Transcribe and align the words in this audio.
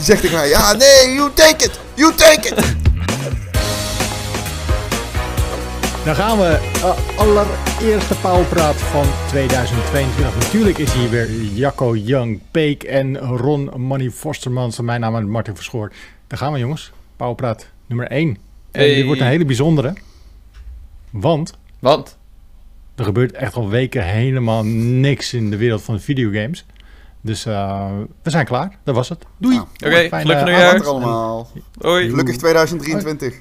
Die 0.00 0.08
zegt 0.08 0.20
tegen 0.20 0.36
mij, 0.36 0.48
ja, 0.48 0.72
nee, 0.72 1.14
you 1.14 1.30
take 1.34 1.64
it, 1.64 1.80
you 1.94 2.14
take 2.14 2.48
it. 2.48 2.76
Dan 6.04 6.14
gaan 6.14 6.38
we. 6.38 6.58
Uh, 6.76 7.18
allereerste 7.18 8.14
Powerpraat 8.14 8.76
van 8.76 9.04
2022. 9.28 10.34
Natuurlijk 10.34 10.78
is 10.78 10.92
hier 10.92 11.10
weer 11.10 11.30
Jacco 11.54 11.96
Young, 11.96 12.40
Peek 12.50 12.82
en 12.82 13.18
Ron 13.18 13.70
Money 13.76 14.10
Fostermans. 14.10 14.78
En 14.78 14.84
mijn 14.84 15.00
naam 15.00 15.16
is 15.16 15.24
Martin 15.24 15.54
Verschoor. 15.54 15.92
Daar 16.26 16.38
gaan 16.38 16.52
we 16.52 16.58
jongens. 16.58 16.92
Powerpraat 17.16 17.66
nummer 17.86 18.06
1. 18.06 18.28
En 18.28 18.36
Hey. 18.80 18.94
dit 18.94 19.04
wordt 19.04 19.20
een 19.20 19.26
hele 19.26 19.44
bijzondere. 19.44 19.92
Want 21.10 21.54
Want? 21.78 22.16
er 22.96 23.04
gebeurt 23.04 23.32
echt 23.32 23.54
al 23.54 23.68
weken 23.68 24.04
helemaal 24.04 24.64
niks 24.64 25.34
in 25.34 25.50
de 25.50 25.56
wereld 25.56 25.82
van 25.82 25.94
de 25.94 26.00
videogames. 26.00 26.64
Dus 27.20 27.46
eh, 27.46 27.90
we 28.22 28.30
zijn 28.30 28.44
klaar. 28.44 28.78
Dat 28.84 28.94
was 28.94 29.08
het. 29.08 29.26
Doei. 29.36 29.54
Nou, 29.54 29.68
Oké, 29.76 30.08
Fijne 30.08 30.20
gelukkig 30.20 30.44
nieuwjaar. 30.44 30.86
Allemaal. 30.86 31.50
Hoi. 31.78 32.08
Gelukkig 32.08 32.36
2023. 32.36 33.34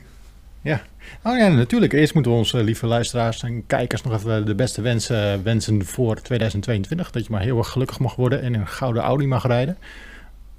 Oh 1.23 1.37
ja, 1.37 1.47
natuurlijk. 1.47 1.93
Eerst 1.93 2.13
moeten 2.13 2.31
we 2.31 2.37
onze 2.37 2.63
lieve 2.63 2.87
luisteraars 2.87 3.43
en 3.43 3.65
kijkers 3.67 4.01
nog 4.01 4.13
even 4.13 4.45
de 4.45 4.55
beste 4.55 4.81
wensen 4.81 5.43
wensen 5.43 5.85
voor 5.85 6.21
2022. 6.21 7.11
Dat 7.11 7.25
je 7.25 7.31
maar 7.31 7.41
heel 7.41 7.57
erg 7.57 7.69
gelukkig 7.69 7.99
mag 7.99 8.15
worden 8.15 8.41
en 8.41 8.53
een 8.53 8.67
gouden 8.67 9.03
Audi 9.03 9.27
mag 9.27 9.47
rijden. 9.47 9.77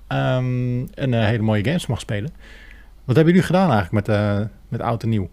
Ehm, 0.07 0.87
en 0.95 1.15
eh, 1.15 1.25
hele 1.25 1.43
mooie 1.43 1.65
games 1.65 1.87
mag 1.87 2.01
spelen. 2.01 2.31
Wat 3.05 3.17
hebben 3.17 3.35
jullie 3.35 3.47
gedaan 3.47 3.71
eigenlijk 3.73 4.07
met, 4.07 4.17
eh, 4.17 4.41
met 4.69 4.81
oud 4.81 5.03
en 5.03 5.09
nieuw? 5.09 5.29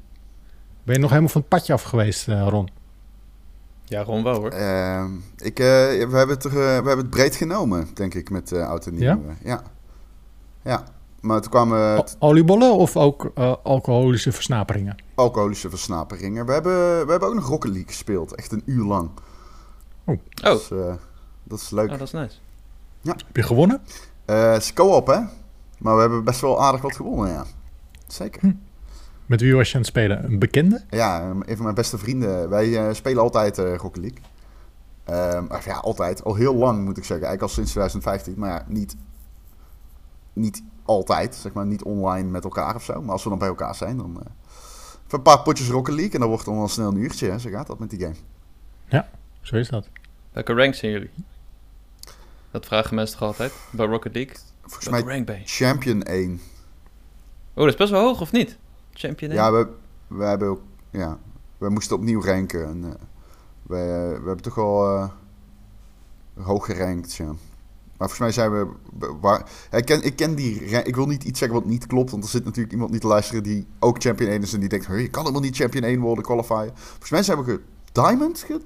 Ben 0.83 0.95
je 0.95 1.02
nog 1.02 1.09
helemaal 1.09 1.31
van 1.31 1.41
het 1.41 1.49
padje 1.49 1.73
af 1.73 1.83
geweest, 1.83 2.27
eh, 2.27 2.47
Ron? 2.49 2.69
Ja, 3.89 4.03
gewoon 4.03 4.23
wel 4.23 4.35
hoor. 4.35 4.49
Ehm, 4.49 5.11
ik, 5.37 5.59
eh, 5.59 5.65
we, 5.65 6.07
hebben 6.11 6.29
het, 6.35 6.43
er, 6.43 6.51
eh, 6.51 6.55
we 6.57 6.61
hebben 6.63 6.97
het 6.97 7.09
breed 7.09 7.35
genomen, 7.35 7.87
denk 7.93 8.13
ik, 8.13 8.29
met 8.29 8.51
eh 8.51 8.67
oud 8.67 8.85
en 8.85 8.93
nieuw. 8.93 9.01
Ja? 9.03 9.19
ja. 9.43 9.61
Ja, 10.63 10.83
maar 11.21 11.41
toen 11.41 11.51
kwamen 11.51 12.03
oliebollen 12.19 12.71
of 12.73 12.97
ook 12.97 13.31
eh, 13.35 13.53
alcoholische 13.63 14.31
versnaperingen? 14.31 14.95
alcoholische 15.16 15.69
versnaperingen. 15.69 16.45
We 16.45 16.52
hebben, 16.53 17.05
we 17.05 17.11
hebben 17.11 17.27
ook 17.29 17.35
nog 17.35 17.47
Rocket 17.47 17.69
League 17.71 17.88
gespeeld, 17.88 18.35
echt 18.35 18.52
een 18.52 18.61
uur 18.66 18.83
lang. 18.85 19.09
Oh, 20.05 20.19
Dus, 20.33 20.72
eh, 20.72 20.94
dat 21.44 21.59
is 21.59 21.69
leuk. 21.69 21.91
oh, 21.91 21.97
dat 21.97 22.07
is 22.07 22.11
nice. 22.11 22.35
Heb 23.03 23.35
je 23.35 23.44
gewonnen? 23.44 23.81
Eh, 24.25 24.51
Het 24.51 24.61
is 24.61 24.73
co-op, 24.73 25.07
hè? 25.07 25.19
Maar 25.77 25.95
we 25.95 26.01
hebben 26.01 26.23
best 26.23 26.41
wel 26.41 26.61
aardig 26.61 26.81
wat 26.81 26.95
gewonnen, 26.95 27.29
ja. 27.31 27.45
Zeker. 28.07 28.55
Met 29.28 29.42
wie 29.42 29.56
was 29.56 29.67
je 29.67 29.73
aan 29.73 29.80
het 29.80 29.89
spelen? 29.89 30.23
Een 30.23 30.39
bekende? 30.39 30.83
Ja, 30.89 31.22
eh, 31.22 31.28
een 31.28 31.56
van 31.56 31.64
mijn 31.64 31.75
beste 31.75 31.97
vrienden. 31.97 32.50
Wij 32.50 32.88
eh, 32.88 32.94
spelen 32.94 33.22
altijd 33.22 33.58
eh 33.58 33.75
Rocket 33.75 34.02
League. 34.02 34.19
Ehm, 35.03 35.45
of 35.56 35.66
ja, 35.66 35.75
altijd. 35.75 36.23
Al 36.23 36.36
heel 36.36 36.56
lang, 36.56 36.86
moet 36.86 36.97
ik 36.97 37.03
zeggen. 37.03 37.28
Eigenlijk 37.28 37.42
al 37.42 37.50
sinds 37.50 37.72
2015. 37.72 38.34
Maar 38.38 38.50
ja, 38.50 38.66
niet, 38.67 38.95
niet 40.34 40.64
altijd. 40.84 41.36
Zeg 41.36 41.53
maar, 41.53 41.66
niet 41.66 41.84
online 41.84 42.30
met 42.30 42.44
elkaar 42.44 42.75
of 42.75 42.84
zo. 42.84 43.02
Maar 43.02 43.11
als 43.11 43.23
we 43.23 43.30
dan 43.30 43.39
bij 43.39 43.47
elkaar 43.47 43.75
zijn, 43.75 43.97
dan... 43.97 44.17
eh, 44.19 44.31
een 45.08 45.22
paar 45.22 45.41
potjes 45.41 45.69
Rocket 45.69 45.94
League. 45.94 46.14
En 46.14 46.19
dan 46.19 46.28
wordt 46.30 46.44
het 46.44 46.53
dan 46.53 46.62
wel 46.62 46.72
snel 46.72 46.88
een 46.88 46.97
uurtje, 46.97 47.30
hè. 47.30 47.39
Zo 47.39 47.50
gaat 47.50 47.67
dat 47.67 47.80
met 47.80 47.89
die 47.89 48.00
game. 48.00 48.16
Zo 49.41 49.56
is 49.56 49.69
dat. 49.69 49.89
Welke 50.31 50.53
rank 50.53 50.75
zijn 50.75 50.91
jullie? 50.91 51.09
Dat 52.52 52.66
vragen 52.66 52.95
mensen 52.95 53.17
toch 53.17 53.28
altijd? 53.28 53.53
Bij 53.72 53.86
Rocket 53.86 54.14
League? 54.14 54.36
Volgens 54.62 54.86
Welke 54.86 55.06
mij 55.06 55.14
rank 55.14 55.25
ben 55.25 55.39
je? 55.39 55.45
Champion 55.45 56.03
1. 56.03 56.41
Oh, 57.53 57.64
dat 57.64 57.67
is 57.67 57.75
best 57.75 57.91
wel 57.91 58.02
hoog, 58.02 58.22
of 58.22 58.31
niet? 58.31 58.58
Champion 58.98 59.31
Ja, 59.31 59.52
we, 59.52 59.67
we 60.08 60.23
hebben 60.23 60.48
ook... 60.48 60.62
Ja, 60.90 61.20
we 61.58 61.70
moesten 61.70 61.95
opnieuw 61.95 62.22
ranken. 62.22 62.67
En, 62.67 62.84
eh, 62.84 62.90
we, 63.62 63.76
we 64.22 64.26
hebben 64.26 64.42
toch 64.42 64.56
wel 64.56 64.88
eh, 64.88 65.09
hoog 66.45 66.66
gerankt, 66.66 67.16
ja. 67.16 67.25
Maar 67.98 68.09
volgens 68.09 68.20
mij 68.20 68.31
zijn 68.31 68.52
we... 68.52 68.68
Waar, 69.22 69.50
ik, 69.72 69.86
ken, 69.86 70.03
ik 70.03 70.16
ken 70.16 70.36
die... 70.36 70.62
Ik 70.64 70.95
wil 70.95 71.08
niet 71.08 71.23
iets 71.23 71.40
zeggen 71.40 71.58
wat 71.58 71.68
niet 71.68 71.88
klopt, 71.88 72.12
want 72.12 72.23
er 72.23 72.30
zit 72.30 72.45
natuurlijk 72.45 72.73
iemand 72.73 72.92
niet 72.92 73.02
te 73.02 73.08
luisteren 73.08 73.44
die 73.44 73.68
ook 73.80 74.02
Champion 74.02 74.30
1 74.30 74.42
is 74.42 74.53
en 74.53 74.59
die 74.59 74.70
denkt, 74.70 74.86
je 74.86 75.09
kan 75.09 75.22
helemaal 75.22 75.42
niet 75.42 75.56
Champion 75.56 75.84
1 75.84 76.00
worden, 76.00 76.23
qualifieren. 76.23 76.72
Volgens 76.75 77.09
mij 77.09 77.23
zijn 77.23 77.38
we 77.38 77.44
ge, 77.44 77.59
Diamond, 77.92 78.45
ge, 78.48 78.62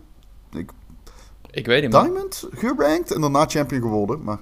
Ik 1.52 1.66
weet 1.66 1.82
niet, 1.82 1.92
man. 1.92 2.04
Diamond 2.04 2.48
gerankt 2.52 3.12
en 3.12 3.22
daarna 3.22 3.46
Champion 3.46 3.82
geworden, 3.82 4.24
maar... 4.24 4.40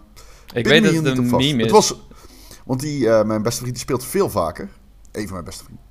Ik 0.54 0.68
weet 0.68 0.84
dat 0.84 0.94
het 0.94 1.18
een 1.18 1.30
vast. 1.30 1.46
meme 1.46 1.58
is. 1.58 1.64
Het 1.64 1.72
was... 1.72 2.02
Want 2.66 2.80
die, 2.80 3.10
eh, 3.10 3.26
mijn 3.26 3.42
beste 3.42 3.60
vriend 3.60 3.74
die 3.74 3.84
speelt 3.84 4.06
veel 4.06 4.30
vaker. 4.30 4.70
Een 5.12 5.24
van 5.24 5.34
mijn 5.34 5.46
beste 5.46 5.64
vrienden. 5.64 5.86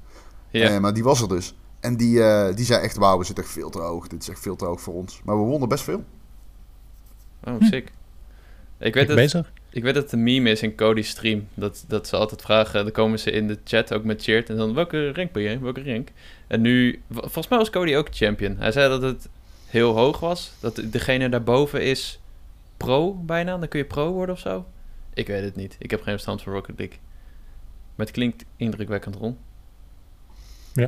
Ja. 0.51 0.69
Eh, 0.69 0.79
maar 0.79 0.95
die 0.95 1.03
was 1.03 1.21
er 1.21 1.29
dus. 1.29 1.55
En 1.81 1.97
die, 1.97 2.23
eh, 2.23 2.57
die 2.57 2.65
zei 2.65 2.83
echt, 2.83 2.97
wauw, 2.97 3.19
we 3.19 3.25
zitten 3.25 3.45
echt 3.45 3.53
veel 3.53 3.71
te 3.71 3.79
hoog. 3.79 4.07
Dit 4.07 4.23
is 4.23 4.29
echt 4.29 4.41
veel 4.41 4.57
te 4.57 4.65
hoog 4.65 4.81
voor 4.81 4.95
ons. 4.95 5.21
Maar 5.25 5.37
we 5.37 5.43
wonnen 5.43 5.69
best 5.69 5.85
veel. 5.85 6.05
Oh, 7.45 7.55
sick. 7.61 7.93
Ik 8.79 8.95
weet, 8.95 9.07
dat, 9.07 9.17
bezig? 9.17 9.53
ik 9.71 9.83
weet 9.83 9.95
dat 9.95 10.03
het 10.03 10.13
een 10.13 10.23
meme 10.23 10.51
is 10.51 10.63
in 10.63 10.75
Cody's 10.75 11.09
stream. 11.09 11.49
Dat, 11.55 11.85
dat 11.87 12.09
ze 12.09 12.17
altijd 12.17 12.43
vragen, 12.43 12.83
dan 12.83 12.93
komen 12.93 13.19
ze 13.19 13.31
in 13.31 13.49
de 13.49 13.59
chat 13.65 13.95
ook 13.95 14.05
met 14.05 14.23
cheert. 14.23 14.51
En 14.51 14.57
dan, 14.57 14.75
welke 14.75 15.13
rank 15.13 15.33
ben 15.33 15.43
je? 15.43 15.59
Welke 15.59 15.93
rank? 15.93 16.09
En 16.47 16.61
nu, 16.61 17.03
volgens 17.11 17.49
mij 17.49 17.59
was 17.59 17.71
Cody 17.71 17.95
ook 17.95 18.09
champion. 18.11 18.57
Hij 18.57 18.73
zei 18.73 18.89
dat 18.89 19.03
het 19.03 19.29
heel 19.67 19.97
hoog 19.97 20.21
was. 20.21 20.53
Dat 20.61 20.83
degene 20.85 21.29
daarboven 21.29 21.83
is 21.83 22.21
pro 22.77 23.15
bijna. 23.15 23.59
Dan 23.59 23.69
kun 23.69 23.79
je 23.79 23.85
pro 23.85 24.13
worden 24.13 24.35
of 24.35 24.41
zo. 24.41 24.67
Ik 25.15 25.27
weet 25.27 25.45
het 25.45 25.57
niet. 25.57 25.77
Ik 25.79 25.91
heb 25.91 26.03
geen 26.03 26.13
verstand 26.13 26.43
van 26.43 26.53
Rocket 26.53 26.79
League. 26.79 26.99
Maar 27.99 28.07
het 28.07 28.15
klinkt 28.15 28.45
indrukwekkend, 28.57 29.17
Ron. 29.17 29.37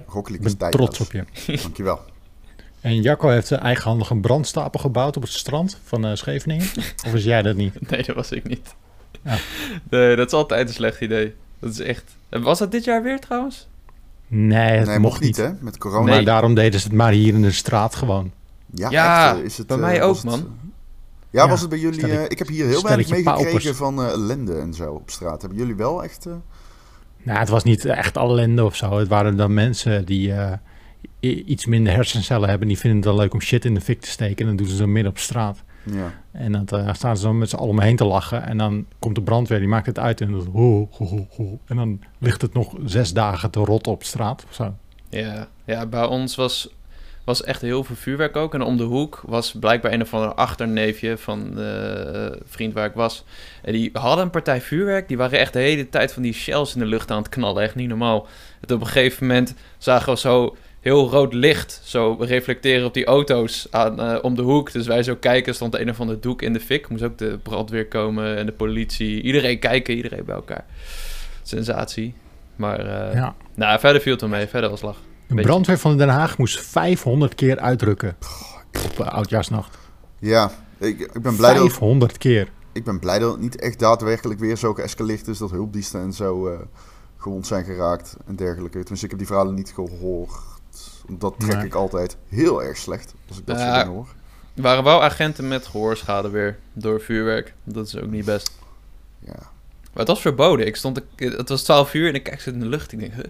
Rocket 0.06 0.34
Ik 0.34 0.41
is 0.41 0.47
ben 0.47 0.56
tijd. 0.56 0.72
trots 0.72 1.00
op 1.00 1.12
je. 1.12 1.25
Dankjewel. 1.62 2.00
En 2.81 3.00
Jacco 3.03 3.28
heeft 3.28 3.47
zijn 3.47 3.60
eigenhandig 3.60 4.10
een 4.10 4.21
brandstapel 4.21 4.81
gebouwd 4.81 5.16
op 5.16 5.22
het 5.22 5.32
strand 5.32 5.78
van 5.84 6.04
eh, 6.06 6.15
Scheveningen. 6.15 6.66
of 7.06 7.15
is 7.15 7.25
jij 7.25 7.43
dat 7.43 7.56
niet? 7.56 7.75
Nee, 7.91 8.03
dat 8.03 8.15
was 8.16 8.31
ik 8.32 8.49
niet. 8.49 8.75
Ja. 9.25 9.37
Nee, 9.91 10.16
dat 10.16 10.26
is 10.26 10.32
altijd 10.32 10.69
een 10.69 10.75
slecht 10.75 11.00
idee. 11.00 11.34
Dat 11.59 11.70
is 11.70 11.78
echt... 11.81 12.16
Was 12.28 12.59
dat 12.59 12.70
dit 12.72 12.84
jaar 12.84 13.03
weer 13.03 13.20
trouwens? 13.20 13.69
Nee, 14.26 14.78
het 14.78 14.87
nee, 14.88 14.99
mocht 14.99 15.20
niet. 15.20 15.37
hè? 15.37 15.50
Met 15.60 15.78
corona. 15.78 16.04
Nee. 16.04 16.15
Maar 16.15 16.25
daarom 16.25 16.54
deden 16.54 16.81
ze 16.81 16.87
het 16.87 16.97
maar 16.97 17.12
hier 17.12 17.34
in 17.34 17.43
de 17.43 17.50
straat 17.53 17.94
gewoon. 17.94 18.32
Ja, 18.75 18.91
Ja, 18.91 19.28
echt, 19.31 19.38
eh, 19.38 19.44
is 19.44 19.59
het, 19.59 19.66
bij 19.66 19.76
eh, 19.76 19.82
mij 19.82 20.03
ook, 20.03 20.15
het, 20.15 20.25
man. 20.25 20.59
ja, 21.31 21.43
Ja, 21.43 21.49
was 21.49 21.60
het 21.60 21.70
bij 21.70 21.78
jullie... 21.78 22.06
eh, 22.06 22.25
ik 22.28 22.38
heb 22.38 22.49
hier 22.49 22.66
heel 22.66 22.82
weinig 22.82 23.09
meegekregen 23.10 23.75
van 23.76 24.03
eh, 24.03 24.09
ellende 24.10 24.59
en 24.59 24.75
zo 24.75 24.93
op 24.93 25.10
straat. 25.10 25.41
Hebben 25.41 25.59
jullie 25.59 25.75
wel 25.75 26.03
echt... 26.04 26.26
Nou, 27.22 27.38
het 27.38 27.48
was 27.48 27.64
niet 27.64 27.84
echt 27.84 28.16
ellende 28.16 28.64
of 28.64 28.76
zo. 28.76 28.98
Het 28.98 29.08
waren 29.08 29.36
dan 29.36 29.54
mensen 29.54 30.04
die 30.04 30.32
eh, 30.32 30.53
iets 31.20 31.66
minder 31.66 31.92
hersencellen 31.92 32.48
hebben. 32.48 32.69
Die 32.69 32.78
vinden 32.78 32.98
het 32.98 33.08
dan 33.08 33.16
leuk 33.16 33.32
om 33.32 33.41
shit 33.41 33.64
in 33.64 33.75
de 33.75 33.81
fik 33.81 34.00
te 34.00 34.08
steken. 34.08 34.36
En 34.36 34.47
dan 34.47 34.56
doen 34.56 34.66
ze 34.66 34.76
zo 34.76 34.86
midden 34.86 35.12
op 35.12 35.19
straat. 35.19 35.62
ja. 35.84 36.12
En 36.32 36.53
dan 36.53 36.66
eh, 36.66 36.94
staan 36.94 37.16
ze 37.16 37.22
dan 37.22 37.38
met 37.38 37.48
z'n 37.50 37.56
allen 37.56 37.70
omheen 37.70 37.97
te 37.97 38.04
lachen. 38.04 38.47
En 38.47 38.58
dan 38.58 38.86
komt 38.98 39.14
de 39.14 39.22
brandweer, 39.22 39.58
die 39.58 39.69
maakt 39.69 39.86
het 39.86 39.98
uit. 39.98 40.20
En, 40.20 40.31
dan, 40.31 40.48
ho, 40.53 40.88
ho, 40.91 41.06
ho, 41.06 41.26
ho. 41.36 41.58
en 41.66 41.76
dan 41.76 42.00
ligt 42.19 42.42
het 42.42 42.54
nog 42.54 42.75
zes 42.84 43.12
dagen 43.12 43.50
te 43.50 43.60
rotten 43.60 43.92
op 43.92 44.04
straat 44.04 44.44
of 44.48 44.54
zo. 44.54 44.75
Ja, 45.08 45.48
ja 45.64 45.87
bij 45.87 46.06
ons 46.06 46.34
was, 46.34 46.69
was 47.25 47.42
echt 47.42 47.60
heel 47.60 47.84
veel 47.84 47.97
vuurwerk 47.97 48.36
ook. 48.36 48.54
En 48.54 48.62
om 48.62 48.76
de 48.76 48.82
hoek 48.82 49.22
was 49.26 49.53
blijkbaar 49.60 49.92
een 49.92 50.03
of 50.03 50.14
ander 50.14 50.34
achterneefje 50.34 51.19
van 51.19 51.54
de 51.54 52.31
eh, 52.32 52.41
vriend 52.44 52.75
waar 52.75 52.86
ik 52.86 52.94
was. 52.94 53.25
En 53.62 53.72
die 53.72 53.91
hadden 53.92 54.25
een 54.25 54.31
partij 54.31 54.60
vuurwerk. 54.60 55.08
Die 55.08 55.16
waren 55.16 55.38
echt 55.38 55.53
de 55.53 55.58
hele 55.58 55.88
tijd 55.88 56.12
van 56.12 56.22
die 56.22 56.32
shells 56.32 56.75
in 56.75 56.81
de 56.81 56.86
lucht 56.86 57.10
aan 57.10 57.19
het 57.19 57.28
knallen. 57.28 57.62
Echt 57.62 57.75
niet 57.75 57.88
normaal. 57.88 58.26
Het 58.60 58.72
op 58.72 58.81
een 58.81 58.86
gegeven 58.86 59.26
moment 59.26 59.54
zagen 59.78 60.12
we 60.12 60.19
zo 60.19 60.56
heel 60.81 61.08
rood 61.08 61.32
licht 61.32 61.81
zo 61.84 62.16
reflecteren 62.20 62.86
op 62.86 62.94
die 62.94 63.04
auto's 63.04 63.66
aan, 63.70 64.00
eh, 64.00 64.19
om 64.22 64.34
de 64.34 64.42
hoek. 64.42 64.72
Dus 64.72 64.87
wij 64.87 65.02
zo 65.02 65.16
kijken, 65.16 65.54
stond 65.54 65.75
een 65.75 65.91
of 65.91 66.00
ander 66.00 66.20
doek 66.20 66.42
in 66.42 66.52
de 66.52 66.60
fik. 66.60 66.88
Moest 66.88 67.02
ook 67.02 67.19
de 67.19 67.38
brandweer 67.42 67.87
komen 67.87 68.37
en 68.37 68.47
de 68.47 68.52
politie. 68.52 69.22
Iedereen 69.22 69.58
kijken, 69.58 69.94
iedereen 69.94 70.25
bij 70.25 70.34
elkaar. 70.34 70.64
Sensatie. 71.42 72.14
Maar 72.56 72.78
eh, 72.78 73.14
ja. 73.14 73.34
nou, 73.54 73.81
verder 73.81 74.02
viel 74.02 74.12
het 74.12 74.20
wel 74.20 74.31
mee. 74.31 74.47
Verder 74.47 74.70
was 74.70 74.82
lach. 74.82 74.98
De 75.30 75.36
Beetje. 75.36 75.50
brandweer 75.50 75.78
van 75.78 75.96
Den 75.96 76.08
Haag 76.08 76.38
moest 76.38 76.60
500 76.60 77.34
keer 77.34 77.58
uitrukken 77.58 78.16
op 78.84 78.98
uh, 79.00 79.06
Oudjaarsnacht. 79.06 79.78
ja, 80.18 80.50
ik, 80.78 81.00
ik, 81.00 81.22
ben 81.22 81.36
blij 81.36 81.54
dat, 81.54 81.62
500 81.62 82.18
keer. 82.18 82.48
ik 82.72 82.84
ben 82.84 82.98
blij 82.98 83.18
dat 83.18 83.32
het 83.32 83.40
niet 83.40 83.60
echt 83.60 83.78
daadwerkelijk 83.78 84.40
weer 84.40 84.56
zo 84.56 84.74
geëscaleerd 84.74 85.28
is. 85.28 85.38
Dat 85.38 85.50
hulpdiensten 85.50 86.00
en 86.00 86.12
zo 86.12 86.48
eh, 86.48 86.58
gewond 87.16 87.46
zijn 87.46 87.64
geraakt 87.64 88.16
en 88.26 88.37
dergelijke. 88.37 88.78
Tenminste, 88.78 89.05
ik 89.05 89.10
heb 89.10 89.19
die 89.19 89.28
verhalen 89.28 89.55
niet 89.55 89.72
gehoord. 89.75 90.31
Dat 91.08 91.34
trek 91.38 91.56
Nee. 91.56 91.64
ik 91.66 91.75
altijd 91.75 92.16
heel 92.28 92.62
erg 92.62 92.76
slecht 92.76 93.14
als 93.28 93.38
ik 93.38 93.46
dat 93.46 93.58
soort 93.60 93.72
dingen 93.72 93.87
hoor. 93.87 94.06
Er 94.55 94.62
waren 94.62 94.84
wel 94.84 95.02
agenten 95.02 95.49
met 95.49 95.66
gehoorschade 95.66 96.31
weer 96.31 96.58
door 96.72 97.00
vuurwerk. 97.00 97.55
Dat 97.64 97.87
is 97.87 97.96
ook 97.96 98.10
niet 98.10 98.25
best. 98.25 98.52
Ja. 99.19 99.34
Maar 99.81 99.99
het 99.99 100.08
was 100.08 100.20
verboden. 100.20 100.66
Ik 100.66 100.76
stond, 100.76 101.00
het 101.16 101.49
was 101.49 101.62
12 101.62 101.94
uur 101.94 102.08
en 102.08 102.14
ik 102.14 102.22
kijk 102.22 102.40
zo 102.40 102.50
in 102.50 102.60
de 102.60 102.66
lucht. 102.66 102.93
Ik 102.93 102.99
denk, 102.99 103.12
huh? 103.12 103.25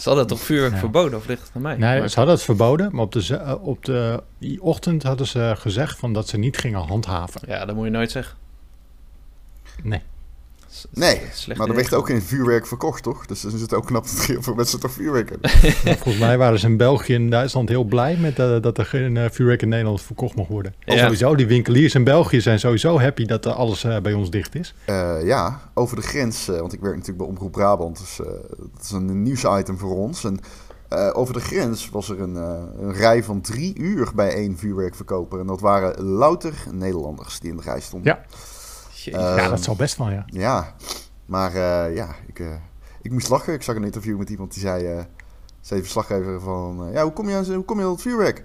Ze 0.00 0.08
hadden 0.08 0.26
toch 0.26 0.40
vuurwerk 0.40 0.72
Ja. 0.72 0.78
verboden 0.78 1.18
of 1.18 1.26
ligt 1.26 1.42
het 1.42 1.50
aan 1.54 1.62
mij? 1.62 1.76
Nee, 1.76 1.98
Maar- 1.98 2.08
ze 2.08 2.16
hadden 2.16 2.34
het 2.34 2.44
verboden, 2.44 2.88
maar 2.92 3.04
op 3.04 3.12
de, 3.12 3.36
eh, 3.36 3.54
op 3.66 3.84
de 3.84 4.22
die 4.38 4.62
ochtend 4.62 5.02
hadden 5.02 5.26
ze 5.26 5.54
gezegd 5.58 5.98
van 5.98 6.12
dat 6.12 6.28
ze 6.28 6.38
niet 6.38 6.58
gingen 6.58 6.80
handhaven. 6.80 7.40
Ja, 7.46 7.64
dat 7.64 7.74
moet 7.74 7.84
je 7.84 7.90
nooit 7.90 8.10
zeggen. 8.10 8.36
Nee. 9.82 10.00
S- 10.72 10.86
Nee, 10.92 11.20
Maar 11.56 11.68
er 11.68 11.74
werd 11.74 11.94
ook 11.94 12.06
geen 12.06 12.22
vuurwerk 12.22 12.66
verkocht, 12.66 13.02
toch? 13.02 13.26
Dus 13.26 13.40
dan 13.40 13.52
is 13.54 13.60
het 13.60 13.74
ook 13.74 13.86
knap 13.86 14.02
dat 14.04 14.24
heel 14.26 14.42
veel 14.42 14.54
mensen 14.54 14.80
toch 14.80 14.90
vuurwerk 14.92 15.28
hebben. 15.30 15.50
Volgens 16.02 16.18
mij 16.18 16.38
waren 16.38 16.58
ze 16.58 16.66
in 16.66 16.76
België 16.76 17.14
en 17.14 17.30
Duitsland 17.30 17.68
heel 17.68 17.84
blij 17.84 18.16
met 18.16 18.38
eh, 18.38 18.60
dat 18.62 18.78
er 18.78 18.84
geen 18.86 19.16
eh, 19.16 19.30
vuurwerk 19.30 19.62
in 19.62 19.68
Nederland 19.68 20.02
verkocht 20.02 20.34
mocht 20.34 20.50
worden. 20.50 20.74
Ja. 20.84 20.96
Sowieso, 21.02 21.34
die 21.34 21.46
winkeliers 21.46 21.94
in 21.94 22.04
België 22.04 22.40
zijn 22.40 22.58
sowieso 22.58 23.00
happy 23.00 23.24
dat 23.26 23.46
eh, 23.46 23.56
alles 23.56 23.84
eh, 23.84 24.00
bij 24.00 24.12
ons 24.12 24.30
dicht 24.30 24.54
is. 24.54 24.74
Eh, 24.84 25.16
ja, 25.24 25.60
over 25.74 25.96
de 25.96 26.02
grens, 26.02 26.48
eh, 26.48 26.58
want 26.60 26.72
ik 26.72 26.80
werk 26.80 26.94
natuurlijk 26.96 27.18
bij 27.18 27.26
Omroep 27.36 27.52
Brabant, 27.52 27.98
dus 27.98 28.20
eh, 28.20 28.26
dat 28.72 28.82
is 28.82 28.90
een 28.90 29.22
nieuwsitem 29.22 29.78
voor 29.78 29.96
ons. 29.96 30.24
En 30.24 30.40
eh, 30.88 31.10
over 31.12 31.34
de 31.34 31.40
grens 31.40 31.88
was 31.90 32.08
er 32.08 32.20
een, 32.20 32.36
eh, 32.36 32.62
een 32.80 32.92
rij 32.92 33.22
van 33.24 33.40
drie 33.40 33.78
uur 33.78 34.10
bij 34.14 34.34
één 34.34 34.58
vuurwerkverkoper. 34.58 35.40
En 35.40 35.46
dat 35.46 35.60
waren 35.60 36.02
louter 36.04 36.54
Nederlanders 36.72 37.40
die 37.40 37.50
in 37.50 37.56
de 37.56 37.62
rij 37.62 37.80
stonden. 37.80 38.12
Ja. 38.12 38.24
Jeetje. 39.04 39.20
Eh, 39.20 39.36
ja, 39.36 39.42
Ehm, 39.42 39.50
dat 39.50 39.62
zal 39.62 39.76
best 39.76 39.96
wel, 39.96 40.10
ja. 40.10 40.24
Ja, 40.26 40.74
maar 41.26 41.54
eh, 41.54 41.94
ja, 41.94 42.14
ik, 42.26 42.38
eh, 42.38 42.46
ik 43.02 43.10
moest 43.10 43.28
lachen. 43.28 43.52
Ik 43.54 43.62
zag 43.62 43.76
een 43.76 43.84
interview 43.84 44.18
met 44.18 44.30
iemand 44.30 44.52
die 44.52 44.62
zei, 44.62 44.86
eh 44.86 45.02
zei 45.60 45.80
de 45.80 45.86
verslaggever 45.86 46.40
van, 46.40 46.86
eh, 46.86 46.92
ja, 46.92 47.02
hoe 47.02 47.12
kom, 47.12 47.28
je 47.28 47.36
aan, 47.36 47.44
hoe 47.44 47.64
kom 47.64 47.78
je 47.78 47.84
aan 47.84 47.90
het 47.90 48.02
vuurwerk? 48.02 48.44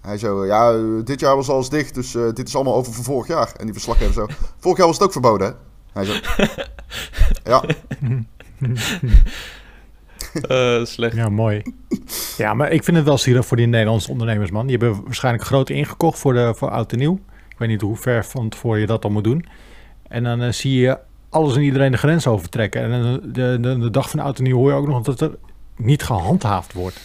Hij 0.00 0.18
zo, 0.18 0.46
ja, 0.46 0.72
dit 1.02 1.20
jaar 1.20 1.36
was 1.36 1.48
alles 1.50 1.68
dicht, 1.68 1.94
dus 1.94 2.14
eh, 2.14 2.32
dit 2.32 2.48
is 2.48 2.54
allemaal 2.54 2.74
over 2.74 2.92
van 2.92 3.04
vorig 3.04 3.26
jaar. 3.26 3.52
En 3.56 3.64
die 3.64 3.72
verslaggever 3.72 4.12
zo, 4.12 4.26
vorig 4.60 4.78
jaar 4.78 4.86
was 4.86 4.96
het 4.96 5.06
ook 5.06 5.12
verboden, 5.12 5.46
hè? 5.46 5.52
Hij 5.92 6.04
zo, 6.04 6.12
ja, 7.50 7.64
Eh, 10.48 10.84
slecht. 10.84 11.16
Ja, 11.16 11.28
mooi. 11.28 11.62
Ja, 12.36 12.54
maar 12.54 12.72
ik 12.72 12.84
vind 12.84 12.96
het 12.96 13.06
wel 13.06 13.18
zielig 13.18 13.46
voor 13.46 13.56
die 13.56 13.66
Nederlandse 13.66 14.10
ondernemers, 14.10 14.50
man. 14.50 14.66
Die 14.66 14.76
hebben 14.76 15.04
waarschijnlijk 15.04 15.44
groot 15.44 15.70
ingekocht 15.70 16.18
voor, 16.18 16.32
de, 16.32 16.54
voor 16.56 16.70
oud 16.70 16.92
en 16.92 16.98
nieuw. 16.98 17.20
Ik 17.48 17.58
weet 17.58 17.68
niet 17.68 17.80
hoe 17.80 17.96
ver 17.96 18.24
van 18.24 18.48
tevoren 18.48 18.80
je 18.80 18.86
dat 18.86 19.02
dan 19.02 19.12
moet 19.12 19.24
doen. 19.24 19.46
En 20.08 20.24
dan 20.24 20.40
eh, 20.40 20.52
zie 20.52 20.80
je 20.80 20.98
alles 21.28 21.56
en 21.56 21.62
iedereen 21.62 21.90
de 21.90 21.98
grens 21.98 22.26
overtrekken. 22.26 22.82
En 22.82 22.90
dan 23.02 23.32
de, 23.32 23.58
de, 23.60 23.78
de 23.78 23.90
dag 23.90 24.10
van 24.10 24.20
en 24.20 24.42
nieuw 24.42 24.56
hoor 24.56 24.70
je 24.70 24.76
ook 24.76 24.86
nog 24.86 25.02
dat 25.02 25.20
er 25.20 25.38
niet 25.76 26.02
gehandhaafd 26.02 26.72
wordt. 26.72 27.00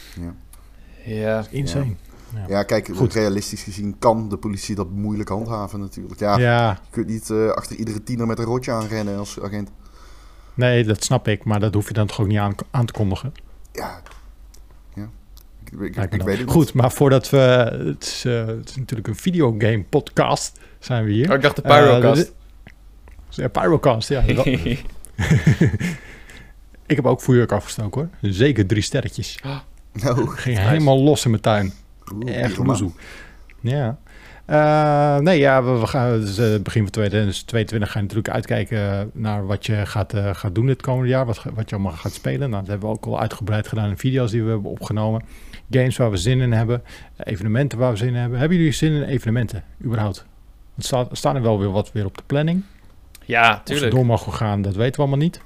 Ja. 1.05 1.45
Insane. 1.49 1.95
ja, 2.47 2.63
kijk, 2.63 2.89
Goed. 2.95 3.13
realistisch 3.13 3.63
gezien 3.63 3.95
kan 3.99 4.29
de 4.29 4.37
politie 4.37 4.75
dat 4.75 4.89
moeilijk 4.89 5.29
handhaven 5.29 5.79
natuurlijk. 5.79 6.19
Ja, 6.19 6.37
Ja. 6.37 6.69
je 6.71 6.77
kunt 6.89 7.07
niet 7.07 7.29
eh, 7.29 7.49
achter 7.49 7.75
iedere 7.75 8.03
tiener 8.03 8.27
met 8.27 8.39
een 8.39 8.45
rotje 8.45 8.71
aanrennen 8.71 9.17
als 9.17 9.39
agent. 9.41 9.69
nee, 10.53 10.83
dat 10.83 11.03
snap 11.03 11.27
ik. 11.27 11.43
Maar 11.43 11.59
dat 11.59 11.73
hoef 11.73 11.87
je 11.87 11.93
dan 11.93 12.07
toch 12.07 12.21
ook 12.21 12.27
niet 12.27 12.37
aan, 12.37 12.55
aan 12.71 12.85
te 12.85 12.93
kondigen. 12.93 13.33
Ja, 13.71 14.01
ja. 14.95 15.09
Ik, 15.63 15.77
weet 15.77 15.95
het 16.39 16.51
Goed, 16.51 16.73
maar 16.73 16.91
voordat 16.91 17.29
we... 17.29 17.37
Het 17.85 18.03
is, 18.03 18.25
eh, 18.25 18.45
het 18.45 18.69
is 18.69 18.75
natuurlijk 18.75 19.07
een 19.07 19.15
videogame 19.15 19.83
podcast 19.83 20.59
zijn 20.79 21.05
we 21.05 21.11
hier. 21.11 21.29
Oh, 21.29 21.35
ik 21.35 21.41
dacht 21.41 21.55
de 21.55 21.61
Pyrocast. 21.61 22.33
Ja, 23.35 23.47
Pyrocast, 23.47 24.09
ja. 24.09 24.23
Ik 26.85 26.95
heb 26.95 27.05
ook 27.05 27.21
vuurwerk 27.21 27.51
afgestoken 27.51 28.01
hoor. 28.21 28.31
Zeker 28.31 28.65
drie 28.65 28.81
sterretjes. 28.81 29.39
niet. 29.43 29.53
Nou, 30.03 30.27
Ging 30.27 30.55
Nice. 30.57 30.69
helemaal 30.69 31.01
los 31.03 31.23
in 31.23 31.29
mijn 31.29 31.41
tuin. 31.41 31.73
oeh, 32.13 32.41
Echt 32.41 32.57
loezoe. 32.57 32.91
Ja. 33.59 33.97
Eh, 34.45 35.17
nee, 35.17 35.39
ja, 35.39 35.63
we, 35.63 35.71
we 35.79 35.87
gaan 35.87 36.19
dus, 36.19 36.37
eh, 36.37 36.59
begin 36.61 36.81
van 36.81 36.91
2022 36.91 37.91
ga 37.91 37.95
je 37.99 38.05
natuurlijk 38.05 38.33
uitkijken 38.33 39.09
naar 39.13 39.45
wat 39.45 39.65
je 39.65 39.85
gaat, 39.85 40.13
eh, 40.13 40.29
gaat 40.33 40.55
doen 40.55 40.65
dit 40.65 40.81
komende 40.81 41.09
jaar. 41.09 41.25
Wat, 41.25 41.43
wat 41.53 41.69
je 41.69 41.75
allemaal 41.75 41.93
gaat 41.93 42.13
spelen. 42.13 42.49
Nou, 42.49 42.61
dat 42.61 42.71
hebben 42.71 42.89
we 42.89 42.95
ook 42.95 43.05
al 43.05 43.19
uitgebreid 43.19 43.67
gedaan 43.67 43.89
in 43.89 43.97
video's 43.97 44.31
die 44.31 44.43
we 44.43 44.49
hebben 44.49 44.71
opgenomen. 44.71 45.21
Games 45.69 45.97
waar 45.97 46.11
we 46.11 46.17
zin 46.17 46.41
in 46.41 46.51
hebben. 46.51 46.83
Evenementen 47.17 47.77
waar 47.77 47.91
we 47.91 47.97
zin 47.97 48.07
in 48.07 48.15
hebben. 48.15 48.39
Hebben 48.39 48.57
jullie 48.57 48.71
zin 48.73 48.91
in 48.91 49.03
evenementen 49.03 49.63
überhaupt? 49.83 50.25
Er 50.77 51.05
staan 51.11 51.35
er 51.35 51.41
wel 51.41 51.59
weer 51.59 51.71
wat 51.71 51.91
weer 51.91 52.05
op 52.05 52.17
de 52.17 52.23
planning. 52.25 52.63
Ja, 53.25 53.51
Of 53.51 53.57
ze 53.57 53.63
tuurlijk. 53.63 53.91
door 53.91 54.05
mogen 54.05 54.33
gaan, 54.33 54.61
dat 54.61 54.75
weten 54.75 54.91
we 54.95 54.97
allemaal 55.01 55.17
niet. 55.17 55.41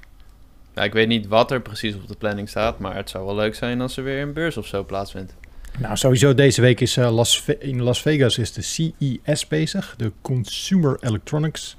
Nou, 0.74 0.88
ik 0.88 0.94
weet 0.94 1.08
niet 1.08 1.28
wat 1.28 1.52
er 1.52 1.62
precies 1.62 1.96
op 1.96 2.08
de 2.08 2.16
planning 2.16 2.50
staat, 2.50 2.80
maar 2.80 2.96
het 2.96 3.10
zou 3.10 3.26
wel 3.26 3.36
leuk 3.36 3.56
zijn 3.56 3.82
als 3.82 3.98
er 3.98 4.04
weer 4.04 4.22
een 4.22 4.34
beurs 4.34 4.58
of 4.58 4.66
zo 4.66 4.84
plaatsvindt. 4.84 5.34
Nou, 5.80 5.96
sowieso 5.98 6.34
deze 6.36 6.62
week 6.62 6.80
is 6.80 6.98
eh, 6.98 7.12
Las 7.16 7.42
Ve- 7.42 7.58
in 7.60 7.82
Las 7.82 8.02
Vegas 8.02 8.38
is 8.38 8.54
de 8.54 8.62
CES 8.62 9.48
bezig. 9.48 9.94
De 9.98 10.12
Consumer 10.22 10.98
Electronics, 11.00 11.76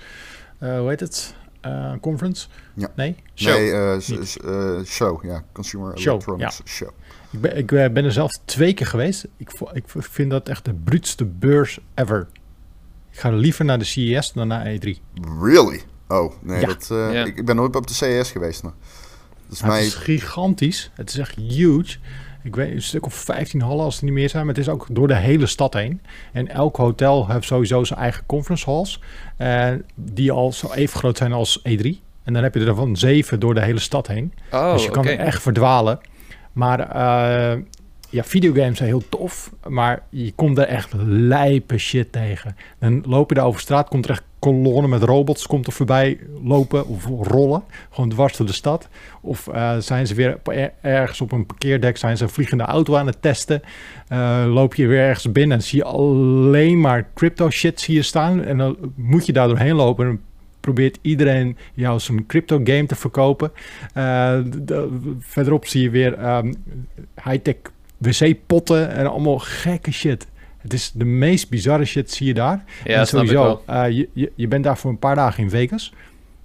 eh, 0.59 0.79
hoe 0.79 0.89
heet 0.89 1.01
het? 1.01 1.35
Eh, 1.61 1.93
conference? 2.01 2.47
Ja. 2.75 2.89
Nee? 2.97 3.17
Show. 3.35 3.55
Nee, 3.55 3.71
eh, 3.71 3.95
eh, 4.77 4.85
show, 4.85 5.25
ja. 5.25 5.43
Consumer 5.53 5.99
Show, 5.99 6.13
Electronics 6.13 6.61
Show. 6.65 6.89
Ik 7.33 7.41
ben, 7.41 7.57
ik 7.57 7.67
ben 7.93 8.05
er 8.05 8.13
zelf 8.13 8.39
twee 8.45 8.75
keer 8.75 8.87
geweest. 8.87 9.27
Ik, 9.37 9.51
ik 9.73 9.85
vind 9.89 10.31
dat 10.31 10.49
echt 10.49 10.65
de 10.65 10.75
bruutste 10.75 11.25
beurs 11.25 11.79
ever. 11.95 12.29
Ik 13.19 13.25
ga 13.25 13.31
liever 13.31 13.65
naar 13.65 13.79
de 13.79 13.85
CES 13.85 14.33
dan 14.33 14.49
naar 14.49 14.67
E 14.67 14.79
E3. 14.79 14.89
Really? 15.41 15.81
Oh, 16.09 16.33
nee, 16.43 16.61
Ja. 16.61 16.67
dat, 16.67 16.89
eh, 16.91 17.25
ik, 17.27 17.37
ik 17.37 17.45
ben 17.45 17.57
nooit 17.57 17.77
op 17.77 17.87
de 17.87 17.93
CS 18.23 18.31
geweest, 18.31 18.63
maar... 18.63 18.73
Dat 19.47 19.53
is 19.57 19.61
Nou, 19.61 19.73
mij... 19.73 19.83
Het 19.83 19.89
is 19.89 19.95
gigantisch. 19.95 20.91
Het 20.95 21.11
is 21.11 21.19
echt 21.19 21.35
huge. 21.37 21.97
Ik 22.43 22.55
weet 22.57 22.73
een 22.73 22.83
stuk 22.83 23.07
of 23.07 23.15
15 23.15 23.61
hallen 23.61 23.85
als 23.85 23.95
het 23.95 24.05
niet 24.05 24.13
meer 24.13 24.29
zijn. 24.29 24.47
Maar 24.47 24.55
het 24.55 24.63
is 24.65 24.71
ook 24.73 24.87
door 24.91 25.09
de 25.09 25.17
hele 25.17 25.47
stad 25.47 25.75
heen. 25.75 26.01
En 26.33 26.49
elk 26.49 26.77
hotel 26.77 27.29
heeft 27.29 27.47
sowieso 27.47 27.85
zijn 27.85 27.99
eigen 28.01 28.27
conference 28.27 28.65
halls. 28.65 29.03
eh, 29.37 29.71
die 29.95 30.33
al 30.33 30.53
zo 30.53 30.73
even 30.73 30.99
groot 30.99 31.17
zijn 31.17 31.33
als 31.33 31.59
E3. 31.69 31.87
En 32.23 32.33
dan 32.33 32.43
heb 32.43 32.55
je 32.55 32.65
er 32.65 32.75
van 32.75 32.97
zeven 32.97 33.41
door 33.41 33.55
de 33.55 33.63
hele 33.63 33.79
stad 33.79 34.07
heen. 34.07 34.33
Oh, 34.53 34.73
dus 34.73 34.85
je 34.85 34.91
kan 34.91 35.07
er 35.07 35.19
echt 35.19 35.43
verdwalen. 35.43 36.01
Maar 36.53 36.81
eh, 36.81 37.59
ja, 38.11 38.25
videogames 38.25 38.77
zijn 38.77 38.89
heel 38.89 39.09
tof. 39.09 39.53
Maar 39.69 40.03
je 40.11 40.33
komt 40.33 40.59
er 40.59 40.65
echt 40.67 40.93
lijpe 41.07 41.79
shit 41.79 42.13
tegen. 42.13 42.57
Dan 42.79 43.03
loop 43.07 43.29
je 43.29 43.35
daar 43.35 43.45
over 43.47 43.61
straat, 43.61 43.89
komt 43.89 44.05
er 44.05 44.11
echt 44.11 44.23
kolonnen 44.39 44.91
met 44.91 45.03
robots 45.03 45.47
komt 45.47 45.67
er 45.67 45.73
voorbij 45.73 46.19
lopen 46.43 46.87
of 46.87 47.05
rollen. 47.23 47.63
Gewoon 47.91 48.09
dwars 48.11 48.37
door 48.37 48.47
de 48.47 48.53
stad. 48.53 48.89
Of 49.21 49.49
eh, 49.49 49.77
zijn 49.79 50.07
ze 50.07 50.15
weer 50.15 50.39
er- 50.45 50.73
ergens 50.81 51.21
op 51.21 51.33
een 51.33 51.47
parkeerdek, 51.47 51.97
zijn 51.97 52.17
ze 52.17 52.23
een 52.23 52.31
vliegende 52.31 52.65
auto 52.65 52.97
aan 52.97 53.07
het 53.07 53.23
testen. 53.23 53.63
Eh, 54.09 54.45
loop 54.47 54.75
je 54.75 54.87
weer 54.87 55.01
ergens 55.01 55.33
binnen 55.33 55.57
en 55.57 55.63
zie 55.63 55.79
je 55.79 55.85
alleen 55.85 56.81
maar 56.81 57.09
crypto 57.15 57.51
shit 57.51 57.81
zie 57.81 57.95
je 57.95 58.03
staan. 58.03 58.45
En 58.45 58.59
dan 58.59 58.77
moet 58.95 59.27
je 59.27 59.33
daar 59.33 59.49
doorheen 59.49 59.75
lopen 59.75 60.07
en 60.07 60.21
probeert 60.61 60.99
iedereen 61.03 61.57
jou 61.75 62.01
zo'n 62.01 62.25
crypto 62.27 62.61
game 62.65 62.87
te 62.87 62.95
verkopen. 62.97 63.53
Eh, 63.95 64.39
verderop 65.19 65.67
zie 65.67 65.83
je 65.83 65.91
weer 65.91 66.15
ehm, 66.15 66.53
high-tech 67.25 67.57
wc-potten 67.99 68.91
en 68.91 69.07
allemaal 69.11 69.39
gekke 69.39 69.93
shit. 69.93 70.27
Het 70.59 70.73
is 70.73 70.91
de 70.95 71.05
meest 71.05 71.49
bizarre 71.51 71.85
shit 71.85 72.11
zie 72.11 72.27
je 72.27 72.35
daar. 72.35 72.65
Ja, 72.85 72.99
en 72.99 73.07
sowieso, 73.07 73.43
wel. 73.43 73.63
eh, 73.85 73.91
je, 73.97 74.09
je, 74.13 74.33
je 74.35 74.49
bent 74.49 74.65
daar 74.65 74.79
voor 74.79 74.91
een 74.91 74.99
paar 74.99 75.15
dagen 75.15 75.43
in 75.43 75.51
Vegas. 75.51 75.93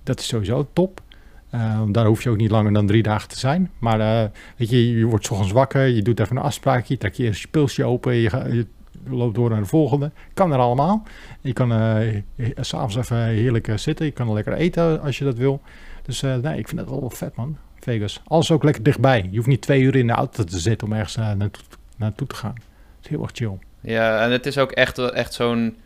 Dat 0.04 0.20
is 0.20 0.28
sowieso 0.28 0.68
top. 0.74 1.02
Eh, 1.50 1.82
daar 1.92 2.06
hoef 2.06 2.24
je 2.24 2.30
ook 2.30 2.38
niet 2.38 2.52
langer 2.52 2.74
dan 2.74 2.88
drie 2.88 3.04
dagen 3.04 3.30
te 3.30 3.40
zijn. 3.40 3.72
Maar 3.80 4.00
eh, 4.00 4.30
weet 4.58 4.70
je, 4.70 4.98
je 4.98 5.06
wordt 5.06 5.26
's 5.26 5.30
ochtends 5.30 5.52
wakker, 5.54 5.86
je 5.88 6.02
doet 6.02 6.20
even 6.20 6.38
een 6.38 6.44
afspraakje, 6.44 6.94
je 6.94 7.00
trekt 7.00 7.18
je 7.18 7.24
eerst 7.24 7.42
je 7.42 7.48
pilsje 7.48 7.84
open, 7.84 8.14
je, 8.16 8.30
ga- 8.30 8.48
je 8.48 8.68
loopt 9.08 9.36
door 9.36 9.50
naar 9.50 9.60
de 9.62 9.66
volgende. 9.66 10.12
Kan 10.34 10.52
er 10.54 10.60
allemaal. 10.60 11.04
Je 11.42 11.54
kan 11.54 11.72
eh, 11.74 12.22
s'avonds 12.60 12.96
even 12.96 13.18
heerlijk 13.26 13.72
zitten, 13.76 14.06
je 14.06 14.12
kan 14.12 14.34
lekker 14.34 14.54
eten 14.54 15.02
als 15.02 15.18
je 15.18 15.24
dat 15.24 15.38
wil. 15.38 15.62
Dus 16.06 16.22
nee, 16.22 16.58
ik 16.58 16.68
vind 16.68 16.80
dat 16.80 16.90
wel 16.90 17.00
wel 17.00 17.10
vet 17.10 17.36
man, 17.36 17.58
Vegas. 17.84 18.22
Alles 18.28 18.52
ook 18.52 18.64
lekker 18.64 18.84
dichtbij. 18.84 19.28
Je 19.32 19.36
hoeft 19.36 19.48
niet 19.48 19.62
twee 19.62 19.82
uur 19.82 19.96
in 19.96 20.08
de 20.08 20.14
auto 20.14 20.44
te 20.44 20.60
zitten 20.60 20.88
om 20.88 20.94
ergens 20.94 21.16
eh, 21.16 21.32
naartoe, 21.32 21.64
naartoe 21.98 22.28
te 22.28 22.36
gaan. 22.36 22.54
Het 22.56 23.04
is 23.04 23.08
heel 23.10 23.22
erg 23.22 23.32
chill. 23.34 23.58
Ja, 23.82 24.24
en 24.24 24.32
het 24.32 24.46
is 24.46 24.58
ook 24.58 24.72
echt, 24.72 24.98
echt 24.98 25.34
zo'n 25.34 25.78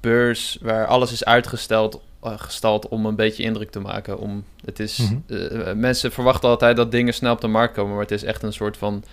beurs 0.00 0.58
waar 0.60 0.86
alles 0.86 1.12
is 1.12 1.24
uitgesteld 1.24 2.02
eh, 2.22 2.32
gestald 2.36 2.88
om 2.88 3.06
een 3.06 3.16
beetje 3.16 3.42
indruk 3.42 3.70
te 3.70 3.80
maken. 3.80 4.18
Om, 4.18 4.44
het 4.64 4.80
is, 4.80 4.98
Mhm. 4.98 5.16
eh, 5.38 5.72
mensen 5.72 6.12
verwachten 6.12 6.48
altijd 6.48 6.76
dat 6.76 6.90
dingen 6.90 7.14
snel 7.14 7.32
op 7.32 7.40
de 7.40 7.46
markt 7.46 7.74
komen, 7.74 7.92
maar 7.92 8.02
het 8.02 8.10
is 8.10 8.24
echt 8.24 8.42
een 8.42 8.52
soort 8.52 8.76
van, 8.76 9.04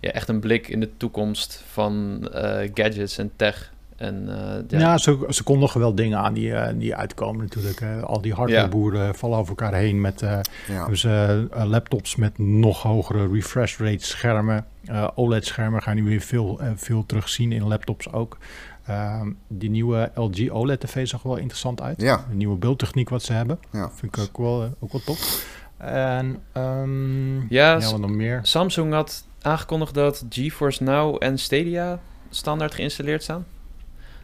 ja, 0.00 0.10
echt 0.10 0.28
een 0.28 0.40
blik 0.40 0.68
in 0.68 0.80
de 0.80 0.90
toekomst 0.96 1.62
van 1.72 2.26
eh, 2.32 2.70
gadgets 2.74 3.18
en 3.18 3.30
tech. 3.36 3.72
En, 4.02 4.28
eh, 4.28 4.62
Ja, 4.68 4.78
ja, 4.78 4.98
ze, 4.98 5.26
ze 5.28 5.42
kondigen 5.42 5.80
wel 5.80 5.94
dingen 5.94 6.18
aan 6.18 6.32
die, 6.32 6.54
eh, 6.54 6.74
die 6.78 6.94
uitkomen 6.96 7.40
natuurlijk. 7.42 7.82
al 8.04 8.20
die 8.20 8.32
hardwareboeren 8.34 9.14
vallen 9.14 9.38
over 9.38 9.48
elkaar 9.48 9.74
heen 9.74 10.00
met 10.00 10.22
eh, 10.22 10.30
Ja. 10.68 10.74
hebben 10.74 10.98
ze, 10.98 11.46
eh, 11.52 11.64
laptops 11.64 12.16
met 12.16 12.38
nog 12.38 12.82
hogere 12.82 13.28
refresh 13.28 13.78
rate 13.78 14.04
schermen. 14.04 14.66
Eh, 14.84 15.08
OLED-schermen 15.14 15.82
gaan 15.82 15.94
nu 15.94 16.04
weer 16.04 16.20
veel, 16.20 16.60
veel 16.76 17.06
terugzien 17.06 17.52
in 17.52 17.66
laptops 17.66 18.12
ook. 18.12 18.38
Ehm, 18.86 19.30
die 19.48 19.70
nieuwe 19.70 20.10
LG 20.14 20.50
OLED-tv 20.50 21.06
zag 21.06 21.22
er 21.22 21.28
wel 21.28 21.36
interessant 21.38 21.80
uit. 21.80 22.00
Ja. 22.00 22.24
De 22.28 22.34
nieuwe 22.34 22.56
beeldtechniek 22.56 23.08
wat 23.08 23.22
ze 23.22 23.32
hebben. 23.32 23.58
Ja. 23.72 23.90
Vind 23.94 24.16
ik 24.16 24.22
ook 24.22 24.38
wel, 24.38 24.74
ook 24.80 24.92
wel 24.92 25.00
tof. 25.04 25.46
En 25.76 26.36
ehm, 26.52 27.36
Ja, 27.48 27.78
ja, 27.78 27.96
nog 27.96 28.10
meer? 28.10 28.40
Samsung 28.42 28.92
had 28.92 29.26
aangekondigd 29.42 29.94
dat 29.94 30.24
GeForce 30.28 30.82
Now 30.82 31.16
en 31.18 31.38
Stadia 31.38 31.98
standaard 32.30 32.74
geïnstalleerd 32.74 33.22
staan. 33.22 33.44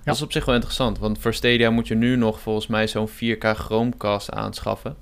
Dat 0.09 0.17
is 0.17 0.23
op 0.23 0.33
zich 0.33 0.45
wel 0.45 0.55
interessant, 0.55 0.99
want 0.99 1.19
voor 1.19 1.35
Stadia 1.35 1.71
moet 1.71 1.89
je 1.89 1.95
nu 1.95 2.17
nog 2.17 2.41
volgens 2.41 2.67
mij 2.67 2.87
zo'n 2.87 3.09
4K 3.09 3.39
Chromecast 3.39 4.31
aanschaffen. 4.31 4.97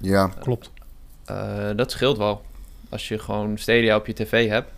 ja. 0.00 0.26
Klopt. 0.40 0.70
Eh, 1.24 1.70
dat 1.76 1.90
scheelt 1.90 2.18
wel. 2.18 2.42
Als 2.88 3.08
je 3.08 3.18
gewoon 3.18 3.58
Stadia 3.58 3.96
op 3.96 4.06
je 4.06 4.12
tv 4.12 4.48
hebt 4.48 4.70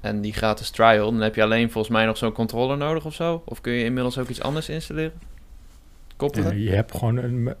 en 0.00 0.20
die 0.20 0.32
gratis 0.32 0.70
trial, 0.70 1.12
dan 1.12 1.20
heb 1.20 1.34
je 1.34 1.42
alleen 1.42 1.70
volgens 1.70 1.94
mij 1.94 2.06
nog 2.06 2.16
zo'n 2.16 2.32
controller 2.32 2.76
nodig 2.76 3.04
of 3.04 3.14
zo. 3.14 3.42
Of 3.44 3.60
kun 3.60 3.72
je 3.72 3.84
inmiddels 3.84 4.18
ook 4.18 4.28
iets 4.28 4.40
anders 4.40 4.68
installeren? 4.68 5.12
Koppelen? 6.16 6.60
Je 6.60 6.70
hebt 6.70 6.96
gewoon 6.96 7.16
een... 7.16 7.54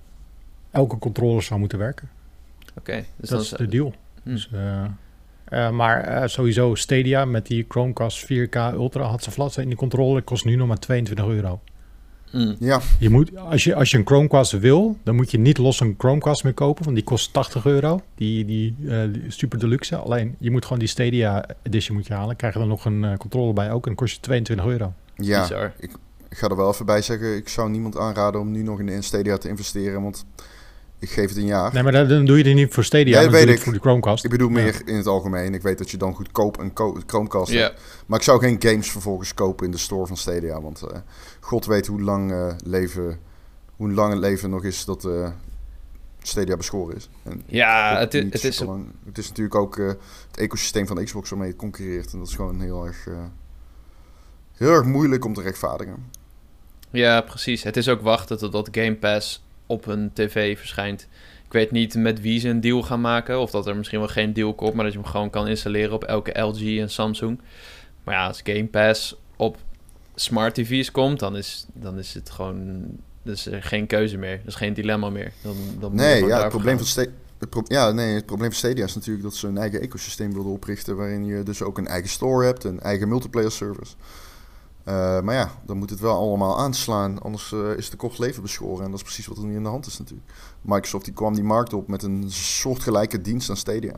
elke 0.70 0.98
controller 0.98 1.42
zou 1.42 1.60
moeten 1.60 1.78
werken. 1.78 2.10
Oké, 2.78 3.04
dus 3.16 3.28
dat 3.28 3.28
dan 3.28 3.40
is 3.40 3.48
de 3.48 3.68
deal. 3.68 3.94
Hm. 4.22 4.30
Dus, 4.30 4.48
eh, 4.52 4.84
eh, 5.52 5.70
maar 5.70 6.00
eh, 6.00 6.28
sowieso 6.28 6.74
Stadia 6.74 7.24
met 7.24 7.46
die 7.46 7.64
Chromecast 7.68 8.24
4K 8.24 8.74
Ultra 8.74 9.02
had 9.02 9.22
ze 9.22 9.30
vlat 9.30 9.56
in 9.56 9.68
die 9.68 9.76
controller 9.76 10.22
kost 10.22 10.44
nu 10.44 10.56
nog 10.56 10.68
maar 10.68 10.78
22 10.78 11.26
euro. 11.26 11.60
Hm. 12.32 12.54
Ja, 12.58 12.80
Je 12.98 13.10
moet, 13.10 13.36
als, 13.36 13.64
je, 13.64 13.74
als 13.74 13.90
je 13.90 13.98
een 13.98 14.06
Chromecast 14.06 14.58
wil, 14.58 14.96
dan 15.02 15.14
moet 15.14 15.30
je 15.30 15.38
niet 15.38 15.58
los 15.58 15.80
een 15.80 15.94
Chromecast 15.98 16.44
meer 16.44 16.54
kopen, 16.54 16.84
want 16.84 16.96
die 16.96 17.04
kost 17.04 17.32
80 17.32 17.64
euro. 17.66 18.00
Die, 18.14 18.44
die, 18.44 18.76
eh, 18.88 19.02
die 19.12 19.24
super 19.28 19.58
deluxe. 19.58 19.96
Alleen 19.96 20.36
je 20.38 20.50
moet 20.50 20.62
gewoon 20.64 20.78
die 20.78 20.88
Stadia 20.88 21.46
edition 21.62 21.96
moet 21.96 22.06
je 22.06 22.14
halen. 22.14 22.36
Krijg 22.36 22.52
je 22.52 22.58
dan 22.58 22.68
nog 22.68 22.84
een 22.84 23.04
eh, 23.04 23.16
controller 23.16 23.54
bij 23.54 23.70
ook 23.70 23.82
en 23.82 23.88
dan 23.88 23.94
kost 23.94 24.14
je 24.14 24.20
22 24.20 24.66
euro. 24.66 24.92
ja. 25.16 25.40
Bizar. 25.40 25.72
Ik 25.78 26.38
ga 26.38 26.48
er 26.48 26.56
wel 26.56 26.70
even 26.70 26.86
bij 26.86 27.02
zeggen, 27.02 27.36
ik 27.36 27.48
zou 27.48 27.70
niemand 27.70 27.98
aanraden 27.98 28.40
om 28.40 28.50
nu 28.50 28.62
nog 28.62 28.80
in 28.80 28.86
de 28.86 29.02
Stadia 29.02 29.36
te 29.36 29.48
investeren, 29.48 30.02
want 30.02 30.24
ik 31.02 31.10
geef 31.10 31.28
het 31.28 31.36
een 31.36 31.44
jaar. 31.46 31.72
Nee, 31.72 31.82
maar 31.82 31.92
dan, 31.92 32.24
doe 32.24 32.38
je 32.38 32.44
het 32.44 32.54
niet 32.54 32.74
voor 32.74 32.84
Stadia, 32.84 33.20
Nee, 33.20 33.30
weet 33.30 33.48
ik. 33.48 33.60
voor 33.60 33.72
de 33.72 33.78
Chromecast. 33.78 34.24
Ik 34.24 34.30
bedoel 34.30 34.48
Ja. 34.48 34.54
meer 34.54 34.82
in 34.84 34.94
het 34.96 35.06
algemeen. 35.06 35.54
Ik 35.54 35.62
weet 35.62 35.78
dat 35.78 35.90
je 35.90 35.96
dan 35.96 36.14
goedkoop 36.14 36.58
een 36.58 36.72
Chromecast 37.06 37.52
hebt. 37.52 37.80
Maar 38.06 38.18
ik 38.18 38.24
zou 38.24 38.40
geen 38.40 38.56
games 38.58 38.90
vervolgens 38.90 39.34
kopen 39.34 39.66
in 39.66 39.72
de 39.72 39.78
store 39.78 40.06
van 40.06 40.16
Stadia. 40.16 40.60
Want 40.60 40.82
eh, 40.82 40.98
god 41.40 41.66
weet 41.66 41.86
hoe 41.86 42.00
lang, 42.02 42.32
eh, 42.32 42.54
leven, 42.64 43.18
hoe 43.76 43.92
lang 43.92 44.12
het 44.12 44.20
leven 44.22 44.50
nog 44.50 44.64
is 44.64 44.84
dat 44.84 45.04
eh, 45.04 45.28
Stadia 46.22 46.56
beschoren 46.56 46.96
is. 46.96 47.08
En 47.22 47.42
Ja, 47.46 47.98
het, 47.98 48.14
is 48.14 48.22
het 48.22 48.44
is 48.44 48.56
superlang. 48.56 48.86
Het 49.06 49.18
is 49.18 49.28
natuurlijk 49.28 49.54
ook 49.54 49.78
eh, 49.78 49.86
het 50.30 50.36
ecosysteem 50.36 50.86
van 50.86 51.04
Xbox 51.04 51.30
waarmee 51.30 51.48
het 51.48 51.56
concurreert. 51.58 52.12
En 52.12 52.18
dat 52.18 52.28
is 52.28 52.34
gewoon 52.34 52.60
heel 52.60 52.86
erg, 52.86 53.06
eh, 53.06 53.14
heel 54.52 54.70
erg 54.72 54.84
moeilijk 54.84 55.24
om 55.24 55.34
te 55.34 55.42
rechtvaardigen. 55.42 56.10
Ja, 56.90 57.20
precies. 57.20 57.62
Het 57.62 57.76
is 57.76 57.88
ook 57.88 58.00
wachten 58.00 58.38
totdat 58.38 58.68
Game 58.72 58.94
Pass 58.96 59.44
op 59.66 59.86
een 59.86 60.10
tv 60.12 60.58
verschijnt. 60.58 61.08
Ik 61.44 61.52
weet 61.52 61.70
niet 61.70 61.94
met 61.94 62.20
wie 62.20 62.40
ze 62.40 62.48
een 62.48 62.60
deal 62.60 62.82
gaan 62.82 63.00
maken. 63.00 63.40
Of 63.40 63.50
dat 63.50 63.66
er 63.66 63.76
misschien 63.76 63.98
wel 63.98 64.08
geen 64.08 64.32
deal 64.32 64.54
komt, 64.54 64.74
maar 64.74 64.84
dat 64.84 64.92
je 64.92 64.98
hem 64.98 65.08
gewoon 65.08 65.30
kan 65.30 65.48
installeren 65.48 65.92
op 65.92 66.04
elke 66.04 66.40
LG 66.40 66.78
en 66.78 66.90
Samsung. 66.90 67.40
Maar 68.04 68.14
ja, 68.14 68.26
als 68.26 68.40
Game 68.44 68.66
Pass 68.66 69.16
op 69.36 69.56
smart 70.14 70.54
TV's 70.54 70.90
komt, 70.90 71.18
dan 71.18 71.36
is, 71.36 71.66
dan 71.72 71.98
is 71.98 72.14
het 72.14 72.30
gewoon. 72.30 72.84
Dus 73.22 73.46
er 73.46 73.62
geen 73.62 73.86
keuze 73.86 74.16
meer. 74.16 74.32
Er 74.32 74.46
is 74.46 74.54
geen 74.54 74.74
dilemma 74.74 75.10
meer. 75.10 75.32
Dan, 75.42 75.56
dan 75.80 75.94
Nee, 75.94 76.24
ja, 76.24 76.40
het 76.40 76.48
probleem, 76.48 76.76
gaan. 76.76 76.86
van 76.86 77.08
het 77.38 77.68
ja, 77.68 77.90
nee, 77.90 78.14
het 78.14 78.26
probleem 78.26 78.48
van 78.48 78.58
Stadia 78.58 78.84
is 78.84 78.94
natuurlijk 78.94 79.24
dat 79.24 79.34
ze 79.34 79.46
een 79.46 79.58
eigen 79.58 79.80
ecosysteem 79.80 80.32
wilden 80.32 80.52
oprichten. 80.52 80.96
Waarin 80.96 81.24
je 81.24 81.42
dus 81.42 81.62
ook 81.62 81.78
een 81.78 81.86
eigen 81.86 82.10
store 82.10 82.44
hebt, 82.44 82.64
een 82.64 82.80
eigen 82.80 83.08
multiplayer 83.08 83.52
service. 83.52 83.94
Eh, 84.84 85.20
maar 85.20 85.34
ja, 85.34 85.50
dan 85.66 85.76
moet 85.76 85.90
het 85.90 86.00
wel 86.00 86.16
allemaal 86.16 86.58
aanslaan. 86.58 87.18
Anders 87.20 87.52
eh, 87.52 87.76
is 87.76 87.90
de 87.90 87.96
kort 87.96 88.18
leven 88.18 88.42
beschoren. 88.42 88.84
En 88.84 88.90
dat 88.90 88.98
is 88.98 89.04
precies 89.04 89.26
wat 89.26 89.36
er 89.38 89.44
nu 89.44 89.56
in 89.56 89.62
de 89.62 89.68
hand 89.68 89.86
is 89.86 89.98
natuurlijk. 89.98 90.30
Microsoft 90.60 91.04
die 91.04 91.14
kwam 91.14 91.34
die 91.34 91.44
markt 91.44 91.72
op 91.72 91.88
met 91.88 92.02
een 92.02 92.24
soortgelijke 92.30 93.20
dienst 93.20 93.50
aan 93.50 93.56
Stadia. 93.56 93.96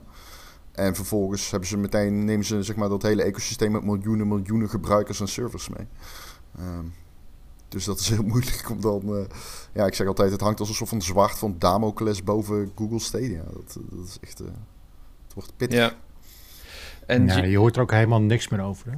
En 0.73 0.95
vervolgens 0.95 1.51
hebben 1.51 1.69
ze 1.69 1.77
meteen, 1.77 2.25
nemen 2.25 2.45
ze 2.45 2.63
zeg 2.63 2.77
maar, 2.77 2.89
dat 2.89 3.03
hele 3.03 3.23
ecosysteem 3.23 3.73
met 3.73 3.85
miljoenen, 3.85 4.29
miljoenen 4.29 4.69
gebruikers 4.69 5.21
en 5.21 5.29
servers 5.29 5.69
mee. 5.69 5.87
Ehm, 6.59 6.85
dus 7.69 7.85
dat 7.85 8.01
is 8.01 8.09
heel 8.09 8.23
moeilijk 8.33 8.71
om 8.71 8.81
dan... 8.81 9.17
eh, 9.17 9.25
ja, 9.73 9.87
ik 9.87 9.95
zeg 9.95 10.07
altijd, 10.07 10.31
het 10.31 10.41
hangt 10.41 10.61
als 10.61 10.69
een 10.69 10.75
soort 10.75 10.89
van 10.89 11.03
zwaard 11.03 11.39
van 11.39 11.57
Damocles 11.59 12.23
boven 12.23 12.73
Google 12.75 12.99
Stadia. 13.01 13.43
Dat, 13.53 13.79
dat 13.91 14.07
is 14.07 14.19
echt... 14.21 14.41
eh, 14.41 14.47
het 15.25 15.35
wordt 15.35 15.53
pittig. 15.57 15.79
Ja. 15.79 15.93
En 17.07 17.27
Ja, 17.27 17.45
je 17.45 17.57
hoort 17.59 17.77
er 17.77 17.83
ook 17.83 17.91
helemaal 17.91 18.21
niks 18.23 18.49
meer 18.49 18.61
over. 18.61 18.91
Hè? 18.91 18.97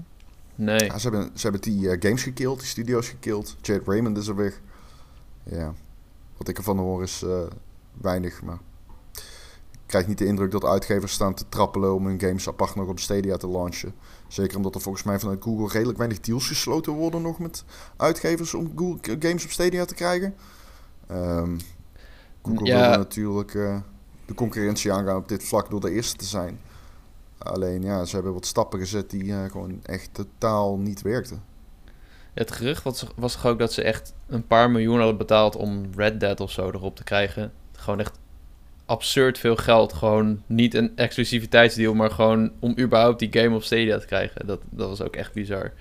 Nee. 0.56 0.84
Ja, 0.84 0.98
ze, 0.98 1.08
hebben, 1.08 1.30
ze 1.34 1.42
hebben 1.42 1.60
die 1.60 1.90
eh, 1.90 1.96
games 2.00 2.22
gekild, 2.22 2.58
die 2.58 2.68
studio's 2.68 3.08
gekild. 3.08 3.56
Jade 3.60 3.82
Raymond 3.86 4.18
is 4.18 4.26
er 4.28 4.36
weg. 4.36 4.60
Ja, 5.42 5.75
wat 6.36 6.48
ik 6.48 6.56
ervan 6.56 6.78
hoor 6.78 7.02
is 7.02 7.22
eh, 7.22 7.40
weinig, 8.00 8.42
maar... 8.42 8.58
Ik 9.72 9.92
krijg 9.92 10.06
niet 10.06 10.18
de 10.18 10.26
indruk 10.26 10.50
dat 10.50 10.64
uitgevers 10.64 11.12
staan 11.12 11.34
te 11.34 11.44
trappelen 11.48 11.94
om 11.94 12.06
hun 12.06 12.20
games 12.20 12.48
apart 12.48 12.75
nog 12.75 12.88
op 12.88 12.98
Stadia 13.00 13.36
te 13.36 13.48
launchen. 13.48 13.94
Zeker 14.28 14.56
omdat 14.56 14.75
er 14.75 14.80
volgens 14.80 15.04
mij 15.04 15.18
vanuit 15.18 15.42
Google 15.42 15.68
redelijk 15.68 15.98
weinig 15.98 16.20
deals 16.20 16.46
gesloten 16.46 16.92
worden 16.92 17.22
nog 17.22 17.38
met 17.38 17.64
uitgevers 17.96 18.54
om 18.54 18.72
Google 18.76 19.16
games 19.18 19.44
op 19.44 19.50
Stadia 19.50 19.84
te 19.84 19.94
krijgen. 19.94 20.34
Ehm, 21.06 21.58
Google 22.42 22.66
Ja. 22.66 22.88
wil 22.88 22.98
natuurlijk 22.98 23.54
eh, 23.54 23.78
de 24.26 24.34
concurrentie 24.34 24.92
aangaan 24.92 25.16
op 25.16 25.28
dit 25.28 25.44
vlak 25.44 25.70
door 25.70 25.80
de 25.80 25.90
eerste 25.90 26.16
te 26.16 26.25
zijn. 26.25 26.60
Alleen 27.38 27.83
ja, 27.83 28.05
ze 28.05 28.14
hebben 28.14 28.33
wat 28.33 28.47
stappen 28.47 28.78
gezet 28.78 29.11
die 29.11 29.33
eh, 29.33 29.50
gewoon 29.50 29.81
echt 29.83 30.09
totaal 30.12 30.76
niet 30.76 31.02
werkten. 31.02 31.43
Het 32.35 32.50
gerucht 32.52 32.83
was, 32.83 33.07
was 33.16 33.33
toch 33.33 33.47
ook 33.47 33.59
dat 33.59 33.73
ze 33.73 33.83
echt 33.83 34.14
een 34.26 34.47
paar 34.47 34.71
miljoen 34.71 34.99
hadden 34.99 35.16
betaald 35.16 35.57
om 35.57 35.87
Red 35.97 36.21
Dead 36.21 36.40
of 36.40 36.50
zo 36.50 36.66
erop 36.71 36.97
te 36.97 37.05
krijgen. 37.05 37.52
Gewoon 37.73 38.00
echt 38.00 38.19
absurd 38.87 39.38
veel 39.38 39.57
geld. 39.57 39.93
Gewoon 39.93 40.43
niet 40.47 40.75
een 40.75 40.93
exclusiviteitsdeal, 40.97 41.95
maar 41.95 42.11
gewoon 42.11 42.52
om 42.59 42.75
überhaupt 42.78 43.19
die 43.19 43.40
game 43.43 43.55
op 43.57 43.62
Stadia 43.62 43.99
te 43.99 44.07
krijgen. 44.07 44.47
Dat, 44.47 44.61
dat 44.71 44.88
was 44.88 45.02
ook 45.02 45.16
echt 45.16 45.33
bizar. 45.33 45.73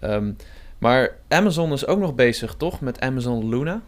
Ehm, 0.00 0.32
maar 0.78 1.16
Amazon 1.28 1.72
is 1.72 1.86
ook 1.86 1.98
nog 1.98 2.14
bezig, 2.14 2.54
toch? 2.54 2.80
Met 2.80 3.00
Amazon 3.00 3.48
Luna, 3.48 3.82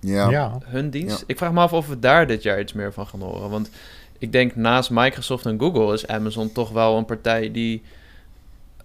Ja, 0.00 0.30
Ja. 0.30 0.58
hun 0.64 0.90
dienst. 0.90 1.18
Ja. 1.18 1.24
Ik 1.26 1.36
vraag 1.38 1.52
me 1.52 1.60
af 1.60 1.72
of 1.72 1.88
we 1.88 1.98
daar 1.98 2.26
dit 2.26 2.42
jaar 2.42 2.60
iets 2.60 2.72
meer 2.72 2.92
van 2.92 3.06
gaan 3.06 3.20
horen. 3.20 3.50
Want 3.50 3.70
ik 4.18 4.32
denk 4.32 4.56
naast 4.56 4.90
Microsoft 4.90 5.46
en 5.46 5.58
Google 5.60 5.92
is 5.94 6.06
Amazon 6.06 6.52
toch 6.52 6.70
wel 6.70 6.96
een 6.96 7.04
partij 7.04 7.52
die 7.52 7.82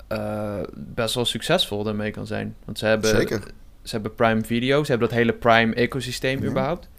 eh, 0.07 0.59
best 0.75 1.15
wel 1.15 1.25
succesvol 1.25 1.83
daarmee 1.83 2.11
kan 2.11 2.27
zijn. 2.27 2.55
Want 2.65 2.79
ze 2.79 2.85
hebben, 2.85 3.09
Zeker. 3.09 3.43
ze 3.83 3.91
hebben 3.91 4.15
Prime 4.15 4.43
Video, 4.43 4.83
ze 4.83 4.91
hebben 4.91 5.09
dat 5.09 5.17
hele 5.17 5.33
Prime 5.33 5.73
ecosysteem 5.75 6.43
Ja. 6.43 6.49
überhaupt. 6.49 6.89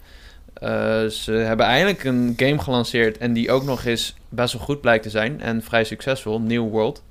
Eh, 0.53 1.05
ze 1.05 1.31
hebben 1.31 1.65
eigenlijk 1.65 2.03
een 2.03 2.33
game 2.37 2.59
gelanceerd 2.59 3.17
en 3.17 3.33
die 3.33 3.51
ook 3.51 3.63
nog 3.63 3.85
eens 3.85 4.15
best 4.29 4.53
wel 4.53 4.61
goed 4.61 4.81
blijkt 4.81 5.03
te 5.03 5.09
zijn 5.09 5.41
en 5.41 5.61
vrij 5.63 5.83
succesvol, 5.83 6.41
New 6.41 6.69
World. 6.69 7.03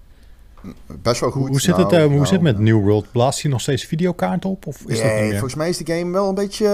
Best 1.02 1.20
wel 1.20 1.30
goed. 1.30 1.40
Hoe, 1.40 1.50
hoe 1.50 1.60
zit 1.60 1.76
het, 1.76 1.90
Nou, 1.90 1.96
eh, 1.96 2.02
hoe 2.02 2.14
nou, 2.14 2.24
zit 2.26 2.34
het 2.34 2.42
met 2.42 2.58
New 2.58 2.80
World? 2.82 3.12
Blaast 3.12 3.42
hij 3.42 3.50
nog 3.50 3.60
steeds 3.60 3.84
videokaart 3.84 4.44
op? 4.44 4.66
Of 4.66 4.76
is 4.86 5.00
dat 5.00 5.20
niet 5.20 5.30
volgens 5.30 5.54
mij 5.54 5.68
is 5.68 5.76
die 5.76 5.96
game 5.96 6.12
wel 6.12 6.28
een 6.28 6.34
beetje, 6.34 6.66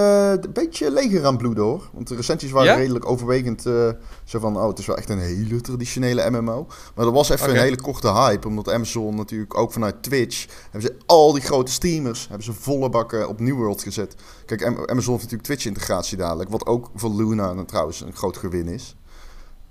een 0.42 0.52
beetje 0.52 0.90
leger 0.90 1.24
aan 1.26 1.36
bloeden 1.36 1.64
hoor. 1.64 1.88
Want 1.92 2.08
de 2.08 2.14
recensies 2.14 2.50
waren 2.50 2.72
Ja? 2.72 2.76
redelijk 2.78 3.08
overwegend 3.10 3.66
eh, 3.66 3.88
zo 4.24 4.38
van, 4.38 4.56
oh 4.56 4.68
het 4.68 4.78
is 4.78 4.86
wel 4.86 4.96
echt 4.96 5.08
een 5.10 5.18
hele 5.18 5.60
traditionele 5.60 6.30
MMO. 6.30 6.66
Maar 6.94 7.04
dat 7.04 7.14
was 7.14 7.28
even 7.28 7.50
een 7.50 7.56
hele 7.60 7.80
korte 7.82 8.12
hype, 8.12 8.48
omdat 8.48 8.70
Amazon 8.72 9.14
natuurlijk 9.14 9.58
ook 9.58 9.72
vanuit 9.72 10.02
Twitch, 10.02 10.46
hebben 10.62 10.82
ze 10.82 10.96
al 11.06 11.32
die 11.32 11.42
grote 11.42 11.72
streamers, 11.72 12.26
hebben 12.28 12.44
ze 12.44 12.52
volle 12.52 12.88
bakken 12.88 13.28
op 13.28 13.40
New 13.40 13.54
World 13.56 13.82
gezet. 13.82 14.14
Kijk, 14.46 14.64
Am- 14.64 14.74
Amazon 14.74 14.94
heeft 15.12 15.30
natuurlijk 15.30 15.42
Twitch 15.42 15.66
integratie 15.66 16.16
dadelijk, 16.16 16.50
wat 16.50 16.66
ook 16.66 16.90
voor 16.94 17.10
Luna 17.14 17.64
trouwens 17.64 18.00
een 18.00 18.14
groot 18.16 18.36
gewin 18.36 18.68
is. 18.68 18.96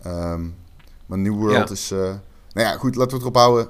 Ehm, 0.04 0.42
maar 1.06 1.18
New 1.18 1.36
World 1.36 1.68
Ja. 1.68 1.74
is, 1.74 1.92
eh, 1.92 1.98
nou 2.54 2.68
ja 2.68 2.78
goed, 2.78 2.96
laten 2.96 3.10
we 3.10 3.14
het 3.14 3.22
erop 3.22 3.36
houden. 3.36 3.68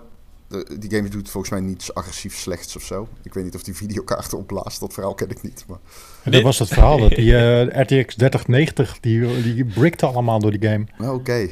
De- 0.49 0.75
die 0.79 0.89
game 0.89 1.09
doet 1.09 1.29
volgens 1.29 1.51
mij 1.53 1.61
niets 1.61 1.93
agressief 1.93 2.35
slechts 2.35 2.75
of 2.75 2.81
zo. 2.83 3.07
Ik 3.23 3.33
weet 3.33 3.43
niet 3.43 3.55
of 3.55 3.63
die 3.63 3.75
videokaarten 3.75 4.37
opblaast. 4.37 4.79
Dat 4.79 4.93
verhaal 4.93 5.13
ken 5.13 5.29
ik 5.29 5.43
niet. 5.43 5.65
Maar... 5.67 5.77
En 6.23 6.31
dat 6.31 6.41
was 6.41 6.59
het 6.59 6.67
verhaal, 6.67 6.97
dat 6.99 7.09
die 7.09 7.35
eh, 7.37 7.81
RTX 7.81 8.15
3090, 8.15 8.99
die, 8.99 9.41
die 9.53 9.65
brickte 9.65 10.05
allemaal 10.05 10.39
door 10.39 10.51
die 10.57 10.69
game. 10.69 10.85
Nou, 10.97 11.15
Oké. 11.15 11.47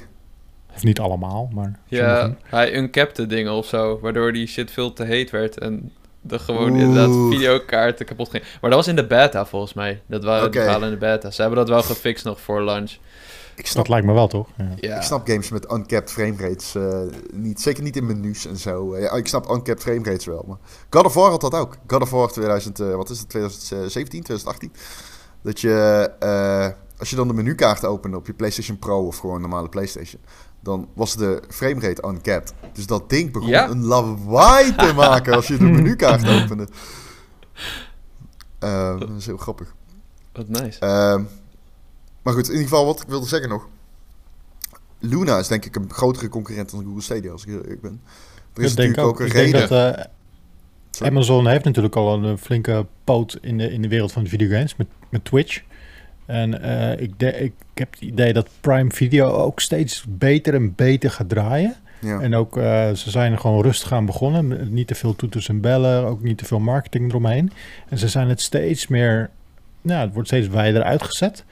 Of 0.75 0.83
niet 0.83 0.99
allemaal, 0.99 1.49
maar 1.53 1.79
Ja, 1.87 2.19
sommigen. 2.19 2.39
hij 2.45 2.75
uncapte 2.75 3.25
dingen 3.27 3.51
of 3.51 3.65
zo, 3.65 3.99
waardoor 4.01 4.33
die 4.33 4.47
shit 4.47 4.71
veel 4.71 4.93
te 4.93 5.03
heet 5.03 5.29
werd 5.29 5.57
en 5.57 5.91
er 6.29 6.39
gewoon 6.39 6.71
Oeh. 6.71 6.81
inderdaad 6.81 7.33
videokaarten 7.33 8.05
kapot 8.05 8.29
ging. 8.29 8.43
Maar 8.61 8.69
dat 8.69 8.79
was 8.79 8.87
in 8.87 8.95
de 8.95 9.05
beta 9.07 9.45
volgens 9.45 9.73
mij. 9.73 10.01
Dat 10.05 10.23
waren 10.23 10.47
Oké. 10.47 10.59
verhalen 10.61 10.87
in 10.87 10.93
de 10.99 11.05
beta. 11.05 11.31
Ze 11.31 11.41
hebben 11.41 11.59
dat 11.59 11.69
wel 11.69 11.81
gefixt 11.83 12.25
nog 12.25 12.41
voor 12.41 12.61
launch. 12.61 12.91
Ik 13.55 13.65
snap, 13.67 13.75
Dat 13.75 13.87
lijkt 13.87 14.05
me 14.07 14.13
wel, 14.13 14.27
toch? 14.27 14.47
Ja. 14.57 14.71
Ja, 14.75 14.95
ik 14.95 15.01
snap 15.01 15.27
games 15.27 15.49
met 15.49 15.71
uncapped 15.71 16.11
framerates 16.11 16.75
uh, 16.75 16.99
niet. 17.33 17.61
Zeker 17.61 17.83
niet 17.83 17.95
in 17.95 18.05
menus 18.05 18.45
en 18.47 18.57
zo. 18.57 18.93
Eh, 18.93 19.01
ja, 19.01 19.11
ik 19.11 19.27
snap 19.27 19.49
uncapped 19.49 19.81
framerates 19.81 20.25
wel. 20.25 20.43
Maar 20.47 20.57
God 20.89 21.05
of 21.05 21.13
War 21.13 21.29
had 21.29 21.41
dat 21.41 21.53
ook. 21.55 21.77
God 21.87 22.01
of 22.01 22.09
War 22.09 22.31
2000, 22.31 22.79
uh, 22.79 22.95
wat 22.95 23.09
is 23.09 23.19
het, 23.19 23.29
2017, 23.29 24.23
2018. 24.23 24.71
Dat 25.41 25.59
je, 25.61 26.09
uh, 26.23 26.67
als 26.99 27.09
je 27.09 27.15
dan 27.15 27.27
de 27.27 27.33
menukaart 27.33 27.85
opende 27.85 28.17
op 28.17 28.25
je 28.27 28.33
PlayStation 28.33 28.79
Pro 28.79 29.05
of 29.05 29.17
gewoon 29.17 29.41
normale 29.41 29.69
PlayStation, 29.69 30.21
dan 30.59 30.87
was 30.93 31.15
de 31.15 31.43
framerate 31.49 32.07
uncapped. 32.07 32.53
Dus 32.73 32.87
dat 32.87 33.09
ding 33.09 33.31
begon 33.31 33.49
Ja. 33.49 33.69
een 33.69 33.85
lawaai 33.85 34.75
te 34.75 34.93
maken 34.95 35.33
als 35.33 35.47
je 35.47 35.57
de 35.57 35.63
menukaart 35.79 36.27
opende. 36.27 36.67
Uh, 38.63 38.99
dat 38.99 39.09
is 39.17 39.25
heel 39.25 39.37
grappig. 39.37 39.75
wat 40.33 40.47
nice. 40.49 40.79
Maar 42.25 42.33
goed, 42.33 42.45
in 42.45 42.51
ieder 42.51 42.67
geval 42.67 42.85
wat 42.85 43.01
ik 43.01 43.07
wilde 43.07 43.27
zeggen 43.27 43.49
nog. 43.49 43.67
Luna 44.99 45.37
is 45.37 45.47
denk 45.47 45.65
ik 45.65 45.75
een 45.75 45.91
grotere 45.91 46.29
concurrent 46.29 46.71
dan 46.71 46.83
Google 46.83 47.01
Stadia, 47.01 47.31
als 47.31 47.45
ik 47.45 47.49
eerlijk 47.49 47.81
ben. 47.81 48.01
Er 48.53 48.63
is 48.63 48.71
Ik 48.71 48.77
denk 48.77 48.95
natuurlijk 48.95 49.07
ook, 49.07 49.19
een 49.19 49.25
Ik 49.25 49.33
reden. 49.33 49.51
denk 49.51 49.69
dat, 49.69 49.95
eh. 50.99 51.07
Amazon 51.07 51.47
heeft 51.47 51.63
natuurlijk 51.63 51.95
al 51.95 52.23
een 52.23 52.37
flinke 52.37 52.85
poot 53.03 53.37
in 53.41 53.57
de, 53.57 53.71
in 53.71 53.81
de 53.81 53.87
wereld 53.87 54.11
van 54.11 54.23
de 54.23 54.29
videogames 54.29 54.75
met, 54.75 54.87
met 55.09 55.25
Twitch. 55.25 55.61
En 56.25 56.61
eh, 56.61 57.01
ik, 57.01 57.19
de, 57.19 57.37
ik 57.37 57.53
heb 57.73 57.91
het 57.91 58.01
idee 58.01 58.33
dat 58.33 58.49
Prime 58.61 58.91
Video 58.91 59.29
ook 59.29 59.59
steeds 59.59 60.05
beter 60.09 60.53
en 60.53 60.75
beter 60.75 61.11
gaat 61.11 61.29
draaien. 61.29 61.75
Ja. 62.01 62.19
En 62.19 62.35
ook, 62.35 62.57
eh, 62.57 62.91
ze 62.93 63.09
zijn 63.09 63.39
gewoon 63.39 63.61
rustig 63.61 63.91
aan 63.91 64.05
begonnen. 64.05 64.73
Niet 64.73 64.87
te 64.87 64.95
veel 64.95 65.15
toeters 65.15 65.49
en 65.49 65.61
bellen, 65.61 66.05
ook 66.05 66.23
niet 66.23 66.37
te 66.37 66.45
veel 66.45 66.59
marketing 66.59 67.09
eromheen. 67.09 67.51
En 67.89 67.97
ze 67.97 68.07
zijn 68.07 68.29
het 68.29 68.41
steeds 68.41 68.87
meer 68.87 69.29
ja, 69.81 69.99
het 70.01 70.13
wordt 70.13 70.27
steeds 70.27 70.47
wijder 70.47 70.83
uitgezet. 70.83 71.45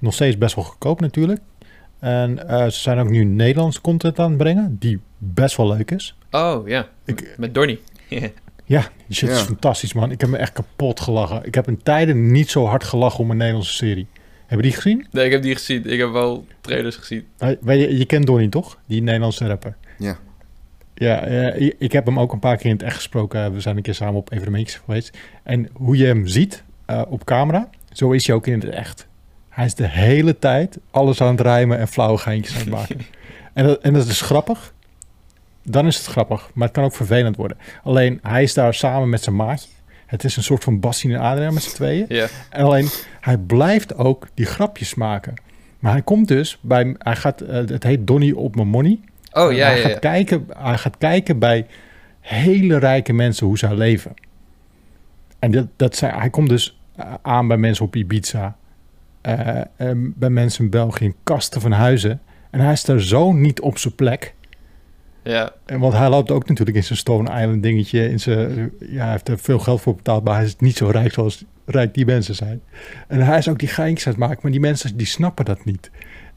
Nog 0.00 0.14
steeds 0.14 0.38
best 0.38 0.54
wel 0.54 0.64
goedkoop 0.64 1.00
natuurlijk. 1.00 1.40
En 1.98 2.48
eh, 2.48 2.64
ze 2.64 2.80
zijn 2.80 2.98
ook 2.98 3.08
nu 3.10 3.24
Nederlandse 3.24 3.80
content 3.80 4.18
aan 4.18 4.28
het 4.28 4.38
brengen, 4.38 4.76
die 4.78 5.00
best 5.18 5.56
wel 5.56 5.68
leuk 5.68 5.90
is. 5.90 6.16
Oh, 6.30 6.68
ja. 6.68 6.88
Ik, 7.04 7.34
Met 7.38 7.54
Donnie. 7.54 7.80
ja, 8.64 8.88
die 9.06 9.16
shit 9.16 9.28
is 9.28 9.40
fantastisch, 9.40 9.92
man. 9.92 10.10
Ik 10.10 10.20
heb 10.20 10.30
me 10.30 10.36
echt 10.36 10.52
kapot 10.52 11.00
gelachen. 11.00 11.44
Ik 11.44 11.54
heb 11.54 11.68
in 11.68 11.82
tijden 11.82 12.30
niet 12.32 12.50
zo 12.50 12.64
hard 12.66 12.84
gelachen 12.84 13.20
om 13.20 13.30
een 13.30 13.36
Nederlandse 13.36 13.74
serie. 13.74 14.06
Heb 14.46 14.58
je 14.58 14.64
die 14.64 14.74
gezien? 14.74 15.06
nee, 15.10 15.24
ik 15.24 15.32
heb 15.32 15.42
die 15.42 15.54
gezien. 15.54 15.84
Ik 15.86 15.98
heb 15.98 16.10
wel 16.10 16.46
trailers 16.60 16.96
gezien. 16.96 17.26
Je, 17.38 17.96
je 17.98 18.04
kent 18.04 18.26
Donnie 18.26 18.48
toch? 18.48 18.78
Die 18.86 19.02
Nederlandse 19.02 19.46
rapper. 19.46 19.76
Ja. 19.98 20.18
Ja, 20.94 21.20
ik- 21.52 21.74
ik 21.78 21.92
heb 21.92 22.06
hem 22.06 22.18
ook 22.18 22.32
een 22.32 22.38
paar 22.38 22.56
keer 22.56 22.66
in 22.66 22.72
het 22.72 22.82
echt 22.82 22.94
gesproken. 22.96 23.52
We 23.52 23.60
zijn 23.60 23.76
een 23.76 23.82
keer 23.82 23.94
samen 23.94 24.14
op 24.20 24.32
evenementjes 24.32 24.80
geweest. 24.84 25.18
En 25.42 25.68
hoe 25.72 25.96
je 25.96 26.06
hem 26.06 26.26
ziet 26.26 26.62
eh, 26.86 27.02
op 27.08 27.24
camera, 27.24 27.68
zo 27.92 28.10
is 28.10 28.26
hij 28.26 28.36
ook 28.36 28.46
in 28.46 28.60
het 28.60 28.68
echt. 28.68 29.08
Hij 29.60 29.68
is 29.68 29.74
de 29.74 29.88
hele 29.88 30.38
tijd 30.38 30.78
alles 30.90 31.20
aan 31.20 31.30
het 31.30 31.40
rijmen 31.40 31.78
en 31.78 31.88
flauwe 31.88 32.18
geintjes 32.18 32.54
aan 32.54 32.60
het 32.60 32.70
maken. 32.70 33.00
en, 33.52 33.66
dat, 33.66 33.80
en 33.80 33.92
dat 33.92 34.06
is 34.06 34.20
grappig. 34.20 34.74
Dan 35.62 35.86
is 35.86 35.96
het 35.96 36.06
grappig, 36.06 36.50
maar 36.54 36.66
het 36.66 36.76
kan 36.76 36.84
ook 36.84 36.94
vervelend 36.94 37.36
worden. 37.36 37.56
Alleen, 37.82 38.18
hij 38.22 38.42
is 38.42 38.54
daar 38.54 38.74
samen 38.74 39.08
met 39.08 39.22
zijn 39.22 39.36
maatje. 39.36 39.68
Het 40.06 40.24
is 40.24 40.36
een 40.36 40.42
soort 40.42 40.64
van 40.64 40.80
Bastien 40.80 41.10
en 41.10 41.20
Adriaan 41.20 41.54
met 41.54 41.62
z'n 41.62 41.74
tweeën. 41.74 42.06
En 42.50 42.64
alleen, 42.64 42.88
hij 43.20 43.38
blijft 43.38 43.96
ook 43.96 44.26
die 44.34 44.46
grapjes 44.46 44.94
maken. 44.94 45.34
Maar 45.78 45.92
hij 45.92 46.02
komt 46.02 46.28
dus 46.28 46.58
bij, 46.60 46.94
hij 46.98 47.16
gaat, 47.16 47.40
eh, 47.40 47.54
het 47.54 47.82
heet 47.82 48.06
Donnie 48.06 48.36
op 48.36 48.54
mijn 48.54 48.68
money. 48.68 49.00
Oh, 49.32 49.52
ja, 49.52 49.66
hij, 49.66 49.76
ja, 49.76 49.82
gaat 49.82 49.92
ja. 49.92 49.98
Kijken, 49.98 50.46
hij 50.58 50.78
gaat 50.78 50.98
kijken 50.98 51.38
bij 51.38 51.66
hele 52.20 52.78
rijke 52.78 53.12
mensen 53.12 53.46
hoe 53.46 53.58
zij 53.58 53.74
leven. 53.74 54.14
En 55.38 55.50
dat, 55.50 55.66
dat 55.76 55.96
zijn, 55.96 56.14
hij 56.14 56.30
komt 56.30 56.48
dus 56.48 56.78
eh, 56.96 57.14
aan 57.22 57.48
bij 57.48 57.56
mensen 57.56 57.84
op 57.84 57.96
Ibiza. 57.96 58.58
Eh, 59.20 59.60
em, 59.76 60.12
bij 60.16 60.30
mensen 60.30 60.64
in 60.64 60.70
België 60.70 61.04
in 61.04 61.14
kasten 61.22 61.60
van 61.60 61.72
huizen. 61.72 62.20
En 62.50 62.60
hij 62.60 62.72
is 62.72 62.84
daar 62.84 63.00
zo 63.00 63.32
niet 63.32 63.60
op 63.60 63.78
zijn 63.78 63.94
plek. 63.94 64.34
Ja, 65.22 65.52
En 65.66 65.80
want 65.80 65.92
hij 65.92 66.08
loopt 66.08 66.30
ook 66.30 66.48
natuurlijk 66.48 66.76
in 66.76 66.84
zijn 66.84 66.98
Stone 66.98 67.40
Island 67.40 67.62
dingetje. 67.62 68.08
In 68.10 68.20
zijn, 68.20 68.72
ja, 68.78 69.02
hij 69.02 69.10
heeft 69.10 69.28
er 69.28 69.38
veel 69.38 69.58
geld 69.58 69.80
voor 69.80 69.94
betaald, 69.94 70.24
maar 70.24 70.34
hij 70.34 70.44
is 70.44 70.56
niet 70.58 70.76
zo 70.76 70.86
rijk 70.86 71.12
zoals 71.12 71.44
rijk 71.64 71.94
die 71.94 72.06
mensen 72.06 72.34
zijn. 72.34 72.60
En 73.08 73.20
hij 73.20 73.38
is 73.38 73.48
ook 73.48 73.58
die 73.58 73.68
geintjes 73.68 74.06
aan 74.06 74.12
het 74.12 74.20
maken, 74.20 74.38
maar 74.42 74.50
die 74.50 74.60
mensen 74.60 74.96
die 74.96 75.06
snappen 75.06 75.44
dat 75.44 75.64
niet. 75.64 75.90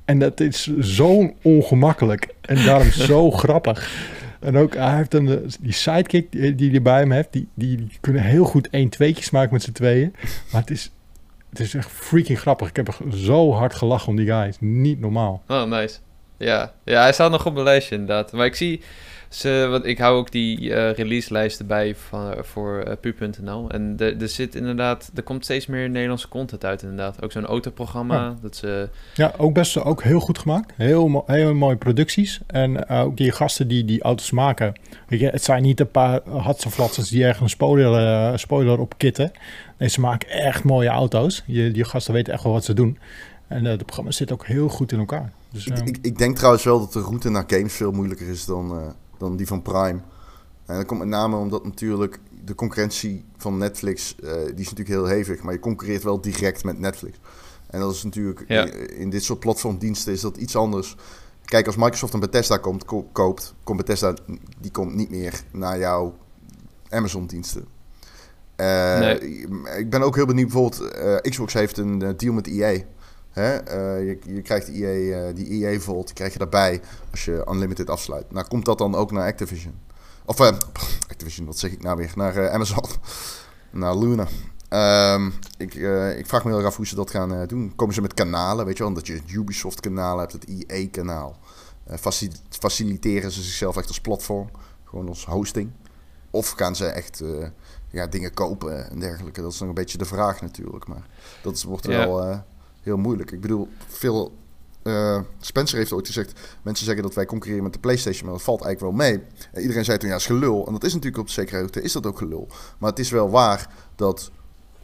En 0.05 0.19
dat 0.19 0.39
is 0.39 0.77
zo 0.77 1.33
ongemakkelijk 1.41 2.27
en 2.41 2.55
daarom 2.65 2.91
zo 3.11 3.31
grappig. 3.31 4.11
En 4.39 4.57
ook, 4.57 4.75
hij 4.75 4.95
heeft 4.95 5.13
een, 5.13 5.51
die 5.59 5.73
sidekick 5.73 6.57
die, 6.57 6.69
hij 6.69 6.81
bij 6.81 6.99
hem 6.99 7.11
heeft, 7.11 7.31
die, 7.31 7.47
die, 7.53 7.77
die 7.77 7.97
kunnen 8.01 8.23
heel 8.23 8.45
goed 8.45 8.69
één 8.69 8.89
tweetjes 8.89 9.29
maken 9.29 9.53
met 9.53 9.63
z'n 9.63 9.71
tweeën. 9.71 10.15
Maar 10.51 10.61
het 10.61 10.71
is, 10.71 10.91
het 11.53 11.61
is 11.61 11.73
echt 11.73 11.91
freaking 11.91 12.39
grappig. 12.39 12.69
Ik 12.69 12.75
heb 12.75 12.97
zo 13.13 13.51
hard 13.51 13.73
gelachen 13.75 14.07
om 14.07 14.15
die 14.15 14.25
guy. 14.25 14.35
Het 14.45 14.49
is 14.49 14.57
niet 14.59 14.99
normaal. 14.99 15.43
oh, 15.47 15.63
nice. 15.63 15.99
Ja. 16.37 16.73
ja, 16.83 17.01
hij 17.01 17.13
staat 17.13 17.31
nog 17.31 17.45
op 17.45 17.53
mijn 17.53 17.65
lijstje 17.65 17.95
inderdaad. 17.95 18.31
Maar 18.31 18.45
ik 18.45 18.55
zie 18.55 18.81
ze, 19.35 19.67
want 19.69 19.85
ik 19.85 19.97
hou 19.97 20.17
ook 20.17 20.31
die 20.31 20.73
eh, 20.73 20.93
release-lijsten 20.97 21.67
bij 21.67 21.95
van, 21.95 22.33
voor 22.41 22.97
pu.nl. 23.01 23.69
En 23.69 23.95
de- 23.95 24.15
er 24.19 24.27
zit 24.29 24.55
inderdaad, 24.55 25.11
er 25.15 25.23
komt 25.23 25.43
steeds 25.43 25.65
meer 25.65 25.89
Nederlandse 25.89 26.27
content 26.27 26.65
uit 26.65 26.81
inderdaad. 26.81 27.21
Ook 27.23 27.31
zo'n 27.31 27.45
autoprogramma. 27.45 28.35
Dat 28.41 28.55
ze, 28.55 28.89
Ja, 29.13 29.33
ook 29.37 29.53
best 29.53 29.77
ook 29.83 30.03
heel 30.03 30.19
goed 30.19 30.37
gemaakt. 30.39 30.71
Heel, 30.75 31.07
mo- 31.07 31.23
heel 31.27 31.53
mooie 31.53 31.75
producties. 31.75 32.39
En 32.47 32.87
eh, 32.87 33.01
ook 33.01 33.17
die 33.17 33.31
gasten 33.31 33.67
die 33.67 33.85
die 33.85 34.01
auto's 34.01 34.31
maken. 34.31 34.73
Weet 35.07 35.19
je, 35.19 35.27
het 35.29 35.43
zijn 35.43 35.63
niet 35.63 35.79
een 35.79 35.91
paar 35.91 36.19
hatsenflatsers 36.29 37.09
die 37.09 37.23
ergens 37.23 37.41
een 37.41 37.49
spoiler, 37.49 38.39
spoiler 38.39 38.79
op 38.79 38.93
kitten. 38.97 39.31
Nee, 39.77 39.89
ze 39.89 39.99
maken 39.99 40.29
echt 40.29 40.63
mooie 40.63 40.89
auto's. 40.89 41.43
Je, 41.45 41.71
die 41.71 41.83
gasten 41.83 42.13
weten 42.13 42.33
echt 42.33 42.43
wel 42.43 42.53
wat 42.53 42.63
ze 42.65 42.73
doen. 42.73 42.97
En 43.47 43.65
het 43.65 43.83
programma 43.85 44.11
zit 44.11 44.31
ook 44.31 44.45
heel 44.45 44.67
goed 44.69 44.91
in 44.91 44.99
elkaar. 44.99 45.31
Dus, 45.51 45.65
Ik, 45.67 45.77
ik, 45.79 45.97
ik 46.01 46.17
denk 46.17 46.35
trouwens 46.35 46.63
wel 46.63 46.79
dat 46.79 46.93
de 46.93 46.99
route 46.99 47.29
naar 47.29 47.43
games 47.47 47.73
veel 47.73 47.91
moeilijker 47.91 48.27
is 48.29 48.45
dan, 48.45 48.71
eh, 48.71 48.87
dan 49.23 49.35
die 49.35 49.47
van 49.47 49.61
Prime. 49.61 49.99
En 50.65 50.75
dat 50.75 50.85
komt 50.85 50.99
met 50.99 51.09
name 51.09 51.35
omdat 51.35 51.63
natuurlijk 51.65 52.19
de 52.45 52.55
concurrentie 52.55 53.25
van 53.37 53.57
Netflix, 53.57 54.15
eh, 54.15 54.31
die 54.33 54.41
is 54.65 54.69
natuurlijk 54.73 54.87
heel 54.89 55.05
hevig, 55.05 55.43
maar 55.43 55.53
je 55.53 55.59
concurreert 55.59 56.03
wel 56.03 56.21
direct 56.21 56.63
met 56.63 56.79
Netflix. 56.79 57.17
En 57.67 57.79
dat 57.79 57.93
is 57.93 58.03
natuurlijk, 58.03 58.43
Ja. 58.47 58.65
in, 58.65 58.97
in 58.97 59.09
dit 59.09 59.23
soort 59.23 59.39
platformdiensten 59.39 60.13
is 60.13 60.21
dat 60.21 60.37
iets 60.37 60.55
anders. 60.55 60.95
Kijk, 61.45 61.65
als 61.65 61.75
Microsoft 61.75 62.13
een 62.13 62.19
Bethesda 62.19 62.57
komt, 62.57 62.85
ko- 62.85 63.07
koopt, 63.11 63.53
komt 63.63 63.77
Bethesda, 63.77 64.13
die 64.59 64.71
komt 64.71 64.95
niet 64.95 65.09
meer 65.09 65.43
naar 65.51 65.79
jouw 65.79 66.15
Amazon-diensten. 66.89 67.65
Eh, 68.55 68.99
Nee. 68.99 69.19
Ik 69.77 69.89
ben 69.89 70.01
ook 70.01 70.15
heel 70.15 70.25
benieuwd, 70.25 70.51
bijvoorbeeld, 70.51 70.91
eh, 70.91 71.15
Xbox 71.31 71.53
heeft 71.53 71.77
een 71.77 72.13
deal 72.17 72.33
met 72.33 72.47
EA. 72.47 72.81
Hè? 73.33 73.55
eh, 73.55 74.07
je, 74.07 74.19
je 74.33 74.41
krijgt 74.41 74.67
EA, 74.67 75.27
eh, 75.27 75.35
die 75.35 75.65
EA 75.67 75.79
Vault 75.79 76.05
die 76.05 76.15
krijg 76.15 76.33
je 76.33 76.39
daarbij 76.39 76.81
als 77.11 77.25
je 77.25 77.45
Unlimited 77.51 77.89
afsluit. 77.89 78.31
Nou, 78.31 78.47
komt 78.47 78.65
dat 78.65 78.77
dan 78.77 78.95
ook 78.95 79.11
naar 79.11 79.27
Activision? 79.27 79.79
Of 80.25 80.39
eh, 80.39 80.47
Activision, 81.09 81.45
wat 81.45 81.57
zeg 81.59 81.71
ik 81.71 81.81
nou 81.83 81.97
weer? 81.97 82.11
Naar 82.15 82.35
eh, 82.37 82.53
Amazon. 82.53 82.83
naar 83.71 83.97
Luna. 83.97 84.27
Ehm, 84.69 85.29
ik, 85.57 85.75
eh, 85.75 86.17
ik 86.17 86.25
vraag 86.27 86.43
me 86.43 86.49
heel 86.49 86.57
erg 86.59 86.67
af 86.67 86.75
hoe 86.75 86.87
ze 86.87 86.95
dat 86.95 87.09
gaan 87.11 87.33
eh, 87.33 87.47
doen. 87.47 87.73
Komen 87.75 87.93
ze 87.93 88.01
met 88.01 88.13
kanalen, 88.13 88.65
weet 88.65 88.77
je 88.77 88.83
wel? 88.83 88.93
Dat 88.93 89.07
je 89.07 89.13
het 89.13 89.31
Ubisoft-kanaal 89.31 90.17
hebt, 90.19 90.31
het 90.31 90.45
EA-kanaal. 90.47 91.37
Eh, 91.83 91.97
faci- 91.97 92.31
faciliteren 92.49 93.31
ze 93.31 93.41
zichzelf 93.41 93.77
echt 93.77 93.87
als 93.87 94.01
platform, 94.01 94.49
gewoon 94.83 95.07
als 95.07 95.25
hosting? 95.25 95.71
Of 96.31 96.49
gaan 96.49 96.75
ze 96.75 96.85
echt 96.85 97.21
eh, 97.21 97.47
ja, 97.89 98.07
dingen 98.07 98.33
kopen 98.33 98.89
en 98.89 98.99
dergelijke? 98.99 99.41
Dat 99.41 99.51
is 99.53 99.59
nog 99.59 99.69
een 99.69 99.75
beetje 99.75 99.97
de 99.97 100.05
vraag 100.05 100.41
natuurlijk. 100.41 100.87
Maar 100.87 101.07
dat 101.43 101.63
wordt 101.63 101.85
Ja. 101.85 101.91
wel 102.07 102.23
eh, 102.23 102.37
heel 102.83 102.97
moeilijk. 102.97 103.31
Ik 103.31 103.41
bedoel, 103.41 103.67
veel... 103.87 104.37
eh, 104.83 105.19
Spencer 105.39 105.77
heeft 105.77 105.91
ooit 105.91 106.07
gezegd... 106.07 106.39
Mensen 106.61 106.85
zeggen 106.85 107.03
dat 107.03 107.15
wij 107.15 107.25
concurreren 107.25 107.63
met 107.63 107.73
de 107.73 107.79
PlayStation, 107.79 108.23
maar 108.25 108.33
dat 108.33 108.43
valt 108.43 108.61
eigenlijk 108.61 108.97
wel 108.97 109.07
mee. 109.07 109.21
En 109.51 109.61
iedereen 109.61 109.85
zei 109.85 109.97
toen, 109.97 110.09
ja, 110.09 110.15
is 110.15 110.25
gelul. 110.25 110.65
En 110.65 110.73
dat 110.73 110.83
is 110.83 110.93
natuurlijk 110.93 111.21
op 111.21 111.29
zekere 111.29 111.59
hoogte, 111.59 111.81
is 111.81 111.91
dat 111.91 112.05
ook 112.05 112.17
gelul. 112.17 112.47
Maar 112.77 112.89
het 112.89 112.99
is 112.99 113.09
wel 113.09 113.29
waar 113.29 113.69
dat 113.95 114.31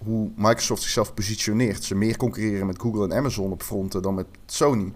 hoe 0.04 0.32
Microsoft 0.36 0.82
zichzelf 0.82 1.14
positioneert... 1.14 1.84
ze 1.84 1.96
meer 1.96 2.18
concurreren 2.18 2.68
met 2.68 2.82
Google 2.82 3.04
en 3.04 3.14
Amazon 3.14 3.52
op 3.52 3.64
fronten 3.64 4.02
dan 4.02 4.14
met 4.14 4.28
Sony. 4.46 4.94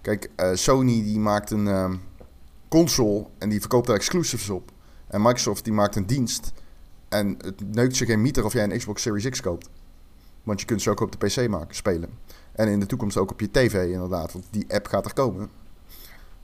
Kijk, 0.00 0.30
eh, 0.36 0.50
Sony 0.54 1.02
die 1.02 1.18
maakt 1.18 1.50
een 1.50 1.68
ehm, 1.68 1.96
console 2.68 3.26
en 3.38 3.48
die 3.48 3.60
verkoopt 3.60 3.86
daar 3.86 3.96
exclusives 3.96 4.50
op. 4.50 4.70
En 5.06 5.22
Microsoft 5.22 5.64
die 5.64 5.72
maakt 5.72 5.96
een 5.96 6.06
dienst... 6.06 6.52
En 7.08 7.34
het 7.38 7.74
neukt 7.74 7.96
ze 7.96 8.06
geen 8.06 8.22
meter 8.22 8.44
of 8.44 8.52
jij 8.52 8.64
een 8.64 8.78
Xbox 8.78 9.02
Series 9.02 9.28
X 9.28 9.40
koopt. 9.40 9.68
Want 10.42 10.60
je 10.60 10.66
kunt 10.66 10.82
ze 10.82 10.90
ook 10.90 11.00
op 11.00 11.18
de 11.18 11.26
PC 11.26 11.48
maken, 11.48 11.74
spelen. 11.74 12.08
En 12.52 12.68
in 12.68 12.80
de 12.80 12.86
toekomst 12.86 13.16
ook 13.16 13.30
op 13.30 13.40
je 13.40 13.50
tv 13.50 13.74
inderdaad. 13.92 14.32
Want 14.32 14.46
die 14.50 14.64
app 14.68 14.86
gaat 14.86 15.04
er 15.04 15.14
komen. 15.14 15.50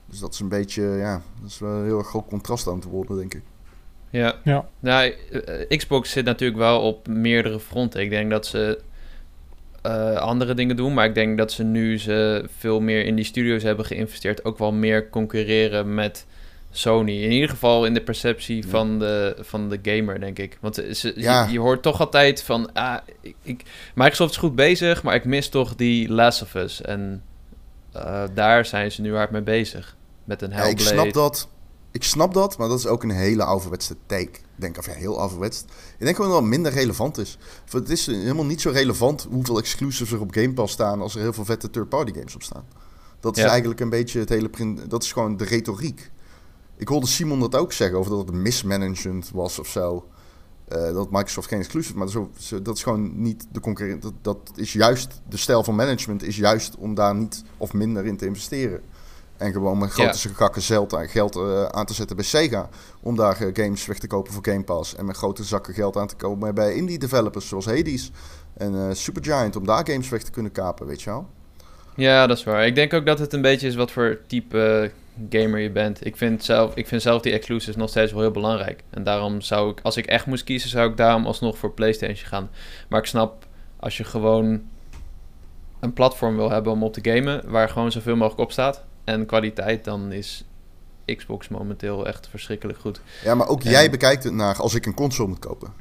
Dus 0.05 0.19
dat 0.19 0.33
is 0.33 0.39
een 0.39 0.49
beetje, 0.49 0.83
ja, 0.83 1.21
dat 1.41 1.49
is 1.49 1.59
wel 1.59 1.71
een 1.71 1.85
heel 1.85 1.97
erg 1.97 2.07
groot 2.07 2.27
contrast 2.27 2.67
aan 2.67 2.79
te 2.79 2.89
worden, 2.89 3.17
denk 3.17 3.33
ik. 3.33 3.43
ja. 4.09 4.35
ja. 4.43 4.69
Nou, 4.79 5.13
eh, 5.31 5.77
Xbox 5.77 6.11
zit 6.11 6.25
natuurlijk 6.25 6.59
wel 6.59 6.81
op 6.81 7.07
meerdere 7.07 7.59
fronten. 7.59 8.01
Ik 8.01 8.09
denk 8.09 8.29
dat 8.29 8.45
ze 8.45 8.81
eh, 9.81 10.15
andere 10.15 10.53
dingen 10.53 10.75
doen, 10.75 10.93
maar 10.93 11.05
ik 11.05 11.13
denk 11.13 11.37
dat 11.37 11.51
ze 11.51 11.63
nu 11.63 11.99
ze 11.99 12.45
veel 12.57 12.81
meer 12.81 13.05
in 13.05 13.15
die 13.15 13.25
studio's 13.25 13.63
hebben 13.63 13.85
geïnvesteerd, 13.85 14.45
ook 14.45 14.57
wel 14.57 14.71
meer 14.71 15.09
concurreren 15.09 15.93
met 15.93 16.25
Sony. 16.71 17.11
In 17.23 17.31
ieder 17.31 17.49
geval 17.49 17.85
in 17.85 17.93
de 17.93 18.01
perceptie 18.03 18.63
Ja. 18.63 18.69
van, 18.69 18.99
de, 18.99 19.35
van 19.39 19.69
de 19.69 19.79
gamer, 19.81 20.19
denk 20.19 20.39
ik. 20.39 20.57
Want 20.61 20.75
ze, 20.91 21.13
Ja. 21.15 21.45
je, 21.45 21.51
je 21.51 21.59
hoort 21.59 21.81
toch 21.81 21.99
altijd 21.99 22.43
van, 22.43 22.73
ah, 22.73 22.97
ik, 23.21 23.35
ik, 23.43 23.63
Microsoft 23.95 24.31
is 24.31 24.37
goed 24.37 24.55
bezig, 24.55 25.03
maar 25.03 25.15
ik 25.15 25.25
mis 25.25 25.49
toch 25.49 25.75
die 25.75 26.09
Last 26.09 26.41
of 26.41 26.53
Us. 26.55 26.81
En 26.81 27.23
eh, 27.91 28.23
daar 28.33 28.65
zijn 28.65 28.91
ze 28.91 29.01
nu 29.01 29.15
hard 29.15 29.31
mee 29.31 29.41
bezig. 29.41 29.97
Met 30.23 30.41
een 30.41 30.49
Ja, 30.49 30.55
Hellblade. 30.55 30.81
ik 30.81 30.87
snap 30.87 31.13
dat. 31.13 31.47
Ik 31.91 32.03
snap 32.03 32.33
dat, 32.33 32.57
maar 32.57 32.67
dat 32.67 32.79
is 32.79 32.87
ook 32.87 33.03
een 33.03 33.09
hele 33.11 33.43
ouderwetse 33.43 33.95
take. 34.05 34.21
Ik 34.23 34.41
denk, 34.55 34.77
of 34.77 34.85
ja, 34.85 34.91
heel 34.93 35.19
ouderwets. 35.19 35.61
Ik 35.97 36.05
denk 36.05 36.15
gewoon 36.15 36.31
dat 36.31 36.39
het 36.39 36.49
minder 36.49 36.71
relevant 36.71 37.17
is. 37.17 37.37
Voor 37.65 37.79
Het 37.79 37.89
is 37.89 38.05
helemaal 38.05 38.45
niet 38.45 38.61
zo 38.61 38.69
relevant 38.69 39.27
hoeveel 39.29 39.57
exclusives 39.57 40.11
er 40.11 40.21
op 40.21 40.31
Game 40.33 40.53
Pass 40.53 40.73
staan... 40.73 41.01
als 41.01 41.15
er 41.15 41.21
heel 41.21 41.33
veel 41.33 41.45
vette 41.45 41.69
third-party 41.69 42.13
games 42.13 42.35
op 42.35 42.43
staan. 42.43 42.65
Dat 43.19 43.37
is 43.37 43.43
Ja. 43.43 43.49
eigenlijk 43.49 43.79
een 43.79 43.89
beetje 43.89 44.19
het 44.19 44.29
hele... 44.29 44.49
Dat 44.87 45.03
is 45.03 45.11
gewoon 45.11 45.37
de 45.37 45.43
retoriek. 45.45 46.11
Ik 46.79 46.87
hoorde 46.87 47.07
Simon 47.07 47.39
dat 47.39 47.55
ook 47.55 47.73
zeggen, 47.73 47.97
over 47.97 48.11
dat 48.11 48.27
het 48.27 48.35
mismanagement 48.35 49.29
was 49.33 49.59
of 49.59 49.67
zo. 49.67 50.07
Eh, 50.67 50.93
dat 50.93 51.11
Microsoft 51.11 51.47
geen 51.47 51.59
exclusive, 51.59 51.97
maar 51.97 52.09
zo, 52.09 52.29
zo- 52.37 52.61
dat 52.61 52.75
is 52.75 52.83
gewoon 52.83 53.21
niet 53.21 53.47
de 53.51 53.59
concurrent. 53.59 54.01
Dat, 54.01 54.13
dat 54.21 54.37
is 54.55 54.73
juist, 54.73 55.21
de 55.29 55.37
stijl 55.37 55.63
van 55.63 55.75
management 55.75 56.23
is 56.23 56.37
juist 56.37 56.75
om 56.77 56.93
daar 56.95 57.15
niet 57.15 57.43
of 57.57 57.73
minder 57.73 58.05
in 58.05 58.17
te 58.17 58.25
investeren. 58.25 58.81
En 59.37 59.51
gewoon 59.51 59.77
met 59.77 59.89
grote 59.91 60.17
zakken 60.17 60.61
geld, 60.61 60.93
aan- 60.95 61.07
geld 61.09 61.35
eh, 61.35 61.65
aan 61.65 61.85
te 61.85 61.93
zetten 61.93 62.15
bij 62.15 62.25
Sega. 62.25 62.69
Om 63.01 63.15
daar 63.15 63.41
eh, 63.41 63.49
games 63.53 63.85
weg 63.85 63.97
te 63.99 64.07
kopen 64.07 64.33
voor 64.33 64.45
Game 64.45 64.63
Pass. 64.63 64.95
En 64.95 65.05
met 65.05 65.17
grote 65.17 65.43
zakken 65.43 65.73
geld 65.73 65.97
aan 65.97 66.07
te 66.07 66.15
komen 66.15 66.55
bij 66.55 66.73
indie 66.73 66.99
developers 66.99 67.47
zoals 67.47 67.65
Hades 67.65 68.11
en 68.57 68.95
Supergiant. 68.95 69.55
Om 69.55 69.65
daar 69.65 69.87
games 69.89 70.09
weg 70.09 70.23
te 70.23 70.31
kunnen 70.31 70.51
kapen, 70.51 70.87
weet 70.87 71.01
je 71.01 71.09
wel. 71.09 71.27
Ja, 71.95 72.27
dat 72.27 72.37
is 72.37 72.43
waar. 72.43 72.65
Ik 72.65 72.75
denk 72.75 72.93
ook 72.93 73.05
dat 73.05 73.19
het 73.19 73.33
een 73.33 73.41
beetje 73.41 73.67
is 73.67 73.75
wat 73.75 73.91
voor 73.91 74.19
type 74.27 74.91
gamer 75.29 75.59
je 75.59 75.71
bent. 75.71 76.05
Ik 76.05 76.17
vind, 76.17 76.43
zelf, 76.43 76.75
ik 76.75 76.87
vind 76.87 77.01
zelf 77.01 77.21
die 77.21 77.33
exclusives 77.33 77.75
nog 77.75 77.89
steeds 77.89 78.11
wel 78.11 78.21
heel 78.21 78.31
belangrijk. 78.31 78.83
En 78.89 79.03
daarom 79.03 79.41
zou 79.41 79.71
ik, 79.71 79.79
als 79.83 79.97
ik 79.97 80.05
echt 80.05 80.25
moest 80.25 80.43
kiezen, 80.43 80.69
zou 80.69 80.89
ik 80.89 80.97
daarom 80.97 81.25
alsnog 81.25 81.57
voor 81.57 81.71
PlayStation 81.71 82.27
gaan. 82.27 82.49
Maar 82.89 82.99
ik 82.99 83.05
snap 83.05 83.45
als 83.79 83.97
je 83.97 84.03
gewoon 84.03 84.61
een 85.79 85.93
platform 85.93 86.35
wil 86.35 86.49
hebben 86.51 86.71
om 86.71 86.83
op 86.83 86.93
te 86.93 87.11
gamen, 87.11 87.49
waar 87.49 87.69
gewoon 87.69 87.91
zoveel 87.91 88.15
mogelijk 88.15 88.41
op 88.41 88.51
staat 88.51 88.83
en 89.03 89.25
kwaliteit, 89.25 89.83
dan 89.83 90.11
is 90.11 90.43
Xbox 91.05 91.47
momenteel 91.47 92.07
echt 92.07 92.27
verschrikkelijk 92.29 92.79
goed. 92.79 93.01
Ja, 93.23 93.35
maar 93.35 93.47
ook 93.47 93.63
En- 93.63 93.69
jij 93.71 93.89
bekijkt 93.89 94.23
het 94.23 94.33
naar 94.33 94.55
als 94.55 94.73
ik 94.75 94.85
een 94.85 94.93
console 94.93 95.27
moet 95.29 95.39
kopen. 95.39 95.73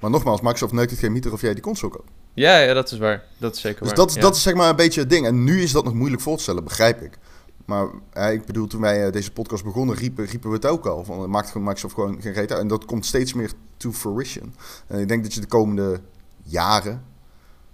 Maar 0.00 0.10
nogmaals, 0.10 0.40
Microsoft 0.40 0.72
neukt 0.72 0.90
het 0.90 1.00
geen 1.00 1.12
meter 1.12 1.32
of 1.32 1.40
jij 1.40 1.52
die 1.54 1.62
console 1.62 1.92
koopt. 1.92 2.10
Ja, 2.34 2.58
ja, 2.58 2.74
dat 2.74 2.90
is 2.92 2.98
waar. 2.98 3.24
Dat 3.38 3.54
is 3.54 3.60
zeker 3.60 3.78
Dus 3.78 3.88
waar. 3.88 3.96
dat, 3.96 4.14
ja. 4.14 4.20
dat 4.20 4.36
is 4.36 4.42
zeg 4.42 4.54
maar 4.54 4.68
een 4.70 4.76
beetje 4.76 5.00
het 5.00 5.10
ding. 5.10 5.26
En 5.26 5.44
nu 5.44 5.62
is 5.62 5.72
dat 5.72 5.84
nog 5.84 5.94
moeilijk 5.94 6.22
voor 6.22 6.36
te 6.36 6.42
stellen, 6.42 6.64
begrijp 6.64 7.00
ik. 7.02 7.18
Maar 7.66 7.88
ik 8.32 8.44
bedoel, 8.44 8.66
toen 8.66 8.80
wij 8.80 9.06
eh, 9.06 9.12
deze 9.12 9.32
podcast 9.32 9.64
begonnen, 9.64 9.96
riepen, 9.96 10.26
we 10.42 10.48
het 10.50 10.66
ook 10.66 10.86
al. 10.86 11.04
Van, 11.04 11.30
maakt 11.30 11.54
Microsoft 11.54 11.94
gewoon 11.94 12.20
geen 12.20 12.32
reet. 12.32 12.50
En 12.50 12.68
dat 12.68 12.84
komt 12.84 13.06
steeds 13.06 13.32
meer 13.32 13.52
to 13.76 13.92
fruition. 13.92 14.54
En 14.86 15.00
ik 15.00 15.08
denk 15.08 15.22
dat 15.22 15.34
je 15.34 15.40
de 15.40 15.46
komende 15.46 16.00
jaren... 16.42 17.04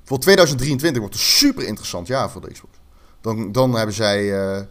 Voor 0.05 0.19
2023 0.19 1.01
wordt 1.01 1.15
een 1.17 1.21
super 1.21 1.67
interessant 1.67 2.07
jaar 2.07 2.31
voor 2.31 2.41
de 2.41 2.53
Xbox. 2.53 2.79
Dan, 3.21 3.53
dan 3.53 3.75
hebben 3.75 3.95
zij 3.95 4.41
eh, 4.41 4.63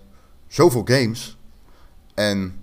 zoveel 0.48 0.82
games. 0.86 1.38
En 2.14 2.61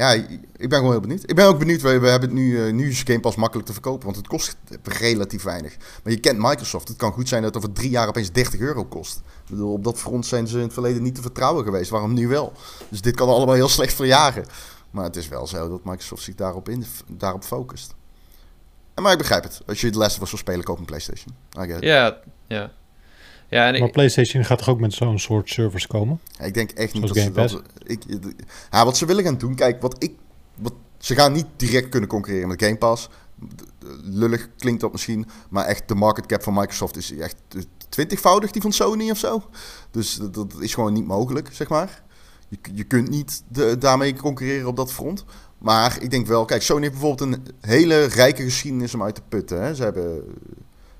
ja, 0.00 0.12
ik 0.56 0.68
ben 0.68 0.78
gewoon 0.78 0.90
heel 0.90 1.00
benieuwd. 1.00 1.22
Ik 1.30 1.34
ben 1.34 1.46
ook 1.46 1.58
benieuwd, 1.58 1.80
we, 1.80 1.98
we 1.98 2.08
hebben 2.08 2.28
het 2.28 2.38
nu, 2.38 2.66
eh, 2.66 2.72
nu 2.72 2.88
is 2.88 3.02
Game 3.02 3.20
Pass 3.20 3.36
makkelijk 3.36 3.66
te 3.66 3.72
verkopen, 3.72 4.04
want 4.04 4.16
het 4.16 4.26
kost 4.26 4.56
relatief 4.82 5.42
weinig. 5.42 5.76
Maar 6.02 6.12
je 6.12 6.20
kent 6.20 6.38
Microsoft. 6.38 6.88
Het 6.88 6.96
kan 6.96 7.12
goed 7.12 7.28
zijn 7.28 7.42
dat 7.42 7.54
het 7.54 7.64
over 7.64 7.76
drie 7.76 7.90
jaar 7.90 8.08
opeens 8.08 8.32
30 8.32 8.60
euro 8.60 8.84
kost. 8.84 9.16
Ik 9.16 9.50
bedoel, 9.50 9.72
op 9.72 9.84
dat 9.84 9.98
front 9.98 10.26
zijn 10.26 10.46
ze 10.46 10.56
in 10.56 10.62
het 10.62 10.72
verleden 10.72 11.02
niet 11.02 11.14
te 11.14 11.22
vertrouwen 11.22 11.64
geweest. 11.64 11.90
Waarom 11.90 12.14
nu 12.14 12.28
wel? 12.28 12.52
Dus 12.88 13.00
dit 13.00 13.14
kan 13.16 13.28
allemaal 13.28 13.54
heel 13.54 13.68
slecht 13.68 13.94
verjagen. 13.94 14.44
Maar 14.90 15.04
het 15.04 15.16
is 15.16 15.28
wel 15.28 15.46
zo 15.46 15.68
dat 15.68 15.84
Microsoft 15.84 16.22
zich 16.22 16.34
daarop, 16.34 16.68
in, 16.68 16.84
daarop 17.06 17.42
focust. 17.44 17.94
En 18.94 19.02
Maar 19.02 19.12
ik 19.12 19.18
begrijp 19.18 19.42
het. 19.42 19.60
Als 19.66 19.80
je 19.80 19.90
de 19.90 19.98
Last 19.98 20.20
of 20.20 20.32
Us 20.32 20.38
spelen, 20.38 20.64
koop 20.64 20.78
een 20.78 20.84
PlayStation. 20.84 21.34
Ja, 21.80 22.20
ja. 22.46 22.70
Ja, 23.50 23.66
en 23.66 23.78
Maar 23.78 23.88
ik, 23.88 23.92
PlayStation 23.92 24.44
gaat 24.44 24.58
toch 24.58 24.68
ook 24.68 24.80
met 24.80 24.92
zo'n 24.92 25.18
soort 25.18 25.50
service 25.50 25.88
komen? 25.88 26.20
Ja, 26.38 26.44
Ik 26.44 26.54
denk 26.54 26.70
echt 26.70 26.92
niet 26.94 27.02
Zoals 27.02 27.24
dat 27.24 27.34
Game 27.34 27.48
ze 27.48 27.54
dat... 27.54 27.64
Ik, 27.86 28.02
ja, 28.70 28.84
wat 28.84 28.96
ze 28.96 29.06
willen 29.06 29.24
gaan 29.24 29.38
doen... 29.38 29.54
Kijk, 29.54 29.80
wat 29.82 30.02
ik... 30.02 30.12
Wat, 30.54 30.72
ze 30.98 31.14
gaan 31.14 31.32
niet 31.32 31.46
direct 31.56 31.88
kunnen 31.88 32.08
concurreren 32.08 32.48
met 32.48 32.62
Game 32.62 32.76
Pass. 32.76 33.08
Lullig 34.02 34.48
klinkt 34.56 34.80
dat 34.80 34.92
misschien. 34.92 35.26
Maar 35.48 35.64
echt, 35.64 35.88
de 35.88 35.94
market 35.94 36.26
cap 36.26 36.42
van 36.42 36.54
Microsoft 36.54 36.96
is 36.96 37.16
echt 37.16 37.36
twintigvoudig 37.88 38.50
die 38.50 38.62
van 38.62 38.72
Sony 38.72 39.10
of 39.10 39.18
zo. 39.18 39.42
Dus 39.90 40.14
dat, 40.14 40.34
dat 40.34 40.54
is 40.60 40.74
gewoon 40.74 40.92
niet 40.92 41.06
mogelijk, 41.06 41.48
zeg 41.52 41.68
maar. 41.68 42.02
Je, 42.48 42.58
je 42.74 42.84
kunt 42.84 43.08
niet 43.08 43.42
de, 43.48 43.78
daarmee 43.78 44.14
concurreren 44.14 44.68
op 44.68 44.76
dat 44.76 44.92
front. 44.92 45.24
Maar 45.58 46.02
ik 46.02 46.10
denk 46.10 46.26
wel... 46.26 46.44
Kijk, 46.44 46.62
Sony 46.62 46.80
heeft 46.80 46.92
bijvoorbeeld 46.92 47.32
een 47.32 47.46
hele 47.60 48.04
rijke 48.04 48.42
geschiedenis 48.42 48.94
om 48.94 49.02
uit 49.02 49.14
te 49.14 49.22
putten. 49.28 49.62
Hè. 49.62 49.74
Ze 49.74 49.82
hebben 49.82 50.22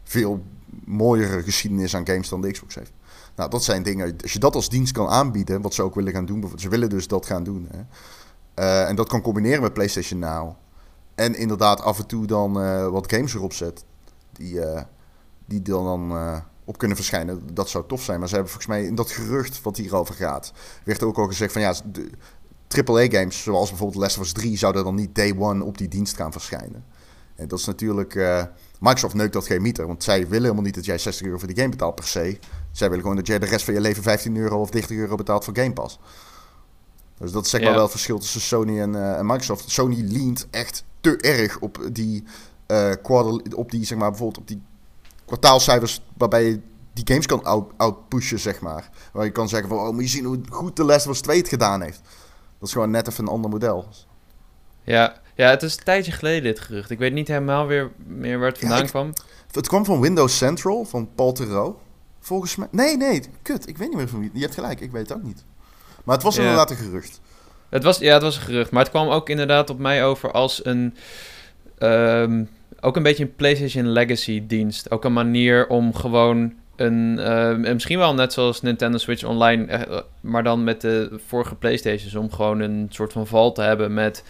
veel 0.02 0.42
mooiere 0.84 1.42
geschiedenis 1.42 1.96
aan 1.96 2.06
games 2.06 2.28
dan 2.28 2.40
de 2.40 2.50
Xbox 2.50 2.74
heeft. 2.74 2.92
Nou, 3.36 3.50
dat 3.50 3.64
zijn 3.64 3.82
dingen. 3.82 4.16
Als 4.22 4.32
je 4.32 4.38
dat 4.38 4.54
als 4.54 4.68
dienst 4.68 4.92
kan 4.92 5.08
aanbieden, 5.08 5.62
wat 5.62 5.74
ze 5.74 5.82
ook 5.82 5.94
willen 5.94 6.12
gaan 6.12 6.26
doen. 6.26 6.52
Ze 6.56 6.68
willen 6.68 6.88
dus 6.88 7.06
dat 7.06 7.26
gaan 7.26 7.44
doen. 7.44 7.68
Hè. 7.70 7.80
Eh, 8.54 8.88
en 8.88 8.96
dat 8.96 9.08
kan 9.08 9.20
combineren 9.20 9.62
met 9.62 9.72
PlayStation 9.72 10.18
Now. 10.18 10.54
En 11.14 11.34
inderdaad 11.34 11.82
af 11.82 11.98
en 11.98 12.06
toe 12.06 12.26
dan 12.26 12.60
eh, 12.60 12.88
wat 12.88 13.12
games 13.12 13.34
erop 13.34 13.52
zet. 13.52 13.84
Die, 14.32 14.60
eh, 14.60 14.82
die 15.46 15.62
dan, 15.62 16.12
op 16.64 16.78
kunnen 16.78 16.96
verschijnen. 16.96 17.54
Dat 17.54 17.68
zou 17.68 17.84
tof 17.86 18.02
zijn. 18.02 18.18
Maar 18.18 18.28
ze 18.28 18.34
hebben 18.34 18.52
volgens 18.52 18.72
mij 18.72 18.84
in 18.86 18.94
dat 18.94 19.10
gerucht 19.10 19.62
wat 19.62 19.76
hierover 19.76 20.14
gaat. 20.14 20.52
werd 20.84 21.02
ook 21.02 21.18
al 21.18 21.26
gezegd 21.26 21.52
van 21.52 21.62
ja. 21.62 21.74
AAA-games, 22.68 23.42
zoals 23.42 23.68
bijvoorbeeld 23.68 24.02
Last 24.02 24.18
of 24.18 24.24
Us 24.24 24.32
3, 24.32 24.58
zouden 24.58 24.84
dan 24.84 24.94
niet 24.94 25.14
day 25.14 25.34
one 25.38 25.64
op 25.64 25.78
die 25.78 25.88
dienst 25.88 26.16
gaan 26.16 26.32
verschijnen. 26.32 26.84
En 27.40 27.48
dat 27.48 27.58
is 27.58 27.64
natuurlijk. 27.64 28.14
eh, 28.14 28.44
Microsoft 28.80 29.14
neukt 29.14 29.32
dat 29.32 29.46
geen 29.46 29.62
meter, 29.62 29.86
want 29.86 30.02
zij 30.02 30.20
willen 30.20 30.42
helemaal 30.42 30.62
niet 30.62 30.74
dat 30.74 30.84
jij 30.84 30.98
60 30.98 31.26
euro 31.26 31.38
voor 31.38 31.46
die 31.46 31.56
game 31.56 31.68
betaalt 31.68 31.94
per 31.94 32.06
se. 32.06 32.38
Zij 32.70 32.88
willen 32.88 33.02
gewoon 33.02 33.16
dat 33.16 33.26
jij 33.26 33.38
de 33.38 33.46
rest 33.46 33.64
van 33.64 33.74
je 33.74 33.80
leven 33.80 34.02
15 34.02 34.36
euro 34.36 34.60
of 34.60 34.70
30 34.70 34.96
euro 34.96 35.14
betaalt 35.14 35.44
voor 35.44 35.56
Game 35.56 35.72
Pass. 35.72 35.98
Dus 37.18 37.32
dat 37.32 37.44
is 37.44 37.50
zeg 37.50 37.62
maar 37.62 37.72
wel 37.72 37.82
het 37.82 37.90
verschil 37.90 38.18
tussen 38.18 38.40
Sony 38.40 38.80
en, 38.80 38.94
eh, 38.94 39.18
en 39.18 39.26
Microsoft. 39.26 39.70
Sony 39.70 40.00
leent 40.00 40.46
echt 40.50 40.84
te 41.00 41.16
erg 41.16 41.58
op 41.58 41.88
die, 41.92 42.24
quarter, 43.02 43.56
op 43.56 43.70
die 43.70 43.84
zeg 43.84 43.98
maar 43.98 44.10
bijvoorbeeld 44.10 44.40
op 44.40 44.48
die 44.48 44.62
kwartaalcijfers 45.24 46.02
waarbij 46.16 46.44
je 46.44 46.60
die 46.92 47.06
games 47.06 47.26
kan 47.26 47.44
out, 47.44 47.72
outpushen, 47.76 48.38
zeg 48.38 48.60
maar. 48.60 48.90
Waar 49.12 49.24
je 49.24 49.30
kan 49.30 49.48
zeggen 49.48 49.68
van, 49.68 49.78
oh, 49.78 49.92
moet 49.92 50.02
je 50.02 50.08
zien 50.08 50.24
hoe 50.24 50.40
goed 50.48 50.76
de 50.76 50.84
Last 50.84 51.06
Us 51.06 51.20
2 51.20 51.38
het 51.38 51.48
gedaan 51.48 51.82
heeft. 51.82 52.00
Dat 52.58 52.68
is 52.68 52.72
gewoon 52.72 52.90
net 52.90 53.08
even 53.08 53.24
een 53.24 53.30
ander 53.30 53.50
model. 53.50 53.86
ja, 54.82 55.20
ja, 55.40 55.50
het 55.50 55.62
is 55.62 55.76
een 55.76 55.84
tijdje 55.84 56.12
geleden 56.12 56.42
dit 56.42 56.60
gerucht. 56.60 56.90
Ik 56.90 56.98
weet 56.98 57.12
niet 57.12 57.28
helemaal 57.28 57.66
weer 57.66 57.90
meer 58.06 58.38
waar 58.38 58.48
het 58.48 58.58
Ja, 58.60 58.66
vandaan 58.66 58.84
ik- 58.84 58.90
kwam. 58.90 59.12
Het 59.52 59.68
kwam 59.68 59.84
van 59.84 60.00
Windows 60.00 60.36
Central, 60.36 60.84
van 60.84 61.08
Paul 61.14 61.32
Theroux. 61.32 61.78
Volgens 62.20 62.56
mij... 62.56 62.68
Nee, 62.70 62.96
nee, 62.96 63.22
kut. 63.42 63.68
Ik 63.68 63.78
weet 63.78 63.88
niet 63.88 63.96
meer 63.96 64.08
van 64.08 64.20
wie. 64.20 64.30
Je 64.34 64.40
hebt 64.40 64.54
gelijk, 64.54 64.80
ik 64.80 64.90
weet 64.90 65.08
het 65.08 65.16
ook 65.16 65.22
niet. 65.22 65.44
Maar 66.04 66.14
het 66.14 66.24
was 66.24 66.34
Ja. 66.36 66.40
inderdaad 66.42 66.70
een 66.70 66.76
gerucht. 66.76 67.20
Het 67.68 67.82
was, 67.82 67.98
ja, 67.98 68.12
het 68.12 68.22
was 68.22 68.36
een 68.36 68.42
gerucht. 68.42 68.70
Maar 68.70 68.82
het 68.82 68.90
kwam 68.90 69.08
ook 69.08 69.28
inderdaad 69.28 69.70
op 69.70 69.78
mij 69.78 70.04
over 70.04 70.30
als 70.32 70.64
een... 70.64 70.94
ehm, 71.78 72.44
ook 72.80 72.96
een 72.96 73.02
beetje 73.02 73.24
een 73.24 73.34
PlayStation 73.34 73.88
Legacy 73.88 74.46
dienst. 74.46 74.90
Ook 74.90 75.04
een 75.04 75.12
manier 75.12 75.66
om 75.68 75.94
gewoon 75.94 76.52
een... 76.76 77.18
ehm, 77.18 77.64
en 77.64 77.72
misschien 77.74 77.98
wel 77.98 78.14
net 78.14 78.32
zoals 78.32 78.60
Nintendo 78.62 78.98
Switch 78.98 79.24
Online... 79.24 79.64
eh, 79.66 79.98
maar 80.20 80.42
dan 80.42 80.64
met 80.64 80.80
de 80.80 81.20
vorige 81.26 81.54
PlayStations. 81.54 82.14
Om 82.14 82.32
gewoon 82.32 82.60
een 82.60 82.86
soort 82.90 83.12
van 83.12 83.26
val 83.26 83.52
te 83.52 83.62
hebben 83.62 83.94
met 83.94 84.24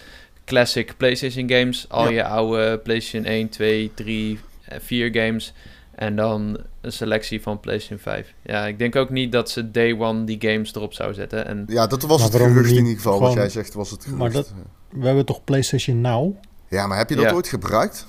classic 0.50 0.96
PlayStation 0.96 1.48
games. 1.50 1.86
Al 1.88 2.04
Ja. 2.04 2.10
je 2.10 2.24
oude 2.24 2.78
PlayStation 2.78 3.24
1, 3.32 3.48
2, 3.48 3.90
3, 3.94 4.38
eh, 4.64 4.78
4 4.80 5.08
games... 5.12 5.52
En 5.94 6.16
dan 6.16 6.58
een 6.80 6.92
selectie 6.92 7.42
van 7.42 7.60
PlayStation 7.60 7.98
5. 7.98 8.34
Ja, 8.42 8.66
ik 8.66 8.78
denk 8.78 8.96
ook 8.96 9.10
niet 9.10 9.32
dat 9.32 9.50
ze 9.50 9.70
day 9.70 9.98
one 9.98 10.24
die 10.24 10.36
games 10.40 10.74
erop 10.74 10.92
zou 10.92 11.14
zetten. 11.14 11.46
En 11.46 11.64
Ja, 11.68 11.86
dat 11.86 12.02
was 12.02 12.20
Maar 12.20 12.28
het 12.30 12.36
gerucht 12.42 12.70
in 12.70 12.76
ieder 12.76 12.94
geval. 12.96 13.12
Wat 13.12 13.20
gewoon- 13.28 13.36
jij 13.36 13.48
zegt 13.48 13.74
was 13.74 13.90
het 13.90 14.02
gerucht. 14.02 14.18
Maar 14.20 14.30
dat- 14.32 14.52
We 14.90 15.06
hebben 15.06 15.24
toch 15.24 15.44
PlayStation 15.44 16.00
Now? 16.00 16.34
Ja, 16.68 16.86
maar 16.86 16.98
heb 16.98 17.08
je 17.08 17.14
dat 17.16 17.24
Ja. 17.24 17.32
ooit 17.32 17.48
gebruikt? 17.48 18.06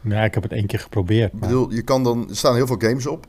Ja, 0.00 0.24
ik 0.24 0.34
heb 0.34 0.42
het 0.42 0.52
één 0.52 0.66
keer 0.66 0.78
geprobeerd. 0.78 1.32
Ik 1.32 1.38
maar- 1.38 1.48
bedoel, 1.48 1.72
je 1.72 1.82
kan 1.82 2.04
dan... 2.04 2.28
Er 2.28 2.36
staan 2.36 2.54
heel 2.54 2.66
veel 2.66 2.78
games 2.78 3.06
op. 3.06 3.26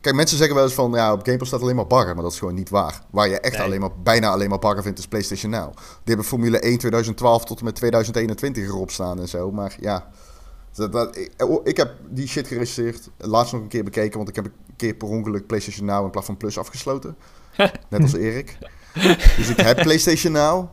Kijk, 0.00 0.14
mensen 0.14 0.36
zeggen 0.36 0.54
wel 0.56 0.64
eens 0.64 0.74
van... 0.74 0.92
Ja, 0.92 1.12
op 1.12 1.24
Game 1.24 1.36
Pass 1.36 1.50
staat 1.50 1.62
alleen 1.62 1.76
maar 1.76 1.86
bagger. 1.86 2.14
Maar 2.14 2.22
dat 2.22 2.32
is 2.32 2.38
gewoon 2.38 2.54
niet 2.54 2.68
waar. 2.70 3.00
Waar 3.10 3.28
je 3.28 3.40
echt 3.40 3.56
Nee. 3.56 3.66
alleen 3.66 3.80
maar, 3.80 3.90
bijna 4.02 4.28
alleen 4.28 4.48
maar 4.48 4.58
bagger 4.58 4.82
vindt 4.82 4.98
is 4.98 5.06
PlayStation 5.08 5.50
Now. 5.50 5.72
Die 5.74 5.82
hebben 6.04 6.24
Formule 6.24 6.58
1 6.58 6.78
2012 6.78 7.44
tot 7.44 7.58
en 7.58 7.64
met 7.64 7.74
2021 7.74 8.64
erop 8.64 8.90
staan 8.90 9.20
en 9.20 9.28
zo. 9.28 9.50
Maar 9.52 9.76
ja... 9.80 10.08
Dat, 10.74 10.92
dat- 10.92 11.16
ik, 11.16 11.32
oh, 11.44 11.60
ik 11.66 11.76
heb 11.76 11.94
die 12.10 12.28
shit 12.28 12.46
geregistreerd. 12.46 13.10
Laatst 13.18 13.52
nog 13.52 13.62
een 13.62 13.68
keer 13.68 13.84
bekeken. 13.84 14.16
Want 14.16 14.28
ik 14.28 14.34
heb 14.34 14.44
een 14.44 14.52
keer 14.76 14.94
per 14.94 15.08
ongeluk 15.08 15.46
PlayStation 15.46 15.86
Now 15.86 16.04
in 16.04 16.10
plaats 16.10 16.26
van 16.26 16.36
Plus 16.36 16.58
afgesloten. 16.58 17.16
Net 17.90 18.02
als 18.02 18.12
Erik. 18.14 18.58
Dus 19.36 19.48
ik 19.48 19.60
heb 19.60 19.82
PlayStation 19.82 20.32
Now. 20.32 20.68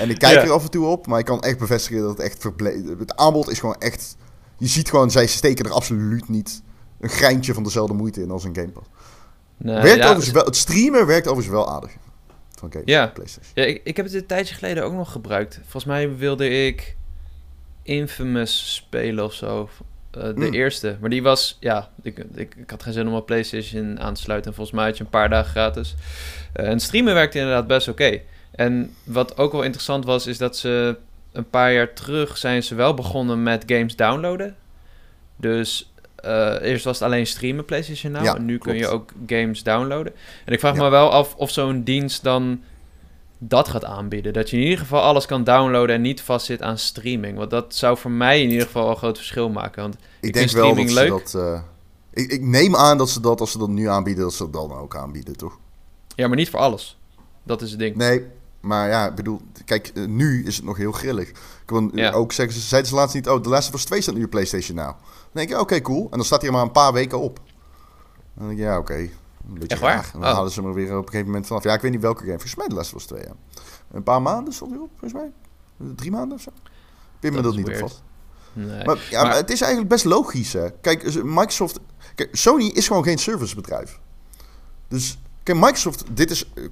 En 0.00 0.10
ik 0.10 0.18
kijk 0.18 0.34
Ja. 0.34 0.42
er 0.42 0.50
af 0.52 0.62
en 0.62 0.70
toe 0.70 0.86
op. 0.86 1.06
Maar 1.06 1.18
ik 1.18 1.24
kan 1.24 1.40
echt 1.42 1.58
bevestigen 1.58 2.00
dat 2.02 2.10
het 2.10 2.20
echt 2.20 2.38
verble- 2.40 2.94
Het 2.98 3.16
aanbod 3.16 3.50
is 3.50 3.58
gewoon 3.60 3.76
echt... 3.78 4.16
Je 4.58 4.66
ziet 4.66 4.90
gewoon, 4.90 5.10
zij 5.10 5.26
steken 5.26 5.64
er 5.64 5.70
absoluut 5.72 6.28
niet 6.28 6.62
een 7.02 7.08
greintje 7.08 7.54
van 7.54 7.62
dezelfde 7.62 7.94
moeite 7.94 8.20
in 8.22 8.30
als 8.30 8.44
een 8.44 8.54
Game 8.54 8.68
Pass. 8.68 8.86
werkt 9.56 9.86
ja, 9.96 10.04
overigens 10.04 10.30
wel, 10.30 10.44
het 10.44 10.56
streamen 10.56 11.06
werkt 11.06 11.26
overigens 11.26 11.54
wel 11.56 11.70
aardig. 11.70 11.90
Van 12.58 12.72
games 12.72 12.86
Ja. 12.88 13.06
PlayStation. 13.06 13.52
Ja, 13.54 13.64
ik, 13.64 13.80
ik 13.84 13.96
heb 13.96 14.06
het 14.06 14.14
een 14.14 14.26
tijdje 14.26 14.54
geleden 14.54 14.84
ook 14.84 14.92
nog 14.92 15.12
gebruikt. 15.12 15.54
Volgens 15.62 15.84
mij 15.84 16.16
wilde 16.16 16.48
ik 16.66 16.96
Infamous 17.82 18.74
spelen 18.74 19.24
of 19.24 19.32
zo. 19.32 19.68
Eh, 20.10 20.22
de 20.22 20.32
Mm. 20.34 20.52
eerste. 20.52 20.96
Maar 21.00 21.10
die 21.10 21.22
was, 21.22 21.56
ja, 21.60 21.90
ik, 22.02 22.18
ik, 22.34 22.54
ik 22.54 22.70
had 22.70 22.82
geen 22.82 22.92
zin 22.92 23.04
om 23.06 23.12
mijn 23.12 23.24
PlayStation 23.24 24.00
aan 24.00 24.14
te 24.14 24.20
sluiten. 24.20 24.50
En 24.50 24.56
volgens 24.56 24.76
mij 24.76 24.86
had 24.86 24.96
je 24.96 25.04
een 25.04 25.10
paar 25.10 25.28
dagen 25.28 25.50
gratis. 25.50 25.94
Eh, 26.52 26.68
en 26.68 26.80
streamen 26.80 27.14
werkte 27.14 27.38
inderdaad 27.38 27.66
best 27.66 27.88
oké. 27.88 28.20
En 28.52 28.94
wat 29.04 29.38
ook 29.38 29.52
wel 29.52 29.62
interessant 29.62 30.04
was, 30.04 30.26
is 30.26 30.38
dat 30.38 30.56
ze 30.56 30.96
een 31.32 31.48
paar 31.50 31.72
jaar 31.72 31.92
terug 31.92 32.36
zijn 32.38 32.62
ze 32.62 32.74
wel 32.74 32.94
begonnen 32.94 33.42
met 33.42 33.64
games 33.66 33.96
downloaden. 33.96 34.56
Dus 35.36 35.91
eh, 36.22 36.70
eerst 36.70 36.84
was 36.84 36.98
het 36.98 37.08
alleen 37.08 37.26
streamen 37.26 37.64
PlayStation 37.64 38.12
Now. 38.12 38.24
Ja, 38.24 38.36
en 38.36 38.44
nu 38.44 38.58
kun 38.58 38.76
je 38.76 38.86
ook 38.88 39.10
games 39.26 39.62
downloaden. 39.62 40.12
En 40.44 40.52
ik 40.52 40.60
vraag 40.60 40.74
Ja. 40.76 40.82
me 40.82 40.88
wel 40.88 41.10
af 41.10 41.34
of 41.34 41.50
zo'n 41.50 41.82
dienst 41.82 42.22
dan 42.22 42.60
dat 43.38 43.68
gaat 43.68 43.84
aanbieden. 43.84 44.32
Dat 44.32 44.50
je 44.50 44.56
in 44.56 44.62
ieder 44.62 44.78
geval 44.78 45.00
alles 45.00 45.26
kan 45.26 45.44
downloaden 45.44 45.94
en 45.96 46.02
niet 46.02 46.20
vastzit 46.20 46.62
aan 46.62 46.78
streaming. 46.78 47.38
Want 47.38 47.50
dat 47.50 47.74
zou 47.74 47.98
voor 47.98 48.10
mij 48.10 48.42
in 48.42 48.50
ieder 48.50 48.66
geval 48.66 48.90
een 48.90 48.96
groot 48.96 49.16
verschil 49.16 49.48
maken. 49.50 49.82
Want 49.82 49.94
Ik, 49.94 50.00
Ik 50.20 50.32
denk 50.34 50.50
wel 50.50 50.74
dat 50.74 50.88
ze 50.90 51.06
dat... 51.08 51.34
eh, 51.34 51.60
ik, 52.12 52.32
ik 52.32 52.40
neem 52.42 52.76
aan 52.76 52.98
dat 52.98 53.10
ze 53.10 53.20
dat, 53.20 53.40
als 53.40 53.50
ze 53.52 53.58
dat 53.58 53.68
nu 53.68 53.88
aanbieden, 53.88 54.22
dat 54.22 54.32
ze 54.34 54.50
dat 54.50 54.52
dan 54.68 54.72
ook 54.78 54.96
aanbieden, 54.96 55.36
toch? 55.36 55.58
ja, 56.14 56.26
maar 56.28 56.36
niet 56.36 56.50
voor 56.50 56.60
alles. 56.60 56.98
Dat 57.42 57.62
is 57.62 57.70
het 57.70 57.78
ding. 57.78 57.96
Nee, 57.96 58.22
maar 58.60 58.88
ja, 58.88 59.06
ik 59.08 59.14
bedoel, 59.14 59.40
kijk, 59.64 59.90
eh, 59.94 60.04
nu 60.06 60.44
is 60.46 60.56
het 60.56 60.64
nog 60.64 60.76
heel 60.76 60.92
grillig. 60.92 61.28
Ik 61.28 61.36
wil 61.66 61.90
Ja. 61.94 62.10
ook 62.12 62.32
zeggen, 62.32 62.54
ze 62.54 62.60
zeiden 62.60 62.90
ze 62.90 62.96
laatst 62.96 63.14
niet, 63.14 63.28
oh, 63.28 63.42
de 63.42 63.48
Last 63.48 63.68
of 63.68 63.74
Us 63.74 63.84
2 63.84 64.00
staat 64.00 64.14
nu 64.14 64.24
op 64.24 64.30
PlayStation 64.30 64.76
Now. 64.76 64.94
Dan 65.32 65.46
denk 65.46 65.50
ik, 65.50 65.58
oké, 65.58 65.80
cool. 65.80 66.02
En 66.10 66.16
dan 66.16 66.24
staat 66.24 66.40
hij 66.40 66.48
er 66.50 66.54
maar 66.56 66.64
een 66.64 66.72
paar 66.72 66.92
weken 66.92 67.20
op. 67.20 67.40
Dan 68.34 68.46
denk 68.46 68.58
ik, 68.58 68.64
ja, 68.64 68.78
oké. 68.78 68.94
Een 68.94 69.10
beetje 69.48 69.68
Echt 69.68 69.80
waar? 69.80 70.10
En 70.14 70.20
dan 70.20 70.28
Oh. 70.30 70.34
halen 70.34 70.50
ze 70.52 70.60
hem 70.60 70.68
er 70.68 70.74
weer 70.74 70.90
op 70.90 70.96
een 70.98 71.04
gegeven 71.04 71.26
moment 71.26 71.46
vanaf. 71.46 71.62
Ja, 71.62 71.74
ik 71.74 71.80
weet 71.80 71.90
niet 71.90 72.00
welke 72.00 72.18
game. 72.24 72.38
Volgens 72.38 72.54
mij 72.54 72.68
de 72.68 73.04
2, 73.06 73.22
ja. 73.22 73.32
Een 73.92 74.02
paar 74.02 74.22
maanden 74.22 74.52
stond 74.52 74.70
hij 74.70 74.80
op, 74.80 74.90
volgens 74.98 75.12
mij. 75.12 75.32
Drie 75.96 76.10
maanden 76.10 76.36
of 76.36 76.42
zo. 76.42 76.50
Pin 77.20 77.32
me 77.32 77.40
Dat 77.42 77.50
niet 77.52 77.60
op 77.60 77.66
weird. 77.66 77.80
vast. 77.80 78.02
Nee. 78.52 78.84
Maar, 78.84 79.06
ja, 79.10 79.22
Maar- 79.22 79.34
het 79.36 79.50
is 79.50 79.60
eigenlijk 79.60 79.90
best 79.90 80.04
logisch, 80.04 80.52
hè. 80.52 80.70
Kijk, 80.70 81.22
Microsoft... 81.24 81.78
Kijk, 82.14 82.36
Sony 82.36 82.64
is 82.66 82.86
gewoon 82.86 83.02
geen 83.04 83.18
servicebedrijf. 83.18 83.98
Dus, 84.88 85.18
kijk, 85.42 85.58
Microsoft... 85.58 86.04
Dit 86.10 86.30
is... 86.30 86.52
eh, 86.54 86.64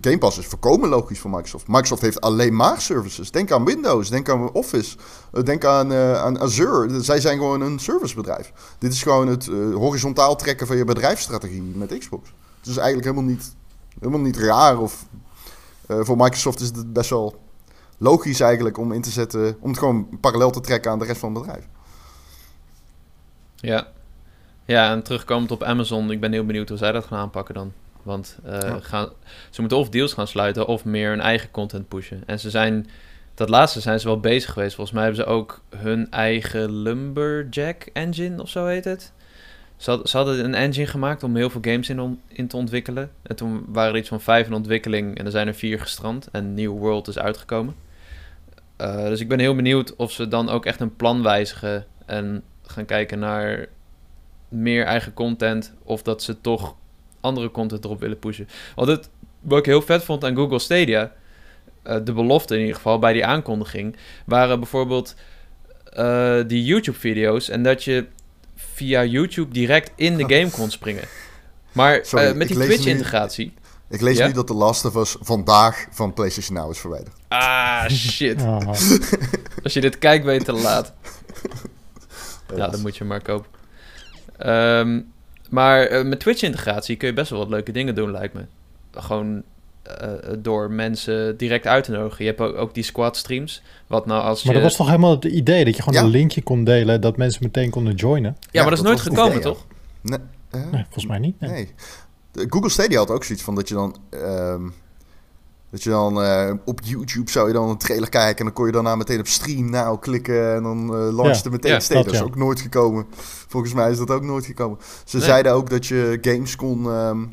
Game 0.00 0.18
Pass 0.18 0.38
is 0.38 0.46
voorkomen 0.46 0.88
logisch 0.88 1.18
voor 1.18 1.30
Microsoft. 1.30 1.68
Microsoft 1.68 2.02
heeft 2.02 2.20
alleen 2.20 2.56
maar 2.56 2.80
services. 2.80 3.30
Denk 3.30 3.50
aan 3.50 3.64
Windows, 3.64 4.10
denk 4.10 4.28
aan 4.28 4.52
Office, 4.52 4.96
eh, 5.32 5.42
denk 5.42 5.64
aan, 5.64 5.92
eh, 5.92 6.22
aan 6.22 6.40
Azure. 6.40 7.02
Zij 7.02 7.20
zijn 7.20 7.38
gewoon 7.38 7.60
een 7.60 7.78
servicebedrijf. 7.78 8.52
Dit 8.78 8.92
is 8.92 9.02
gewoon 9.02 9.28
het 9.28 9.46
horizontaal 9.74 10.36
trekken 10.36 10.66
van 10.66 10.76
je 10.76 10.84
bedrijfsstrategie 10.84 11.62
met 11.62 11.98
Xbox. 11.98 12.32
Het 12.58 12.68
is 12.68 12.76
eigenlijk 12.76 13.08
helemaal 13.08 13.30
niet, 13.30 13.54
helemaal 13.98 14.20
niet 14.20 14.36
raar. 14.36 14.78
Of, 14.78 15.04
voor 15.86 16.16
Microsoft 16.16 16.60
is 16.60 16.66
het 16.66 16.92
best 16.92 17.10
wel 17.10 17.40
logisch 17.98 18.40
eigenlijk 18.40 18.78
om 18.78 18.92
in 18.92 19.02
te 19.02 19.10
zetten... 19.10 19.56
om 19.60 19.68
het 19.68 19.78
gewoon 19.78 20.08
parallel 20.20 20.50
te 20.50 20.60
trekken 20.60 20.90
aan 20.90 20.98
de 20.98 21.04
rest 21.04 21.20
van 21.20 21.34
het 21.34 21.42
bedrijf. 21.42 21.66
Ja. 23.54 23.88
Ja, 24.64 24.90
en 24.90 25.02
terugkomend 25.02 25.50
op 25.50 25.62
Amazon, 25.62 26.10
ik 26.10 26.20
ben 26.20 26.32
heel 26.32 26.46
benieuwd 26.46 26.68
hoe 26.68 26.78
zij 26.78 26.92
dat 26.92 27.04
gaan 27.04 27.18
aanpakken 27.18 27.54
dan. 27.54 27.72
Want 28.08 28.38
eh, 28.44 28.58
Ja. 28.60 28.78
gaan, 28.80 29.08
ze 29.50 29.60
moeten 29.60 29.78
of 29.78 29.88
deals 29.88 30.12
gaan 30.12 30.26
sluiten 30.26 30.66
of 30.66 30.84
meer 30.84 31.08
hun 31.10 31.20
eigen 31.20 31.50
content 31.50 31.88
pushen. 31.88 32.22
En 32.26 32.40
ze 32.40 32.50
zijn, 32.50 32.86
dat 33.34 33.48
laatste 33.48 33.80
zijn 33.80 34.00
ze 34.00 34.06
wel 34.06 34.20
bezig 34.20 34.52
geweest. 34.52 34.74
Volgens 34.74 34.96
mij 34.96 35.04
hebben 35.06 35.24
ze 35.24 35.30
ook 35.30 35.60
hun 35.76 36.10
eigen 36.10 36.70
Lumberjack 36.72 37.82
engine 37.92 38.42
of 38.42 38.48
zo 38.48 38.66
heet 38.66 38.84
het. 38.84 39.12
Ze, 39.76 39.90
had- 39.90 40.08
ze 40.08 40.16
hadden 40.16 40.44
een 40.44 40.54
engine 40.54 40.86
gemaakt 40.86 41.22
om 41.22 41.36
heel 41.36 41.50
veel 41.50 41.60
games 41.64 41.88
in, 41.88 42.00
on- 42.00 42.20
in 42.28 42.48
te 42.48 42.56
ontwikkelen. 42.56 43.10
En 43.22 43.36
toen 43.36 43.64
waren 43.68 43.92
er 43.92 43.98
iets 43.98 44.08
van 44.08 44.20
vijf 44.20 44.46
in 44.46 44.52
ontwikkeling 44.52 45.18
en 45.18 45.24
er 45.24 45.30
zijn 45.30 45.46
er 45.46 45.54
vier 45.54 45.80
gestrand. 45.80 46.28
En 46.32 46.54
New 46.54 46.70
World 46.78 47.08
is 47.08 47.18
uitgekomen. 47.18 47.74
Eh, 48.76 49.04
dus 49.06 49.20
ik 49.20 49.28
ben 49.28 49.38
heel 49.38 49.54
benieuwd 49.54 49.96
of 49.96 50.12
ze 50.12 50.28
dan 50.28 50.48
ook 50.48 50.66
echt 50.66 50.80
een 50.80 50.96
plan 50.96 51.22
wijzigen 51.22 51.86
en 52.06 52.42
gaan 52.66 52.84
kijken 52.84 53.18
naar 53.18 53.66
meer 54.48 54.84
eigen 54.84 55.14
content 55.14 55.74
of 55.82 56.02
dat 56.02 56.22
ze 56.22 56.40
toch 56.40 56.74
andere 57.20 57.50
content 57.50 57.84
erop 57.84 58.00
willen 58.00 58.18
pushen. 58.18 58.48
Want 58.74 58.88
het, 58.88 59.08
wat 59.40 59.58
ik 59.58 59.64
heel 59.66 59.82
vet 59.82 60.04
vond 60.04 60.24
aan 60.24 60.36
Google 60.36 60.58
Stadia, 60.58 61.12
eh, 61.82 61.96
de 62.04 62.12
belofte 62.12 62.54
in 62.54 62.60
ieder 62.60 62.76
geval 62.76 62.98
bij 62.98 63.12
die 63.12 63.24
aankondiging, 63.26 63.96
waren 64.26 64.58
bijvoorbeeld 64.58 65.14
eh, 65.84 66.38
die 66.46 66.64
YouTube-video's 66.64 67.48
en 67.48 67.62
dat 67.62 67.84
je 67.84 68.06
via 68.54 69.04
YouTube 69.04 69.52
direct 69.52 69.90
in 69.94 70.16
de 70.16 70.34
game 70.34 70.50
kon 70.50 70.70
springen. 70.70 71.04
Maar 71.72 72.00
Sorry, 72.02 72.26
eh, 72.26 72.34
met 72.34 72.48
die 72.48 72.56
Twitch-integratie. 72.56 73.54
Ik 73.90 74.00
lees 74.00 74.18
Ja? 74.18 74.26
nu 74.26 74.32
dat 74.32 74.46
The 74.46 74.54
Last 74.54 74.84
of 74.84 74.94
Us 74.96 75.16
vandaag 75.20 75.86
van 75.90 76.12
PlayStation 76.12 76.56
Now 76.56 76.70
is 76.70 76.78
verwijderd. 76.78 77.14
Ah, 77.28 77.88
shit. 77.88 78.42
Ah, 78.42 78.68
Als 79.64 79.72
je 79.72 79.80
dit 79.80 79.98
kijkt, 79.98 80.24
ben 80.24 80.34
je 80.34 80.42
te 80.42 80.52
laat. 80.52 80.92
Ja, 82.56 82.68
dan 82.68 82.80
moet 82.80 82.96
je 82.96 83.04
maar 83.04 83.22
kopen. 83.22 83.50
Ehm, 84.36 85.00
maar 85.48 85.82
eh, 85.86 86.04
met 86.04 86.20
Twitch-integratie 86.20 86.96
kun 86.96 87.08
je 87.08 87.14
best 87.14 87.30
wel 87.30 87.38
wat 87.38 87.48
leuke 87.48 87.72
dingen 87.72 87.94
doen, 87.94 88.10
lijkt 88.10 88.34
me. 88.34 88.40
Gewoon 88.92 89.42
eh, 89.82 90.08
door 90.38 90.70
mensen 90.70 91.36
direct 91.36 91.66
uit 91.66 91.84
te 91.84 91.90
nodigen. 91.92 92.24
Je 92.24 92.30
hebt 92.30 92.40
ook, 92.42 92.56
ook 92.56 92.74
die 92.74 92.82
squad-streams. 92.82 93.62
Wat 93.86 94.06
nou 94.06 94.22
als 94.22 94.42
maar 94.44 94.54
je... 94.54 94.60
dat 94.60 94.68
was 94.68 94.78
toch 94.78 94.86
helemaal 94.88 95.10
het 95.10 95.24
idee 95.24 95.64
dat 95.64 95.76
je 95.76 95.82
gewoon 95.82 95.98
Ja. 96.00 96.04
een 96.06 96.12
linkje 96.12 96.42
kon 96.42 96.64
delen 96.64 97.00
dat 97.00 97.16
mensen 97.16 97.42
meteen 97.42 97.70
konden 97.70 97.94
joinen? 97.94 98.36
Ja, 98.50 98.60
maar 98.60 98.70
dat 98.70 98.78
is 98.78 98.84
nooit 98.84 99.00
gekomen, 99.00 99.26
idee, 99.38 99.38
ja. 99.38 99.42
toch? 99.48 99.66
Nee, 100.02 100.18
eh, 100.50 100.60
Nee, 100.72 100.82
volgens 100.82 101.06
mij 101.06 101.18
niet. 101.18 101.40
nee. 101.40 101.74
Google 102.32 102.70
Stadia 102.70 102.98
had 102.98 103.10
ook 103.10 103.24
zoiets 103.24 103.44
van 103.44 103.54
dat 103.54 103.68
je 103.68 103.74
dan... 103.74 103.96
ehm, 104.10 104.68
dat 105.70 105.82
je 105.82 105.90
dan 105.90 106.22
eh, 106.22 106.52
op 106.64 106.80
YouTube 106.82 107.30
zou 107.30 107.46
je 107.46 107.52
dan 107.52 107.68
een 107.68 107.78
trailer 107.78 108.08
kijken... 108.08 108.38
en 108.38 108.44
dan 108.44 108.52
kon 108.54 108.66
je 108.66 108.72
daarna 108.72 108.96
meteen 108.96 109.18
op 109.18 109.26
stream 109.26 109.70
nou 109.70 109.98
klikken... 109.98 110.54
en 110.54 110.62
dan 110.62 110.92
launchte 111.14 111.48
Ja, 111.48 111.50
meteen 111.54 111.72
ja, 111.72 111.80
Stadia. 111.80 112.02
dat 112.02 112.12
is 112.12 112.18
ja. 112.18 112.24
ook 112.24 112.36
nooit 112.36 112.60
gekomen. 112.60 113.06
Volgens 113.48 113.72
mij 113.74 113.90
is 113.90 113.98
dat 113.98 114.10
ook 114.10 114.22
nooit 114.22 114.44
gekomen. 114.46 114.78
Ze 115.04 115.16
Nee. 115.16 115.26
zeiden 115.26 115.52
ook 115.52 115.70
dat 115.70 115.86
je 115.86 116.18
games 116.20 116.56
kon... 116.56 116.90
ehm, 116.90 117.24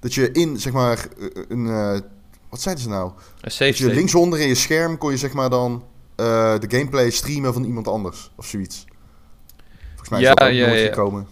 dat 0.00 0.14
je 0.14 0.30
in, 0.32 0.60
zeg 0.60 0.72
maar, 0.72 1.08
eh, 1.18 1.26
een... 1.48 1.66
wat 2.50 2.60
zeiden 2.60 2.84
ze 2.84 2.90
nou? 2.90 3.12
Een 3.40 3.50
safe 3.50 3.70
Dat 3.70 3.78
je 3.78 3.86
linksonder 3.86 4.40
in 4.40 4.48
je 4.48 4.54
scherm 4.54 4.98
kon 4.98 5.10
je 5.10 5.16
zeg 5.16 5.32
maar 5.32 5.50
dan 5.50 5.84
de 6.16 6.66
gameplay 6.68 7.10
streamen 7.10 7.52
van 7.52 7.64
iemand 7.64 7.88
anders 7.88 8.30
of 8.36 8.46
zoiets. 8.46 8.84
Volgens 9.88 10.08
mij 10.08 10.20
is 10.20 10.26
dat 10.28 10.40
ook 10.40 10.52
nooit 10.52 10.88
gekomen. 10.88 11.26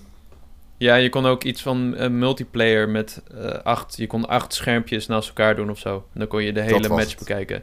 Ja, 0.79 0.95
je 0.95 1.09
kon 1.09 1.27
ook 1.27 1.45
iets 1.45 1.63
van 1.63 1.95
eh, 1.95 2.09
multiplayer 2.11 2.89
met 2.89 3.23
eh, 3.35 3.51
acht... 3.51 3.97
Je 3.97 4.07
kon 4.07 4.29
acht 4.29 4.55
schermpjes 4.55 5.07
naast 5.07 5.29
elkaar 5.29 5.57
doen 5.57 5.71
of 5.71 5.79
zo. 5.79 5.95
En 6.13 6.19
dan 6.19 6.29
kon 6.29 6.43
je 6.43 6.53
de 6.53 6.61
hele 6.61 6.89
match 6.89 7.11
het. 7.11 7.19
bekijken. 7.19 7.63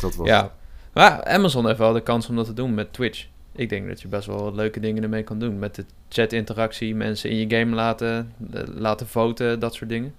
Dat 0.00 0.14
was 0.14 0.28
Ja. 0.28 0.52
Maar 0.92 1.24
Amazon 1.24 1.66
heeft 1.66 1.78
wel 1.78 1.92
de 1.92 2.02
kans 2.02 2.28
om 2.28 2.36
dat 2.36 2.46
te 2.46 2.52
doen 2.52 2.74
met 2.74 2.92
Twitch. 2.92 3.26
Ik 3.54 3.68
denk 3.68 3.88
dat 3.88 4.00
je 4.00 4.08
best 4.08 4.26
wel 4.26 4.42
wat 4.42 4.54
leuke 4.54 4.80
dingen 4.80 5.02
ermee 5.02 5.22
kan 5.22 5.38
doen. 5.38 5.58
Met 5.58 5.74
de 5.74 5.84
chat-interactie, 6.08 6.94
mensen 6.94 7.30
in 7.30 7.36
je 7.36 7.56
game 7.58 7.74
laten, 7.74 8.32
laten 8.74 9.06
voten, 9.08 9.60
dat 9.60 9.74
soort 9.74 9.90
dingen. 9.90 10.14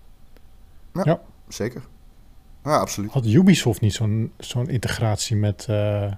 zeker. 1.48 1.82
Ja, 2.64 2.78
absoluut. 2.78 3.12
Had 3.12 3.26
Ubisoft 3.26 3.82
niet 3.82 3.94
zo'n 3.94 4.32
zo'n 4.38 4.70
integratie 4.70 5.36
met, 5.36 5.66
eh, 5.70 6.12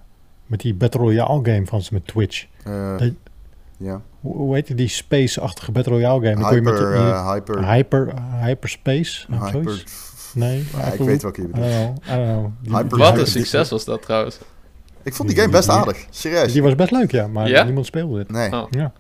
met 0.46 0.60
die 0.60 0.74
Battle 0.74 1.02
Royale 1.02 1.46
game 1.52 1.66
van 1.66 1.82
ze 1.82 1.94
met 1.94 2.08
Twitch? 2.08 2.46
Eh, 2.64 2.98
Dat- 2.98 3.14
ja. 3.78 4.02
Hoe, 4.34 4.54
heet 4.56 4.68
die, 4.68 4.76
die 4.76 4.88
space-achtige 4.88 5.72
Battle 5.72 5.94
Royale 5.94 6.22
game? 6.28 6.56
Je 6.56 6.62
met 6.62 6.74
Hyper, 6.74 6.92
je- 6.92 6.98
eh, 6.98 7.32
hyper, 7.32 7.68
hyper, 7.68 8.14
hyperspace? 8.42 9.26
of 9.34 9.46
hyper. 9.46 9.64
zoiets? 9.64 10.14
Nee, 10.34 10.58
Ja, 10.74 10.80
ik 10.80 10.86
Hyper- 10.92 11.06
weet 11.06 11.22
welke 11.22 11.42
je 11.42 11.48
I 11.48 11.52
bedoelt. 11.52 11.72
don't 11.72 12.00
know, 12.04 12.16
I 12.16 12.18
don't 12.26 12.30
know. 12.40 12.52
Die- 12.62 12.72
Hyper- 12.76 12.90
die- 12.90 12.98
Wat 13.08 13.18
een 13.18 13.28
succes 13.28 13.70
was 13.70 13.86
dat 13.86 14.02
trouwens. 14.02 14.38
Ik 15.04 15.14
vond 15.14 15.30
die 15.30 15.38
game 15.38 15.52
best 15.52 15.70
aardig. 15.70 16.06
Serieus. 16.10 16.52
Die 16.54 16.62
was 16.64 16.76
best 16.76 16.92
leuk, 16.92 17.12
ja, 17.12 17.28
maar 17.28 17.48
Ja? 17.48 17.64
niemand 17.64 17.86
speelde 17.86 18.20
het. 18.20 18.32
Nee. 18.32 18.52
Oh. 18.54 18.64
Ja. 18.70 18.92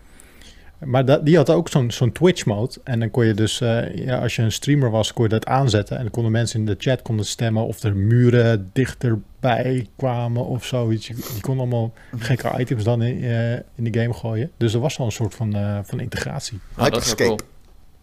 Maar 0.85 1.05
dat, 1.05 1.25
die 1.25 1.35
had 1.35 1.49
ook 1.49 1.69
zo'n 1.69 1.91
zo'n 1.91 2.11
Twitch-mode. 2.11 2.73
En 2.83 2.99
dan 2.99 3.11
kon 3.11 3.25
je 3.25 3.33
dus, 3.33 3.61
eh, 3.61 3.95
ja, 3.95 4.17
als 4.19 4.35
je 4.35 4.41
een 4.41 4.51
streamer 4.51 4.91
was, 4.91 5.13
kon 5.13 5.23
je 5.23 5.29
dat 5.29 5.45
aanzetten. 5.45 5.95
En 5.95 6.01
dan 6.01 6.11
konden 6.11 6.31
mensen 6.31 6.59
in 6.59 6.65
de 6.65 6.75
chat 6.77 7.01
konden 7.01 7.25
stemmen 7.25 7.65
of 7.65 7.83
er 7.83 7.95
muren 7.95 8.69
dichterbij 8.73 9.87
kwamen 9.95 10.45
of 10.45 10.65
zoiets. 10.65 11.07
Je, 11.07 11.15
je 11.15 11.41
kon 11.41 11.57
allemaal 11.57 11.93
gekke 12.17 12.59
items 12.59 12.83
dan 12.83 13.01
in, 13.01 13.23
eh, 13.23 13.53
in 13.53 13.91
de 13.91 13.99
game 13.99 14.13
gooien. 14.13 14.51
Dus 14.57 14.73
er 14.73 14.79
was 14.79 14.99
al 14.99 15.05
een 15.05 15.11
soort 15.11 15.35
van, 15.35 15.55
eh, 15.55 15.79
van 15.83 15.99
integratie. 15.99 16.59
Ah, 16.75 16.83
Hyperscape. 16.83 17.23
cool. 17.23 17.39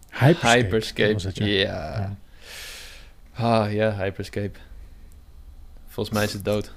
Hyperscape. 0.09 0.57
Hyperscape. 0.57 1.13
dat 1.13 1.23
was 1.23 1.23
het, 1.23 1.37
ja. 1.37 1.45
ja. 1.45 1.97
Ja. 1.99 2.15
Ah 3.33 3.73
ja, 3.73 3.95
Hyperscape. 3.95 4.59
Volgens 5.87 6.15
mij 6.15 6.25
is 6.25 6.33
het 6.33 6.45
dood. 6.45 6.73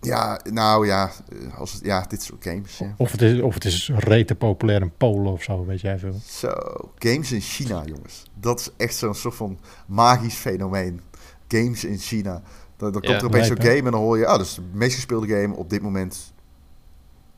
Ja, 0.00 0.40
nou 0.52 0.86
ja. 0.86 1.10
eh, 1.32 1.58
Als 1.58 1.72
het, 1.72 1.84
ja, 1.84 2.04
dit 2.08 2.22
soort 2.22 2.42
games. 2.44 2.78
Ja. 2.78 2.94
Of 2.96 3.12
het 3.12 3.22
is, 3.22 3.40
of 3.40 3.54
het 3.54 3.64
is 3.64 3.90
rete 3.94 4.34
populair 4.34 4.80
in 4.82 4.92
Polen 4.96 5.32
of 5.32 5.42
zo, 5.42 5.64
weet 5.66 5.80
jij 5.80 5.98
veel. 5.98 6.14
Zo, 6.26 6.52
games 6.98 7.32
in 7.32 7.40
China, 7.40 7.82
jongens. 7.84 8.22
Dat 8.34 8.60
is 8.60 8.70
echt 8.76 8.94
zo'n 8.96 9.14
soort 9.14 9.34
van 9.34 9.58
magisch 9.86 10.34
fenomeen. 10.34 11.00
Games 11.48 11.84
in 11.84 11.98
China. 11.98 12.42
Dan, 12.76 12.92
dan 12.92 13.02
Ja. 13.02 13.08
komt 13.08 13.20
er 13.20 13.26
opeens 13.26 13.46
zo'n 13.46 13.60
game 13.62 13.76
en 13.76 13.90
dan 13.90 13.94
hoor 14.00 14.18
je... 14.18 14.26
Ah, 14.26 14.36
dat 14.38 14.46
is 14.46 14.54
de 14.54 14.62
meest 14.72 14.94
gespeelde 14.94 15.26
game 15.28 15.54
op 15.56 15.70
dit 15.70 15.82
moment 15.82 16.32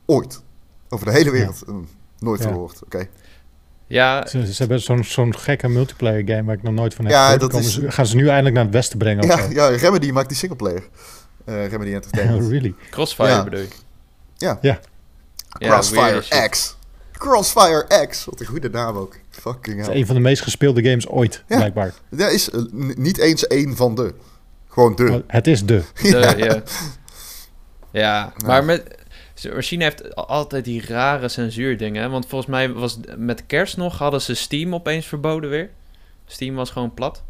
ooit. 0.05 0.41
Over 0.89 1.05
de 1.05 1.11
hele 1.11 1.31
wereld. 1.31 1.63
Hm, 1.65 1.73
nooit 2.19 2.41
Ja. 2.41 2.47
verhoord, 2.47 2.83
oké. 2.83 3.07
Ja, 3.87 4.27
Ze, 4.27 4.45
ze 4.53 4.57
hebben 4.57 4.81
zo'n 4.81 5.03
zo'n 5.03 5.35
gekke 5.35 5.67
multiplayer 5.67 6.27
game 6.27 6.43
waar 6.43 6.55
ik 6.55 6.63
nog 6.63 6.73
nooit 6.73 6.93
van 6.93 7.05
heb 7.05 7.13
Ja, 7.13 7.21
gehoord. 7.23 7.41
dat 7.41 7.49
Komen 7.49 7.65
is- 7.65 7.73
ze- 7.73 7.91
gaan 7.91 8.05
ze 8.05 8.15
nu 8.15 8.27
eindelijk 8.27 8.55
naar 8.55 8.63
het 8.63 8.73
westen 8.73 8.97
brengen 8.97 9.25
Ja, 9.27 9.47
ja, 9.49 9.67
Remedy 9.67 10.11
maakt 10.11 10.27
die 10.29 10.37
singleplayer. 10.37 10.89
Eh 11.51 11.67
Remedy 11.69 11.93
Entertainment. 11.99 12.49
really? 12.49 12.75
Crossfire 12.89 13.29
Ja. 13.29 13.43
bedoel 13.43 13.59
je? 13.59 13.67
Ja. 14.37 14.57
Ja. 14.61 14.79
Crossfire. 15.49 16.47
X. 16.49 16.75
Crossfire 17.11 18.07
X. 18.09 18.25
Wat 18.25 18.39
een 18.39 18.45
goede 18.45 18.69
naam 18.69 18.97
ook. 18.97 19.15
Fucking 19.29 19.77
Het 19.79 19.87
is 19.87 19.95
een 19.95 20.05
van 20.05 20.15
de 20.15 20.21
meest 20.21 20.41
gespeelde 20.41 20.83
games 20.83 21.07
ooit, 21.07 21.43
Ja. 21.47 21.55
blijkbaar. 21.57 21.93
Dat 22.09 22.31
is 22.31 22.49
eh, 22.49 22.61
niet 22.95 23.17
eens 23.17 23.47
één 23.47 23.75
van 23.75 23.95
de. 23.95 24.13
Gewoon 24.67 24.95
de. 24.95 25.03
Maar 25.03 25.21
Het 25.27 25.47
is 25.47 25.65
de. 25.65 25.83
De, 26.01 26.07
Ja. 26.09 26.35
ja. 26.37 26.63
ja, 27.91 28.33
maar 28.45 28.63
met, 28.63 28.95
China 29.35 29.83
heeft 29.83 30.15
al- 30.15 30.27
altijd 30.27 30.65
die 30.65 30.85
rare 30.87 31.27
censuurdingen. 31.29 32.11
Want 32.11 32.25
volgens 32.27 32.49
mij 32.51 32.71
was 32.73 32.99
met 33.17 33.45
kerst 33.45 33.77
nog 33.77 33.97
hadden 33.97 34.21
ze 34.21 34.33
Steam 34.35 34.73
opeens 34.73 35.05
verboden 35.05 35.49
weer. 35.49 35.69
Steam 36.25 36.55
was 36.55 36.69
gewoon 36.69 36.93
plat. 36.93 37.23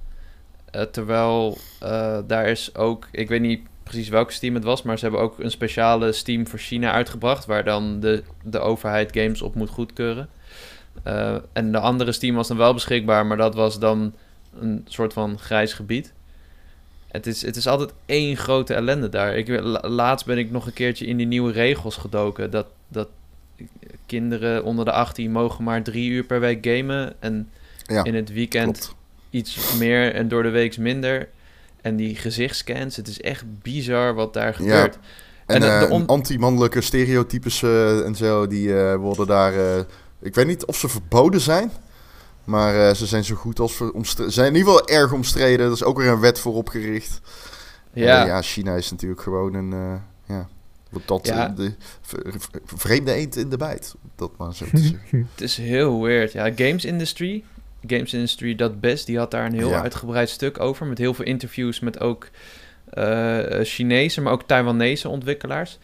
Eh, 0.71 0.81
terwijl 0.81 1.57
eh, 1.79 2.17
daar 2.27 2.47
is 2.47 2.75
ook, 2.75 3.07
ik 3.11 3.29
weet 3.29 3.41
niet 3.41 3.67
precies 3.91 4.09
welke 4.09 4.31
Steam 4.33 4.53
het 4.55 4.63
was, 4.63 4.81
maar 4.81 4.97
ze 4.97 5.03
hebben 5.05 5.21
ook 5.23 5.39
een 5.39 5.51
speciale 5.51 6.11
Steam 6.11 6.47
voor 6.47 6.59
China 6.59 6.91
uitgebracht, 6.91 7.45
waar 7.45 7.63
dan 7.63 7.99
de, 7.99 8.23
de 8.43 8.59
overheid 8.59 9.11
games 9.13 9.41
op 9.41 9.55
moet 9.55 9.69
goedkeuren. 9.69 10.29
Eh, 11.03 11.35
en 11.53 11.71
de 11.71 11.79
andere 11.79 12.11
Steam 12.11 12.35
was 12.35 12.47
dan 12.47 12.57
wel 12.57 12.73
beschikbaar, 12.73 13.25
maar 13.25 13.37
dat 13.37 13.55
was 13.55 13.79
dan 13.79 14.13
een 14.59 14.85
soort 14.87 15.13
van 15.13 15.39
grijs 15.39 15.73
gebied. 15.73 16.13
Het 17.07 17.27
is, 17.27 17.41
het 17.41 17.55
is 17.55 17.67
altijd 17.67 17.93
één 18.05 18.37
grote 18.37 18.73
ellende 18.73 19.09
daar. 19.09 19.37
Ik, 19.37 19.47
la- 19.47 19.89
laatst 19.89 20.25
ben 20.25 20.37
ik 20.37 20.51
nog 20.51 20.65
een 20.65 20.73
keertje 20.73 21.05
in 21.05 21.17
die 21.17 21.27
nieuwe 21.27 21.51
regels 21.51 21.95
gedoken. 21.97 22.51
Dat, 22.51 22.67
dat 22.87 23.07
kinderen 24.05 24.63
onder 24.63 24.85
de 24.85 24.91
18 24.91 25.31
mogen 25.31 25.63
maar 25.63 25.83
drie 25.83 26.09
uur 26.09 26.23
per 26.23 26.39
week 26.39 26.65
gamen. 26.65 27.13
En 27.19 27.49
Ja, 27.85 28.03
in 28.03 28.15
het 28.15 28.33
weekend 28.33 28.77
klopt. 28.79 28.95
iets 29.29 29.77
meer 29.77 30.13
en 30.13 30.27
door 30.27 30.43
de 30.43 30.49
week 30.49 30.77
minder. 30.77 31.29
En 31.81 31.95
die 31.95 32.15
gezichtscans, 32.15 32.95
het 32.95 33.07
is 33.07 33.21
echt 33.21 33.43
bizar 33.61 34.13
wat 34.13 34.33
daar 34.33 34.53
gebeurt. 34.53 34.97
En, 35.45 35.63
En 35.63 35.81
eh, 35.81 35.91
on- 35.91 36.05
anti-mannelijke 36.07 36.81
stereotypes 36.81 37.63
eh, 37.63 38.05
en 38.05 38.15
zo, 38.15 38.47
die 38.47 38.79
eh, 38.81 38.95
worden 38.95 39.27
daar... 39.27 39.53
eh, 39.77 39.83
ik 40.21 40.35
weet 40.35 40.47
niet 40.47 40.65
of 40.65 40.77
ze 40.77 40.87
verboden 40.89 41.41
zijn, 41.41 41.71
maar 42.43 42.87
eh, 42.89 42.93
ze 42.95 43.05
zijn 43.05 43.23
zo 43.23 43.35
goed 43.35 43.59
als... 43.59 43.73
ver- 43.75 43.91
zijn 44.31 44.47
in 44.53 44.55
ieder 44.55 44.71
geval 44.73 44.87
erg 44.87 45.11
omstreden. 45.13 45.65
Er 45.65 45.71
is 45.71 45.83
ook 45.83 45.97
weer 45.97 46.07
een 46.07 46.19
wet 46.19 46.39
voor 46.39 46.53
opgericht. 46.55 47.21
Ja, 47.93 48.21
Eh, 48.21 48.27
ja, 48.27 48.41
China 48.41 48.75
is 48.75 48.91
natuurlijk 48.91 49.21
gewoon 49.21 49.53
een... 49.53 49.73
eh, 49.73 50.35
ja, 50.35 50.47
wat 50.89 51.01
dat, 51.05 51.27
Ja. 51.27 51.49
eh, 51.49 51.55
de 51.55 51.73
vreemde 52.65 53.13
eend 53.13 53.35
in 53.35 53.49
de 53.49 53.57
bijt. 53.57 53.95
Dat 54.15 54.31
maar 54.37 54.55
zo 54.55 54.65
te 54.73 54.77
zeggen. 54.77 55.27
het 55.33 55.41
is 55.41 55.57
heel 55.57 56.01
weird. 56.01 56.31
Ja, 56.31 56.51
Games 56.55 56.85
Industry, 56.85 57.43
Games 57.87 58.13
Industry 58.13 58.55
dat 58.55 58.79
best, 58.79 59.05
die 59.05 59.17
had 59.17 59.31
daar 59.31 59.45
een 59.45 59.53
heel 59.53 59.69
Ja. 59.69 59.81
uitgebreid 59.81 60.29
stuk 60.29 60.59
over. 60.59 60.85
Met 60.85 60.97
heel 60.97 61.13
veel 61.13 61.25
interviews 61.25 61.79
met 61.79 61.99
ook 61.99 62.29
eh, 62.89 63.59
eh, 63.59 63.65
Chinese, 63.65 64.21
maar 64.21 64.33
ook 64.33 64.43
Taiwanese 64.43 65.09
ontwikkelaars. 65.09 65.79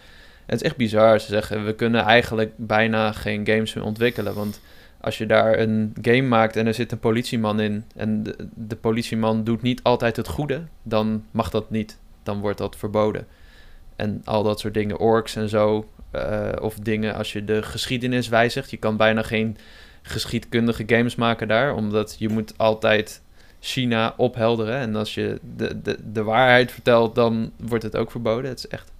En 0.45 0.53
het 0.53 0.61
is 0.61 0.67
echt 0.67 0.77
bizar. 0.77 1.19
Ze 1.19 1.27
zeggen, 1.27 1.65
we 1.65 1.73
kunnen 1.75 2.01
eigenlijk 2.01 2.51
bijna 2.55 3.11
geen 3.11 3.47
games 3.47 3.73
meer 3.73 3.83
ontwikkelen. 3.83 4.33
Want 4.33 4.61
als 5.01 5.17
je 5.17 5.25
daar 5.25 5.59
een 5.59 5.93
game 6.01 6.21
maakt 6.21 6.55
en 6.55 6.67
er 6.67 6.73
zit 6.73 6.91
een 6.91 6.99
politieman 6.99 7.59
in... 7.59 7.85
en 7.95 8.23
de, 8.23 8.35
de 8.53 8.75
politieman 8.75 9.43
doet 9.43 9.61
niet 9.61 9.83
altijd 9.83 10.15
het 10.15 10.27
goede... 10.27 10.61
dan 10.83 11.23
mag 11.31 11.49
dat 11.49 11.69
niet. 11.69 11.97
Dan 12.23 12.39
wordt 12.39 12.57
dat 12.57 12.75
verboden. 12.75 13.27
En 13.95 14.21
al 14.25 14.43
dat 14.43 14.59
soort 14.59 14.73
dingen, 14.73 14.99
orks 14.99 15.35
en 15.35 15.49
zo... 15.49 15.89
eh, 16.11 16.49
of 16.61 16.75
dingen 16.75 17.15
als 17.15 17.33
je 17.33 17.45
de 17.45 17.63
geschiedenis 17.63 18.27
wijzigt. 18.27 18.71
Je 18.71 18.77
kan 18.77 18.97
bijna 18.97 19.21
geen 19.23 19.57
geschiedkundige 20.07 20.83
games 20.85 21.15
maken 21.15 21.47
daar... 21.47 21.75
omdat 21.75 22.15
je 22.19 22.29
moet 22.29 22.53
altijd 22.57 23.21
China 23.59 24.13
ophelderen. 24.17 24.75
En 24.75 24.95
als 24.95 25.13
je 25.13 25.39
de, 25.55 25.81
de, 25.81 25.97
de 26.11 26.23
waarheid 26.23 26.71
vertelt, 26.71 27.15
dan 27.15 27.51
wordt 27.55 27.83
het 27.83 27.95
ook 27.95 28.11
verboden. 28.11 28.49
Het 28.49 28.59
is 28.59 28.67
echt, 28.67 28.91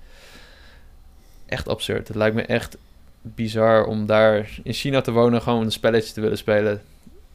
echt 1.46 1.68
absurd. 1.68 2.08
Het 2.08 2.18
lijkt 2.18 2.36
me 2.36 2.42
echt 2.42 2.78
bizar 3.22 3.86
om 3.86 4.06
daar 4.06 4.50
in 4.64 4.74
China 4.74 5.02
te 5.02 5.12
wonen, 5.12 5.42
gewoon 5.42 5.64
een 5.64 5.72
spelletje 5.72 6.14
te 6.14 6.22
willen 6.22 6.38
spelen. 6.38 6.82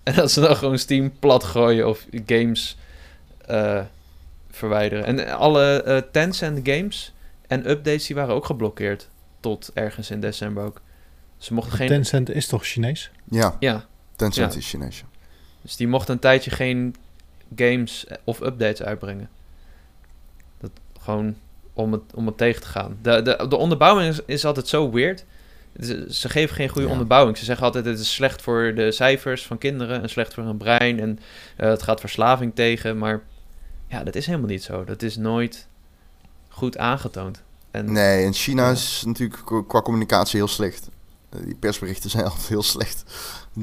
En 0.02 0.14
dat 0.14 0.30
ze 0.30 0.40
dan 0.40 0.56
gewoon 0.56 0.78
Steam 0.78 1.12
plat 1.18 1.44
gooien 1.44 1.88
of 1.88 2.06
games 2.26 2.76
eh, 3.46 3.80
verwijderen. 4.50 5.04
En 5.04 5.28
alle 5.36 5.82
eh, 5.82 5.96
Tencent 6.12 6.68
games 6.68 7.12
en 7.46 7.70
updates 7.70 8.06
die 8.06 8.16
waren 8.16 8.34
ook 8.34 8.46
geblokkeerd. 8.46 9.08
Tot 9.40 9.70
ergens 9.74 10.10
in 10.10 10.20
december 10.20 10.64
ook. 10.64 10.80
Ze 11.42 11.54
mochten 11.54 11.72
geen... 11.76 11.86
Tencent 11.88 12.30
is 12.30 12.46
toch 12.46 12.64
Chinees? 12.66 13.10
Ja, 13.30 13.56
Ja, 13.60 13.84
Tencent 14.16 14.52
Ja. 14.52 14.58
is 14.58 14.68
Chinees. 14.68 15.04
Dus 15.62 15.76
die 15.76 15.88
mocht 15.88 16.08
een 16.08 16.18
tijdje 16.18 16.50
geen 16.50 16.94
games 17.56 18.06
of 18.24 18.40
updates 18.40 18.82
uitbrengen. 18.82 19.28
Dat 20.60 20.70
gewoon 21.00 21.36
om 21.72 21.92
het, 21.92 22.02
om 22.14 22.26
het 22.26 22.36
tegen 22.36 22.60
te 22.62 22.68
gaan. 22.68 22.98
De, 23.02 23.22
de, 23.22 23.46
de 23.48 23.56
onderbouwing 23.56 24.08
is, 24.08 24.20
is 24.26 24.44
altijd 24.44 24.68
zo 24.68 24.90
weird. 24.90 25.24
Ze, 25.80 26.06
ze 26.10 26.28
geven 26.28 26.54
geen 26.56 26.68
goede 26.68 26.86
Ja. 26.86 26.92
onderbouwing. 26.92 27.36
Ze 27.38 27.44
zeggen 27.44 27.64
altijd: 27.66 27.84
het 27.84 27.98
is 27.98 28.14
slecht 28.14 28.42
voor 28.42 28.72
de 28.74 28.92
cijfers 28.92 29.46
van 29.46 29.58
kinderen 29.58 30.02
en 30.02 30.08
slecht 30.08 30.34
voor 30.34 30.44
hun 30.44 30.56
brein. 30.56 31.00
En 31.00 31.18
eh, 31.56 31.68
het 31.68 31.82
gaat 31.82 32.00
verslaving 32.00 32.54
tegen. 32.54 32.98
Maar 32.98 33.20
ja, 33.88 34.02
dat 34.04 34.14
is 34.14 34.26
helemaal 34.26 34.48
niet 34.48 34.62
zo. 34.62 34.84
Dat 34.84 35.02
is 35.02 35.16
nooit 35.16 35.66
goed 36.48 36.78
aangetoond. 36.78 37.42
En 37.70 37.92
Nee, 37.92 38.24
en 38.24 38.32
China 38.32 38.64
Ja. 38.66 38.70
is 38.70 39.02
natuurlijk 39.06 39.40
qua- 39.44 39.62
qua 39.68 39.82
communicatie 39.82 40.36
heel 40.38 40.48
slecht. 40.48 40.88
Eh, 41.32 41.40
Die 41.44 41.54
persberichten 41.54 42.10
zijn 42.10 42.24
altijd 42.30 42.46
heel 42.48 42.62
slecht. 42.62 43.04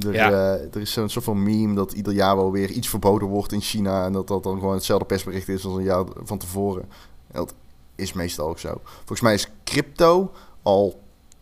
Er, 0.05 0.13
Ja. 0.13 0.29
eh, 0.31 0.51
er 0.75 0.81
is 0.81 0.91
zo'n 0.91 1.09
soort 1.09 1.25
van 1.25 1.43
meme 1.43 1.75
dat 1.75 1.91
ieder 1.91 2.13
jaar 2.13 2.35
wel 2.35 2.51
weer 2.51 2.69
iets 2.69 2.87
verboden 2.89 3.27
wordt 3.27 3.51
in 3.51 3.61
China. 3.61 4.05
En 4.05 4.13
dat 4.13 4.27
dat 4.27 4.43
dan 4.43 4.59
gewoon 4.59 4.73
hetzelfde 4.73 5.05
persbericht 5.05 5.47
is 5.47 5.65
als 5.65 5.75
een 5.75 5.83
jaar 5.83 6.03
van 6.23 6.37
tevoren. 6.37 6.81
En 7.31 7.39
dat 7.39 7.53
is 7.95 8.13
meestal 8.13 8.47
ook 8.49 8.59
zo. 8.59 8.81
Volgens 8.83 9.21
mij 9.21 9.33
is 9.33 9.47
crypto 9.63 10.31
al 10.61 11.01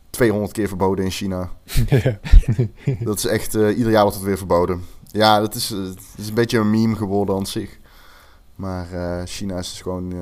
200 0.10 0.52
keer 0.52 0.68
verboden 0.68 1.06
in 1.06 1.12
China. 1.12 1.52
ja. 1.90 2.20
Dat 3.04 3.18
is 3.18 3.26
echt, 3.26 3.56
eh, 3.56 3.78
ieder 3.78 3.92
jaar 3.92 4.02
wordt 4.02 4.18
het 4.18 4.26
weer 4.26 4.38
verboden. 4.38 4.82
Ja, 5.12 5.40
dat 5.40 5.56
is, 5.56 5.70
het 5.70 6.00
is 6.18 6.28
een 6.28 6.34
beetje 6.34 6.58
een 6.60 6.70
meme 6.70 6.96
geworden 6.96 7.36
aan 7.36 7.46
zich. 7.46 7.80
Maar 8.56 8.92
eh, 8.92 9.22
China 9.26 9.58
is 9.58 9.70
dus 9.70 9.82
gewoon... 9.82 10.12
eh 10.12 10.20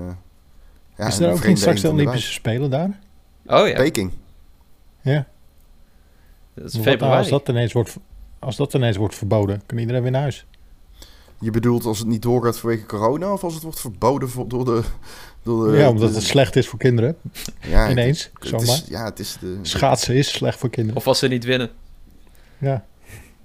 ja, 0.98 1.08
is 1.08 1.20
er 1.20 1.32
ook 1.34 1.46
niet 1.48 1.60
straks 1.60 1.82
de 1.82 1.90
Olympische 1.90 2.32
Spelen 2.32 2.70
daar? 2.70 3.00
oh 3.46 3.68
ja. 3.68 3.74
Peking. 3.76 4.12
Ja. 5.02 5.28
Dat 6.56 6.66
is 6.66 6.74
Wat 6.74 6.84
nou 6.84 6.84
februari. 6.98 7.18
als, 7.20 7.30
dat 7.30 7.50
ineens 7.50 7.74
wordt, 7.74 7.98
als 8.40 8.56
dat 8.56 8.74
ineens 8.74 8.98
wordt 8.98 9.16
verboden, 9.16 9.62
kan 9.66 9.78
iedereen 9.78 10.02
weer 10.02 10.12
naar 10.12 10.22
huis. 10.22 10.46
Je 11.40 11.52
bedoelt 11.52 11.86
als 11.86 12.00
het 12.00 12.08
niet 12.08 12.22
doorgaat 12.22 12.58
vanwege 12.60 12.86
corona 12.86 13.34
of 13.34 13.44
als 13.44 13.54
het 13.54 13.64
wordt 13.64 13.80
verboden 13.80 14.30
voor, 14.30 14.48
door 14.48 14.66
de... 14.66 14.82
Door 15.44 15.72
de 15.72 15.78
ja, 15.78 15.90
omdat 15.90 16.10
de- 16.10 16.16
het 16.16 16.24
slecht 16.24 16.56
is 16.56 16.68
voor 16.68 16.80
kinderen. 16.80 17.18
ja, 17.62 17.90
ineens, 17.90 18.24
het- 18.24 18.34
het 18.40 18.48
zomaar. 18.50 18.66
is, 18.68 18.86
ja, 18.88 19.04
het 19.06 19.20
is 19.20 19.38
de, 19.40 19.60
Schaatsen 19.62 20.16
is 20.16 20.32
slecht 20.32 20.60
voor 20.60 20.70
kinderen. 20.70 20.98
Of 20.98 21.08
als 21.08 21.20
ze 21.20 21.28
niet 21.28 21.44
winnen. 21.44 21.70
Ja, 22.58 22.86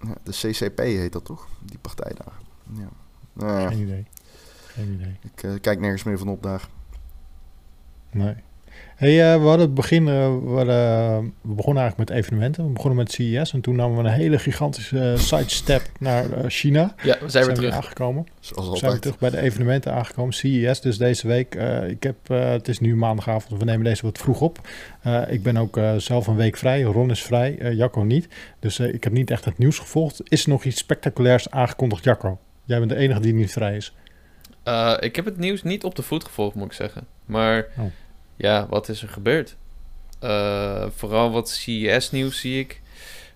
ja, 0.03 0.15
de 0.23 0.31
CCP 0.31 0.79
heet 0.79 1.13
dat 1.13 1.25
toch? 1.25 1.49
Die 1.65 1.79
partij 1.79 2.13
daar. 2.25 2.35
Ja. 2.79 2.89
Nou 3.33 3.61
ja, 3.61 3.69
geen 3.69 3.79
idee. 3.81 4.07
Geen 4.67 4.93
idee. 5.01 5.17
ik 5.35 5.43
eh, 5.43 5.51
kijk 5.61 5.81
nergens 5.81 6.03
meer 6.03 6.19
van 6.19 6.29
op 6.29 6.43
daar. 6.43 6.69
Nee. 8.11 8.35
Hey, 9.01 9.33
eh, 9.33 9.41
we 9.41 9.47
hadden 9.47 9.67
het 9.67 9.75
begin, 9.75 10.09
eh, 10.09 10.15
we, 10.45 10.51
hadden- 10.55 11.25
we 11.41 11.55
begonnen 11.55 11.83
eigenlijk 11.83 12.11
met 12.11 12.19
evenementen. 12.19 12.65
We 12.67 12.71
begonnen 12.71 12.99
met 12.99 13.13
CES 13.13 13.53
en 13.53 13.61
toen 13.61 13.77
namen 13.77 13.97
we 14.03 14.09
een 14.09 14.15
hele 14.15 14.39
gigantische 14.39 14.99
eh, 15.13 15.17
sidestep 15.19 15.83
naar 15.99 16.33
eh, 16.33 16.45
China. 16.49 16.95
Ja, 17.03 17.17
we 17.21 17.29
zijn 17.29 17.45
weer 17.47 17.55
terug. 17.55 17.75
aangekomen. 17.75 18.27
Zoals 18.41 18.69
We 18.69 18.77
zijn 18.77 18.85
altijd. 18.93 19.03
terug 19.03 19.19
bij 19.19 19.31
de 19.31 19.41
evenementen 19.47 19.93
aangekomen. 19.95 20.33
CES 20.35 20.81
dus 20.81 20.99
deze 20.99 21.27
week. 21.27 21.55
Eh, 21.55 21.89
ik 21.89 22.03
heb, 22.03 22.17
eh, 22.27 22.51
het 22.51 22.69
is 22.69 22.81
nu 22.81 22.97
maandagavond, 22.97 23.59
we 23.59 23.65
nemen 23.65 23.85
deze 23.85 24.03
wat 24.03 24.19
vroeg 24.19 24.41
op. 24.41 24.69
Eh, 25.03 25.23
ik 25.29 25.43
ben 25.43 25.57
ook 25.57 25.77
eh, 25.77 25.95
zelf 25.97 26.27
een 26.27 26.37
week 26.37 26.57
vrij. 26.57 26.83
Ron 26.83 27.11
is 27.11 27.23
vrij, 27.23 27.59
eh, 27.59 27.73
Jacco 27.73 28.01
niet. 28.01 28.29
Dus 28.59 28.79
eh, 28.79 28.95
ik 28.95 29.05
heb 29.05 29.13
niet 29.13 29.31
echt 29.31 29.45
het 29.45 29.59
nieuws 29.59 29.79
gevolgd. 29.79 30.21
Is 30.29 30.43
er 30.43 30.49
nog 30.49 30.65
iets 30.65 30.79
spectaculairs 30.79 31.51
aangekondigd, 31.51 32.05
Jacco? 32.05 32.39
Jij 32.65 32.79
bent 32.79 32.91
de 32.91 32.97
enige 32.97 33.21
die 33.21 33.35
niet 33.35 33.53
vrij 33.53 33.77
is. 33.77 33.95
Eh, 34.63 34.97
ik 35.01 35.17
heb 35.17 35.25
het 35.25 35.37
nieuws 35.39 35.63
niet 35.63 35.85
op 35.85 35.95
de 35.95 36.03
voet 36.03 36.25
gevolgd, 36.25 36.55
moet 36.55 36.67
ik 36.67 36.73
zeggen. 36.73 37.07
Maar 37.25 37.67
Oh. 37.79 37.85
Ja, 38.41 38.67
wat 38.69 38.89
is 38.89 39.03
er 39.03 39.09
gebeurd? 39.09 39.57
Eh, 40.19 40.85
vooral 40.97 41.31
wat 41.31 41.49
CES-nieuws 41.49 42.41
zie 42.41 42.59
ik. 42.59 42.81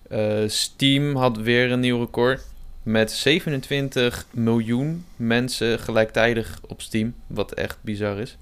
Eh, 0.09 0.43
Steam 0.47 1.15
had 1.15 1.37
weer 1.37 1.71
een 1.71 1.79
nieuw 1.79 1.99
record. 1.99 2.41
Met 2.83 3.11
27 3.11 4.25
miljoen 4.31 5.05
mensen 5.15 5.79
gelijktijdig 5.79 6.59
op 6.67 6.81
Steam. 6.81 7.15
Wat 7.27 7.51
echt 7.51 7.77
bizar 7.81 8.19
is. 8.19 8.37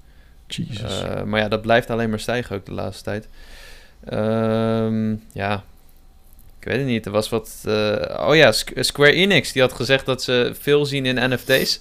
Jezus. 0.46 1.02
Eh, 1.02 1.22
maar 1.22 1.40
ja, 1.40 1.48
dat 1.48 1.62
blijft 1.62 1.90
alleen 1.90 2.10
maar 2.10 2.20
stijgen 2.20 2.56
ook 2.56 2.66
de 2.66 2.72
laatste 2.72 3.04
tijd. 3.04 3.28
Ehm, 4.04 5.10
ja, 5.32 5.64
ik 6.60 6.66
weet 6.68 6.76
het 6.76 6.86
niet. 6.86 7.06
Er 7.06 7.12
was 7.12 7.28
wat... 7.28 7.60
oh 8.16 8.34
ja, 8.34 8.52
Squ- 8.52 8.82
Square 8.82 9.12
Enix 9.12 9.52
die 9.52 9.62
had 9.62 9.72
gezegd 9.72 10.06
dat 10.06 10.22
ze 10.22 10.52
veel 10.60 10.86
zien 10.86 11.06
in 11.06 11.30
NFT's. 11.32 11.80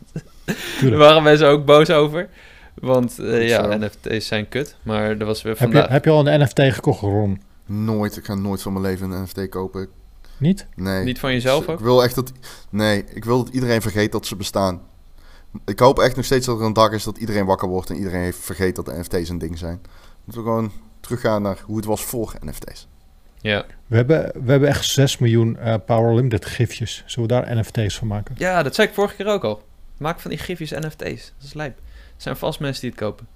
Daar 0.82 0.96
waren 0.96 1.22
mensen 1.22 1.48
ook 1.48 1.64
boos 1.64 1.90
over. 1.90 2.28
Want 2.80 3.18
eh, 3.18 3.48
ja, 3.48 3.62
zo. 3.62 3.78
NFT's 3.78 4.26
zijn 4.26 4.48
kut. 4.48 4.76
Maar 4.82 5.02
er 5.18 5.24
was 5.24 5.42
weer 5.42 5.58
heb, 5.58 5.72
je, 5.72 5.78
heb 5.78 6.04
je 6.04 6.10
al 6.10 6.26
een 6.26 6.40
NFT 6.40 6.60
gekocht, 6.62 7.00
Ron? 7.00 7.42
Nooit, 7.66 8.16
ik 8.16 8.24
ga 8.24 8.34
nooit 8.34 8.62
van 8.62 8.72
mijn 8.72 8.84
leven 8.84 9.10
een 9.10 9.22
NFT 9.22 9.48
kopen. 9.48 9.88
Niet? 10.36 10.66
Nee. 10.74 11.04
Niet 11.04 11.18
van 11.18 11.32
jezelf 11.32 11.62
Ik 11.62 11.68
ook? 11.70 11.80
wil 11.80 12.02
echt 12.02 12.14
dat... 12.14 12.32
Nee, 12.70 13.04
ik 13.14 13.24
wil 13.24 13.44
dat 13.44 13.54
iedereen 13.54 13.82
vergeet 13.82 14.12
dat 14.12 14.26
ze 14.26 14.36
bestaan. 14.36 14.80
Ik 15.64 15.78
hoop 15.78 15.98
echt 15.98 16.16
nog 16.16 16.24
steeds 16.24 16.46
dat 16.46 16.58
er 16.58 16.64
een 16.64 16.72
dag 16.72 16.90
is 16.90 17.04
dat 17.04 17.18
iedereen 17.18 17.46
wakker 17.46 17.68
wordt 17.68 17.90
en 17.90 17.96
iedereen 17.96 18.20
heeft 18.20 18.38
vergeet 18.38 18.76
dat 18.76 18.86
de 18.86 18.98
NFT's 18.98 19.28
een 19.28 19.38
ding 19.38 19.58
zijn. 19.58 19.80
Moeten 20.24 20.42
we 20.44 20.48
gewoon 20.48 20.72
teruggaan 21.00 21.42
naar 21.42 21.58
hoe 21.64 21.76
het 21.76 21.84
was 21.84 22.02
voor 22.04 22.34
NFT's. 22.44 22.88
Ja. 23.40 23.64
We 23.86 23.96
hebben, 23.96 24.32
we 24.44 24.50
hebben 24.50 24.68
echt 24.68 24.84
6 24.84 25.18
miljoen 25.18 25.58
eh, 25.58 25.74
Power 25.86 26.14
Limited 26.14 26.44
gifjes. 26.46 27.02
Zullen 27.06 27.28
we 27.28 27.34
daar 27.34 27.56
NFT's 27.56 27.98
van 27.98 28.08
maken? 28.08 28.34
ja, 28.38 28.62
dat 28.62 28.74
zei 28.74 28.88
ik 28.88 28.94
vorige 28.94 29.14
keer 29.14 29.26
ook 29.26 29.44
al. 29.44 29.62
Maak 29.96 30.20
van 30.20 30.30
die 30.30 30.38
gifjes 30.38 30.70
NFT's. 30.70 31.32
Dat 31.36 31.46
is 31.46 31.54
lijp. 31.54 31.78
Er 32.20 32.26
zijn 32.26 32.36
vast 32.36 32.60
mensen 32.60 32.80
die 32.80 32.90
het 32.90 32.98
kopen. 32.98 33.26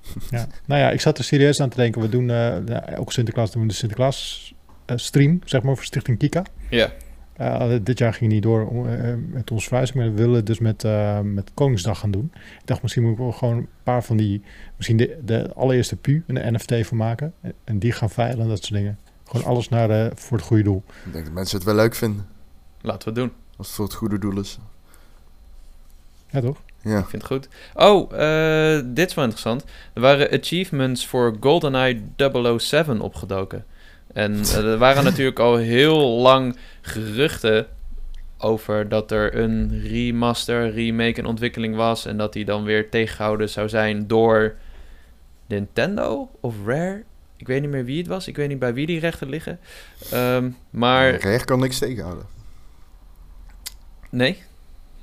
Ja. 0.30 0.46
Nou 0.64 0.80
ja, 0.80 0.90
ik 0.90 1.00
zat 1.00 1.18
er 1.18 1.24
serieus 1.24 1.60
aan 1.60 1.68
te 1.68 1.76
denken. 1.76 2.00
We 2.00 2.08
doen 2.08 2.30
eh, 2.30 2.36
nou, 2.36 2.84
elke 2.84 3.12
Sinterklaas 3.12 3.50
doen 3.50 3.62
we 3.62 3.68
de 3.68 3.74
Sinterklaas 3.74 4.54
eh, 4.84 4.96
stream, 4.96 5.40
zeg 5.44 5.62
maar, 5.62 5.74
voor 5.74 5.84
Stichting 5.84 6.18
Kika. 6.18 6.42
Ja. 6.70 6.92
Eh, 7.32 7.72
dit 7.82 7.98
jaar 7.98 8.14
ging 8.14 8.32
niet 8.32 8.42
door 8.42 8.66
om, 8.66 8.88
eh, 8.88 9.14
met 9.26 9.50
ons 9.50 9.64
verhuizing, 9.66 9.98
maar 9.98 10.10
we 10.10 10.16
willen 10.20 10.34
het 10.34 10.46
dus 10.46 10.58
met, 10.58 10.84
eh, 10.84 11.20
met 11.20 11.50
Koningsdag 11.54 11.98
gaan 11.98 12.10
doen. 12.10 12.32
Ik 12.34 12.66
dacht, 12.66 12.82
misschien 12.82 13.02
moeten 13.02 13.26
we 13.26 13.32
gewoon 13.32 13.56
een 13.56 13.68
paar 13.82 14.04
van 14.04 14.16
die, 14.16 14.42
misschien 14.76 14.96
de, 14.96 15.18
de 15.24 15.52
allereerste 15.54 15.96
pu, 15.96 16.24
een 16.26 16.54
NFT 16.54 16.86
van 16.86 16.96
maken. 16.96 17.34
En 17.64 17.78
die 17.78 17.92
gaan 17.92 18.10
veilen 18.10 18.40
en 18.40 18.48
dat 18.48 18.64
soort 18.64 18.80
dingen. 18.80 18.98
Gewoon 19.24 19.46
alles 19.46 19.68
naar, 19.68 19.90
eh, 19.90 20.10
voor 20.14 20.36
het 20.36 20.46
goede 20.46 20.62
doel. 20.62 20.82
Ik 21.06 21.12
denk 21.12 21.24
dat 21.24 21.34
mensen 21.34 21.56
het 21.56 21.66
wel 21.66 21.74
leuk 21.74 21.94
vinden. 21.94 22.26
Laten 22.80 23.14
we 23.14 23.20
het 23.20 23.28
doen. 23.30 23.38
Als 23.56 23.66
het 23.66 23.76
voor 23.76 23.84
het 23.84 23.94
goede 23.94 24.18
doel 24.18 24.38
is. 24.38 24.58
Ja, 26.30 26.40
toch? 26.40 26.62
Ja. 26.84 26.98
Ik 26.98 27.06
vind 27.06 27.22
het 27.22 27.30
goed. 27.30 27.48
Oh, 27.74 28.12
eh, 28.12 28.82
dit 28.84 29.08
is 29.08 29.14
wel 29.14 29.24
interessant. 29.24 29.64
Er 29.92 30.00
waren 30.00 30.30
achievements 30.40 31.06
voor 31.06 31.36
GoldenEye 31.40 32.02
007 32.58 33.00
opgedoken. 33.00 33.64
En 34.12 34.40
eh, 34.40 34.56
er 34.72 34.78
waren 34.78 35.04
natuurlijk 35.04 35.38
al 35.38 35.56
heel 35.56 36.20
lang 36.20 36.56
geruchten 36.80 37.66
over 38.38 38.88
dat 38.88 39.10
er 39.10 39.36
een 39.36 39.82
remaster, 39.82 40.70
remake 40.70 41.18
in 41.18 41.26
ontwikkeling 41.26 41.76
was. 41.76 42.06
En 42.06 42.16
dat 42.16 42.32
die 42.32 42.44
dan 42.44 42.64
weer 42.64 42.90
tegengehouden 42.90 43.48
zou 43.48 43.68
zijn 43.68 44.06
door 44.06 44.54
Nintendo 45.46 46.30
of 46.40 46.54
Rare. 46.66 47.02
Ik 47.36 47.46
weet 47.46 47.60
niet 47.60 47.70
meer 47.70 47.84
wie 47.84 47.98
het 47.98 48.06
was. 48.06 48.28
Ik 48.28 48.36
weet 48.36 48.48
niet 48.48 48.58
bij 48.58 48.74
wie 48.74 48.86
die 48.86 49.00
rechten 49.00 49.28
liggen. 49.28 49.58
Ehm, 50.10 50.50
maar 50.70 51.20
Rare 51.20 51.44
kan 51.44 51.60
niks 51.60 51.78
tegenhouden. 51.78 52.26
nee. 54.10 54.42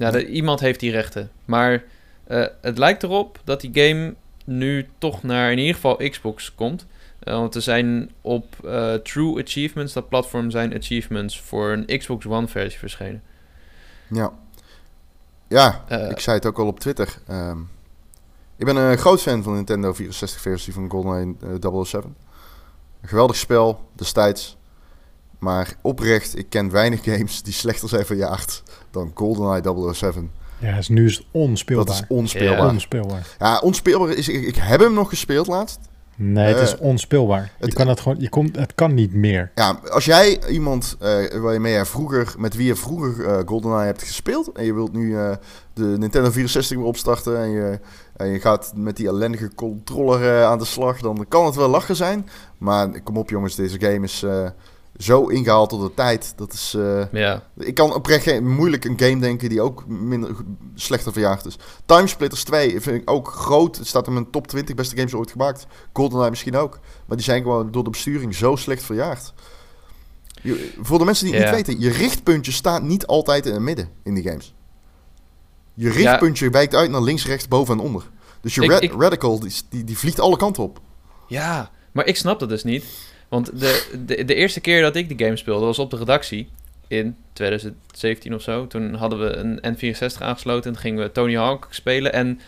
Ja, 0.01 0.11
de- 0.11 0.27
iemand 0.27 0.59
heeft 0.59 0.79
die 0.79 0.91
rechten. 0.91 1.31
Maar 1.45 1.83
eh, 2.23 2.45
het 2.61 2.77
lijkt 2.77 3.03
erop 3.03 3.39
dat 3.43 3.61
die 3.61 3.69
game 3.73 4.13
nu 4.45 4.87
toch 4.97 5.23
naar 5.23 5.51
in 5.51 5.57
ieder 5.57 5.75
geval 5.75 5.95
Xbox 6.09 6.55
komt. 6.55 6.85
Eh, 7.19 7.33
want 7.33 7.55
er 7.55 7.61
zijn 7.61 8.11
op 8.21 8.55
eh, 8.65 8.93
True 8.93 9.43
Achievements, 9.43 9.93
dat 9.93 10.09
platform, 10.09 10.51
zijn 10.51 10.75
achievements 10.75 11.41
voor 11.41 11.71
een 11.71 11.97
Xbox 11.97 12.25
One 12.25 12.47
versie 12.47 12.79
verschenen. 12.79 13.21
Ja. 14.07 14.31
Ja, 15.47 15.85
ik 16.09 16.19
zei 16.19 16.35
het 16.37 16.45
ook 16.45 16.59
al 16.59 16.67
op 16.67 16.79
Twitter. 16.79 17.17
Ehm, 17.27 17.57
ik 18.57 18.65
ben 18.65 18.75
een 18.75 18.97
groot 18.97 19.21
fan 19.21 19.43
van 19.43 19.51
de 19.51 19.57
Nintendo 19.57 19.93
64 19.93 20.41
versie 20.41 20.73
van 20.73 20.89
GoldenEye 20.89 21.35
eh, 21.41 21.83
007. 21.83 22.15
Een 23.01 23.07
geweldig 23.09 23.35
spel, 23.35 23.89
destijds. 23.95 24.57
Maar 25.41 25.73
oprecht, 25.81 26.37
ik 26.37 26.45
ken 26.49 26.71
weinig 26.71 27.03
games 27.03 27.43
die 27.43 27.53
slechter 27.53 27.89
zijn 27.89 28.05
verjaard 28.05 28.63
dan 28.91 29.11
GoldenEye 29.13 29.93
007. 29.93 30.31
Ja, 30.59 30.75
dus 30.75 30.89
nu 30.89 31.05
is 31.05 31.15
het 31.17 31.25
onspeelbaar. 31.31 31.85
Dat 31.85 31.95
is 31.95 32.03
onspeelbaar. 32.07 32.57
Ja. 32.65 32.69
Onspeelbaar. 32.71 33.27
Ja, 33.39 33.59
onspeelbaar 33.59 34.09
is... 34.09 34.29
Ik, 34.29 34.43
ik 34.47 34.55
heb 34.55 34.79
hem 34.79 34.93
nog 34.93 35.09
gespeeld 35.09 35.47
laatst. 35.47 35.79
Nee, 36.15 36.53
het 36.53 36.59
is 36.67 36.73
Eh, 36.75 36.81
onspeelbaar. 36.81 37.51
Je 37.59 37.65
het- 37.65 37.73
kan 37.73 37.87
het 37.87 37.99
gewoon, 37.99 38.19
je 38.19 38.29
komt, 38.29 38.55
het 38.55 38.75
kan 38.75 38.93
niet 38.93 39.13
meer. 39.13 39.51
Ja, 39.55 39.79
als 39.89 40.05
jij 40.05 40.47
iemand 40.49 40.95
eh 40.99 41.39
waarmee 41.39 41.73
je 41.73 41.85
vroeger, 41.85 42.33
met 42.37 42.55
wie 42.55 42.65
je 42.67 42.75
vroeger 42.75 43.25
eh, 43.25 43.39
GoldenEye 43.45 43.85
hebt 43.85 44.01
gespeeld 44.03 44.51
en 44.51 44.65
je 44.65 44.73
wilt 44.73 44.93
nu 44.93 45.15
de 45.73 45.83
Nintendo 45.97 46.31
64 46.31 46.77
weer 46.77 46.85
opstarten 46.85 47.37
en 47.41 47.49
je, 47.51 47.79
en 48.15 48.27
je 48.27 48.39
gaat 48.39 48.71
met 48.75 48.95
die 48.97 49.07
ellendige 49.07 49.49
controller 49.55 50.43
aan 50.45 50.57
de 50.59 50.65
slag, 50.65 50.99
dan 51.01 51.25
kan 51.27 51.45
het 51.45 51.55
wel 51.55 51.69
lachen 51.69 51.95
zijn. 51.95 52.29
Maar 52.57 53.01
kom 53.01 53.17
op 53.17 53.29
jongens, 53.29 53.55
deze 53.55 53.79
game 53.79 54.03
is 54.05 54.25
zo 54.97 55.25
ingehaald 55.27 55.69
tot 55.69 55.81
de 55.81 55.93
tijd. 55.93 56.33
Dat 56.35 56.53
is, 56.53 56.73
eh, 56.77 57.03
ja, 57.11 57.43
ik 57.57 57.73
kan 57.75 57.93
oprecht 57.93 58.23
geen- 58.23 58.47
moeilijk 58.55 58.85
een 58.85 58.99
game 58.99 59.19
denken 59.19 59.49
die 59.49 59.61
ook 59.61 59.87
minder, 59.87 60.35
slechter 60.75 61.11
verjaagd 61.11 61.45
is. 61.45 61.55
Timesplitters 61.85 62.43
2 62.43 62.81
vind 62.81 63.01
ik 63.01 63.09
ook 63.09 63.27
groot. 63.27 63.77
Het 63.77 63.87
staat 63.87 64.07
in 64.07 64.13
mijn 64.13 64.29
top 64.29 64.47
20 64.47 64.75
beste 64.75 64.95
games 64.95 65.13
ooit 65.13 65.31
gemaakt. 65.31 65.65
GoldenEye 65.93 66.29
misschien 66.29 66.55
ook. 66.55 66.79
Maar 67.05 67.17
die 67.17 67.25
zijn 67.25 67.41
gewoon 67.41 67.71
door 67.71 67.83
de 67.83 67.89
besturing 67.89 68.35
zo 68.35 68.55
slecht 68.55 68.83
verjaagd. 68.83 69.33
Je- 70.41 70.73
voor 70.81 70.99
de 70.99 71.05
mensen 71.05 71.25
die 71.25 71.35
het 71.35 71.43
Ja. 71.49 71.55
niet 71.55 71.65
weten, 71.65 71.81
je 71.81 71.89
richtpuntje 71.89 72.51
staat 72.51 72.81
niet 72.83 73.07
altijd 73.07 73.45
in 73.45 73.53
het 73.53 73.61
midden 73.61 73.89
in 74.03 74.13
die 74.13 74.23
games. 74.23 74.53
Je 75.73 75.89
richtpuntje 75.89 76.49
wijkt 76.49 76.75
uit 76.75 76.91
naar 76.91 77.01
links, 77.01 77.25
rechts, 77.25 77.47
boven 77.47 77.77
en 77.79 77.83
onder. 77.85 78.09
Dus 78.41 78.55
je 78.55 78.61
Ik- 78.63 78.69
ra- 78.71 78.79
ik- 78.79 78.93
radical, 78.97 79.39
die, 79.39 79.51
die, 79.69 79.83
die 79.83 79.97
vliegt 79.97 80.19
alle 80.19 80.37
kanten 80.37 80.63
op. 80.63 80.79
Ja, 81.27 81.69
maar 81.91 82.05
ik 82.05 82.15
snap 82.15 82.39
dat 82.39 82.49
dus 82.49 82.63
niet. 82.63 82.85
Want 83.31 83.59
de, 83.59 83.99
de, 84.05 84.25
de 84.25 84.35
eerste 84.35 84.59
keer 84.59 84.81
dat 84.81 84.95
ik 84.95 85.07
die 85.17 85.25
game 85.25 85.37
speelde 85.37 85.65
was 85.65 85.79
op 85.79 85.89
de 85.89 85.97
redactie 85.97 86.49
in 86.87 87.15
2017 87.33 88.33
of 88.35 88.41
zo. 88.41 88.67
Toen 88.67 88.93
hadden 88.93 89.19
we 89.19 89.35
een 89.35 89.75
N64 89.75 90.17
aangesloten 90.21 90.71
en 90.71 90.77
gingen 90.77 91.03
we 91.03 91.11
Tony 91.11 91.35
Hawk 91.35 91.67
spelen 91.69 92.13
en 92.13 92.39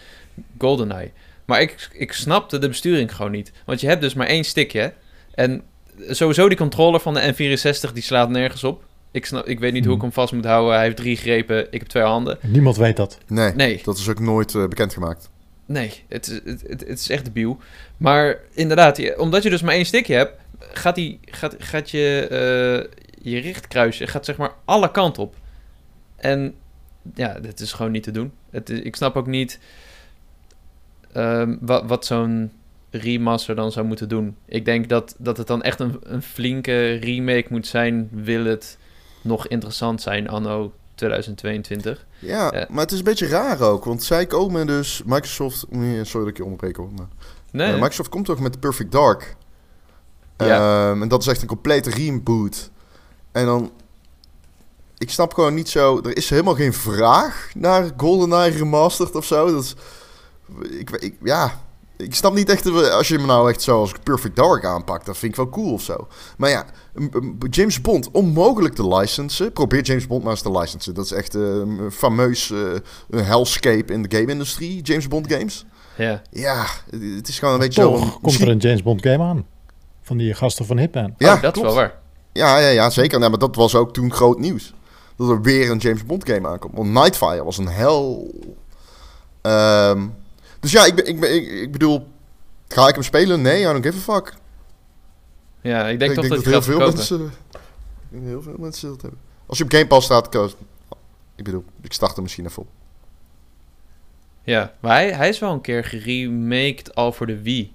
GoldenEye. 0.57 1.11
Maar 1.45 1.61
ik, 1.61 1.89
ik 1.93 2.13
snapte 2.13 2.57
de 2.57 2.67
besturing 2.67 3.15
gewoon 3.15 3.31
niet. 3.31 3.51
Want 3.65 3.81
je 3.81 3.88
hebt 3.88 4.01
dus 4.01 4.13
maar 4.13 4.27
één 4.27 4.43
stickje. 4.43 4.93
En 5.36 5.61
sowieso 6.09 6.47
die 6.47 6.57
controller 6.57 6.99
van 6.99 7.13
de 7.13 7.34
N64 7.34 7.93
die 7.93 8.03
slaat 8.03 8.29
nergens 8.29 8.63
op. 8.63 8.84
Ik, 9.11 9.25
snap, 9.25 9.45
ik 9.47 9.59
weet 9.59 9.73
niet 9.73 9.86
hoe 9.86 9.95
ik 9.95 10.01
hem 10.01 10.11
vast 10.11 10.34
moet 10.34 10.45
houden. 10.45 10.73
Hij 10.73 10.84
heeft 10.84 10.97
drie 10.97 11.15
grepen, 11.15 11.67
ik 11.71 11.79
heb 11.79 11.88
twee 11.88 12.03
handen. 12.03 12.38
Niemand 12.41 12.77
weet 12.77 12.97
dat. 12.97 13.17
Nee, 13.27 13.53
Nee. 13.53 13.81
dat 13.84 13.97
is 13.97 14.09
ook 14.09 14.19
nooit 14.19 14.55
eh, 14.55 14.67
bekendgemaakt. 14.67 15.29
Nee, 15.65 16.03
het, 16.09 16.27
is- 16.27 16.39
het, 16.51 16.63
het, 16.67 16.88
het 16.88 16.99
is 16.99 17.09
echt 17.09 17.25
debiel. 17.25 17.59
Maar 17.97 18.38
inderdaad, 18.53 18.97
je- 18.97 19.19
omdat 19.19 19.43
je 19.43 19.49
dus 19.49 19.61
maar 19.61 19.73
één 19.73 19.86
stickje 19.86 20.15
hebt, 20.15 20.34
gaat, 20.72 20.95
die, 20.95 21.20
gaat, 21.26 21.55
gaat 21.57 21.89
je, 21.89 22.28
eh, 22.30 23.34
je 23.34 23.39
richtkruisje 23.39 24.07
gaat 24.07 24.26
zeg 24.26 24.38
maar 24.38 24.51
alle 24.66 24.91
kanten 24.91 25.24
op. 25.24 25.36
En 26.16 26.55
ja, 27.16 27.39
dit 27.39 27.59
is 27.59 27.74
gewoon 27.74 27.91
niet 27.91 28.03
te 28.03 28.11
doen. 28.11 28.32
Het 28.49 28.70
is, 28.70 28.80
ik 28.80 28.95
snap 28.95 29.16
ook 29.16 29.28
niet 29.28 29.59
ehm, 31.11 31.55
wat, 31.59 31.84
wat 31.86 32.05
zo'n 32.05 32.51
remaster 32.89 33.55
dan 33.55 33.72
zou 33.72 33.86
moeten 33.86 34.09
doen. 34.09 34.36
Ik 34.45 34.66
denk 34.66 34.89
dat, 34.89 35.16
dat 35.18 35.38
het 35.38 35.47
dan 35.47 35.61
echt 35.61 35.80
een, 35.80 35.99
een 36.03 36.22
flinke 36.22 36.93
remake 36.93 37.47
moet 37.49 37.68
zijn, 37.68 38.09
wil 38.11 38.45
het 38.45 38.78
nog 39.22 39.47
interessant 39.47 40.01
zijn 40.01 40.30
anno 40.30 40.74
2022. 40.95 42.05
Ja, 42.20 42.68
maar 42.70 42.84
het 42.84 42.91
is 42.91 42.97
een 42.97 43.03
beetje 43.03 43.28
raar 43.28 43.61
ook. 43.61 43.84
Want 43.84 44.03
zij 44.03 44.26
komen 44.26 44.68
dus... 44.68 45.01
Microsoft... 45.05 45.66
nee, 45.70 46.03
Sorry 46.03 46.20
dat 46.20 46.30
ik 46.30 46.38
je 46.38 46.43
onderbreek 46.43 46.76
hoor. 46.76 46.91
Maar, 46.95 47.07
Nee, 47.53 47.68
Eh, 47.68 47.74
Microsoft 47.74 48.09
komt 48.09 48.26
toch 48.26 48.39
met 48.39 48.59
Perfect 48.59 48.91
Dark. 48.91 49.36
Ja. 50.46 50.89
Ehm, 50.91 51.02
en 51.02 51.08
dat 51.08 51.22
is 51.22 51.28
echt 51.28 51.41
een 51.41 51.48
complete 51.48 51.89
reboot. 51.89 52.70
En 53.32 53.46
dan... 53.46 53.72
Ik 54.98 55.10
snap 55.10 55.34
gewoon 55.34 55.54
niet 55.54 55.70
zo... 55.70 56.00
Er 56.04 56.18
is 56.18 56.30
helemaal 56.30 56.56
geen 56.56 56.74
vraag 56.74 57.50
naar 57.56 57.91
GoldenEye 57.98 58.58
Remastered 58.58 59.16
of 59.16 59.26
zo. 59.26 59.52
Dat 59.52 59.64
is, 59.64 59.76
ik, 60.80 60.89
ik, 60.89 61.16
ja... 61.24 61.62
Ik 61.98 62.16
snap 62.16 62.34
niet 62.34 62.50
echt... 62.50 62.91
Als 62.91 63.08
je 63.08 63.20
me 63.20 63.26
nou 63.26 63.50
echt 63.50 63.62
zo 63.62 63.80
als 63.80 63.91
Perfect 64.04 64.36
Dark 64.36 64.66
aanpakt... 64.66 65.06
Dat 65.06 65.18
vind 65.18 65.32
ik 65.32 65.38
wel 65.38 65.50
cool 65.50 65.74
of 65.74 65.82
zo. 65.82 66.08
Maar 66.38 66.50
ja... 66.50 66.66
een- 66.94 67.10
een- 67.12 67.38
James 67.50 67.82
Bond 67.82 68.12
onmogelijk 68.12 68.74
te 68.76 68.88
licensen. 68.88 69.52
Probeer 69.54 69.82
James 69.84 70.08
Bond 70.08 70.24
maar 70.24 70.32
eens 70.32 70.41
te 70.41 70.52
licensen. 70.52 70.94
Dat 70.94 71.06
is 71.06 71.12
echt 71.12 71.36
eh, 71.36 71.41
een 71.41 71.91
fameus 71.91 72.52
eh, 72.52 72.60
een 73.10 73.24
hellscape 73.26 73.94
in 73.94 74.02
de 74.02 74.18
game-industrie. 74.18 74.82
James 74.82 75.08
Bond 75.08 75.32
games. 75.34 75.66
ja. 75.98 76.22
Ja, 76.32 76.66
het 77.16 77.28
is 77.28 77.39
gewoon 77.39 77.54
een 77.54 77.60
beetje 77.60 77.82
zo... 77.82 77.89
Toch 77.91 78.00
van, 78.00 78.10
komt 78.12 78.24
misschien- 78.24 78.46
er 78.48 78.52
een 78.54 78.58
James 78.60 78.84
Bond 78.84 79.02
game 79.02 79.24
aan. 79.24 79.46
Van 80.04 80.18
die 80.18 80.34
gasten 80.34 80.66
van 80.66 80.78
Hitman. 80.78 81.14
Ja, 81.18 81.34
Oh, 81.36 81.41
dat 81.41 81.54
klopt. 81.54 81.68
is 81.68 81.74
wel 81.74 81.82
waar. 81.84 81.99
Ja, 82.34 82.58
ja, 82.58 82.68
ja 82.70 82.89
zeker. 82.89 83.20
Nee, 83.20 83.30
maar 83.30 83.39
dat 83.39 83.56
was 83.56 83.76
ook 83.76 83.93
toen 83.93 84.14
groot 84.14 84.39
nieuws. 84.39 84.74
Dat 85.16 85.30
er 85.30 85.41
weer 85.41 85.72
een 85.72 85.78
James 85.78 86.06
Bond 86.06 86.30
game 86.30 86.47
aankomt. 86.47 86.76
Want 86.76 86.89
Nightfire 86.89 87.43
was 87.43 87.58
een 87.58 87.68
hel. 87.68 88.32
Ehm, 89.41 90.08
dus 90.60 90.72
ja, 90.72 90.86
ik, 90.86 90.95
ben, 90.95 91.08
ik, 91.08 91.20
ben, 91.20 91.36
ik, 91.36 91.47
ik 91.51 91.72
bedoel... 91.72 92.08
Ga 92.68 92.88
ik 92.88 92.93
hem 92.93 93.04
spelen? 93.04 93.41
Nee, 93.41 93.62
I 93.62 93.64
don't 93.64 93.86
give 93.86 93.97
a 94.12 94.14
fuck. 94.14 94.34
Ja, 95.62 95.88
ik 95.88 95.99
denk 95.99 96.14
toch 96.14 96.28
dat, 96.28 96.36
dat 96.38 96.43
heel 96.45 96.62
veel 96.62 96.74
verkopen. 96.74 96.95
mensen... 96.95 97.22
Ik 97.26 97.32
denk 98.10 98.24
dat 98.24 98.32
heel 98.32 98.41
veel 98.41 98.56
mensen 98.58 98.89
dat 98.89 99.01
hebben. 99.01 99.20
Als 99.45 99.58
je 99.58 99.64
op 99.64 99.72
Game 99.72 99.88
Pass 99.88 100.06
staat... 100.06 100.30
koos- 100.30 100.56
Ik 101.36 101.43
bedoel, 101.43 101.64
ik 101.82 101.93
start 101.93 102.16
er 102.16 102.22
misschien 102.24 102.45
even 102.45 102.62
op. 102.62 102.68
Ja, 104.43 104.74
maar 104.80 104.91
hij, 104.91 105.12
hij 105.14 105.30
is 105.30 105.39
wel 105.39 105.51
een 105.51 105.62
keer 105.62 105.84
geremaked 105.84 106.95
al 106.95 107.12
voor 107.12 107.28
de 107.28 107.41
Wii. 107.41 107.74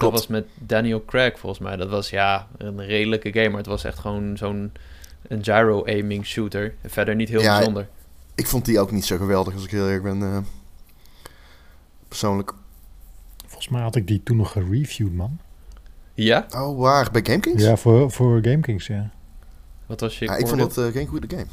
Dat 0.00 0.12
was 0.12 0.26
met 0.26 0.46
Daniel 0.58 1.04
Craig 1.04 1.38
volgens 1.38 1.60
mij. 1.62 1.76
Dat 1.76 1.88
was 1.88 2.10
ja, 2.10 2.46
een 2.58 2.84
redelijke 2.84 3.32
game, 3.32 3.48
maar 3.48 3.58
het 3.58 3.66
was 3.66 3.84
echt 3.84 3.98
gewoon 3.98 4.36
zo'n 4.36 4.72
een 5.28 5.44
gyro-aiming 5.44 6.26
shooter. 6.26 6.74
Verder 6.84 7.14
niet 7.14 7.28
heel 7.28 7.40
Ja, 7.40 7.56
bijzonder. 7.56 7.88
Ik 8.34 8.46
vond 8.46 8.64
die 8.64 8.80
ook 8.80 8.90
niet 8.90 9.04
zo 9.04 9.16
geweldig, 9.16 9.54
als 9.54 9.64
ik 9.64 9.70
heel 9.70 9.86
erg 9.88 10.02
ben. 10.02 10.22
eh, 10.22 10.38
persoonlijk. 12.08 12.52
Volgens 13.46 13.68
mij 13.68 13.82
had 13.82 13.96
ik 13.96 14.06
die 14.06 14.22
toen 14.22 14.36
nog 14.36 14.52
gereviewd, 14.52 15.12
man. 15.12 15.38
Ja? 16.14 16.46
Oh, 16.56 16.78
waar? 16.78 17.10
Bij 17.10 17.22
GameKings? 17.24 17.62
Ja, 17.62 17.76
voor, 17.76 18.10
voor 18.10 18.38
GameKings, 18.42 18.86
ja. 18.86 19.10
Wat 19.86 20.00
was 20.00 20.18
je 20.18 20.24
Ja, 20.24 20.36
ik 20.36 20.46
vond 20.48 20.60
het 20.60 20.76
eh, 20.78 20.86
geen 20.86 21.06
goede 21.06 21.26
game. 21.36 21.46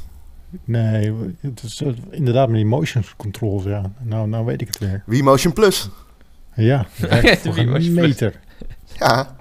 Nee, 0.64 1.14
het 1.40 1.62
is 1.62 1.82
eh, 1.82 1.92
inderdaad 2.10 2.48
met 2.48 2.56
die 2.56 2.66
motion 2.66 3.04
controls, 3.16 3.64
ja. 3.64 3.92
Nou, 3.98 4.28
nou 4.28 4.44
weet 4.44 4.60
ik 4.60 4.66
het 4.66 4.78
weer. 4.78 5.02
Wii 5.06 5.22
Motion 5.22 5.52
Plus. 5.52 5.88
Ja, 6.58 6.86
een 7.54 7.94
meter. 7.94 8.40
Ja, 8.98 9.36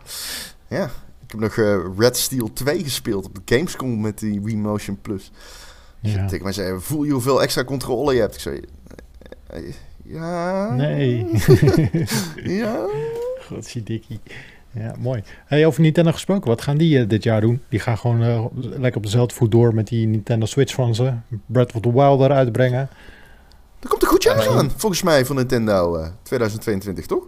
ja. 0.67 0.85
Ik 0.85 1.31
heb 1.33 1.39
nog 1.39 1.57
eh, 1.57 1.77
Red 1.97 2.17
Steel 2.17 2.53
2 2.53 2.83
gespeeld 2.83 3.25
op 3.25 3.35
de 3.35 3.55
Gamescom 3.55 4.01
met 4.01 4.19
die 4.19 4.41
Wii 4.41 4.57
Motion 4.57 5.01
Plus. 5.01 5.31
Ja. 5.99 6.27
Tegen 6.27 6.43
mij 6.43 6.53
zei, 6.53 6.79
voel 6.79 7.03
je 7.03 7.11
hoeveel 7.11 7.41
extra 7.41 7.63
controle 7.63 8.13
je 8.13 8.19
hebt? 8.19 8.35
Ik 8.35 8.41
zei, 8.41 8.61
eh, 9.47 9.73
ja. 10.03 10.73
Nee. 10.73 11.25
Ja. 12.59 12.85
Godziedikkie. 13.39 14.19
Ja, 14.71 14.95
mooi. 14.99 15.23
Hey, 15.45 15.65
over 15.65 15.81
Nintendo 15.81 16.11
gesproken, 16.11 16.49
wat 16.49 16.61
gaan 16.61 16.77
die 16.77 16.99
eh, 16.99 17.09
dit 17.09 17.23
jaar 17.23 17.41
doen? 17.41 17.61
Die 17.69 17.79
gaan 17.79 17.97
gewoon 17.97 18.51
lekker 18.59 18.95
op 18.95 19.03
dezelfde 19.03 19.35
voet 19.35 19.51
door 19.51 19.73
met 19.73 19.87
die 19.87 20.07
Nintendo 20.07 20.45
Switch 20.45 20.73
van 20.73 20.95
ze. 20.95 21.13
Breath 21.45 21.73
of 21.73 21.81
the 21.81 21.93
Wild 21.93 22.21
eruit 22.21 22.51
brengen. 22.51 22.89
Er 23.79 23.89
komt 23.89 24.01
een 24.01 24.07
goed 24.07 24.23
jaar 24.23 24.37
Eh, 24.37 24.57
aan, 24.57 24.71
volgens 24.75 25.01
mij, 25.03 25.25
van 25.25 25.35
Nintendo 25.35 25.95
eh, 25.95 26.07
2022, 26.23 27.05
toch? 27.05 27.23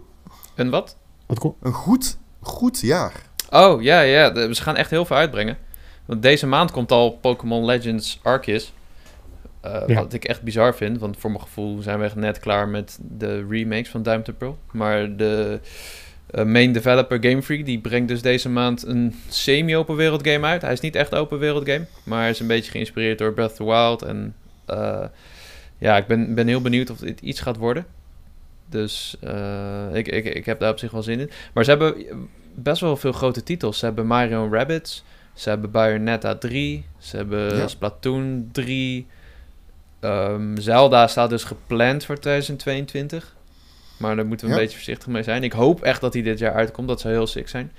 Een 0.54 0.70
wat? 0.70 0.96
Wat. 1.26 1.54
Een 1.62 1.72
goed, 1.72 2.18
goed 2.40 2.80
jaar. 2.80 3.12
Oh, 3.50 3.82
ja, 3.82 4.00
ja. 4.00 4.30
de- 4.30 4.54
ze 4.54 4.62
gaan 4.62 4.76
echt 4.76 4.90
heel 4.90 5.04
veel 5.04 5.16
uitbrengen. 5.16 5.58
Want 6.04 6.22
deze 6.22 6.46
maand 6.46 6.70
komt 6.70 6.92
al 6.92 7.10
Pokémon 7.10 7.64
Legends 7.64 8.20
Arceus. 8.22 8.72
Eh, 9.60 9.82
Ja. 9.86 9.94
Wat 9.94 10.12
ik 10.12 10.24
echt 10.24 10.42
bizar 10.42 10.74
vind, 10.74 10.98
want 10.98 11.16
voor 11.18 11.30
mijn 11.30 11.42
gevoel 11.42 11.82
zijn 11.82 11.98
we 11.98 12.04
echt 12.04 12.14
net 12.14 12.38
klaar 12.38 12.68
met 12.68 12.98
de 13.18 13.46
remakes 13.48 13.88
van 13.90 14.02
Diamond 14.02 14.28
and 14.28 14.38
Pearl. 14.38 14.58
Maar 14.72 15.16
de 15.16 15.60
eh, 16.30 16.44
main 16.44 16.72
developer 16.72 17.18
Game 17.20 17.42
Freak, 17.42 17.64
die 17.64 17.80
brengt 17.80 18.08
dus 18.08 18.22
deze 18.22 18.48
maand 18.48 18.86
een 18.86 19.14
semi-open 19.28 19.96
wereld 19.96 20.26
game 20.28 20.46
uit. 20.46 20.62
Hij 20.62 20.72
is 20.72 20.80
niet 20.80 20.94
echt 20.96 21.14
open 21.14 21.38
wereld 21.38 21.68
game, 21.68 21.86
maar 22.02 22.20
hij 22.20 22.30
is 22.30 22.40
een 22.40 22.46
beetje 22.46 22.70
geïnspireerd 22.70 23.18
door 23.18 23.32
Breath 23.32 23.50
of 23.50 23.56
the 23.56 23.64
Wild. 23.64 24.02
En 24.02 24.34
eh, 24.66 25.04
ja, 25.80 25.96
ik 25.96 26.06
ben, 26.06 26.34
ben 26.34 26.46
heel 26.46 26.60
benieuwd 26.60 26.90
of 26.90 26.98
dit 26.98 27.20
iets 27.20 27.40
gaat 27.40 27.56
worden. 27.56 27.86
Dus 28.68 29.16
eh, 29.20 29.86
ik, 29.92 30.08
ik, 30.08 30.24
ik 30.24 30.46
heb 30.46 30.60
daar 30.60 30.70
op 30.70 30.78
zich 30.78 30.90
wel 30.90 31.02
zin 31.02 31.20
in. 31.20 31.30
Maar 31.52 31.64
ze 31.64 31.70
hebben 31.70 31.94
best 32.54 32.80
wel 32.80 32.96
veel 32.96 33.12
grote 33.12 33.42
titels. 33.42 33.78
Ze 33.78 33.84
hebben 33.84 34.06
Mario 34.06 34.48
Rabbids. 34.52 35.04
Ze 35.34 35.48
hebben 35.48 35.70
Bayonetta 35.70 36.34
3. 36.34 36.84
Ze 36.98 37.16
hebben 37.16 37.56
Ja. 37.56 37.68
Splatoon 37.68 38.48
3. 38.52 39.06
Ehm, 40.00 40.56
Zelda 40.56 41.06
staat 41.06 41.30
dus 41.30 41.44
gepland 41.44 42.04
voor 42.04 42.18
2022. 42.18 43.36
Maar 43.96 44.16
daar 44.16 44.26
moeten 44.26 44.46
we 44.46 44.52
een 44.52 44.58
beetje 44.58 44.76
voorzichtig 44.76 45.06
mee 45.08 45.22
zijn. 45.22 45.42
Ik 45.42 45.52
hoop 45.52 45.82
echt 45.82 46.00
dat 46.00 46.12
hij 46.12 46.22
dit 46.22 46.38
jaar 46.38 46.54
uitkomt. 46.54 46.88
Dat 46.88 47.00
zou 47.00 47.14
heel 47.14 47.26
sick 47.26 47.48
zijn. 47.48 47.72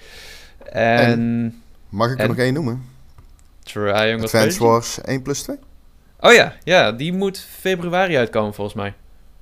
En... 0.71 1.61
Mag 1.89 2.07
ik 2.11 2.13
er 2.17 2.21
En- 2.23 2.27
nog 2.27 2.37
één 2.37 2.53
noemen? 2.53 2.85
Triangle 3.63 4.23
Advance. 4.23 4.63
Wars 4.63 5.01
1 5.01 5.21
plus 5.21 5.41
2? 5.41 5.55
Oh 6.21 6.33
ja, 6.33 6.53
ja, 6.63 6.91
die 6.91 7.13
moet 7.13 7.39
februari 7.39 8.17
uitkomen 8.17 8.53
volgens 8.53 8.75
mij. 8.75 8.93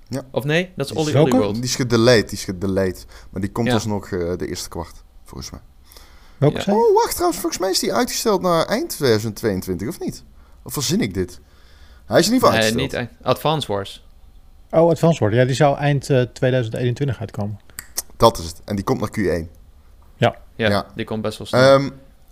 Ja. 0.07 0.21
Of 0.31 0.43
nee, 0.43 0.71
dat 0.75 0.85
is 0.85 0.91
Olly 0.95 1.13
Welke? 1.13 1.29
Olly 1.29 1.39
World. 1.39 1.55
Die 1.55 1.63
is 1.63 1.75
gedelayed, 1.75 2.29
die 2.29 2.37
is 2.37 2.43
gedelayed. 2.43 3.05
Maar 3.29 3.41
die 3.41 3.51
komt 3.51 3.67
Ja. 3.67 3.73
alsnog 3.73 4.11
eh, 4.11 4.37
de 4.37 4.47
eerste 4.47 4.69
kwart, 4.69 5.03
volgens 5.25 5.51
mij. 5.51 5.59
Welke 6.37 6.61
Ja. 6.65 6.73
Oh, 6.73 6.95
wacht 6.95 7.11
trouwens, 7.13 7.39
volgens 7.39 7.61
mij 7.61 7.71
is 7.71 7.79
die 7.79 7.93
uitgesteld 7.93 8.41
naar 8.41 8.65
eind 8.65 8.89
2022, 8.89 9.87
of 9.87 9.99
niet? 9.99 10.23
Of 10.63 10.73
verzin 10.73 11.01
ik 11.01 11.13
dit? 11.13 11.39
Hij 12.05 12.19
is 12.19 12.27
in 12.27 12.33
ieder 12.33 12.47
geval 12.49 12.63
Nee, 12.63 12.73
uitgesteld. 12.75 13.07
niet 13.09 13.17
eh, 13.21 13.27
Advance 13.27 13.71
Wars. 13.71 14.07
Oh, 14.71 14.89
Advance 14.89 15.19
Wars. 15.19 15.35
Ja, 15.35 15.45
die 15.45 15.55
zou 15.55 15.77
eind 15.77 16.09
eh, 16.09 16.21
2021 16.21 17.19
uitkomen. 17.19 17.59
Dat 18.17 18.37
is 18.37 18.45
het. 18.45 18.61
En 18.65 18.75
die 18.75 18.85
komt 18.85 18.99
naar 18.99 19.09
Q1. 19.43 19.47
Ja, 20.17 20.35
Ja. 20.55 20.85
die 20.95 21.05
komt 21.05 21.21
best 21.21 21.37
wel 21.37 21.47
snel. 21.47 21.61
Ehm, 21.61 21.89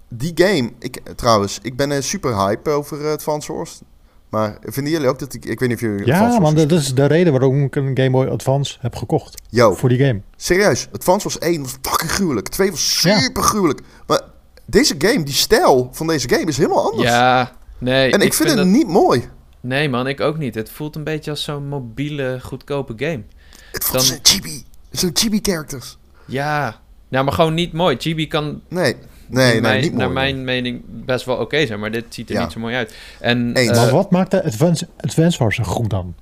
die 0.10 0.32
game, 0.36 0.72
ik, 0.80 1.00
trouwens, 1.16 1.60
ik 1.62 1.76
ben 1.76 1.92
eh, 1.92 2.02
super 2.02 2.38
hype 2.48 2.70
over 2.70 3.02
uh, 3.02 3.12
Advance 3.12 3.54
Wars. 3.54 3.82
Maar 4.30 4.58
vinden 4.62 4.92
jullie 4.94 5.08
ook 5.08 5.20
dat 5.20 5.34
ik... 5.34 5.46
Ik 5.46 5.60
weet 5.60 5.70
niet 5.70 5.78
of 5.78 5.84
jullie 5.84 6.06
Ja, 6.06 6.30
gespeeld 6.30 6.70
dat 6.70 6.80
is 6.80 6.94
de 6.94 7.06
reden 7.06 7.32
waarom 7.32 7.64
ik 7.64 7.76
een 7.76 7.92
Game 7.98 8.10
Boy 8.10 8.28
Advance 8.28 8.78
heb 8.82 8.96
gekocht. 8.96 9.42
Yo, 9.50 9.74
Voor 9.74 9.90
die 9.90 9.98
game. 10.06 10.22
serieus. 10.36 10.88
Advance 10.92 11.24
Wars 11.28 11.40
1 11.40 11.62
was 11.62 11.78
fucking 11.82 12.12
gruwelijk. 12.12 12.48
2 12.48 12.72
was 12.72 13.02
Ja. 13.02 13.20
super 13.20 13.44
gruwelijk. 13.44 13.82
Maar 14.08 14.22
deze 14.66 14.96
game, 14.98 15.24
die 15.24 15.34
stijl 15.34 15.90
van 15.92 16.08
deze 16.08 16.30
game 16.30 16.46
is 16.46 16.58
helemaal 16.58 16.92
anders. 16.92 17.10
ja, 17.10 17.52
nee. 17.78 18.12
en 18.12 18.22
ik, 18.22 18.34
vind, 18.34 18.50
het 18.50 18.58
dat- 18.58 18.68
niet 18.68 18.88
mooi. 18.88 19.30
Nee 19.62 19.90
man, 19.90 20.08
ik 20.08 20.22
ook 20.22 20.38
niet. 20.38 20.56
Het 20.56 20.70
voelt 20.70 20.96
een 20.96 21.04
beetje 21.04 21.32
als 21.32 21.44
zo'n 21.44 21.68
mobiele, 21.68 22.40
goedkope 22.44 22.94
game. 22.96 23.24
Het 23.72 23.84
voelt 23.84 23.98
Dan- 23.98 24.08
zo'n 24.08 24.20
chibi. 24.22 24.64
Zo'n 24.92 25.12
chibi 25.14 25.40
characters. 25.42 25.98
Ja, 26.26 26.80
nou, 27.10 27.24
maar 27.26 27.34
gewoon 27.34 27.54
niet 27.54 27.74
mooi. 27.74 27.96
Chibi 28.00 28.28
kan 28.28 28.62
Nee, 28.70 28.96
nee, 29.28 29.62
nee, 29.62 29.82
niet 29.82 29.92
mooi. 29.92 30.04
naar 30.04 30.12
mijn 30.12 30.44
mening 30.44 30.82
best 30.88 31.26
wel 31.26 31.36
oké 31.38 31.66
zijn, 31.66 31.80
maar 31.80 31.92
dit 31.92 32.06
ziet 32.10 32.30
er 32.30 32.36
Ja. 32.36 32.42
niet 32.44 32.52
zo 32.52 32.60
mooi 32.60 32.76
uit. 32.76 32.96
En 33.20 33.56
Eens. 33.56 33.70
eh, 33.70 33.76
maar 33.76 33.92
wat 33.92 34.12
maakt 34.12 34.32
de 34.32 34.44
Advance, 34.44 34.88
Advance 35.00 35.38
Wars 35.40 35.56
zo 35.56 35.64
goed 35.64 35.90
dan? 35.90 36.16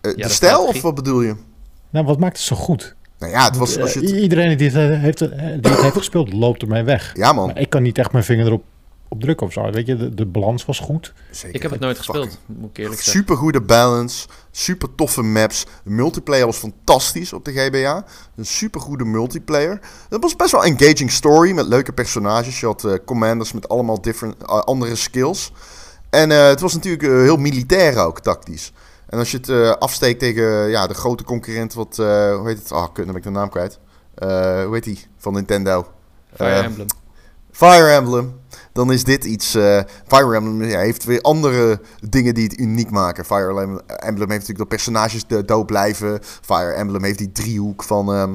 Eh, 0.00 0.12
Ja, 0.16 0.26
de 0.26 0.32
stijl, 0.32 0.66
of 0.66 0.82
wat 0.82 0.94
bedoel 0.94 1.20
je? 1.20 1.34
Nou, 1.90 2.06
wat 2.06 2.18
maakt 2.18 2.36
het 2.36 2.46
zo 2.46 2.56
goed? 2.56 2.94
Nou 3.18 3.32
ja, 3.32 3.44
het 3.44 3.56
was... 3.56 3.78
Als 3.78 3.92
je 3.92 4.00
Eh, 4.00 4.06
het- 4.06 4.16
Iedereen 4.16 4.56
die 4.56 4.70
het, 4.70 5.00
heeft, 5.00 5.18
die 5.18 5.28
het 5.72 5.80
heeft 5.82 5.96
gespeeld, 5.96 6.32
loopt 6.32 6.62
ermee 6.62 6.82
weg. 6.82 7.10
ja, 7.16 7.32
man. 7.32 7.46
Maar 7.46 7.58
ik 7.58 7.70
kan 7.70 7.82
niet 7.82 7.98
echt 7.98 8.12
mijn 8.12 8.24
vinger 8.24 8.46
erop 8.46 8.64
op 9.10 9.20
drukken 9.20 9.46
of 9.46 9.52
zo. 9.52 9.70
Weet 9.70 9.86
je, 9.86 9.96
de, 9.96 10.14
de 10.14 10.26
balans 10.26 10.64
was 10.64 10.78
goed. 10.78 11.12
Zeker. 11.30 11.54
ik 11.54 11.62
heb 11.62 11.70
het 11.70 11.80
nooit 11.80 11.96
gespeeld, 11.96 12.38
moet 12.46 12.70
ik 12.70 12.78
eerlijk 12.78 13.00
zeggen. 13.00 13.20
Super 13.20 13.36
goede 13.36 13.60
balance, 13.60 14.28
super 14.50 14.94
toffe 14.94 15.22
maps. 15.22 15.66
De 15.84 15.90
multiplayer 15.90 16.46
was 16.46 16.56
fantastisch 16.56 17.32
op 17.32 17.44
de 17.44 17.52
GBA. 17.52 18.04
Een 18.36 18.46
super 18.46 18.80
goede 18.80 19.04
multiplayer. 19.04 19.80
Het 20.08 20.22
was 20.22 20.36
best 20.36 20.52
wel 20.52 20.66
een 20.66 20.76
engaging 20.76 21.10
story 21.10 21.52
met 21.52 21.66
leuke 21.66 21.92
personages. 21.92 22.60
Je 22.60 22.66
had 22.66 22.84
eh, 22.84 22.94
commanders 23.04 23.52
met 23.52 23.68
allemaal 23.68 24.00
different, 24.00 24.34
eh, 24.42 24.58
andere 24.58 24.96
skills. 24.96 25.52
En 26.10 26.30
eh, 26.30 26.46
het 26.46 26.60
was 26.60 26.74
natuurlijk 26.74 27.02
heel 27.02 27.36
militair 27.36 27.98
ook, 27.98 28.20
tactisch. 28.20 28.72
En 29.10 29.18
als 29.18 29.30
je 29.30 29.36
het 29.36 29.48
eh, 29.48 29.70
afsteekt 29.70 30.18
tegen 30.18 30.68
ja, 30.68 30.86
de 30.86 30.94
grote 30.94 31.24
concurrent, 31.24 31.74
wat, 31.74 31.98
eh, 31.98 32.36
hoe 32.36 32.48
heet 32.48 32.58
het? 32.58 32.72
Ah, 32.72 32.84
kut, 32.84 32.94
dan 32.94 33.06
ben 33.06 33.16
ik 33.16 33.22
de 33.22 33.30
naam 33.30 33.48
kwijt. 33.48 33.78
Eh, 34.14 34.64
hoe 34.64 34.74
heet 34.74 34.84
die 34.84 35.06
van 35.16 35.32
Nintendo? 35.32 35.86
Fire 36.34 36.62
Emblem. 36.62 36.86
Fire 37.50 37.90
Emblem. 37.90 38.39
Dan 38.72 38.92
is 38.92 39.04
dit 39.04 39.24
iets. 39.24 39.54
eh, 39.54 39.80
Fire 40.06 40.34
Emblem 40.34 40.62
ja, 40.68 40.78
heeft 40.78 41.04
weer 41.04 41.20
andere 41.20 41.80
dingen 42.08 42.34
die 42.34 42.44
het 42.44 42.58
uniek 42.58 42.90
maken. 42.90 43.24
Fire 43.24 43.48
Emblem, 43.86 44.30
heeft 44.30 44.48
natuurlijk 44.48 44.58
dat 44.58 44.68
personages 44.68 45.26
dood 45.46 45.66
blijven. 45.66 46.18
Fire 46.22 46.72
Emblem 46.72 47.04
heeft 47.04 47.18
die 47.18 47.32
driehoek 47.32 47.82
van 47.82 48.12
ehm, 48.12 48.34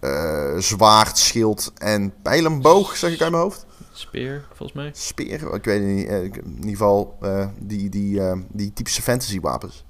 eh, 0.00 0.58
zwaard, 0.58 1.18
schild 1.18 1.72
en 1.78 2.12
pijlenboog, 2.22 2.96
zeg 2.96 3.12
ik 3.12 3.20
uit 3.20 3.30
mijn 3.30 3.42
hoofd. 3.42 3.66
Speer, 3.92 4.46
volgens 4.54 4.72
mij. 4.78 4.90
Speer, 4.94 5.54
ik 5.54 5.64
weet 5.64 5.80
het 5.80 5.88
niet. 5.88 6.06
eh, 6.08 6.22
in 6.22 6.54
ieder 6.56 6.70
geval 6.70 7.18
die, 7.58 7.88
die, 7.88 8.20
die 8.52 8.72
typische 8.72 9.02
fantasy 9.02 9.40
wapens. 9.40 9.84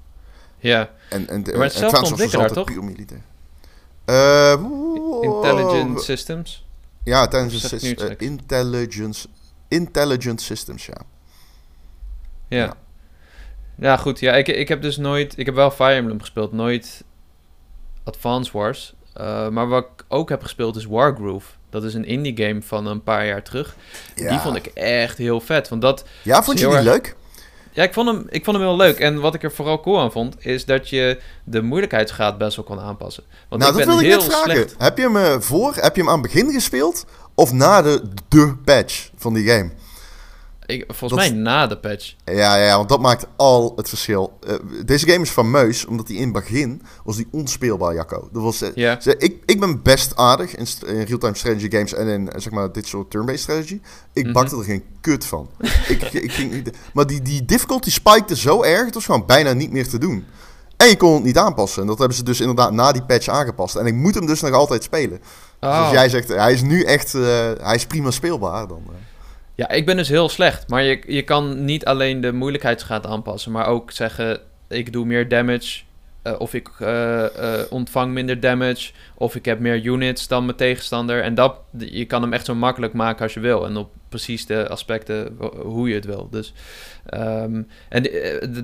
Ja, 0.59 0.89
En, 1.09 1.27
en, 1.29 1.41
Maar 1.41 1.63
het 1.63 1.79
Wars 1.79 1.91
was 1.91 2.09
ontwikkelaar, 2.11 2.51
toch? 2.51 2.65
puur 2.65 2.83
militair. 2.83 3.21
Intelligent 5.21 6.01
Systems. 6.01 6.67
Ja, 7.03 7.21
intelligence, 7.23 7.77
geks? 8.07 8.21
intelligence, 8.25 9.27
intelligent 9.69 10.41
systems, 10.41 10.85
ja. 10.85 10.97
Ja. 12.47 12.57
Ja. 12.57 12.73
Ja, 13.75 13.97
goed. 13.97 14.19
Ja, 14.19 14.33
ik, 14.35 14.47
ik 14.47 14.67
heb 14.67 14.81
dus 14.81 14.97
nooit... 14.97 15.37
Ik 15.37 15.45
heb 15.45 15.55
wel 15.55 15.71
Fire 15.71 15.93
Emblem 15.93 16.19
gespeeld, 16.19 16.51
nooit 16.51 17.03
Advance 18.03 18.51
Wars. 18.57 18.93
Eh, 19.13 19.47
maar 19.49 19.67
wat 19.67 19.83
ik 19.83 20.05
ook 20.07 20.29
heb 20.29 20.41
gespeeld 20.41 20.75
is 20.75 20.85
Wargroove. 20.85 21.47
Dat 21.69 21.83
is 21.83 21.93
een 21.93 22.05
indie 22.05 22.37
game 22.45 22.61
van 22.61 22.85
een 22.85 23.03
paar 23.03 23.25
jaar 23.25 23.43
terug. 23.43 23.75
ja. 24.15 24.29
Die 24.29 24.39
vond 24.39 24.55
ik 24.55 24.65
echt 24.65 25.17
heel 25.17 25.41
vet. 25.41 25.69
Want 25.69 25.81
dat... 25.81 26.05
Ja, 26.23 26.43
vond 26.43 26.59
je 26.59 26.65
die 26.65 26.75
erg- 26.75 26.83
leuk? 26.85 27.15
Ja, 27.71 27.83
ik 27.83 27.93
vond, 27.93 28.07
hem, 28.07 28.25
ik 28.29 28.43
vond 28.43 28.57
hem 28.57 28.65
heel 28.65 28.75
leuk. 28.77 28.99
En 28.99 29.19
wat 29.19 29.33
ik 29.33 29.43
er 29.43 29.51
vooral 29.51 29.79
cool 29.79 29.99
aan 29.99 30.11
vond... 30.11 30.45
is 30.45 30.65
dat 30.65 30.89
je 30.89 31.21
de 31.43 31.61
moeilijkheidsgraad 31.61 32.37
best 32.37 32.55
wel 32.55 32.65
kon 32.65 32.79
aanpassen. 32.79 33.23
Want 33.49 33.61
nou, 33.61 33.73
ik 33.73 33.77
dat 33.77 33.87
ben 33.87 33.95
wil 33.97 34.05
ik 34.05 34.11
heel 34.11 34.21
net 34.27 34.33
vragen. 34.35 34.51
slecht... 34.51 34.75
Heb 34.77 34.97
je 34.97 35.03
hem 35.03 35.17
eh, 35.17 35.39
voor, 35.39 35.73
heb 35.75 35.95
je 35.95 36.01
hem 36.01 36.09
aan 36.11 36.21
het 36.21 36.31
begin 36.31 36.51
gespeeld? 36.51 37.05
Of 37.39 37.51
na 37.53 37.81
de, 37.81 38.01
de 38.27 38.55
patch 38.65 39.09
van 39.15 39.33
die 39.33 39.49
game? 39.49 39.69
Ik, 40.65 40.83
volgens 40.87 41.21
Dat- 41.21 41.31
mij 41.31 41.39
na 41.41 41.67
de 41.67 41.77
patch. 41.77 42.13
Ja, 42.25 42.55
ja, 42.55 42.75
want 42.77 42.89
dat 42.89 42.99
maakt 42.99 43.25
al 43.35 43.73
het 43.75 43.89
verschil. 43.89 44.37
Eh, 44.47 44.55
deze 44.85 45.05
game 45.09 45.23
is 45.23 45.29
fameus, 45.29 45.85
omdat 45.85 46.07
die 46.07 46.17
in 46.17 46.23
het 46.23 46.33
begin 46.33 46.81
was 47.03 47.15
die 47.15 47.27
onspeelbaar, 47.31 47.93
Jacco. 47.93 48.29
Dat 48.31 48.41
was, 48.43 48.61
eh, 48.61 48.95
ze- 48.99 49.15
ik, 49.17 49.43
ik 49.45 49.59
ben 49.59 49.81
best 49.81 50.15
aardig 50.15 50.55
in, 50.55 50.65
real-time 51.05 51.35
strategy 51.35 51.69
games 51.69 51.93
en 51.93 52.07
in 52.07 52.29
eh, 52.31 52.39
zeg 52.41 52.51
maar, 52.53 52.71
dit 52.71 52.87
soort 52.87 53.09
turn-based 53.11 53.39
strategy. 53.41 53.81
Ik 54.13 54.23
Mhm. 54.23 54.33
bakte 54.33 54.55
er 54.57 54.63
geen 54.63 54.83
kut 55.01 55.25
van. 55.25 55.49
ik, 55.87 56.01
ik 56.13 56.31
ging 56.31 56.51
niet, 56.53 56.71
maar 56.93 57.07
die, 57.07 57.21
die 57.21 57.45
difficulty 57.45 57.91
spikte 57.91 58.35
zo 58.35 58.63
erg, 58.63 58.85
het 58.85 58.93
was 58.93 59.05
gewoon 59.05 59.25
bijna 59.25 59.53
niet 59.53 59.71
meer 59.71 59.87
te 59.87 59.97
doen. 59.97 60.25
En 60.77 60.87
je 60.87 60.97
kon 60.97 61.13
het 61.13 61.23
niet 61.23 61.37
aanpassen. 61.37 61.81
En 61.81 61.87
dat 61.87 61.97
hebben 61.97 62.17
ze 62.17 62.23
dus 62.23 62.39
inderdaad 62.39 62.71
na 62.71 62.91
die 62.91 63.03
patch 63.03 63.27
aangepast. 63.27 63.75
En 63.75 63.85
ik 63.85 63.93
moet 63.93 64.15
hem 64.15 64.25
dus 64.25 64.41
nog 64.41 64.51
altijd 64.51 64.83
spelen. 64.83 65.19
Dus 65.59 65.69
Oh. 65.69 65.83
als 65.83 65.91
jij 65.91 66.09
zegt, 66.09 66.27
hij 66.27 66.53
is 66.53 66.61
nu 66.61 66.83
echt, 66.83 67.13
eh, 67.13 67.51
hij 67.61 67.75
is 67.75 67.85
prima 67.85 68.11
speelbaar. 68.11 68.67
Dan, 68.67 68.83
eh. 68.87 68.93
Ja, 69.55 69.69
ik 69.69 69.85
ben 69.85 69.97
dus 69.97 70.09
heel 70.09 70.29
slecht. 70.29 70.67
Maar 70.69 70.83
je, 70.83 71.01
je 71.07 71.21
kan 71.21 71.65
niet 71.65 71.85
alleen 71.85 72.21
de 72.21 72.31
moeilijkheidsgraad 72.33 73.05
aanpassen, 73.05 73.51
maar 73.51 73.65
ook 73.67 73.91
zeggen: 73.91 74.39
ik 74.67 74.93
doe 74.93 75.05
meer 75.05 75.27
damage. 75.29 75.79
eh, 76.21 76.33
of 76.37 76.53
ik 76.53 76.69
ontvang 77.69 78.13
minder 78.13 78.39
damage. 78.39 78.91
Of 79.15 79.35
ik 79.35 79.45
heb 79.45 79.59
meer 79.59 79.83
units 79.85 80.27
dan 80.27 80.45
mijn 80.45 80.57
tegenstander. 80.57 81.21
En 81.23 81.35
dat, 81.35 81.55
je 81.77 82.05
kan 82.05 82.21
hem 82.21 82.33
echt 82.33 82.45
zo 82.45 82.55
makkelijk 82.55 82.93
maken 82.93 83.23
als 83.23 83.33
je 83.33 83.39
wil. 83.39 83.65
En 83.65 83.77
op 83.77 83.89
precies 84.09 84.45
de 84.45 84.67
aspecten 84.69 85.37
hoe 85.63 85.89
je 85.89 85.95
het 85.95 86.05
wil. 86.05 86.27
Dus, 86.31 86.53
ehm, 87.05 87.61
en 87.89 88.07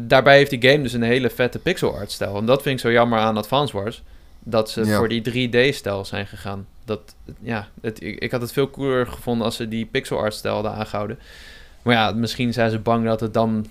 daarbij 0.07 0.37
heeft 0.37 0.49
die 0.49 0.69
game 0.69 0.83
dus 0.83 0.93
een 0.93 1.01
hele 1.03 1.29
vette 1.29 1.59
pixel 1.59 1.95
art 1.97 2.11
stijl. 2.11 2.37
En 2.37 2.45
dat 2.45 2.61
vind 2.61 2.75
ik 2.75 2.85
zo 2.85 2.91
jammer 2.91 3.19
aan 3.19 3.37
Advance 3.37 3.77
Wars. 3.77 4.03
Dat 4.43 4.69
ze 4.69 4.85
Ja. 4.85 4.97
voor 4.97 5.07
die 5.09 5.21
3D-stijl 5.21 6.05
zijn 6.05 6.27
gegaan. 6.27 6.67
Dat, 6.85 7.15
ja, 7.39 7.67
ik, 7.81 7.99
ik 7.99 8.31
had 8.31 8.41
het 8.41 8.51
veel 8.51 8.69
cooler 8.69 9.07
gevonden 9.07 9.45
als 9.45 9.55
ze 9.55 9.67
die 9.67 9.85
pixel 9.85 10.17
art 10.17 10.33
stijl 10.33 10.53
hadden 10.53 10.73
aangehouden. 10.73 11.19
Maar 11.83 11.95
ja, 11.95 12.11
misschien 12.11 12.53
zijn 12.53 12.71
ze 12.71 12.79
bang 12.79 13.05
dat 13.05 13.19
het 13.19 13.33
dan 13.33 13.65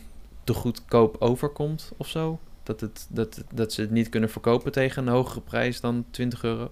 te 0.45 0.55
goedkoop 0.55 1.17
overkomt 1.19 1.93
of 1.97 2.09
zo. 2.09 2.39
Dat, 2.63 2.81
het, 2.81 3.07
dat, 3.11 3.43
dat 3.53 3.73
ze 3.73 3.81
het 3.81 3.91
niet 3.91 4.09
kunnen 4.09 4.31
verkopen 4.31 4.73
tegen 4.73 5.07
een 5.07 5.13
hogere 5.13 5.41
prijs 5.41 5.81
dan 5.81 6.05
20 6.11 6.43
euro. 6.43 6.71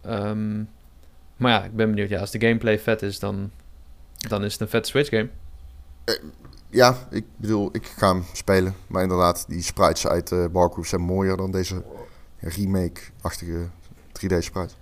Ehm, 0.00 0.62
maar 1.36 1.52
ja, 1.52 1.64
ik 1.64 1.76
ben 1.76 1.88
benieuwd. 1.88 2.08
Ja, 2.08 2.20
als 2.20 2.30
de 2.30 2.40
gameplay 2.40 2.78
vet 2.78 3.02
is, 3.02 3.18
dan, 3.18 3.50
dan 4.28 4.44
is 4.44 4.52
het 4.52 4.60
een 4.60 4.68
vette 4.68 4.88
Switch 4.88 5.08
game. 5.08 5.28
Ja, 6.68 6.96
ik 7.10 7.24
bedoel, 7.36 7.68
ik 7.72 7.86
ga 7.86 8.12
hem 8.14 8.24
spelen. 8.32 8.74
Maar 8.86 9.02
inderdaad, 9.02 9.44
die 9.48 9.62
sprites 9.62 10.06
uit 10.06 10.30
uh, 10.30 10.68
zijn 10.80 11.00
mooier 11.00 11.36
dan 11.36 11.50
deze 11.50 11.82
remake-achtige 12.38 13.68
3D-sprites. 14.12 14.76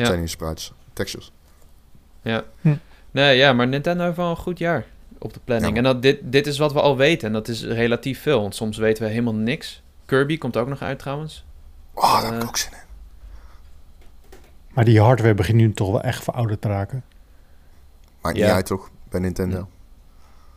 Ja. 0.00 0.06
zijn 0.06 0.28
sprites, 0.28 0.72
textures. 0.92 1.32
Ja. 2.22 2.44
Hm. 2.60 2.74
Nee, 3.10 3.36
ja, 3.36 3.52
maar 3.52 3.68
Nintendo 3.68 4.04
heeft 4.04 4.16
wel 4.16 4.30
een 4.30 4.36
goed 4.36 4.58
jaar 4.58 4.84
op 5.18 5.32
de 5.34 5.40
planning. 5.44 5.70
Ja, 5.72 5.76
en 5.78 5.82
dat, 5.84 6.02
dit, 6.02 6.18
dit 6.22 6.46
is 6.46 6.58
wat 6.58 6.72
we 6.72 6.80
al 6.80 6.96
weten. 6.96 7.26
En 7.26 7.32
dat 7.32 7.48
is 7.48 7.64
relatief 7.64 8.20
veel. 8.22 8.40
Want 8.40 8.54
soms 8.54 8.76
weten 8.78 9.02
we 9.04 9.08
helemaal 9.10 9.34
niks. 9.34 9.82
Kirby 10.06 10.38
komt 10.38 10.56
ook 10.56 10.68
nog 10.68 10.82
uit 10.82 10.98
trouwens. 10.98 11.44
Oh, 11.94 12.12
daar 12.12 12.24
heb 12.24 12.34
ik 12.34 12.40
Eh. 12.42 12.48
ook 12.48 12.56
zin 12.56 12.72
in. 12.72 12.78
Maar 14.68 14.84
die 14.84 15.00
hardware 15.00 15.34
begint 15.34 15.58
nu 15.58 15.72
toch 15.72 15.90
wel 15.90 16.00
echt 16.02 16.24
verouderd 16.24 16.60
te 16.60 16.68
raken. 16.68 17.04
Maakt 18.22 18.36
Ja. 18.36 18.44
niet 18.46 18.54
uit 18.54 18.66
toch, 18.66 18.90
bij 19.08 19.20
Nintendo. 19.20 19.68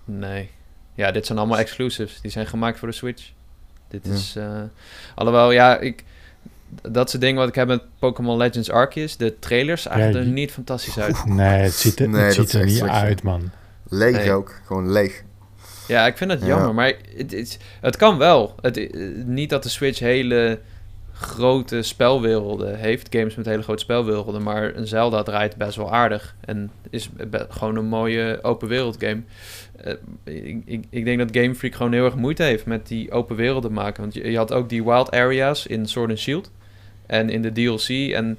Nee. 0.05 0.51
Ja, 0.93 1.11
dit 1.11 1.25
zijn 1.25 1.37
allemaal 1.37 1.57
exclusives. 1.57 2.21
Die 2.21 2.31
zijn 2.31 2.47
gemaakt 2.47 2.79
voor 2.79 2.87
de 2.87 2.93
Switch. 2.93 3.31
Dit 3.87 4.05
Ja. 4.05 4.13
is... 4.13 4.35
eh, 4.35 4.61
alhoewel, 5.15 5.51
ja, 5.51 5.77
ik... 5.77 6.03
dat 6.81 7.05
is 7.07 7.11
het 7.13 7.21
ding 7.21 7.37
wat 7.37 7.47
ik 7.47 7.55
heb 7.55 7.67
met 7.67 7.81
Pokémon 7.99 8.37
Legends 8.37 8.71
Arceus. 8.71 9.17
De 9.17 9.39
trailers 9.39 9.83
Ja, 9.83 9.91
er 9.99 10.25
niet 10.25 10.51
fantastisch 10.51 10.99
uit. 10.99 11.25
Nee, 11.25 11.61
het 11.61 11.73
ziet 11.73 11.99
er, 11.99 12.09
Nee, 12.09 12.21
het 12.21 12.33
ziet 12.33 12.53
er 12.53 12.65
niet 12.65 12.77
slecht, 12.77 12.93
uit, 12.93 13.23
man. 13.23 13.51
Leeg 13.89 14.15
Nee. 14.15 14.31
ook. 14.31 14.59
Gewoon 14.65 14.91
leeg. 14.91 15.23
Ja, 15.87 16.05
ik 16.07 16.17
vind 16.17 16.31
het 16.31 16.41
Ja. 16.41 16.47
jammer, 16.47 16.73
maar 16.73 16.93
het, 17.15 17.31
het, 17.31 17.59
het 17.81 17.95
kan 17.97 18.17
wel. 18.17 18.55
Het, 18.61 18.89
niet 19.25 19.49
dat 19.49 19.63
de 19.63 19.69
Switch 19.69 19.99
hele 19.99 20.59
grote 21.15 21.81
spelwerelden 21.81 22.77
heeft, 22.79 23.07
games 23.09 23.35
met 23.35 23.45
hele 23.45 23.61
grote 23.63 23.83
spelwerelden, 23.83 24.43
maar 24.43 24.75
een 24.75 24.87
Zelda 24.87 25.23
draait 25.23 25.55
best 25.55 25.75
wel 25.75 25.91
aardig 25.93 26.35
en 26.45 26.71
is 26.89 27.09
gewoon 27.49 27.75
een 27.75 27.85
mooie 27.85 28.39
open 28.41 28.67
wereld 28.67 28.95
game. 28.99 29.21
Eh, 29.75 29.93
ik, 30.23 30.61
ik, 30.65 30.85
ik 30.89 31.05
denk 31.05 31.17
dat 31.19 31.43
Game 31.43 31.55
Freak 31.55 31.75
gewoon 31.75 31.93
heel 31.93 32.05
erg 32.05 32.15
moeite 32.15 32.43
heeft 32.43 32.65
met 32.65 32.87
die 32.87 33.11
open 33.11 33.35
werelden 33.35 33.73
maken, 33.73 34.01
want 34.01 34.13
je, 34.13 34.31
je 34.31 34.37
had 34.37 34.53
ook 34.53 34.69
die 34.69 34.83
wild 34.83 35.11
areas 35.11 35.67
in 35.67 35.85
Sword 35.87 36.09
and 36.09 36.19
Shield 36.19 36.51
en 37.13 37.29
in 37.29 37.41
de 37.41 37.51
DLC 37.51 38.11
en 38.13 38.37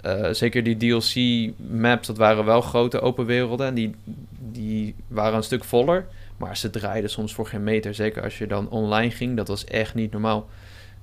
eh, 0.00 0.30
zeker 0.30 0.62
die 0.62 0.76
DLC 0.76 1.52
maps, 1.70 2.06
dat 2.06 2.16
waren 2.16 2.44
wel 2.44 2.60
grote 2.60 3.00
open 3.00 3.26
werelden 3.26 3.66
en 3.66 3.74
die, 3.74 3.94
die 4.38 4.94
waren 5.08 5.36
een 5.36 5.42
stuk 5.42 5.64
voller. 5.64 6.06
Maar 6.36 6.56
ze 6.56 6.70
draaiden 6.70 7.10
soms 7.10 7.34
voor 7.34 7.46
geen 7.46 7.64
meter. 7.64 7.94
Zeker 7.94 8.22
als 8.22 8.38
je 8.38 8.46
dan 8.46 8.68
online 8.68 9.10
ging. 9.10 9.36
Dat 9.36 9.48
was 9.48 9.64
echt 9.64 9.94
niet 9.94 10.12
normaal. 10.12 10.48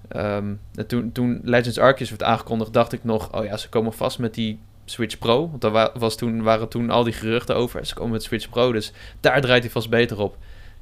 En 0.07 0.59
toen, 0.87 1.11
toen 1.11 1.39
Legends 1.43 1.77
Arceus 1.77 2.09
werd 2.09 2.23
aangekondigd, 2.23 2.73
dacht 2.73 2.93
ik 2.93 3.03
nog... 3.03 3.35
Oh 3.35 3.45
ja, 3.45 3.57
ze 3.57 3.69
komen 3.69 3.93
vast 3.93 4.19
met 4.19 4.33
die 4.33 4.59
Switch 4.85 5.17
Pro. 5.17 5.49
Want 5.49 5.61
daar 5.61 5.71
wa- 5.71 5.91
was 5.93 6.15
toen, 6.17 6.41
waren 6.43 6.69
toen 6.69 6.89
al 6.89 7.03
die 7.03 7.13
geruchten 7.13 7.55
over. 7.55 7.85
Ze 7.85 7.93
komen 7.93 8.11
met 8.11 8.23
Switch 8.23 8.49
Pro, 8.49 8.71
dus 8.71 8.91
daar 9.19 9.41
draait 9.41 9.63
hij 9.63 9.71
vast 9.71 9.89
beter 9.89 10.19
op. 10.19 10.37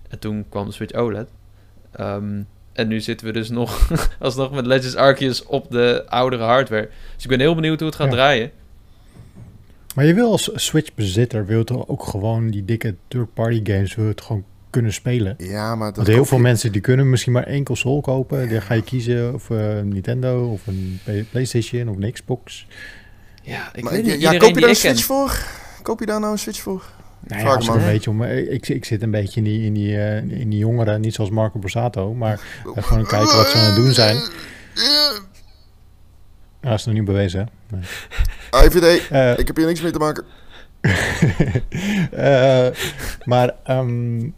En 0.09 0.19
toen 0.19 0.45
kwam 0.49 0.65
de 0.65 0.71
Switch 0.71 0.93
OLED. 0.93 1.27
Ehm, 1.91 2.41
en 2.75 2.87
nu 2.87 2.99
zitten 3.01 3.27
we 3.27 3.33
dus 3.33 3.49
nog 3.49 3.89
alsnog 4.19 4.51
met 4.51 4.65
Legends 4.65 4.95
Arceus 4.95 5.43
op 5.45 5.71
de 5.71 6.03
oudere 6.07 6.43
hardware. 6.43 6.89
Dus 7.15 7.23
ik 7.23 7.29
ben 7.29 7.39
heel 7.39 7.55
benieuwd 7.55 7.79
hoe 7.79 7.87
het 7.87 7.97
gaat 7.97 8.07
Ja. 8.07 8.13
draaien. 8.13 8.51
Maar 9.95 10.05
je 10.05 10.13
wil 10.13 10.31
als 10.31 10.49
Switch-bezitter 10.53 11.45
wil 11.45 11.63
toch 11.63 11.87
ook 11.87 12.03
gewoon 12.03 12.49
die 12.49 12.65
dikke 12.65 12.95
third-party 13.07 13.59
games 13.63 13.95
wil 13.95 14.07
het 14.07 14.21
gewoon 14.21 14.43
kunnen 14.69 14.93
spelen. 14.93 15.35
Ja, 15.37 15.75
maar 15.75 15.87
dat 15.87 15.95
Want 15.95 16.07
heel 16.07 16.25
veel 16.25 16.37
je- 16.37 16.43
mensen 16.43 16.71
die 16.71 16.81
kunnen 16.81 17.09
misschien 17.09 17.33
maar 17.33 17.43
één 17.47 17.63
console 17.63 18.01
kopen. 18.01 18.49
Dan 18.49 18.61
ga 18.61 18.73
je 18.73 18.83
kiezen 18.83 19.33
of 19.33 19.49
eh, 19.49 19.77
een 19.77 19.87
Nintendo 19.87 20.49
of 20.51 20.67
een 20.67 20.99
Play- 21.03 21.25
PlayStation 21.31 21.87
of 21.89 21.95
een 21.97 22.11
Xbox. 22.11 22.67
Ja, 23.41 23.69
ik 23.75 23.83
Maar 23.83 23.93
weet 23.93 24.05
ja, 24.05 24.11
niet. 24.11 24.21
ja, 24.21 24.29
koop 24.37 24.41
je 24.41 24.59
daar 24.61 24.69
een 24.69 24.75
ken- 24.75 24.75
Switch 24.75 25.03
voor? 25.03 25.37
Koop 25.81 25.99
je 25.99 26.05
daar 26.05 26.19
nou 26.19 26.31
een 26.31 26.39
Switch 26.39 26.59
voor? 26.61 26.83
Nou 27.27 27.41
ja, 27.41 27.53
als 27.55 27.67
een 27.67 27.77
beetje 27.85 28.09
om, 28.09 28.23
ik, 28.23 28.67
ik 28.67 28.85
zit 28.85 29.01
een 29.01 29.11
beetje 29.11 29.37
in 29.39 29.43
die, 29.43 29.65
in 29.65 29.73
die, 29.73 29.97
eh, 29.97 30.17
in 30.17 30.49
die 30.49 30.59
jongeren, 30.59 31.01
niet 31.01 31.13
zoals 31.13 31.29
Marco 31.29 31.59
Borsato, 31.59 32.13
maar 32.13 32.39
gewoon 32.75 33.05
kijken 33.05 33.37
wat 33.37 33.47
ze 33.47 33.57
aan 33.57 33.65
het 33.65 33.75
doen 33.75 33.91
zijn. 33.93 34.15
Ja, 36.61 36.69
dat 36.69 36.79
is 36.79 36.85
nog 36.85 36.95
niet 36.95 37.05
bewezen. 37.05 37.49
hè? 37.69 37.77
Nee. 37.77 38.65
IVD, 38.67 39.09
Eh, 39.09 39.37
ik 39.37 39.47
heb 39.47 39.55
hier 39.55 39.65
niks 39.65 39.81
mee 39.81 39.91
te 39.91 39.99
maken. 39.99 40.23
Eh, 42.11 42.67
maar 43.23 43.53
ehm, 43.63 44.29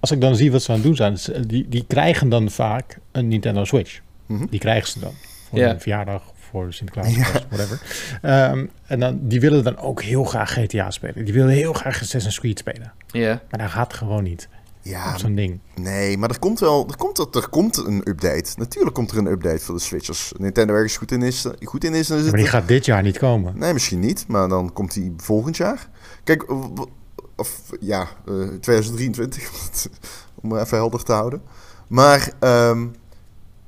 als 0.00 0.10
ik 0.10 0.20
dan 0.20 0.36
zie 0.36 0.52
wat 0.52 0.62
ze 0.62 0.68
aan 0.70 0.76
het 0.76 0.84
doen 0.86 0.96
zijn, 0.96 1.18
die, 1.46 1.68
die 1.68 1.84
krijgen 1.88 2.28
dan 2.28 2.50
vaak 2.50 2.98
een 3.12 3.28
Nintendo 3.28 3.64
Switch. 3.64 4.00
Mhm. 4.26 4.46
Die 4.50 4.60
krijgen 4.60 4.88
ze 4.88 4.98
dan 5.00 5.12
voor 5.48 5.58
een 5.58 5.80
verjaardag, 5.80 6.22
voor 6.54 6.72
Sinterklaas, 6.72 7.14
kerst, 7.14 7.46
whatever. 7.50 7.80
Ehm, 8.22 8.66
en 8.86 9.00
dan, 9.00 9.18
die 9.22 9.40
willen 9.40 9.64
dan 9.64 9.76
ook 9.78 10.02
heel 10.02 10.24
graag 10.24 10.52
GTA 10.52 10.90
spelen. 10.90 11.24
Die 11.24 11.34
willen 11.34 11.50
heel 11.54 11.72
graag 11.72 12.00
Assassin's 12.00 12.38
Creed 12.40 12.58
spelen. 12.58 12.92
Ja, 13.06 13.42
Maar 13.50 13.60
dat 13.60 13.70
gaat 13.70 13.94
gewoon 13.94 14.22
niet 14.22 14.48
Ja, 14.82 15.18
zo'n 15.18 15.34
ding. 15.34 15.60
nee, 15.74 16.18
maar 16.18 16.30
er 16.30 16.38
komt 16.38 16.60
wel 16.60 16.86
er 16.88 16.96
komt, 16.96 17.18
er 17.34 17.48
komt 17.48 17.76
een 17.76 18.08
update. 18.08 18.50
Natuurlijk 18.56 18.94
komt 18.94 19.10
er 19.10 19.18
een 19.18 19.26
update 19.26 19.58
voor 19.64 19.74
de 19.74 19.80
Switch. 19.80 20.08
Als 20.08 20.32
Nintendo 20.38 20.74
ergens 20.74 20.96
goed 20.96 21.12
in 21.12 21.22
is, 21.22 21.46
goed 21.64 21.84
in 21.84 21.94
is 21.94 22.06
dan 22.06 22.16
is 22.18 22.22
Maar 22.24 22.32
het... 22.32 22.40
die 22.40 22.50
gaat 22.50 22.68
dit 22.68 22.84
jaar 22.84 23.02
niet 23.02 23.18
komen. 23.18 23.58
Nee, 23.58 23.72
misschien 23.72 24.00
niet, 24.00 24.24
maar 24.28 24.48
dan 24.48 24.72
komt 24.72 24.92
die 24.94 25.14
volgend 25.16 25.56
jaar. 25.56 25.88
Kijk, 26.24 26.44
of 27.36 27.60
ja, 27.80 28.08
eh, 28.26 28.34
2023, 28.60 29.50
om 30.42 30.48
maar 30.48 30.60
even 30.62 30.76
helder 30.76 31.02
te 31.04 31.12
houden. 31.12 31.42
Maar, 31.88 32.30
ehm, 32.40 32.86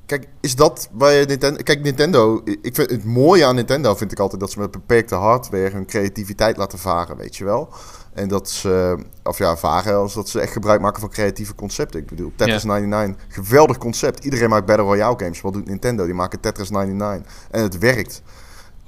kijk, 0.07 0.29
is 0.41 0.57
dat 0.57 0.89
je 0.99 1.25
Nintendo... 1.29 1.63
Kijk, 1.63 1.83
Nintendo, 1.83 2.41
ik 2.45 2.75
vind 2.75 2.91
het 2.91 3.05
mooie 3.05 3.45
aan 3.45 3.55
Nintendo 3.55 3.95
vind 3.95 4.13
ik 4.13 4.19
altijd 4.19 4.41
dat 4.41 4.51
ze 4.51 4.59
met 4.59 4.71
beperkte 4.71 5.15
hardware 5.15 5.71
hun 5.71 5.87
creativiteit 5.87 6.57
laten 6.57 6.79
varen, 6.79 7.17
weet 7.17 7.37
je 7.37 7.45
wel. 7.45 7.69
En 8.15 8.29
dat 8.29 8.51
ze, 8.51 8.99
of 9.23 9.39
ja, 9.39 9.57
varen 9.57 9.97
als 9.97 10.15
dat 10.15 10.29
ze 10.29 10.41
echt 10.41 10.53
gebruik 10.53 10.81
maken 10.81 11.01
van 11.01 11.11
creatieve 11.11 11.55
concepten. 11.55 12.01
Ik 12.01 12.07
bedoel, 12.07 12.33
Tetris 12.37 12.65
99, 12.65 13.25
geweldig 13.29 13.79
concept. 13.79 14.25
Iedereen 14.25 14.49
maakt 14.49 14.67
Battle 14.67 14.85
Royale 14.85 15.19
games. 15.19 15.41
Wat 15.41 15.53
doet 15.53 15.67
Nintendo? 15.67 16.05
Die 16.05 16.15
maken 16.15 16.41
Tetris 16.41 16.71
99. 16.71 17.33
En 17.51 17.63
het 17.63 17.79
werkt. 17.79 18.23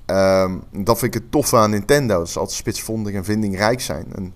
Ehm, 0.06 0.58
dat 0.72 0.98
vind 0.98 1.14
ik 1.14 1.20
het 1.22 1.30
toffe 1.30 1.56
aan 1.56 1.70
Nintendo. 1.70 2.18
Dat 2.18 2.28
ze 2.28 2.38
altijd 2.38 2.58
spitsvondig 2.58 3.14
en 3.14 3.24
vindingrijk 3.24 3.80
zijn. 3.80 4.06
En 4.14 4.34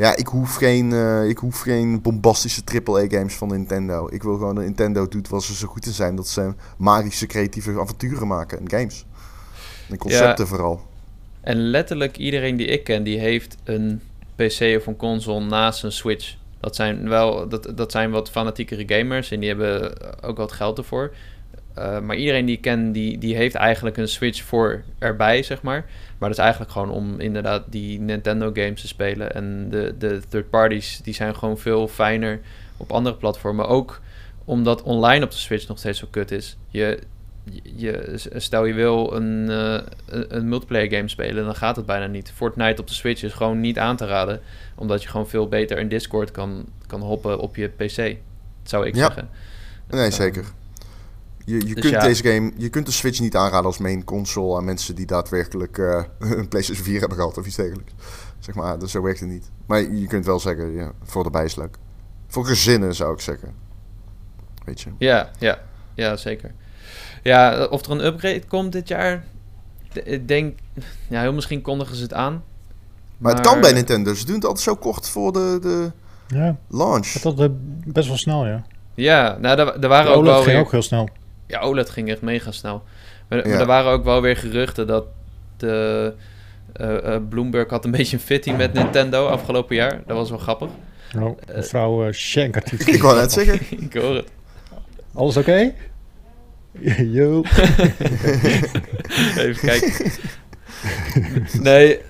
ja, 0.00 0.16
ik 0.16 0.26
hoef 0.26 0.54
geen, 0.54 0.92
eh, 0.92 1.28
ik 1.28 1.38
hoef 1.38 1.60
geen 1.60 2.02
bombastische 2.02 2.62
AAA-games 2.64 3.34
van 3.34 3.48
Nintendo. 3.48 4.08
Ik 4.10 4.22
wil 4.22 4.34
gewoon 4.34 4.54
dat 4.54 4.64
Nintendo 4.64 5.08
doet 5.08 5.28
wat 5.28 5.42
ze 5.42 5.54
zo 5.54 5.66
goed 5.66 5.86
in 5.86 5.92
zijn. 5.92 6.16
Dat 6.16 6.28
ze 6.28 6.54
magische, 6.76 7.26
creatieve 7.26 7.80
avonturen 7.80 8.26
maken 8.26 8.58
en 8.58 8.70
games. 8.70 9.04
En 9.88 9.98
concepten 9.98 10.46
vooral. 10.46 10.80
En 11.40 11.56
letterlijk 11.56 12.16
iedereen 12.16 12.56
die 12.56 12.66
ik 12.66 12.84
ken, 12.84 13.02
die 13.02 13.18
heeft 13.18 13.56
een 13.64 14.00
PC 14.34 14.76
of 14.76 14.86
een 14.86 14.96
console 14.96 15.44
naast 15.44 15.82
een 15.82 15.92
Switch. 15.92 16.36
Dat 16.60 16.76
zijn 16.76 17.08
wel, 17.08 17.48
dat, 17.48 17.72
dat 17.74 17.92
zijn 17.92 18.10
wat 18.10 18.30
fanatiekere 18.30 18.96
gamers 18.96 19.30
en 19.30 19.40
die 19.40 19.48
hebben 19.48 19.92
ook 20.22 20.36
wat 20.36 20.52
geld 20.52 20.78
ervoor. 20.78 21.12
Eh, 21.80 22.00
maar 22.00 22.16
iedereen 22.16 22.46
die 22.46 22.56
ik 22.56 22.62
ken, 22.62 22.92
die, 22.92 23.18
die 23.18 23.36
heeft 23.36 23.54
eigenlijk 23.54 23.96
een 23.96 24.08
Switch 24.08 24.42
voor 24.42 24.82
erbij, 24.98 25.42
zeg 25.42 25.62
maar. 25.62 25.84
Maar 26.18 26.28
dat 26.28 26.38
is 26.38 26.44
eigenlijk 26.44 26.72
gewoon 26.72 26.90
om 26.90 27.20
inderdaad 27.20 27.62
die 27.66 28.00
Nintendo 28.00 28.50
games 28.54 28.80
te 28.80 28.86
spelen. 28.86 29.34
En 29.34 29.66
de, 29.70 29.94
de 29.98 30.20
third 30.28 30.50
parties, 30.50 31.00
die 31.02 31.14
zijn 31.14 31.36
gewoon 31.36 31.58
veel 31.58 31.88
fijner 31.88 32.40
op 32.76 32.92
andere 32.92 33.16
platformen. 33.16 33.68
Ook 33.68 34.00
omdat 34.44 34.82
online 34.82 35.24
op 35.24 35.30
de 35.30 35.36
Switch 35.36 35.68
nog 35.68 35.78
steeds 35.78 35.98
zo 35.98 36.06
kut 36.10 36.30
is. 36.30 36.56
Je, 36.68 36.98
je, 37.76 38.12
stel 38.36 38.64
je 38.64 38.74
wil 38.74 39.12
een, 39.14 39.50
eh, 39.50 39.80
een, 40.06 40.36
een 40.36 40.48
multiplayer 40.48 40.90
game 40.92 41.08
spelen, 41.08 41.44
dan 41.44 41.54
gaat 41.56 41.76
het 41.76 41.86
bijna 41.86 42.06
niet. 42.06 42.32
Fortnite 42.34 42.80
op 42.80 42.86
de 42.88 42.94
Switch 42.94 43.22
is 43.22 43.32
gewoon 43.32 43.60
niet 43.60 43.78
aan 43.78 43.96
te 43.96 44.06
raden, 44.06 44.40
omdat 44.74 45.02
je 45.02 45.08
gewoon 45.08 45.28
veel 45.28 45.48
beter 45.48 45.78
in 45.78 45.88
Discord 45.88 46.30
kan, 46.30 46.66
kan 46.86 47.00
hoppen 47.00 47.38
op 47.38 47.56
je 47.56 47.68
PC. 47.68 48.16
Zou 48.62 48.86
ik 48.86 48.94
Ja. 48.94 49.00
zeggen. 49.00 49.28
Nee, 49.90 50.06
Eh, 50.06 50.12
zeker. 50.12 50.44
Je, 51.44 51.54
je, 51.54 51.64
dus 51.64 51.72
kunt 51.72 51.94
ja. 51.94 52.00
deze 52.00 52.22
game, 52.22 52.52
je 52.56 52.68
kunt 52.68 52.86
de 52.86 52.92
Switch 52.92 53.20
niet 53.20 53.36
aanraden 53.36 53.66
als 53.66 53.78
main 53.78 54.04
console 54.04 54.56
aan 54.56 54.64
mensen 54.64 54.94
die 54.94 55.06
daadwerkelijk 55.06 55.78
eh, 55.78 56.02
een 56.38 56.48
PlayStation 56.48 56.84
4 56.84 57.00
hebben 57.00 57.18
gehad 57.18 57.38
of 57.38 57.46
iets 57.46 57.56
dergelijks. 57.56 57.92
Zeg 58.38 58.54
maar, 58.54 58.78
dus 58.78 58.90
zo 58.90 59.02
werkt 59.02 59.20
het 59.20 59.28
niet. 59.28 59.50
Maar 59.66 59.80
je 59.92 60.06
kunt 60.06 60.26
wel 60.26 60.40
zeggen, 60.40 60.72
ja, 60.72 60.92
voor 61.02 61.32
de 61.32 61.42
is 61.42 61.56
leuk. 61.56 61.76
Voor 62.26 62.46
gezinnen 62.46 62.94
zou 62.94 63.12
ik 63.12 63.20
zeggen. 63.20 63.54
Weet 64.64 64.80
je. 64.80 64.90
Ja, 64.98 65.30
ja, 65.38 65.58
ja, 65.94 66.16
zeker. 66.16 66.54
Ja, 67.22 67.64
of 67.64 67.84
er 67.84 67.90
een 67.90 68.04
upgrade 68.04 68.44
komt 68.48 68.72
dit 68.72 68.88
jaar, 68.88 69.24
ik 69.92 70.28
denk, 70.28 70.58
ja, 71.08 71.20
heel 71.20 71.32
misschien 71.32 71.62
kondigen 71.62 71.96
ze 71.96 72.02
het 72.02 72.12
aan. 72.12 72.44
Maar, 73.18 73.34
het 73.34 73.46
kan 73.46 73.60
bij 73.60 73.72
Nintendo. 73.72 74.14
Ze 74.14 74.24
doen 74.24 74.34
het 74.34 74.44
altijd 74.44 74.64
zo 74.64 74.74
kort 74.74 75.08
voor 75.08 75.32
de, 75.32 75.58
de 75.62 75.92
Ja, 76.26 76.56
launch. 76.68 77.12
dat 77.12 77.34
was 77.34 77.48
best 77.86 78.08
wel 78.08 78.16
snel, 78.16 78.46
ja. 78.46 78.64
Ja, 78.94 79.38
nou, 79.40 79.80
De 79.80 79.86
waren 79.86 80.14
ook 80.14 80.24
wel 80.24 80.42
ging 80.42 80.58
ook 80.58 80.70
heel 80.70 80.82
snel. 80.82 81.08
Ja, 81.50 81.60
OLED 81.60 81.90
ging 81.90 82.10
echt 82.10 82.20
mega 82.20 82.50
snel. 82.50 82.82
Maar, 83.28 83.38
Ja. 83.38 83.48
maar 83.48 83.60
er 83.60 83.66
waren 83.66 83.92
ook 83.92 84.04
wel 84.04 84.22
weer 84.22 84.36
geruchten 84.36 84.86
dat 84.86 85.04
de 85.56 86.12
eh, 86.72 87.14
eh, 87.14 87.22
Bloomberg 87.28 87.70
had 87.70 87.84
een 87.84 87.90
beetje 88.00 88.16
een 88.16 88.22
fitting 88.22 88.56
met 88.56 88.72
Nintendo 88.72 89.26
afgelopen 89.26 89.76
jaar. 89.76 90.02
Dat 90.06 90.16
was 90.16 90.28
wel 90.30 90.38
grappig. 90.38 90.68
Oh, 91.18 91.38
Eh, 91.48 91.54
mevrouw 91.56 92.06
uh. 92.06 92.12
Ik 92.94 93.02
wou 93.02 93.16
net 93.16 93.32
zeggen. 93.32 93.60
Ik 93.84 93.92
hoor 93.94 94.14
het. 94.16 94.28
Alles 95.14 95.36
oké? 95.36 95.72
Yo. 96.96 97.42
Even 99.36 99.56
kijken. 99.60 100.10
Nee, 101.62 102.00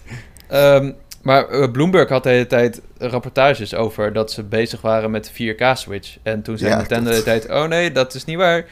ehm, 0.49 0.93
maar 1.23 1.71
Bloomberg 1.71 2.09
had 2.09 2.23
de 2.23 2.29
hele 2.29 2.47
tijd 2.47 2.81
rapportages 2.99 3.75
over 3.75 4.13
dat 4.13 4.33
ze 4.33 4.43
bezig 4.43 4.81
waren 4.81 5.11
met 5.11 5.25
de 5.25 5.55
4K-switch. 5.55 6.17
En 6.23 6.43
toen 6.43 6.59
zei 6.59 6.71
Ja, 6.71 6.77
Nintendo 6.77 7.05
de 7.05 7.11
hele 7.11 7.23
tijd, 7.25 7.51
oh 7.51 7.65
nee, 7.65 7.93
dat 7.93 8.15
is 8.15 8.25
niet 8.25 8.37
waar. 8.37 8.65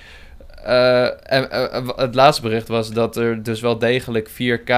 Eh, 0.64 1.32
en 1.32 1.50
eh, 1.50 1.88
het 1.96 2.14
laatste 2.14 2.42
bericht 2.42 2.68
was 2.68 2.90
dat 2.90 3.16
er 3.16 3.42
dus 3.42 3.60
wel 3.60 3.78
degelijk 3.78 4.28
4K 4.30 4.72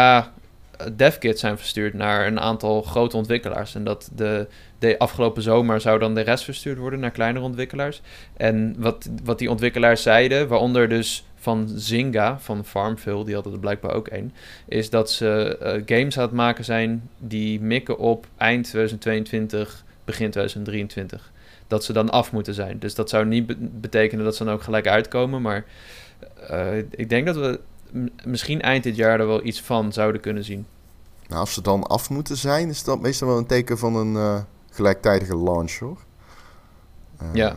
devkits 0.96 1.40
zijn 1.40 1.58
verstuurd 1.58 1.94
naar 1.94 2.26
een 2.26 2.40
aantal 2.40 2.82
grote 2.82 3.16
ontwikkelaars. 3.16 3.74
En 3.74 3.84
dat 3.84 4.10
de, 4.14 4.46
de 4.78 4.98
afgelopen 4.98 5.42
zomer 5.42 5.80
zou 5.80 5.98
dan 5.98 6.14
de 6.14 6.20
rest 6.20 6.44
verstuurd 6.44 6.78
worden 6.78 7.00
naar 7.00 7.10
kleinere 7.10 7.44
ontwikkelaars. 7.44 8.00
En 8.36 8.74
wat, 8.78 9.08
wat 9.24 9.38
die 9.38 9.50
ontwikkelaars 9.50 10.02
zeiden, 10.02 10.48
waaronder 10.48 10.88
dus 10.88 11.24
van 11.36 11.68
Zynga, 11.74 12.38
van 12.38 12.64
Farmville, 12.64 13.24
die 13.24 13.34
hadden 13.34 13.52
er 13.52 13.58
blijkbaar 13.58 13.94
ook 13.94 14.08
één, 14.08 14.32
is 14.68 14.90
dat 14.90 15.10
ze 15.10 15.58
eh, 15.60 15.82
games 15.86 16.16
aan 16.16 16.24
het 16.24 16.32
maken 16.32 16.64
zijn 16.64 17.08
die 17.18 17.60
mikken 17.60 17.98
op 17.98 18.26
eind 18.36 18.64
2022, 18.64 19.84
begin 20.04 20.30
2023. 20.30 21.32
Dat 21.70 21.84
ze 21.84 21.92
dan 21.92 22.10
af 22.10 22.32
moeten 22.32 22.54
zijn. 22.54 22.78
Dus 22.78 22.94
dat 22.94 23.08
zou 23.08 23.26
niet 23.26 23.46
be- 23.46 23.56
betekenen 23.60 24.24
dat 24.24 24.36
ze 24.36 24.44
dan 24.44 24.52
ook 24.52 24.62
gelijk 24.62 24.86
uitkomen, 24.86 25.42
maar 25.42 25.64
Eh, 26.48 26.76
ik 26.78 27.08
denk 27.08 27.26
dat 27.26 27.36
we 27.36 27.60
misschien 28.24 28.60
eind 28.62 28.82
dit 28.82 28.96
jaar 28.96 29.20
er 29.20 29.26
wel 29.26 29.44
iets 29.44 29.62
van 29.62 29.92
zouden 29.92 30.20
kunnen 30.20 30.44
zien. 30.44 30.66
Nou, 31.28 31.40
als 31.40 31.54
ze 31.54 31.62
dan 31.62 31.82
af 31.86 32.10
moeten 32.10 32.36
zijn, 32.36 32.68
is 32.68 32.84
dat 32.84 33.00
meestal 33.00 33.28
wel 33.28 33.38
een 33.38 33.46
teken 33.46 33.78
van 33.78 33.94
een 33.96 34.16
eh, 34.16 34.40
gelijktijdige 34.70 35.36
launch, 35.36 35.78
hoor. 35.78 35.98
Eh, 37.18 37.26
Ja. 37.32 37.56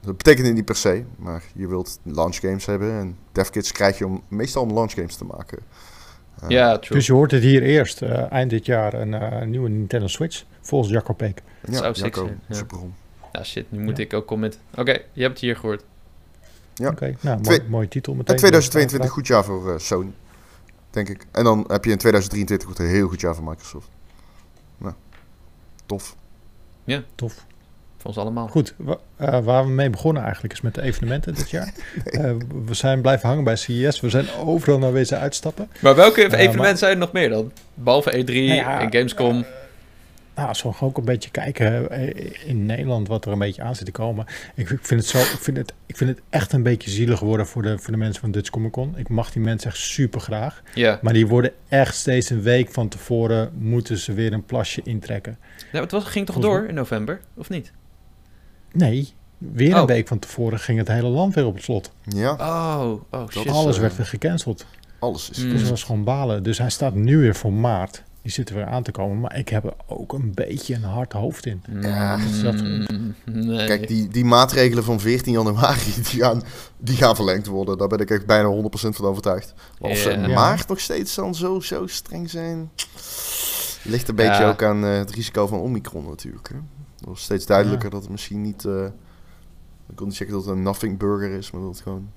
Dat 0.00 0.16
betekent 0.16 0.46
het 0.46 0.54
niet 0.56 0.64
per 0.64 0.76
se, 0.76 1.04
maar 1.16 1.42
je 1.54 1.68
wilt 1.68 1.98
launch 2.02 2.36
games 2.36 2.66
hebben. 2.66 2.92
En 2.92 3.16
devkits 3.32 3.72
krijg 3.72 3.98
je 3.98 4.06
om, 4.06 4.22
meestal 4.28 4.62
om 4.62 4.72
launch 4.72 4.92
games 4.92 5.16
te 5.16 5.24
maken. 5.24 5.58
Ja, 6.48 6.78
true. 6.78 6.98
Dus 6.98 7.06
je 7.06 7.12
hoort 7.12 7.30
het 7.30 7.42
hier 7.42 7.62
eerst, 7.62 8.02
eh, 8.02 8.32
eind 8.32 8.50
dit 8.50 8.66
jaar, 8.66 8.94
een 8.94 9.14
eh, 9.14 9.46
nieuwe 9.46 9.68
Nintendo 9.68 10.06
Switch. 10.06 10.44
Volgens 10.60 10.92
Jacco 10.92 11.12
Peek. 11.12 11.42
Dat 11.62 11.74
zou 11.76 11.94
sick 11.94 12.04
Jacco, 12.04 12.24
zijn. 12.24 12.40
Ja. 12.46 12.54
Ja, 13.38 13.44
shit, 13.44 13.72
nu 13.72 13.78
moet 13.80 13.96
Ja. 13.96 14.04
ik 14.04 14.12
ook 14.12 14.26
commit. 14.26 14.58
Oké, 14.74 14.92
je 15.12 15.22
hebt 15.22 15.32
het 15.32 15.40
hier 15.40 15.56
gehoord. 15.56 15.82
Ja. 16.74 16.88
Oké, 16.88 17.14
nou, 17.20 17.42
Twee- 17.42 17.58
mooi, 17.58 17.70
mooie 17.70 17.88
titel 17.88 18.12
meteen. 18.14 18.34
En 18.34 18.40
2022 18.40 19.10
goed 19.10 19.26
jaar 19.26 19.44
voor 19.44 19.72
eh, 19.72 19.78
Sony, 19.78 20.10
denk 20.90 21.08
ik. 21.08 21.26
En 21.32 21.44
dan 21.44 21.64
heb 21.68 21.84
je 21.84 21.90
in 21.90 21.98
2023 21.98 22.66
wordt 22.68 22.82
een 22.82 22.88
heel 22.94 23.08
goed 23.08 23.20
jaar 23.20 23.34
voor 23.34 23.44
Microsoft. 23.44 23.88
Nou, 24.78 24.94
tof. 25.86 26.16
Tof. 27.14 27.46
Voor 27.96 28.06
ons 28.06 28.16
allemaal. 28.18 28.48
Goed, 28.48 28.74
wa- 28.76 28.98
eh, 29.16 29.38
waar 29.44 29.64
we 29.64 29.70
mee 29.70 29.90
begonnen 29.90 30.22
eigenlijk 30.22 30.52
is 30.52 30.60
met 30.60 30.74
de 30.74 30.82
evenementen 30.82 31.34
dit 31.34 31.50
jaar. 31.50 31.72
Eh, 32.04 32.32
we 32.64 32.74
zijn 32.74 33.00
blijven 33.00 33.28
hangen 33.28 33.44
bij 33.44 33.56
CES. 33.56 34.00
We 34.00 34.10
zijn 34.10 34.26
overal 34.44 34.78
naar 34.78 34.92
wezen 34.92 35.18
uitstappen. 35.18 35.68
Maar 35.80 35.94
welke 35.94 36.20
Ja, 36.20 36.26
evenementen 36.26 36.58
maar- 36.58 36.76
zijn 36.76 36.92
er 36.92 36.98
nog 36.98 37.12
meer 37.12 37.28
dan? 37.28 37.52
Behalve 37.74 38.10
E3 38.24 38.32
ja, 38.34 38.80
en 38.80 38.92
Gamescom. 38.92 39.44
Nou, 40.38 40.50
als 40.50 40.62
we 40.62 40.72
gewoon 40.72 40.88
ook 40.90 40.98
een 40.98 41.04
beetje 41.04 41.30
kijken 41.30 41.90
in 42.46 42.66
Nederland 42.66 43.08
wat 43.08 43.24
er 43.24 43.32
een 43.32 43.38
beetje 43.38 43.62
aan 43.62 43.74
zit 43.76 43.84
te 43.86 43.92
komen. 43.92 44.26
Ik, 44.54 44.70
ik 44.70 44.78
vind 44.86 45.00
het 45.00 45.10
zo, 45.10 45.18
ik 45.18 45.24
vind 45.40 45.56
het, 45.56 45.72
ik 45.86 45.96
vind 45.96 46.10
het 46.10 46.20
echt 46.30 46.52
een 46.52 46.62
beetje 46.62 46.90
zielig 46.90 47.20
worden 47.20 47.46
voor 47.46 47.62
de, 47.62 47.78
voor 47.78 47.92
de 47.92 47.98
mensen 47.98 48.20
van 48.20 48.30
Dutch 48.30 48.50
Comic 48.50 48.72
Con. 48.72 48.94
Ik 48.96 49.08
mag 49.08 49.32
die 49.32 49.42
mensen 49.42 49.70
echt 49.70 49.78
super 49.80 50.20
graag. 50.20 50.62
Ja. 50.74 50.98
Maar 51.02 51.12
die 51.12 51.26
worden 51.26 51.52
echt 51.68 51.94
steeds 51.96 52.30
een 52.30 52.42
week 52.42 52.70
van 52.72 52.88
tevoren 52.88 53.50
moeten 53.58 53.98
ze 53.98 54.12
weer 54.12 54.32
een 54.32 54.44
plasje 54.44 54.80
intrekken. 54.84 55.38
ja 55.72 55.80
het 55.80 55.90
was, 55.90 56.04
ging 56.04 56.26
toch 56.26 56.34
Volgens 56.34 56.56
door 56.56 56.68
in 56.68 56.74
november, 56.74 57.20
of 57.34 57.48
niet? 57.48 57.72
Nee, 58.72 59.08
weer 59.38 59.74
Oh. 59.74 59.80
een 59.80 59.86
week 59.86 60.08
van 60.08 60.18
tevoren 60.18 60.58
ging 60.58 60.78
het 60.78 60.88
hele 60.88 61.08
land 61.08 61.34
weer 61.34 61.46
op 61.46 61.54
het 61.54 61.64
slot. 61.64 61.92
Ja, 62.02 62.32
Oh, 62.32 63.00
oh 63.10 63.28
shit. 63.28 63.48
Alles 63.48 63.78
werd 63.78 63.96
weer 63.96 64.06
gecanceld. 64.06 64.66
alles 64.98 65.30
is... 65.30 65.38
Mm. 65.44 65.50
Dus 65.50 65.60
dat 65.60 65.70
was 65.70 65.82
gewoon 65.82 66.04
balen. 66.04 66.42
Dus 66.42 66.58
hij 66.58 66.70
staat 66.70 66.94
nu 66.94 67.18
weer 67.18 67.34
voor 67.34 67.52
maart. 67.52 68.02
Die 68.22 68.32
zit 68.32 68.48
er 68.48 68.54
weer 68.54 68.66
aan 68.66 68.82
te 68.82 68.90
komen. 68.90 69.20
Maar 69.20 69.38
ik 69.38 69.48
heb 69.48 69.64
er 69.64 69.74
ook 69.86 70.12
een 70.12 70.34
beetje 70.34 70.74
een 70.74 70.82
hard 70.82 71.12
hoofd 71.12 71.46
in. 71.46 71.62
Ja, 71.80 72.16
is 72.16 72.42
dat- 72.42 72.62
nee. 73.24 73.66
Kijk, 73.66 73.88
die, 73.88 74.08
die 74.08 74.24
maatregelen 74.24 74.84
van 74.84 75.00
14 75.00 75.32
januari, 75.32 75.94
die 76.10 76.20
gaan, 76.22 76.42
die 76.78 76.96
gaan 76.96 77.14
verlengd 77.16 77.46
worden. 77.46 77.78
Daar 77.78 77.88
ben 77.88 77.98
ik 77.98 78.10
echt 78.10 78.26
bijna 78.26 78.48
100% 78.48 78.68
van 78.70 79.04
overtuigd. 79.06 79.54
Maar 79.80 79.90
of 79.90 79.96
ze 79.98 80.10
in 80.10 80.20
Ja. 80.28 80.34
maart 80.34 80.68
nog 80.68 80.80
steeds 80.80 81.14
dan 81.14 81.34
zo, 81.34 81.60
zo 81.60 81.86
streng 81.86 82.30
zijn... 82.30 82.70
Ligt 83.84 84.08
een 84.08 84.14
beetje 84.14 84.42
Ja. 84.42 84.48
ook 84.48 84.62
aan 84.62 84.84
eh, 84.84 84.96
het 84.96 85.10
risico 85.10 85.46
van 85.46 85.58
Omicron 85.60 86.04
natuurlijk. 86.08 86.48
Hè? 86.48 86.54
Het 86.96 87.04
wordt 87.04 87.20
steeds 87.20 87.46
duidelijker 87.46 87.90
dat 87.90 88.00
het 88.02 88.10
misschien 88.10 88.42
niet... 88.42 88.64
eh, 88.64 88.84
ik 89.90 89.98
wil 89.98 90.06
niet 90.06 90.16
zeggen 90.16 90.36
dat 90.36 90.46
het 90.46 90.54
een 90.56 90.62
nothing 90.62 90.98
burger 90.98 91.30
is, 91.30 91.50
maar 91.50 91.60
dat 91.60 91.70
het 91.70 91.80
gewoon 91.80 92.10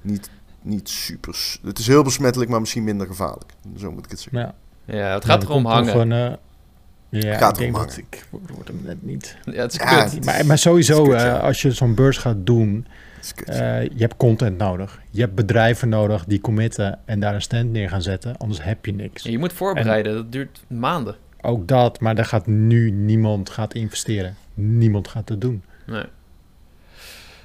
niet, 0.00 0.30
niet 0.62 0.88
super... 0.88 1.58
Het 1.64 1.78
is 1.78 1.86
heel 1.86 2.02
besmettelijk, 2.02 2.50
maar 2.50 2.60
misschien 2.60 2.84
minder 2.84 3.06
gevaarlijk. 3.06 3.52
Zo 3.76 3.92
moet 3.92 4.04
ik 4.04 4.10
het 4.10 4.20
zeggen. 4.20 4.40
Ja, 4.40 4.54
Ja, 4.84 4.94
het 5.14 5.22
Ja, 5.22 5.28
gaat 5.30 5.42
er 5.42 5.48
erom 5.48 5.66
hangen. 5.66 6.00
Een, 6.00 6.12
eh, 6.12 7.22
ja, 7.22 7.36
Gaat 7.38 7.52
ik 7.52 7.58
denk 7.58 7.74
erom 7.74 7.86
dat 7.86 7.94
hangen. 7.94 8.06
ik 8.10 8.26
word 8.54 8.68
hem 8.68 8.80
net 8.84 9.02
niet. 9.02 9.36
Ja, 9.44 9.52
het 9.62 9.72
is 9.72 9.78
Ja, 9.78 10.02
kut. 10.02 10.12
het- 10.12 10.24
Maar, 10.24 10.46
maar 10.46 10.58
sowieso, 10.58 11.02
Het 11.04 11.12
is 11.12 11.18
kut, 11.22 11.22
ja. 11.32 11.36
eh, 11.36 11.42
als 11.42 11.62
je 11.62 11.70
zo'n 11.70 11.94
beurs 11.94 12.16
gaat 12.18 12.46
doen, 12.46 12.86
Het 13.20 13.42
eh, 13.48 13.82
je 13.82 13.90
hebt 13.98 14.16
content 14.16 14.58
nodig. 14.58 15.00
Je 15.10 15.20
hebt 15.20 15.34
bedrijven 15.34 15.88
nodig 15.88 16.24
die 16.24 16.40
committen 16.40 16.98
en 17.04 17.20
daar 17.20 17.34
een 17.34 17.42
stand 17.42 17.70
neer 17.70 17.88
gaan 17.88 18.02
zetten. 18.02 18.36
Anders 18.36 18.62
heb 18.64 18.86
je 18.86 18.92
niks. 18.94 19.22
Ja, 19.22 19.30
je 19.30 19.38
moet 19.38 19.52
voorbereiden, 19.52 20.14
dat 20.14 20.32
duurt 20.32 20.60
maanden. 20.66 21.16
Ook 21.40 21.68
dat, 21.68 22.00
maar 22.00 22.14
daar 22.14 22.24
gaat 22.24 22.46
nu 22.46 22.90
niemand 22.90 23.50
gaat 23.50 23.74
investeren. 23.74 24.36
Niemand 24.54 25.08
gaat 25.08 25.28
het 25.28 25.40
doen. 25.40 25.62
Nee. 25.86 26.04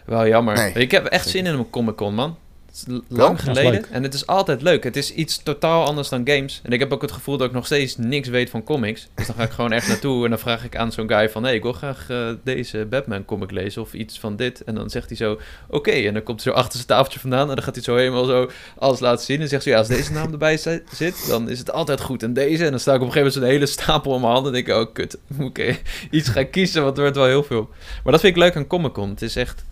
Wel 0.06 0.28
jammer. 0.28 0.56
Nee. 0.56 0.74
Ik 0.74 0.92
heb 0.92 1.06
echt 1.06 1.28
zin 1.28 1.46
in 1.46 1.54
een 1.54 1.70
Comic 1.70 1.96
Con, 1.96 2.14
man. 2.16 2.38
Het 2.70 2.84
is 2.88 3.00
lang 3.08 3.42
geleden. 3.42 3.86
En 3.92 4.04
het 4.04 4.14
is 4.14 4.28
altijd 4.28 4.62
leuk. 4.62 4.84
Het 4.84 4.96
is 4.96 5.14
iets 5.14 5.44
totaal 5.44 5.86
anders 5.86 6.10
dan 6.10 6.22
games. 6.28 6.60
En 6.64 6.72
ik 6.72 6.80
heb 6.80 6.94
ook 6.94 7.02
het 7.02 7.12
gevoel 7.12 7.38
dat 7.38 7.48
ik 7.48 7.54
nog 7.54 7.66
steeds 7.66 7.98
niks 7.98 8.28
weet 8.28 8.50
van 8.50 8.64
comics. 8.64 9.08
Dus 9.16 9.28
dan 9.28 9.36
ga 9.36 9.44
ik 9.44 9.50
gewoon 9.52 9.72
echt 9.72 9.88
naartoe 9.94 10.24
en 10.24 10.30
dan 10.30 10.40
vraag 10.40 10.64
ik 10.64 10.76
aan 10.76 10.92
zo'n 10.92 11.08
guy 11.10 11.30
van... 11.30 11.44
hé, 11.44 11.52
ik 11.52 11.62
wil 11.62 11.74
graag 11.74 12.10
eh, 12.10 12.30
deze 12.44 12.86
Batman 12.90 13.26
comic 13.26 13.52
lezen 13.52 13.82
of 13.82 13.94
iets 13.94 14.20
van 14.20 14.36
dit. 14.36 14.64
En 14.64 14.76
dan 14.76 14.90
zegt 14.90 15.08
hij 15.08 15.18
zo, 15.18 15.40
oké. 15.70 15.92
En 15.92 16.14
dan 16.14 16.24
komt 16.24 16.44
hij 16.44 16.54
zo 16.54 16.58
achter 16.60 16.74
zijn 16.74 16.88
tafeltje 16.88 17.20
vandaan 17.20 17.50
en 17.50 17.56
dan 17.56 17.64
gaat 17.64 17.76
hij 17.76 17.84
zo 17.84 17.96
helemaal 17.96 18.26
zo 18.26 18.50
alles 18.78 19.00
laten 19.00 19.26
zien. 19.26 19.42
En 19.42 19.48
zegt 19.48 19.64
hij, 19.64 19.74
ja, 19.74 19.80
als 19.80 19.88
deze 19.88 20.12
naam 20.12 20.32
erbij 20.32 20.58
zi- 20.58 20.82
zit, 20.94 21.28
dan 21.28 21.50
is 21.50 21.60
het 21.60 21.72
altijd 21.72 22.02
goed. 22.02 22.24
En 22.24 22.34
deze, 22.34 22.64
en 22.66 22.70
dan 22.72 22.80
sta 22.80 22.94
ik 22.94 23.02
op 23.02 23.08
een 23.08 23.12
gegeven 23.14 23.34
moment 23.40 23.52
zo'n 23.52 23.60
hele 23.60 23.72
stapel 23.82 24.16
in 24.16 24.22
mijn 24.22 24.34
handen. 24.34 24.54
En 24.56 24.64
denk 24.64 24.78
ik, 24.78 24.88
oh 24.88 24.94
kut, 24.94 25.18
moet 25.28 25.58
ik 25.58 25.66
eh, 25.68 25.76
iets 26.12 26.30
gaan 26.30 26.50
kiezen, 26.50 26.84
want 26.84 26.94
het 26.98 27.02
wordt 27.02 27.18
wel 27.18 27.26
heel 27.28 27.44
veel. 27.44 27.70
Maar 28.04 28.12
dat 28.12 28.22
vind 28.22 28.36
ik 28.36 28.42
leuk 28.42 28.56
aan 28.56 28.68
Comic 28.68 28.92
Con. 28.92 29.10
Het 29.10 29.22
is 29.22 29.36
echt 29.36 29.66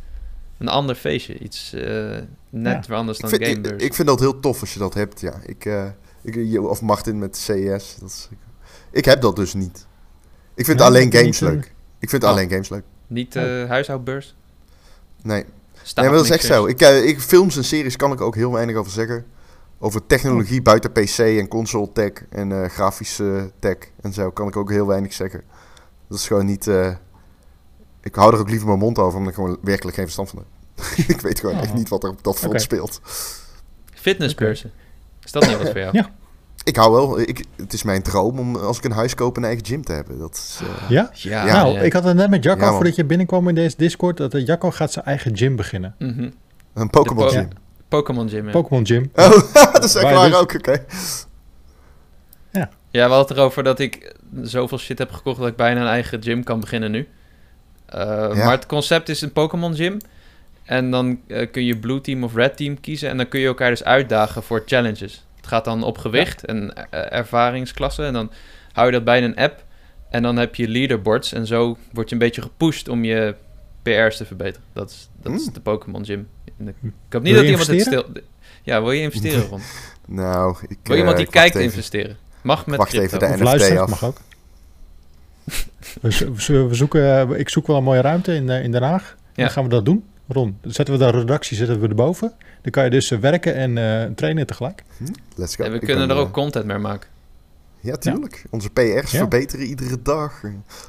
een 0.57 0.67
ander 0.67 0.95
feestje. 0.95 1.37
Iets 1.37 1.73
eh, 1.73 1.81
net 2.49 2.83
Ja. 2.83 2.83
weer 2.87 2.97
anders 2.97 3.17
dan 3.17 3.29
vind, 3.29 3.65
ik, 3.67 3.81
ik 3.81 3.93
vind 3.93 4.07
dat 4.07 4.19
heel 4.19 4.39
tof 4.39 4.61
als 4.61 4.73
je 4.73 4.79
dat 4.79 4.93
hebt, 4.93 5.19
ja. 5.21 5.33
Ik, 5.45 5.65
eh, 5.65 5.85
ik, 6.21 6.35
je- 6.35 6.61
of 6.61 6.81
Martin 6.81 7.19
met 7.19 7.37
CES. 7.37 7.95
Dat 7.99 8.09
is, 8.09 8.27
ik, 8.31 8.37
ik 8.91 9.05
heb 9.05 9.21
dat 9.21 9.35
dus 9.35 9.53
niet. 9.53 9.85
Ik 10.55 10.65
vind 10.65 10.77
Nee, 10.77 10.87
alleen 10.87 11.11
games 11.13 11.41
een- 11.41 11.47
leuk. 11.53 11.73
Ik 11.99 12.09
vind 12.09 12.23
Oh. 12.23 12.29
alleen 12.29 12.49
games 12.49 12.69
leuk. 12.69 12.83
Niet 13.07 13.35
eh 13.35 13.67
huishoudbeurs? 13.67 14.35
Nee, 15.21 15.45
Staat 15.83 15.95
nee 15.95 16.05
maar 16.05 16.15
dat 16.23 16.25
is 16.25 16.31
echt 16.31 16.45
zo. 16.45 16.65
Ik, 16.65 16.81
eh, 16.81 17.05
ik, 17.05 17.19
films 17.21 17.57
en 17.57 17.63
series 17.63 17.95
kan 17.95 18.11
ik 18.11 18.21
ook 18.21 18.35
heel 18.35 18.51
weinig 18.51 18.75
over 18.75 18.91
zeggen. 18.91 19.25
Over 19.79 20.05
technologie 20.05 20.61
buiten 20.61 20.91
PC 20.91 21.17
en 21.17 21.47
console 21.47 21.91
tech 21.91 22.11
en 22.29 22.63
eh, 22.63 22.69
grafische 22.69 23.51
tech 23.59 23.77
en 24.01 24.13
zo 24.13 24.31
kan 24.31 24.47
ik 24.47 24.55
ook 24.55 24.69
heel 24.71 24.87
weinig 24.87 25.13
zeggen. 25.13 25.41
Dat 26.09 26.17
is 26.17 26.27
gewoon 26.27 26.45
niet... 26.45 26.67
ik 28.01 28.15
hou 28.15 28.33
er 28.33 28.39
ook 28.39 28.49
liever 28.49 28.67
mijn 28.67 28.79
mond 28.79 28.97
over, 28.99 29.17
omdat 29.17 29.29
ik 29.29 29.35
gewoon 29.39 29.57
werkelijk 29.61 29.95
geen 29.95 30.05
verstand 30.05 30.29
van 30.29 30.39
heb. 30.39 30.47
ik 31.15 31.21
weet 31.21 31.39
gewoon 31.39 31.55
Oh. 31.55 31.61
echt 31.61 31.73
niet 31.73 31.89
wat 31.89 32.03
er 32.03 32.09
op 32.09 32.23
dat 32.23 32.39
front 32.39 32.61
speelt. 32.61 33.01
Fitnessbeurzen. 33.93 34.71
Is 35.23 35.31
dat 35.31 35.47
niet 35.47 35.57
wat 35.57 35.67
voor 35.69 35.79
jou? 35.79 35.97
Ja. 35.97 36.09
Ik 36.63 36.75
hou 36.75 36.91
wel... 36.91 37.19
Ik, 37.19 37.45
het 37.55 37.73
is 37.73 37.83
mijn 37.83 38.01
droom 38.01 38.39
om 38.39 38.55
als 38.55 38.77
ik 38.77 38.83
een 38.83 38.91
huis 38.91 39.15
koop 39.15 39.37
een 39.37 39.43
eigen 39.43 39.65
gym 39.65 39.83
te 39.83 39.91
hebben. 39.93 40.19
Dat 40.19 40.33
is, 40.35 40.59
eh, 40.61 40.89
Ja? 40.89 41.09
Ja, 41.13 41.45
nou, 41.45 41.73
ja. 41.73 41.79
ik 41.81 41.93
had 41.93 42.03
het 42.03 42.15
net 42.15 42.29
met 42.29 42.43
Jacco 42.43 42.65
Ja, 42.65 42.71
voordat 42.71 42.95
je 42.95 43.05
binnenkwam 43.05 43.47
in 43.47 43.55
deze 43.55 43.75
Discord. 43.77 44.17
Dat 44.17 44.33
eh, 44.33 44.45
Jacco 44.45 44.71
gaat 44.71 44.91
zijn 44.91 45.05
eigen 45.05 45.37
gym 45.37 45.55
beginnen. 45.55 45.95
Mhm. 45.99 46.29
een 46.73 46.89
Pokémon 46.89 47.23
po- 47.25 47.29
gym. 47.31 47.47
Pokémon 47.87 48.29
Gym, 48.29 48.45
ja. 48.45 48.51
Pokémon 48.51 48.85
Gym. 48.85 49.09
Oh, 49.15 49.29
dat 49.73 49.83
is 49.83 49.95
echt 49.95 50.13
Waar 50.13 50.29
dus- 50.29 50.37
ook, 50.39 50.53
oké. 50.53 50.85
Ja, 52.91 53.07
we 53.07 53.13
hadden 53.13 53.17
het 53.27 53.37
erover 53.37 53.63
dat 53.63 53.79
ik 53.79 54.15
zoveel 54.41 54.77
shit 54.77 54.97
heb 54.97 55.11
gekocht 55.11 55.39
dat 55.39 55.47
ik 55.47 55.55
bijna 55.55 55.81
een 55.81 55.87
eigen 55.87 56.23
gym 56.23 56.43
kan 56.43 56.59
beginnen 56.59 56.91
nu. 56.91 57.07
Uh, 57.95 57.99
Maar 58.33 58.51
het 58.51 58.65
concept 58.65 59.09
is 59.09 59.21
een 59.21 59.31
Pokémon 59.31 59.75
gym. 59.75 59.97
En 60.63 60.91
dan 60.91 61.19
uh, 61.27 61.51
kun 61.51 61.65
je 61.65 61.77
Blue 61.77 62.01
Team 62.01 62.23
of 62.23 62.35
Red 62.35 62.57
Team 62.57 62.79
kiezen. 62.79 63.09
En 63.09 63.17
dan 63.17 63.27
kun 63.27 63.39
je 63.39 63.47
elkaar 63.47 63.69
dus 63.69 63.83
uitdagen 63.83 64.43
voor 64.43 64.63
challenges. 64.65 65.25
Het 65.35 65.47
gaat 65.47 65.65
dan 65.65 65.83
op 65.83 65.97
gewicht 65.97 66.41
ja. 66.41 66.47
en 66.47 66.73
uh, 66.93 67.11
ervaringsklassen. 67.13 68.05
En 68.05 68.13
dan 68.13 68.31
hou 68.71 68.85
je 68.87 68.93
dat 68.93 69.03
bij 69.03 69.23
een 69.23 69.35
app. 69.35 69.63
En 70.09 70.23
dan 70.23 70.37
heb 70.37 70.55
je 70.55 70.67
leaderboards. 70.67 71.33
En 71.33 71.45
zo 71.47 71.77
word 71.93 72.07
je 72.09 72.15
een 72.15 72.21
beetje 72.21 72.41
gepusht 72.41 72.87
om 72.89 73.03
je 73.03 73.35
PR's 73.81 74.17
te 74.17 74.25
verbeteren. 74.25 74.67
Dat 74.73 74.89
is, 74.89 75.09
dat 75.21 75.31
Mm. 75.31 75.37
is 75.37 75.45
de 75.45 75.59
Pokémon 75.59 76.05
gym. 76.05 76.27
Ik 76.67 76.73
hoop 77.09 77.21
niet 77.23 77.35
dat 77.35 77.43
iemand 77.43 77.67
het 77.67 77.81
stil... 77.81 78.05
Ja, 78.63 78.81
wil 78.81 78.91
je 78.91 79.01
investeren, 79.01 79.47
Ron? 79.47 79.61
Nou, 80.05 80.57
ik... 80.67 80.77
Wil 80.83 80.97
iemand 80.97 81.17
die 81.17 81.25
eh, 81.25 81.31
kijkt 81.31 81.55
even. 81.55 81.67
investeren? 81.67 82.17
Mag 82.41 82.65
met 82.65 82.77
Wacht 82.77 82.89
crypto. 82.89 83.15
even, 83.17 83.37
de 83.37 83.43
Of 83.43 83.53
NFT 83.55 83.77
af. 83.77 83.89
mag 83.89 84.03
ook. 84.05 84.17
We, 86.01 86.11
zo- 86.11 86.67
we 86.67 86.73
zoeken, 86.75 87.29
ik 87.39 87.49
zoek 87.49 87.67
wel 87.67 87.77
een 87.77 87.83
mooie 87.83 88.01
ruimte 88.01 88.33
in, 88.35 88.49
eh, 88.49 88.63
in 88.63 88.71
Den 88.71 88.83
Haag. 88.83 89.15
Ja. 89.33 89.43
Dan 89.43 89.51
gaan 89.51 89.63
we 89.63 89.69
dat 89.69 89.85
doen. 89.85 90.03
Ron, 90.27 90.57
dan 90.61 90.71
zetten 90.71 90.97
we 90.97 91.05
de 91.05 91.17
redactie 91.19 91.57
zetten 91.57 91.79
we 91.79 91.87
erboven. 91.87 92.33
Dan 92.61 92.71
kan 92.71 92.83
je 92.83 92.89
dus 92.89 93.11
eh, 93.11 93.19
werken 93.19 93.55
en 93.55 93.77
eh, 93.77 94.11
trainen 94.15 94.45
tegelijk. 94.47 94.83
Let's 95.35 95.55
go. 95.55 95.63
En 95.63 95.71
we 95.71 95.77
Ik 95.79 95.85
kunnen 95.85 96.09
er 96.09 96.15
eh, 96.15 96.21
ook 96.21 96.31
content 96.31 96.65
mee 96.65 96.77
maken. 96.77 97.09
Ja, 97.79 97.95
tuurlijk. 97.95 98.43
Onze 98.49 98.69
PR's 98.69 99.11
Ja. 99.11 99.17
verbeteren 99.17 99.65
iedere 99.65 100.01
dag. 100.01 100.41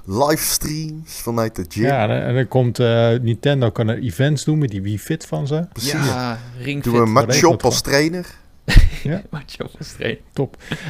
Livestreams 0.04 1.12
vanuit 1.12 1.56
de 1.56 1.64
gym. 1.68 1.82
Ja, 1.84 2.08
en, 2.08 2.22
en 2.26 2.34
dan 2.34 2.48
komt 2.48 2.78
eh, 2.78 3.08
Nintendo 3.20 3.70
kan 3.70 3.88
er 3.88 3.98
events 4.02 4.44
doen 4.44 4.58
met 4.58 4.70
die 4.70 4.82
Wii 4.82 4.98
Fit 4.98 5.26
van 5.26 5.46
ze. 5.46 5.66
Precies. 5.72 5.92
Ja, 5.92 6.38
ring 6.60 6.82
Doen 6.82 6.92
we 6.92 6.98
een 6.98 7.04
regelen 7.04 7.26
matchop 7.26 7.52
het 7.52 7.60
als 8.74 9.00
trainer. 9.00 9.22
Matchop 9.30 9.70
als 9.78 9.92
trainer. 9.92 10.20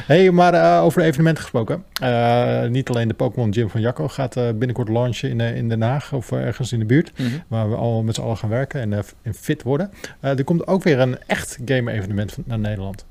hey, 0.05 0.31
maar 0.31 0.53
eh, 0.53 0.83
over 0.83 1.01
evenementen 1.01 1.41
gesproken. 1.43 1.83
Eh, 2.01 2.65
niet 2.67 2.89
alleen 2.89 3.07
de 3.07 3.13
Pokémon 3.13 3.53
Gym 3.53 3.69
van 3.69 3.81
Jacco 3.81 4.07
gaat 4.07 4.35
eh, 4.37 4.43
binnenkort 4.49 4.89
launchen 4.89 5.29
in, 5.29 5.39
in 5.39 5.69
Den 5.69 5.81
Haag 5.81 6.13
of 6.13 6.31
ergens 6.31 6.71
in 6.71 6.79
de 6.79 6.85
buurt. 6.85 7.11
Mhm. 7.19 7.29
Waar 7.47 7.69
we 7.69 7.75
allemaal 7.75 8.03
met 8.03 8.15
z'n 8.15 8.21
allen 8.21 8.37
gaan 8.37 8.49
werken 8.49 8.81
en, 8.81 9.03
en 9.21 9.33
fit 9.33 9.63
worden. 9.63 9.91
Er 10.19 10.43
komt 10.43 10.67
ook 10.67 10.83
weer 10.83 10.99
een 10.99 11.17
echt 11.27 11.57
game-evenement 11.65 12.31
van- 12.31 12.43
naar 12.47 12.59
Nederland. 12.59 13.05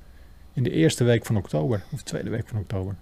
In 0.54 0.62
de 0.62 0.70
eerste 0.70 1.04
week 1.04 1.24
van 1.26 1.36
oktober, 1.36 1.82
of 1.92 1.98
de 1.98 2.04
tweede 2.04 2.30
week 2.30 2.48
van 2.48 2.58
oktober. 2.58 2.94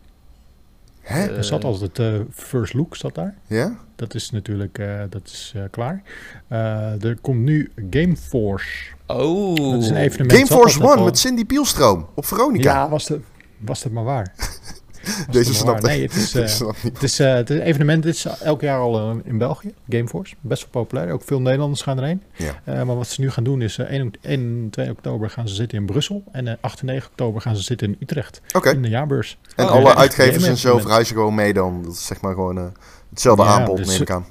Hè? 1.07 1.27
Eh, 1.29 1.37
Er 1.37 1.45
zat 1.45 1.65
altijd 1.65 1.99
eh 1.99 2.15
First 2.31 2.75
Look 2.75 2.97
zat 2.97 3.15
daar. 3.15 3.35
Ja? 3.47 3.77
Dat 3.97 4.15
is 4.15 4.31
natuurlijk 4.31 4.79
eh, 4.79 5.01
dat 5.11 5.27
is, 5.27 5.53
eh, 5.57 5.63
klaar. 5.71 6.03
Eh, 6.49 7.05
er 7.05 7.17
komt 7.21 7.41
nu 7.41 7.71
Gameforce. 7.91 8.95
Oh. 9.07 9.57
Dat 9.71 9.83
is 9.83 9.89
een 9.89 9.97
evenement. 9.97 10.33
Game 10.33 10.47
Zat 10.47 10.59
Force 10.59 10.73
dat 10.79 10.83
net 10.83 10.91
One 10.93 11.01
al? 11.01 11.05
met 11.07 11.19
Cindy 11.19 11.45
Pielstroom 11.45 12.07
op 12.15 12.27
Veronica. 12.27 12.73
Ja, 12.73 12.89
was, 12.89 13.07
de, 13.07 13.21
was 13.59 13.83
dat 13.83 13.93
maar 13.93 14.05
waar. 14.05 14.35
Deze 15.31 15.55
snapt 15.55 15.83
waar. 15.83 15.91
Nee, 15.91 16.03
het 16.03 16.15
is, 16.15 16.35
Ik 16.37 16.49
snap 16.49 16.77
niet. 16.83 16.93
het, 16.93 17.03
is, 17.03 17.19
eh, 17.19 17.35
het 17.35 17.51
evenement. 17.51 18.03
Dit 18.03 18.15
is 18.15 18.25
elk 18.25 18.61
jaar 18.61 18.79
al 18.81 18.99
eh, 19.01 19.15
in 19.25 19.39
België. 19.39 19.75
Gameforce. 19.89 20.35
Best 20.41 20.67
wel 20.73 20.83
populair. 20.83 21.13
Ook 21.13 21.23
veel 21.25 21.41
Nederlanders 21.41 21.83
gaan 21.83 21.99
erheen. 21.99 22.23
Ja. 22.37 22.85
Maar 22.85 22.97
wat 22.97 23.07
ze 23.09 23.21
nu 23.21 23.31
gaan 23.31 23.45
doen 23.45 23.63
is 23.63 23.79
eh, 23.79 23.87
1, 23.91 24.01
en- 24.01 24.13
1 24.21 24.41
en 24.41 24.69
2 24.71 24.91
oktober 24.91 25.31
gaan 25.31 25.49
ze 25.49 25.55
zitten 25.55 25.79
in 25.79 25.87
Brussel. 25.87 26.23
En 26.33 26.49
eh 26.49 26.55
8 26.61 26.81
en 26.81 26.87
9 26.87 27.09
oktober 27.11 27.41
gaan 27.41 27.57
ze 27.57 27.63
zitten 27.63 27.87
in 27.89 27.97
Utrecht. 28.01 28.41
In 28.63 28.83
de 28.83 28.89
jaarbeurs. 28.89 29.39
En 29.57 29.65
Oh, 29.65 29.71
alle 29.71 29.95
uitgevers 29.95 30.45
en 30.45 30.57
zo 30.57 30.79
verhuizen 30.79 31.15
gewoon 31.17 31.35
mee 31.35 31.53
dan. 31.53 31.83
Dat 31.83 31.93
is 31.93 32.07
zeg 32.07 32.21
maar 32.21 32.35
gewoon 32.35 32.73
hetzelfde 33.11 33.43
Ja, 33.43 33.49
aanbod, 33.49 33.77
dus- 33.77 33.89
neem 33.89 34.03
ik 34.03 34.11
aan. 34.11 34.27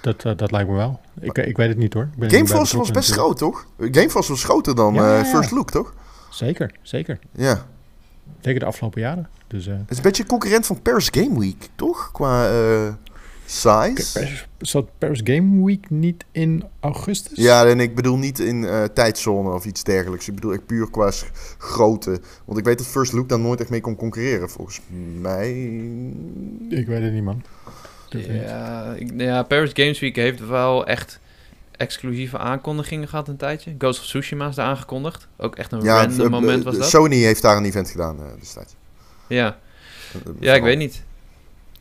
Dat, 0.00 0.38
dat 0.38 0.50
lijkt 0.50 0.68
me 0.68 0.74
wel. 0.76 1.00
Ik, 1.20 1.38
ik 1.38 1.56
weet 1.56 1.68
het 1.68 1.76
niet 1.78 1.94
hoor. 1.94 2.08
Ik 2.18 2.30
Gameforce 2.32 2.76
was 2.76 2.90
best 2.90 3.12
groot, 3.12 3.38
toch? 3.38 3.66
Gameforce 3.78 4.30
was 4.30 4.44
groter 4.44 4.74
dan 4.74 4.94
ja. 4.94 5.24
First 5.24 5.50
Look, 5.50 5.70
toch? 5.70 5.94
Zeker, 6.30 6.74
zeker. 6.82 7.18
Ja. 7.32 7.66
Zeker 8.40 8.60
de 8.60 8.66
afgelopen 8.66 9.00
jaren. 9.00 9.28
Dus, 9.46 9.66
eh, 9.66 9.74
Het 9.78 9.90
is 9.90 9.96
een 9.96 10.02
beetje 10.02 10.26
concurrent 10.26 10.66
van 10.66 10.82
Paris 10.82 11.08
Game 11.10 11.38
Week, 11.38 11.68
toch? 11.74 12.10
Qua 12.12 12.48
eh, 12.48 12.92
size. 13.46 14.18
Pers- 14.18 14.46
Zat 14.58 14.88
Paris 14.98 15.20
Game 15.24 15.64
Week 15.64 15.90
niet 15.90 16.24
in 16.32 16.64
augustus? 16.80 17.38
Ja, 17.38 17.66
en 17.66 17.80
ik 17.80 17.94
bedoel 17.94 18.16
niet 18.16 18.38
in 18.38 18.64
eh, 18.64 18.84
tijdzone 18.84 19.52
of 19.52 19.64
iets 19.64 19.82
dergelijks. 19.82 20.28
Ik 20.28 20.34
bedoel 20.34 20.52
echt 20.52 20.66
puur 20.66 20.90
qua 20.90 21.10
grootte. 21.58 22.20
Want 22.44 22.58
ik 22.58 22.64
weet 22.64 22.78
dat 22.78 22.86
First 22.86 23.12
Look 23.12 23.28
daar 23.28 23.40
nooit 23.40 23.60
echt 23.60 23.70
mee 23.70 23.80
kon 23.80 23.96
concurreren, 23.96 24.50
volgens 24.50 24.80
mij. 25.20 25.50
Ik 26.68 26.86
weet 26.86 27.02
het 27.02 27.12
niet, 27.12 27.22
man. 27.24 27.42
Ja, 28.08 28.94
ik- 28.94 29.12
ja, 29.16 29.42
Paris 29.42 29.70
Games 29.72 29.98
Week 30.00 30.16
heeft 30.16 30.46
wel 30.46 30.86
echt 30.86 31.20
exclusieve 31.76 32.38
aankondigingen 32.38 33.08
gehad 33.08 33.28
een 33.28 33.36
tijdje. 33.36 33.74
Ghost 33.78 33.98
of 34.00 34.04
Tsushima 34.06 34.48
is 34.48 34.54
daar 34.54 34.66
aangekondigd. 34.66 35.28
Ook 35.36 35.56
echt 35.56 35.72
een 35.72 35.82
Ja, 35.82 36.00
random 36.00 36.30
moment 36.30 36.64
was 36.64 36.78
dat. 36.78 36.88
Sony 36.88 37.16
heeft 37.16 37.42
daar 37.42 37.56
een 37.56 37.64
event 37.64 37.90
gedaan 37.90 38.18
eh, 38.20 38.26
destijds. 38.40 38.74
Ja. 39.26 39.56
Ja, 40.40 40.54
ik 40.54 40.62
weet 40.62 40.78
niet. 40.78 41.04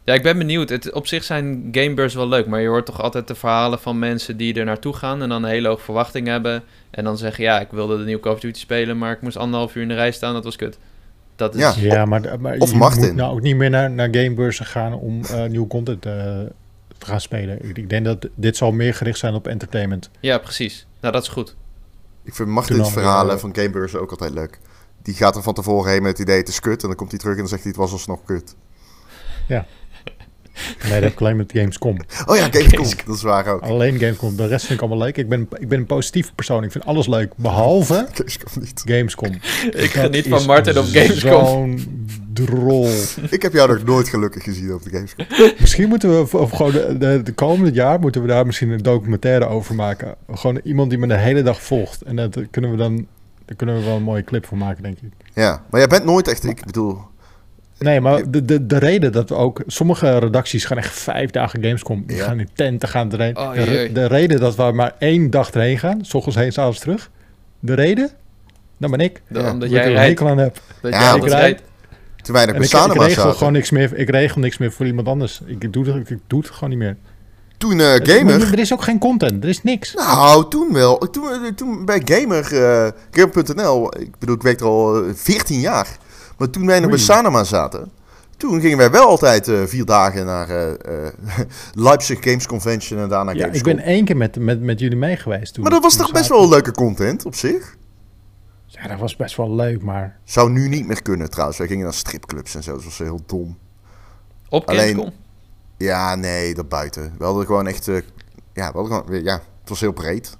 Ja, 0.04 0.14
ik 0.14 0.24
ben 0.24 0.38
benieuwd. 0.38 0.70
Het, 0.70 0.91
op 0.91 1.08
zich 1.08 1.24
zijn 1.24 1.68
gamebeurs 1.72 2.14
wel 2.14 2.28
leuk, 2.28 2.48
maar 2.48 2.62
je 2.62 2.68
hoort 2.68 2.86
toch 2.86 3.02
altijd 3.02 3.28
de 3.28 3.36
verhalen 3.36 3.80
van 3.80 4.00
mensen 4.00 4.38
die 4.38 4.54
er 4.54 4.66
naartoe 4.66 4.93
gaan 4.93 5.22
en 5.22 5.30
dan 5.30 5.43
een 5.43 5.50
hele 5.50 5.68
hoge 5.68 5.82
verwachting 5.84 6.28
hebben. 6.28 6.64
En 6.91 7.04
dan 7.04 7.18
zeggen, 7.18 7.43
ja, 7.43 7.60
ik 7.60 7.68
wilde 7.72 7.98
de 7.98 8.04
nieuwe 8.04 8.22
Call 8.22 8.34
of 8.34 8.39
Duty 8.39 8.60
spelen, 8.60 8.98
maar 8.98 9.12
ik 9.12 9.22
moest 9.22 9.38
anderhalf 9.38 9.76
uur 9.76 9.82
in 9.82 9.88
de 9.88 9.93
rij 9.93 10.12
staan, 10.12 10.34
dat 10.34 10.43
was 10.43 10.56
kut. 10.56 10.78
Dat 11.36 11.56
is... 11.56 11.62
Ja. 11.62 11.74
Ja, 11.78 12.06
maar, 12.06 12.39
maar 12.39 12.58
Of 12.58 12.72
je 12.72 12.78
Martin. 12.78 13.02
moet 13.06 13.16
nou 13.16 13.32
ook 13.34 13.41
niet 13.41 13.56
meer 13.56 13.70
naar, 13.70 13.91
naar 13.91 14.08
gamebeurzen 14.12 14.66
gaan 14.66 14.93
om 14.93 15.24
eh 15.26 15.46
nieuwe 15.46 15.68
content 15.68 16.06
eh, 16.06 16.39
te 17.06 17.12
gaan 17.12 17.22
spelen. 17.22 17.70
Ik, 17.70 17.78
ik 17.78 17.89
denk 17.89 18.06
dat 18.06 18.28
dit 18.36 18.58
zal 18.58 18.72
meer 18.72 18.93
gericht 18.93 19.20
zijn 19.20 19.34
op 19.34 19.47
entertainment. 19.47 20.10
Ja, 20.20 20.38
precies. 20.38 20.88
Nou, 21.01 21.14
dat 21.14 21.24
is 21.24 21.30
goed. 21.30 21.56
Ik 22.24 22.36
vind 22.36 22.49
Martins 22.49 22.80
dan, 22.80 22.91
verhalen 22.91 23.36
eh, 23.36 23.41
van 23.41 23.56
Gamebeurzen 23.56 24.01
ook 24.01 24.12
altijd 24.12 24.34
leuk. 24.34 24.60
Die 25.01 25.14
gaat 25.14 25.36
er 25.36 25.43
van 25.43 25.53
tevoren 25.53 25.91
heen 25.91 26.01
met 26.01 26.12
het 26.12 26.20
idee 26.20 26.38
het 26.38 26.47
is 26.47 26.60
kut. 26.60 26.82
En 26.82 26.88
dan 26.88 26.97
komt 26.97 27.10
hij 27.10 27.20
terug 27.20 27.34
en 27.34 27.39
dan 27.39 27.49
zegt 27.49 27.62
hij 27.62 27.72
het 27.72 27.80
was 27.80 27.91
alsnog 27.91 28.24
kut. 28.24 28.56
Nee, 30.84 30.93
dat 30.93 31.01
heb 31.01 31.12
ik 31.12 31.20
alleen 31.20 31.36
met 31.36 31.51
Gamescom. 31.56 31.97
Oh 32.26 32.36
ja, 32.36 32.47
Gamescom. 32.51 33.06
dat 33.06 33.16
is 33.16 33.22
waar 33.22 33.47
ook. 33.47 33.62
Alleen 33.62 33.99
Gamescom. 33.99 34.36
De 34.36 34.47
rest 34.47 34.66
vind 34.66 34.80
ik 34.80 34.86
allemaal 34.86 35.06
leuk. 35.06 35.18
Ik 35.18 35.30
ben, 35.30 35.47
ik 35.60 35.68
ben 35.68 35.80
een 35.80 35.86
positieve 35.86 36.34
persoon. 36.34 36.64
Ik 36.64 36.72
vind 36.72 36.86
alles 36.86 37.08
leuk, 37.08 37.34
behalve 37.36 37.93
Gamescom 38.14 38.62
niet. 38.62 38.82
Gamescom. 38.86 39.34
Ik 39.64 39.74
Dat 39.74 39.88
geniet 39.88 40.28
van 40.28 40.45
Martin 40.45 40.78
op 40.78 40.86
Gamescom. 40.86 41.45
Zo'n 41.45 42.06
drol. 42.34 42.89
Ik 43.30 43.41
heb 43.41 43.53
jou 43.53 43.70
nog 43.70 43.84
nooit 43.84 44.10
gelukkig 44.10 44.43
gezien 44.43 44.74
op 44.74 44.84
de 44.84 44.89
Gamescom. 44.89 45.26
Misschien 45.60 45.89
moeten 45.89 46.10
we, 46.10 46.38
of 46.38 46.51
gewoon 46.51 46.72
de, 46.72 46.97
de, 46.97 47.22
de 47.24 47.34
komende 47.34 47.72
jaar, 47.72 47.99
moeten 47.99 48.22
we 48.22 48.28
daar 48.28 48.45
misschien 48.45 48.70
een 48.70 48.84
documentaire 48.84 49.45
over 49.45 49.76
maken. 49.76 50.16
Gewoon 50.32 50.60
iemand 50.64 50.89
die 50.89 50.99
me 50.99 51.08
de 51.08 51.18
hele 51.18 51.41
dag 51.41 51.62
volgt. 51.62 52.01
En 52.01 52.16
dat 52.16 52.38
kunnen 52.51 52.72
we 52.72 52.78
dan, 52.78 53.08
daar 53.45 53.56
kunnen 53.56 53.76
we 53.76 53.84
wel 53.84 53.95
een 53.95 54.03
mooie 54.03 54.24
clip 54.24 54.45
voor 54.45 54.58
maken, 54.58 54.84
denk 54.84 54.97
ik. 54.97 55.12
Ja, 55.34 55.64
maar 55.70 55.80
jij 55.80 55.89
bent 55.89 56.06
nooit 56.06 56.28
echt... 56.28 56.43
Ik 56.43 56.66
bedoel... 56.66 57.01
Nee, 57.80 58.02
maar 58.02 58.32
de, 58.32 58.46
de, 58.46 58.66
de 58.66 58.78
reden 58.78 59.12
dat 59.12 59.30
we 59.30 59.36
ook... 59.36 59.62
Sommige 59.68 60.18
redacties 60.18 60.66
gaan 60.66 60.78
echt 60.78 61.00
vijf 61.00 61.30
dagen 61.32 61.64
Gamescom. 61.64 62.04
Die 62.08 62.18
Ja. 62.18 62.24
gaan 62.24 62.40
in 62.40 62.50
tenten, 62.54 62.90
gaan 62.90 63.12
erheen. 63.12 63.38
Oh, 63.38 63.54
de, 63.94 64.06
reden 64.06 64.40
dat 64.40 64.56
we 64.56 64.72
maar 64.74 64.96
één 65.00 65.30
dag 65.30 65.52
erheen 65.52 65.80
gaan, 65.80 66.06
s 66.06 66.14
ochtends 66.14 66.38
heen, 66.38 66.52
s'avonds 66.52 66.80
terug. 66.80 67.10
De 67.60 67.74
reden? 67.74 68.10
Dat 68.78 68.92
ben 68.92 69.00
ik. 69.00 69.22
Dan, 69.30 69.44
Ja. 69.44 69.52
Omdat 69.52 69.70
Dat 69.70 69.78
jij 69.80 69.94
er 69.94 70.00
hekel 70.00 70.28
aan 70.28 70.38
heb. 70.38 70.60
Dat 70.82 70.92
Ja, 70.94 71.00
jij 71.00 71.20
rijd. 71.20 71.32
rijdt. 71.32 71.62
Nog 72.28 72.28
En 72.28 72.34
bij 72.34 72.44
ik, 72.44 72.50
ik 72.94 73.02
regel 73.02 73.34
gewoon 73.34 73.54
niks 73.54 73.70
meer. 73.70 73.98
Ik 73.98 74.10
regel 74.10 74.40
niks 74.42 74.58
meer 74.58 74.72
voor 74.72 74.86
iemand 74.86 75.08
anders. 75.08 75.42
Ik 75.46 75.74
doe 75.74 75.86
het, 75.88 76.10
ik 76.10 76.20
doe 76.28 76.40
het 76.40 76.50
gewoon 76.50 76.70
niet 76.70 76.78
meer. 76.80 76.96
Toen 77.58 77.80
eh, 77.80 77.94
Gamer... 77.96 78.52
Er 78.54 78.60
is 78.60 78.74
ook 78.74 78.84
geen 78.84 79.00
content. 79.00 79.44
Er 79.44 79.50
is 79.50 79.64
niks. 79.64 79.94
Nou, 79.94 80.50
toen 80.50 80.74
wel. 80.74 80.98
Toen, 80.98 81.24
eh, 81.30 81.52
toen 81.56 81.86
bij 81.86 82.02
Gamer, 82.06 82.54
eh 82.64 82.88
Gamer.nl, 83.12 84.00
ik 84.00 84.20
bedoel, 84.20 84.36
ik 84.36 84.42
werk 84.42 84.60
er 84.60 84.66
al 84.66 85.04
eh, 85.04 85.14
14 85.14 85.60
jaar. 85.60 85.88
Maar 86.38 86.50
toen 86.50 86.66
wij 86.66 86.80
nog 86.80 86.90
bij. 86.90 87.00
Sanoma 87.00 87.44
zaten, 87.44 87.92
toen 88.38 88.62
gingen 88.62 88.78
wij 88.78 88.92
wel 88.92 89.08
altijd 89.08 89.48
eh, 89.48 89.64
vier 89.64 89.86
dagen 89.86 90.26
naar 90.26 90.50
eh, 90.50 91.06
eh, 91.06 91.12
Leipzig 91.74 92.24
Games 92.24 92.48
Convention 92.48 93.00
en 93.00 93.10
daarna 93.10 93.32
Ja, 93.32 93.46
ik 93.48 93.64
ben 93.64 93.80
één 93.80 94.06
keer 94.06 94.18
met, 94.18 94.40
met, 94.40 94.62
met 94.62 94.80
jullie 94.80 94.98
mee 94.98 95.16
geweest 95.18 95.54
toen. 95.54 95.64
Maar 95.64 95.72
dat 95.72 95.82
was 95.82 95.96
toch 95.96 96.12
best 96.12 96.26
zaten- 96.26 96.40
wel 96.42 96.50
leuke 96.50 96.72
content 96.72 97.26
op 97.26 97.36
zich? 97.36 97.76
Ja, 98.66 98.88
dat 98.88 99.00
was 99.00 99.16
best 99.16 99.36
wel 99.38 99.56
leuk, 99.56 99.82
maar... 99.82 100.20
Zou 100.24 100.50
nu 100.52 100.68
niet 100.68 100.88
meer 100.88 101.02
kunnen 101.02 101.30
trouwens. 101.30 101.58
Wij 101.58 101.68
gingen 101.68 101.84
naar 101.84 101.94
stripclubs 101.94 102.56
en 102.56 102.64
zo, 102.64 102.74
dat 102.74 102.84
was 102.84 102.98
heel 102.98 103.20
dom. 103.26 103.58
Op 104.50 104.70
Alleen- 104.70 104.90
Gamescom. 104.96 105.14
Ja, 105.78 106.16
nee, 106.16 106.54
dat 106.54 106.70
buiten. 106.70 107.14
We 107.18 107.24
hadden 107.24 107.46
gewoon 107.46 107.68
echt... 107.68 107.88
eh, 107.88 107.96
ja, 108.54 108.72
we 108.72 108.78
hadden 108.78 108.86
gewoon, 109.04 109.24
ja, 109.24 109.34
het 109.60 109.70
was 109.70 109.80
heel 109.80 109.92
breed. 109.92 110.38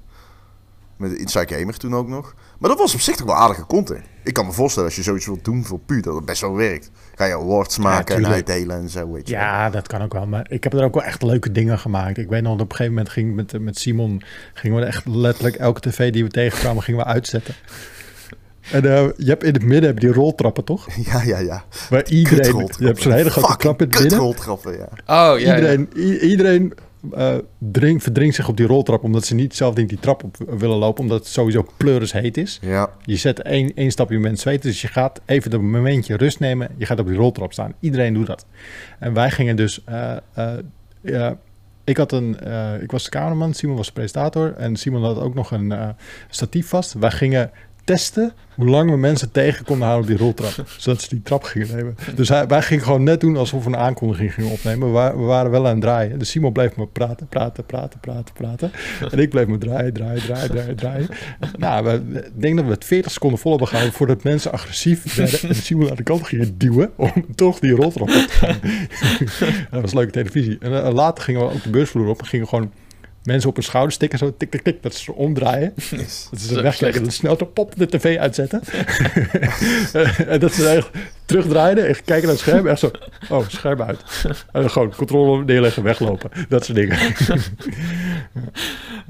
Met 0.98 1.10
de 1.10 1.18
Inside 1.18 1.56
Gamer 1.56 1.78
toen 1.78 1.96
ook 1.96 2.08
nog. 2.08 2.34
Maar 2.66 2.74
dat 2.76 2.84
was 2.84 2.94
op 2.94 3.00
zich 3.02 3.16
toch 3.16 3.26
wel 3.28 3.36
aardige 3.36 3.66
content. 3.66 4.04
Ik 4.24 4.34
kan 4.34 4.46
me 4.46 4.52
voorstellen 4.52 4.88
als 4.88 4.98
je 4.98 5.04
zoiets 5.04 5.26
wilt 5.26 5.46
doen 5.46 5.66
voor 5.66 5.80
puur, 5.80 6.02
dat 6.02 6.16
het 6.16 6.26
best 6.26 6.42
wel 6.42 6.56
werkt. 6.56 6.92
Ga 7.16 7.26
je 7.26 7.34
awards 7.34 7.78
maken 7.78 8.16
en 8.16 8.28
uitdelen 8.28 8.78
en 8.78 8.90
zo, 8.90 9.12
weet 9.12 9.28
je 9.28 9.34
wel. 9.36 9.44
Ja, 9.44 9.70
dat 9.70 9.88
kan 9.88 10.02
ook 10.02 10.14
wel. 10.14 10.28
Maar 10.28 10.46
ik 10.50 10.64
heb 10.64 10.74
er 10.74 10.84
ook 10.84 10.94
wel 10.94 11.04
echt 11.04 11.22
leuke 11.24 11.52
dingen 11.52 11.80
gemaakt. 11.80 12.18
Ik 12.18 12.30
weet 12.30 12.42
nog, 12.42 12.52
dat 12.52 12.62
op 12.62 12.70
een 12.70 12.76
gegeven 12.76 12.94
moment 12.94 13.14
ging 13.14 13.30
ik 13.30 13.36
met, 13.36 13.62
met 13.62 13.78
Simon... 13.78 14.22
gingen 14.54 14.80
we 14.80 14.86
echt 14.86 15.06
letterlijk 15.06 15.56
elke 15.56 15.80
tv 15.80 16.12
die 16.12 16.24
we 16.24 16.30
tegenkwamen, 16.30 16.84
gingen 16.84 17.00
we 17.00 17.06
uitzetten. 17.06 17.54
En 18.72 18.86
eh, 18.86 19.08
je 19.18 19.26
hebt 19.30 19.44
in 19.44 19.54
het 19.54 19.64
midden 19.64 19.84
heb 19.90 20.00
je 20.00 20.06
die 20.08 20.16
roltrappen, 20.16 20.64
toch? 20.64 20.88
Ja, 21.12 21.22
ja, 21.24 21.38
ja. 21.40 21.64
Waar 21.90 22.10
iedereen... 22.10 22.70
Je 22.78 22.86
hebt 22.86 23.02
zo'n 23.02 23.12
hele 23.12 23.30
grote 23.30 23.56
trap 23.58 23.82
in 23.82 23.88
het 23.90 24.00
midden. 24.00 24.18
kutroltrappen, 24.20 24.78
ja. 24.78 24.88
Oh, 25.34 25.40
ja, 25.40 25.56
ja. 25.56 25.56
iedereen 25.56 25.90
i- 25.96 26.18
iedereen 26.20 26.74
eh, 27.14 27.36
drink, 27.58 28.02
verdringt 28.02 28.36
zich 28.36 28.48
op 28.48 28.58
die 28.58 28.66
roltrap... 28.66 29.04
omdat 29.04 29.26
ze 29.26 29.36
niet 29.36 29.56
zelf 29.56 29.74
die 29.74 30.00
trap 30.00 30.24
op 30.24 30.38
willen 30.60 30.78
lopen... 30.78 31.04
omdat 31.04 31.20
het 31.20 31.28
sowieso 31.28 31.68
pleuris 31.78 32.12
heet 32.12 32.38
is. 32.38 32.60
Ja, 32.62 32.90
Je 33.04 33.16
zet 33.16 33.42
één, 33.42 33.72
één 33.76 33.92
stapje 33.92 34.16
moment 34.16 34.40
zweten, 34.40 34.70
dus 34.70 34.82
je 34.82 34.88
gaat 34.88 35.22
even 35.26 35.54
een 35.54 35.70
momentje 35.70 36.18
rust 36.18 36.40
nemen. 36.40 36.70
Je 36.78 36.86
gaat 36.86 37.00
op 37.00 37.08
die 37.08 37.18
roltrap 37.18 37.54
staan. 37.54 37.74
Iedereen 37.80 38.14
doet 38.14 38.28
dat. 38.28 38.46
En 39.00 39.14
wij 39.14 39.32
gingen 39.32 39.56
dus... 39.56 39.84
eh, 39.84 40.18
eh, 41.02 41.32
ik, 41.84 41.98
had 41.98 42.12
een, 42.12 42.38
ik 42.82 42.92
was 42.92 43.04
de 43.04 43.10
cameraman, 43.10 43.54
Simon 43.54 43.76
was 43.76 43.88
de 43.88 43.94
presentator... 43.94 44.54
en 44.54 44.76
Simon 44.76 45.04
had 45.04 45.20
ook 45.20 45.34
nog 45.34 45.52
een 45.52 45.74
statief 46.30 46.68
vast. 46.68 46.94
Wij 46.94 47.12
gingen 47.12 47.52
testen 47.86 48.34
hoe 48.56 48.68
lang 48.70 48.90
we 48.90 48.98
mensen 48.98 49.32
tegen 49.32 49.66
konden 49.66 49.88
houden 49.88 50.12
op 50.12 50.18
die 50.18 50.26
roltrap. 50.26 50.68
zodat 50.78 51.02
ze 51.02 51.10
die 51.10 51.22
trap 51.24 51.44
gingen 51.44 51.76
nemen. 51.76 51.96
Dus 52.16 52.30
hij, 52.30 52.48
wij 52.48 52.62
gingen 52.62 52.84
gewoon 52.84 53.04
net 53.04 53.20
doen 53.22 53.38
alsof 53.38 53.64
we 53.64 53.70
een 53.70 53.78
aankondiging 53.78 54.34
gingen 54.34 54.52
opnemen. 54.52 54.88
We, 54.88 54.94
wa- 54.94 55.16
we 55.18 55.24
waren 55.24 55.52
wel 55.52 55.66
aan 55.66 55.72
het 55.72 55.82
draaien. 55.82 56.20
Dus 56.20 56.30
Simon 56.30 56.54
bleef 56.54 56.76
maar 56.76 56.88
praten, 56.88 57.28
praten, 57.28 57.66
praten, 57.66 58.00
praten, 58.00 58.34
praten. 58.34 58.72
En 59.12 59.20
ik 59.20 59.30
bleef 59.30 59.48
maar 59.48 59.58
draaien, 59.58 59.94
draaien, 59.94 60.22
draaien, 60.22 60.50
draaien, 60.50 60.76
draaien. 60.76 61.08
Nou, 61.58 61.84
we, 61.86 62.20
ik 62.26 62.42
denk 62.42 62.56
dat 62.56 62.66
we 62.66 62.72
het 62.72 62.86
40 62.86 63.12
seconden 63.12 63.40
vol 63.40 63.52
hebben 63.52 63.68
gehouden 63.70 63.96
voordat 63.98 64.24
mensen 64.24 64.52
agressief 64.52 65.16
werden 65.16 65.40
en 65.50 65.56
Simon 65.56 65.90
aan 65.90 65.96
de 65.96 66.04
kant 66.04 66.28
gingen 66.28 66.58
duwen 66.58 66.92
om 66.96 67.12
toch 67.36 67.60
die 67.60 67.72
roltrap 67.72 68.08
op 68.10 68.14
te 68.14 68.28
gaan. 68.30 68.58
dat 69.72 69.82
was 69.82 69.94
leuke 69.94 70.12
televisie. 70.12 70.58
En 70.60 70.84
eh, 70.84 70.94
later 70.94 71.24
gingen 71.24 71.42
we 71.42 71.54
ook 71.54 71.64
de 71.64 71.70
beursvloer 71.70 72.08
op 72.08 72.20
en 72.20 72.26
gingen 72.26 72.48
gewoon 72.48 72.72
mensen 73.26 73.50
op 73.50 73.56
hun 73.56 73.64
schouder 73.64 73.94
stikken, 73.94 74.18
zo 74.20 74.34
tik, 74.38 74.52
tik, 74.52 74.62
tik, 74.62 74.84
dat 74.84 74.94
ze 74.96 75.14
omdraaien. 75.14 75.74
Dat 75.76 76.42
ze 76.42 76.62
dat 76.62 76.76
ze 76.76 77.04
snel 77.08 77.38
de 77.38 77.46
pop 77.46 77.74
de 77.78 77.86
tv 77.88 78.18
uitzetten. 78.18 78.62
en 80.28 80.40
dat 80.40 80.54
ze 80.54 80.68
echt 80.70 80.90
terugdraaien, 81.26 81.88
echt 81.88 82.02
kijken 82.04 82.24
naar 82.28 82.32
het 82.36 82.40
scherm, 82.46 82.68
echt 82.68 82.80
zo, 82.80 82.92
oh, 83.30 83.48
scherm 83.48 83.82
uit. 83.82 84.00
En 84.52 84.62
dan 84.62 84.70
gewoon 84.70 84.96
controle 84.96 85.44
neerleggen, 85.44 85.84
weglopen. 85.84 86.30
Dat 86.50 86.66
soort 86.66 86.78
dingen. 86.78 86.98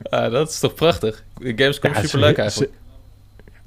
Ah, 0.09 0.31
dat 0.31 0.49
is 0.49 0.59
toch 0.59 0.73
prachtig. 0.73 1.23
De 1.37 1.53
Gamescom 1.55 1.89
Ja, 1.89 1.95
is 1.95 2.01
het 2.01 2.11
superleuk 2.11 2.35
ze- 2.35 2.41
eigenlijk. 2.41 2.71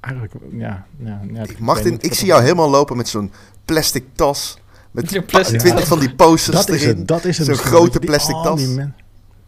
Eigenlijk, 0.00 0.34
ja. 0.52 0.86
ja, 1.04 1.20
ja 1.32 1.42
ik 1.42 1.56
wat 1.58 2.16
zie 2.16 2.26
jou 2.26 2.42
helemaal 2.42 2.70
lopen 2.70 2.96
met 2.96 3.08
zo'n 3.08 3.32
plastic 3.64 4.04
tas. 4.14 4.58
Met 4.90 5.10
Zo'n 5.10 5.24
plastic 5.24 5.58
20 5.58 5.80
tas. 5.80 5.88
van 5.88 5.98
die 6.00 6.14
posters 6.14 6.56
Dat 6.56 6.68
is 6.68 6.82
erin. 6.82 6.96
het, 6.96 7.08
dat 7.08 7.24
is 7.24 7.38
het. 7.38 7.46
Zo'n 7.46 7.56
grote 7.56 7.98
die- 7.98 8.08
plastic 8.08 8.34
oh, 8.34 8.42
tas. 8.42 8.62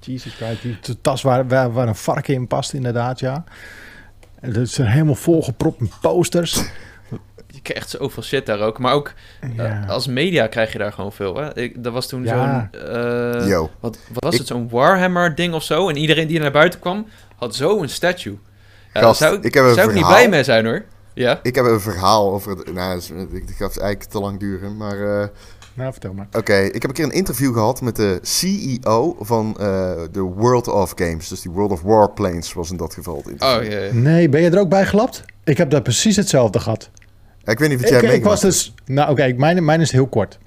Jesus 0.01 0.35
Christ, 0.35 0.63
die 0.63 0.79
tas 1.01 1.23
waar, 1.23 1.49
waar, 1.49 1.73
waar 1.73 1.89
een 1.89 1.95
varken 1.95 2.35
in 2.35 2.47
past, 2.47 2.73
inderdaad, 2.73 3.21
ja. 3.21 3.45
En 4.41 4.53
dat 4.53 4.63
is 4.63 4.77
helemaal 4.77 5.15
volgepropt 5.15 5.81
met 5.81 5.91
posters. 6.01 6.55
je 7.47 7.61
krijgt 7.63 7.91
zoveel 7.91 8.23
shit 8.23 8.47
daar 8.47 8.61
ook. 8.61 8.79
Maar 8.79 8.93
ook 8.93 9.13
eh, 9.57 9.89
als 9.89 10.07
media 10.07 10.47
krijg 10.47 10.73
je 10.73 10.79
daar 10.79 10.93
gewoon 10.93 11.13
veel. 11.13 11.37
Hè? 11.37 11.57
Ik, 11.57 11.85
dat 11.85 11.93
was 11.93 12.07
toen 12.07 12.25
Ja. 12.25 12.69
zo'n... 12.73 12.81
eh, 12.81 13.49
Yo. 13.49 13.71
wat, 13.81 13.99
wat 14.13 14.23
was 14.25 14.33
Ik- 14.33 14.39
het? 14.39 14.49
Zo'n 14.49 14.69
Warhammer-ding 14.69 15.55
of 15.55 15.63
zo. 15.63 15.89
En 15.89 15.97
iedereen 15.97 16.27
die 16.27 16.39
naar 16.41 16.51
buiten 16.51 16.81
kwam, 16.81 17.07
had 17.37 17.55
zo 17.55 17.83
een 17.83 17.89
statue. 17.89 18.39
Ja, 18.93 19.01
Gast, 19.01 19.21
zou 19.21 19.37
ik, 19.37 19.45
ik 19.45 19.55
heb 19.55 19.65
een 19.65 19.75
zou 19.75 19.89
ik 19.89 19.95
niet 19.95 20.07
blij 20.07 20.29
mee 20.29 20.45
zijn, 20.45 20.65
hoor. 20.67 20.85
Ja? 21.15 21.39
Ik 21.43 21.55
heb 21.55 21.65
een 21.65 21.81
verhaal 21.81 22.33
over 22.33 22.57
het... 22.57 22.73
Nou, 22.73 22.97
ik 23.33 23.45
ga 23.57 23.67
het 23.67 23.79
eigenlijk 23.79 24.05
te 24.05 24.21
lang 24.21 24.39
duren, 24.39 24.77
maar... 24.77 25.21
eh, 25.23 25.29
Nou, 25.81 25.93
vertel 25.93 26.13
maar. 26.13 26.27
Oké, 26.33 26.55
ik 26.57 26.73
heb 26.83 26.85
een 26.85 26.93
keer 26.93 27.05
een 27.05 27.11
interview 27.11 27.53
gehad 27.53 27.81
met 27.81 27.97
de 27.97 28.19
CEO 28.23 29.17
van 29.21 29.57
eh, 29.59 29.93
de 30.13 30.21
World 30.21 30.69
of 30.69 30.93
Games. 30.97 31.29
Dus 31.29 31.41
die 31.41 31.51
World 31.51 31.71
of 31.71 31.83
Warplanes 31.83 32.53
was 32.53 32.71
in 32.71 32.77
dat 32.77 32.95
geval 32.95 33.17
het 33.17 33.29
interview. 33.29 33.67
Oh, 33.67 33.73
ja. 33.73 33.79
ja. 33.79 33.93
Nee, 33.93 34.29
ben 34.29 34.41
je 34.43 34.51
er 34.51 34.59
ook 34.59 34.69
bij 34.69 34.87
gelapt? 34.87 35.25
Ik 35.45 35.57
heb 35.59 35.71
daar 35.71 35.83
precies 35.83 36.17
hetzelfde 36.17 36.61
gehad. 36.61 36.91
Ik 37.45 37.59
weet 37.59 37.69
niet 37.69 37.81
wat 37.81 37.89
jij 37.89 37.99
ik 37.99 38.05
meegemaakt 38.05 38.31
was 38.31 38.41
dus... 38.41 38.75
Nou, 38.87 39.11
oké, 39.11 39.33
mijn, 39.37 39.65
mijn 39.65 39.81
is 39.81 39.93
heel 39.93 40.07
kort. 40.07 40.39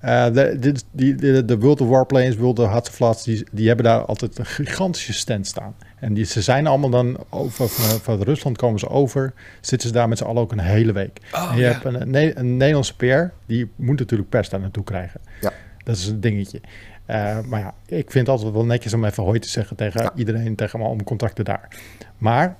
Eh, 0.00 0.24
de, 0.32 0.56
dit- 0.60 0.84
die, 0.92 1.14
de, 1.14 1.44
de 1.44 1.58
World 1.58 1.80
of 1.80 1.88
Warplanes, 1.88 2.36
World 2.36 2.58
of 2.58 2.66
Hatseflats, 2.68 3.24
die, 3.24 3.46
die 3.52 3.66
hebben 3.66 3.84
daar 3.84 4.04
altijd 4.04 4.38
een 4.38 4.46
gigantische 4.46 5.12
stand 5.12 5.46
staan. 5.46 5.74
En 6.00 6.14
die, 6.14 6.24
ze 6.24 6.42
zijn 6.42 6.66
allemaal 6.66 6.90
dan 6.90 7.18
over, 7.28 7.68
van, 7.68 8.00
van 8.00 8.22
Rusland 8.22 8.56
komen 8.56 8.78
ze 8.78 8.88
over, 8.88 9.32
zitten 9.60 9.88
ze 9.88 9.94
daar 9.94 10.08
met 10.08 10.18
z'n 10.18 10.24
allen 10.24 10.42
ook 10.42 10.52
een 10.52 10.58
hele 10.60 10.92
week. 10.92 11.18
Oh, 11.32 11.48
en 11.50 11.56
je 11.56 11.62
ja. 11.62 11.72
hebt 11.72 11.84
een, 11.84 12.00
een, 12.00 12.10
Ne- 12.10 12.38
een 12.38 12.56
Nederlandse 12.56 12.96
PR, 12.96 13.32
die 13.46 13.70
moet 13.76 13.98
natuurlijk 13.98 14.28
pers 14.30 14.48
daar 14.48 14.60
naartoe 14.60 14.84
krijgen. 14.84 15.20
Ja. 15.40 15.52
Dat 15.84 15.96
is 15.96 16.06
een 16.06 16.20
dingetje. 16.20 16.60
Eh, 17.06 17.38
maar 17.40 17.60
ja, 17.60 17.74
ik 17.86 18.10
vind 18.10 18.26
het 18.26 18.28
altijd 18.36 18.52
wel 18.52 18.64
netjes 18.64 18.94
om 18.94 19.04
even 19.04 19.22
hoi 19.22 19.38
te 19.38 19.48
zeggen 19.48 19.76
tegen 19.76 20.02
Ja. 20.02 20.12
iedereen, 20.14 20.54
tegen 20.54 20.74
allemaal 20.74 20.92
om 20.92 21.04
contacten 21.04 21.44
daar. 21.44 21.68
Maar 22.18 22.56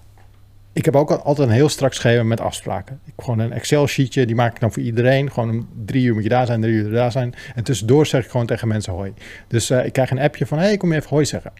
ik 0.72 0.84
heb 0.84 0.96
ook 0.96 1.10
al- 1.10 1.22
altijd 1.22 1.48
een 1.48 1.54
heel 1.54 1.68
strak 1.68 1.92
schema 1.92 2.22
met 2.22 2.40
afspraken. 2.40 3.00
Ik, 3.04 3.12
gewoon 3.16 3.38
een 3.38 3.52
Excel-sheetje, 3.52 4.26
die 4.26 4.34
maak 4.34 4.54
ik 4.54 4.60
dan 4.60 4.72
voor 4.72 4.82
iedereen. 4.82 5.32
Gewoon 5.32 5.50
om 5.50 5.68
drie 5.84 6.04
uur 6.04 6.14
moet 6.14 6.22
je 6.22 6.28
daar 6.28 6.46
zijn, 6.46 6.60
drie 6.60 6.72
uur 6.74 6.90
daar 6.90 7.12
zijn. 7.12 7.34
En 7.54 7.64
tussendoor 7.64 8.06
zeg 8.06 8.24
ik 8.24 8.30
gewoon 8.30 8.46
tegen 8.46 8.68
mensen 8.68 8.92
hoi. 8.92 9.12
Dus 9.48 9.70
eh, 9.70 9.84
ik 9.84 9.92
krijg 9.92 10.10
een 10.10 10.18
appje 10.18 10.46
van, 10.46 10.58
hey, 10.58 10.76
kom 10.76 10.90
je 10.90 10.96
even 10.96 11.08
hoi 11.10 11.24
zeggen. 11.24 11.52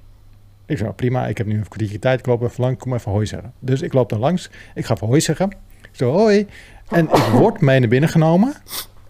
Ik 0.71 0.77
zeg, 0.77 0.87
nou, 0.87 0.95
prima, 0.95 1.27
ik 1.27 1.39
heb 1.39 1.47
nu 1.47 1.55
een 1.55 1.69
kwartiertje 1.69 1.99
tijd, 1.99 2.19
ik 2.19 2.27
loop 2.27 2.43
even 2.43 2.65
lang, 2.65 2.79
kom 2.79 2.95
even 2.95 3.11
hoi 3.13 3.27
zeggen. 3.27 3.53
Dus 3.59 3.83
ik 3.83 3.93
loop 3.93 4.09
dan 4.09 4.19
langs, 4.19 4.51
ik 4.75 4.85
ga 4.85 4.95
even 4.95 5.07
hoi 5.07 5.21
zeggen. 5.21 5.51
Ik 5.83 5.91
zo, 5.93 6.13
hoi. 6.13 6.47
En 6.89 7.05
ik 7.05 7.23
word 7.33 7.61
mee 7.61 7.81
naar 7.81 7.89
binnen 7.89 8.09
genomen. 8.09 8.55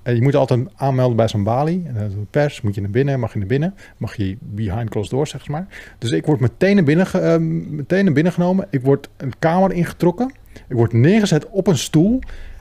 En 0.02 0.14
je 0.14 0.22
moet 0.22 0.34
altijd 0.34 0.60
aanmelden 0.76 1.16
bij 1.16 1.28
zo'n 1.28 1.44
balie. 1.44 1.86
En 1.94 2.26
pers, 2.30 2.60
moet 2.60 2.74
je 2.74 2.80
naar 2.80 2.90
binnen, 2.90 3.20
mag 3.20 3.32
je 3.32 3.38
naar 3.38 3.48
binnen. 3.48 3.74
Mag 3.96 4.16
je 4.16 4.36
behind 4.40 4.90
closed 4.90 5.10
doors, 5.10 5.30
zeg 5.30 5.48
maar. 5.48 5.66
Dus 5.98 6.10
ik 6.10 6.26
word 6.26 6.40
meteen 6.40 6.74
naar 6.74 6.84
binnen, 6.84 7.06
eh, 7.12 7.36
meteen 7.70 8.04
naar 8.04 8.14
binnen 8.14 8.32
genomen. 8.32 8.66
Ik 8.70 8.80
word 8.82 9.08
een 9.16 9.32
kamer 9.38 9.72
ingetrokken. 9.72 10.32
Ik 10.68 10.76
word 10.76 10.92
neergezet 10.92 11.48
op 11.48 11.66
een 11.66 11.78
stoel. 11.78 12.20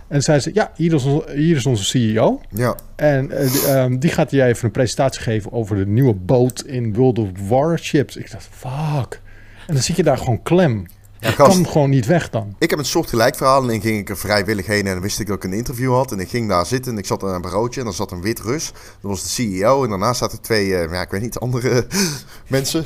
En 0.10 0.22
zei 0.24 0.40
ze, 0.40 0.52
ja, 0.54 0.72
hier 0.76 0.94
is, 0.94 1.04
onze, 1.04 1.32
hier 1.32 1.56
is 1.56 1.66
onze 1.66 1.84
CEO. 1.84 2.42
Ja, 2.50 2.76
En 2.96 3.32
eh, 3.32 3.52
die, 3.52 3.66
ehm, 3.66 3.98
die 3.98 4.10
gaat 4.10 4.32
je 4.32 4.44
even 4.44 4.66
een 4.66 4.72
presentatie 4.72 5.22
geven 5.22 5.52
over 5.52 5.76
de 5.76 5.86
nieuwe 5.86 6.14
boot 6.14 6.64
in 6.66 6.94
World 6.94 7.20
of 7.20 7.30
Warships. 7.48 8.16
Ik 8.16 8.32
dacht, 8.32 8.48
fuck. 8.52 9.22
En 9.68 9.74
dan 9.74 9.84
zit 9.84 9.96
je 9.96 10.04
daar 10.04 10.18
gewoon 10.18 10.42
klem. 10.42 10.86
Ja, 11.20 11.32
gast. 11.32 11.56
kan 11.56 11.68
gewoon 11.68 11.90
niet 11.90 12.06
weg 12.06 12.30
dan. 12.30 12.56
ik 12.60 12.70
heb 12.70 12.80
een 12.80 12.86
soort 12.86 13.10
gelijk 13.10 13.36
verhaal 13.36 13.62
en 13.62 13.68
dan 13.68 13.82
ging 13.82 13.98
ik 13.98 14.10
er 14.10 14.18
vrijwillig 14.18 14.66
heen 14.66 14.86
en 14.86 14.94
dan 14.94 15.02
wist 15.02 15.20
ik 15.20 15.28
dat 15.28 15.36
ik 15.36 15.44
een 15.44 15.54
interview 15.54 15.94
had. 15.94 16.12
En 16.12 16.20
ik 16.20 16.30
ging 16.30 16.50
daar 16.50 16.66
zitten 16.66 16.92
en 16.92 16.98
ik 16.98 17.06
zat 17.06 17.24
aan 17.24 17.34
een 17.34 17.42
bureautje 17.42 17.80
en 17.80 17.86
dan 17.86 17.96
zat 17.96 18.12
een 18.12 18.22
wit 18.22 18.40
Rus. 18.40 18.72
Dat 18.72 19.12
was 19.12 19.24
de 19.24 19.30
CEO 19.30 19.84
en 19.84 19.90
daarnaast 19.90 20.20
zaten 20.20 20.42
twee, 20.42 20.76
eh, 20.76 20.92
ja, 20.92 21.02
ik 21.02 21.10
weet 21.10 21.22
niet, 21.22 21.40
andere 21.40 21.88
mensen. 22.48 22.86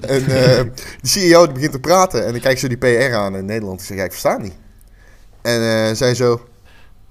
En 0.00 0.20
eh, 0.20 0.64
de 1.00 1.08
CEO 1.08 1.44
die 1.44 1.54
begint 1.54 1.72
te 1.72 1.80
praten 1.80 2.26
en 2.26 2.32
dan 2.32 2.40
kijk 2.40 2.58
ze 2.58 2.68
die 2.68 2.76
PR 2.76 3.14
aan 3.14 3.36
in 3.36 3.44
Nederland. 3.44 3.80
Ik 3.80 3.86
zeg, 3.86 3.96
ja, 3.96 4.04
ik 4.04 4.10
versta 4.10 4.38
niet. 4.38 4.54
En 5.42 5.60
eh, 5.62 5.94
zij 5.94 6.14
zo, 6.14 6.40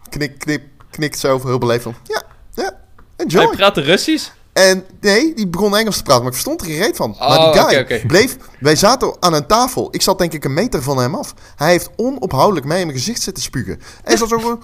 knik, 0.10 0.40
knip, 0.40 0.64
knikt 0.90 1.20
zo 1.20 1.42
heel 1.44 1.58
beleefd 1.58 1.84
van, 1.84 1.96
ja, 2.04 2.24
ja, 2.54 2.78
enjoy. 3.16 3.46
Hij 3.46 3.56
praatte 3.56 3.82
Russisch? 3.82 4.30
En 4.58 4.86
nee, 5.02 5.34
die 5.34 5.48
begon 5.48 5.78
Engels 5.78 5.98
te 5.98 6.04
praten, 6.04 6.24
maar 6.24 6.32
ik 6.32 6.40
verstond 6.40 6.62
er 6.62 6.68
geen 6.68 6.78
reet 6.78 6.96
van. 6.96 7.16
maar 7.20 7.38
Oh, 7.38 7.72
die 7.72 7.86
guy 7.86 8.06
bleef... 8.08 8.38
Wij 8.60 8.76
zaten 8.76 9.16
aan 9.20 9.34
een 9.34 9.46
tafel. 9.46 9.88
Ik 9.92 10.02
zat 10.02 10.18
denk 10.18 10.34
ik 10.34 10.44
een 10.44 10.54
meter 10.54 10.84
van 10.84 10.98
hem 10.98 11.16
af. 11.16 11.34
Hij 11.56 11.70
heeft 11.70 11.90
onophoudelijk 11.96 12.66
mij 12.66 12.80
in 12.80 12.86
mijn 12.86 12.98
gezicht 12.98 13.22
zitten 13.22 13.44
spugen. 13.44 13.74
En 13.74 13.82
hij 14.04 14.18
zat 14.18 14.30
zo 14.30 14.60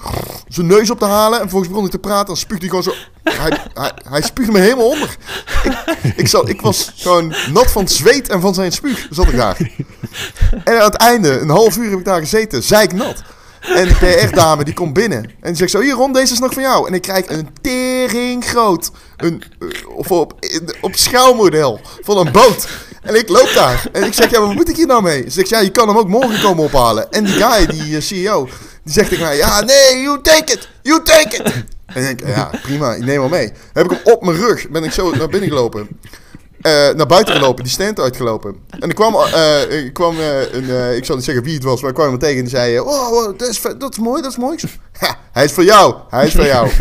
zijn 0.47 0.67
neus 0.67 0.89
op 0.89 0.99
te 0.99 1.05
halen. 1.05 1.41
En 1.41 1.49
volgens 1.49 1.69
begon 1.69 1.83
hij 1.83 1.91
te 1.91 1.99
praten. 1.99 2.25
Dan 2.25 2.37
spuugde 2.37 2.67
hij 2.67 2.75
gewoon 2.75 2.83
zo... 2.83 3.31
Hij, 3.41 3.59
hij, 3.73 3.91
hij 4.09 4.21
spuugde 4.21 4.51
me 4.51 4.59
helemaal 4.59 4.89
onder. 4.89 5.17
Ik, 5.63 6.13
ik, 6.15 6.27
zat, 6.27 6.49
ik 6.49 6.61
was 6.61 6.91
gewoon 6.95 7.35
nat 7.51 7.71
van 7.71 7.83
het 7.83 7.91
zweet 7.91 8.29
en 8.29 8.41
van 8.41 8.53
zijn 8.53 8.71
spuug. 8.71 9.07
Zat 9.09 9.27
ik 9.27 9.35
daar. 9.35 9.57
En 10.63 10.77
aan 10.77 10.91
het 10.91 10.95
einde, 10.95 11.39
een 11.39 11.49
half 11.49 11.77
uur 11.77 11.89
heb 11.89 11.99
ik 11.99 12.05
daar 12.05 12.19
gezeten. 12.19 12.63
Zeiknat. 12.63 13.23
En 13.63 13.87
de 13.87 13.95
PR-dame 13.95 14.63
die 14.63 14.73
komt 14.73 14.93
binnen. 14.93 15.23
En 15.23 15.47
die 15.47 15.55
zegt 15.55 15.71
zo, 15.71 15.79
hier 15.79 15.93
Ron, 15.93 16.13
deze 16.13 16.33
is 16.33 16.39
nog 16.39 16.53
van 16.53 16.63
jou. 16.63 16.87
En 16.87 16.93
ik 16.93 17.01
krijg 17.01 17.29
een 17.29 17.47
tering 17.61 18.45
groot. 18.45 18.91
Een, 19.17 19.43
eh, 19.59 19.67
of 19.95 20.11
op, 20.11 20.33
op 20.81 20.95
schouwmodel 20.95 21.79
van 22.01 22.17
een 22.17 22.31
boot. 22.31 22.67
En 23.01 23.15
ik 23.15 23.29
loop 23.29 23.51
daar. 23.55 23.85
En 23.91 24.03
ik 24.03 24.13
zeg, 24.13 24.31
ja, 24.31 24.39
wat 24.39 24.53
moet 24.53 24.69
ik 24.69 24.75
hier 24.75 24.87
nou 24.87 25.01
mee? 25.01 25.21
Ze 25.23 25.29
zegt, 25.29 25.49
ja, 25.49 25.59
je 25.59 25.71
kan 25.71 25.87
hem 25.87 25.97
ook 25.97 26.07
morgen 26.07 26.41
komen 26.41 26.63
ophalen. 26.63 27.11
En 27.11 27.23
die 27.23 27.33
guy, 27.33 27.65
die 27.65 27.95
eh, 27.95 28.01
CEO, 28.01 28.49
die 28.83 28.93
zegt 28.93 29.09
tegen 29.09 29.23
mij, 29.23 29.37
ja, 29.37 29.61
nee, 29.61 30.01
you 30.01 30.21
take 30.21 30.53
it. 30.53 30.69
You 30.81 31.03
take 31.03 31.35
it. 31.35 31.63
En 31.85 32.09
ik 32.09 32.17
denk, 32.17 32.35
ja, 32.35 32.49
prima, 32.61 32.93
ik 32.93 33.05
neem 33.05 33.21
hem 33.21 33.29
mee. 33.29 33.51
heb 33.73 33.91
ik 33.91 33.99
hem 34.03 34.13
op 34.13 34.23
mijn 34.23 34.37
rug, 34.37 34.69
ben 34.69 34.83
ik 34.83 34.91
zo 34.91 35.11
naar 35.11 35.27
binnen 35.27 35.49
gelopen. 35.49 35.87
Eh, 36.63 36.89
naar 36.95 37.05
buiten 37.07 37.35
gelopen, 37.35 37.63
die 37.63 37.73
stand 37.73 37.99
uitgelopen. 37.99 38.55
En 38.79 38.89
ik 38.89 38.95
kwam, 38.95 39.15
eh, 39.15 39.85
ik 39.85 39.93
kwam 39.93 40.19
eh, 40.19 40.53
een, 40.53 40.69
eh, 40.69 40.95
ik 40.95 41.05
zal 41.05 41.15
niet 41.15 41.25
zeggen 41.25 41.43
wie 41.43 41.53
het 41.53 41.63
was, 41.63 41.81
maar 41.81 41.89
ik 41.89 41.95
kwam 41.95 42.07
hem 42.09 42.19
tegen 42.19 42.43
en 42.43 42.49
zei, 42.49 42.75
eh, 42.75 42.85
oh, 42.87 43.09
wow, 43.09 43.39
dat, 43.39 43.49
is, 43.49 43.59
vet, 43.59 43.79
dat 43.79 43.91
is 43.91 43.99
mooi, 43.99 44.21
dat 44.21 44.31
is 44.31 44.37
mooi. 44.37 44.57
Hij 45.31 45.43
is 45.43 45.51
voor 45.51 45.63
jou, 45.63 45.95
hij 46.09 46.25
is 46.25 46.33
voor 46.33 46.45
jou. 46.45 46.69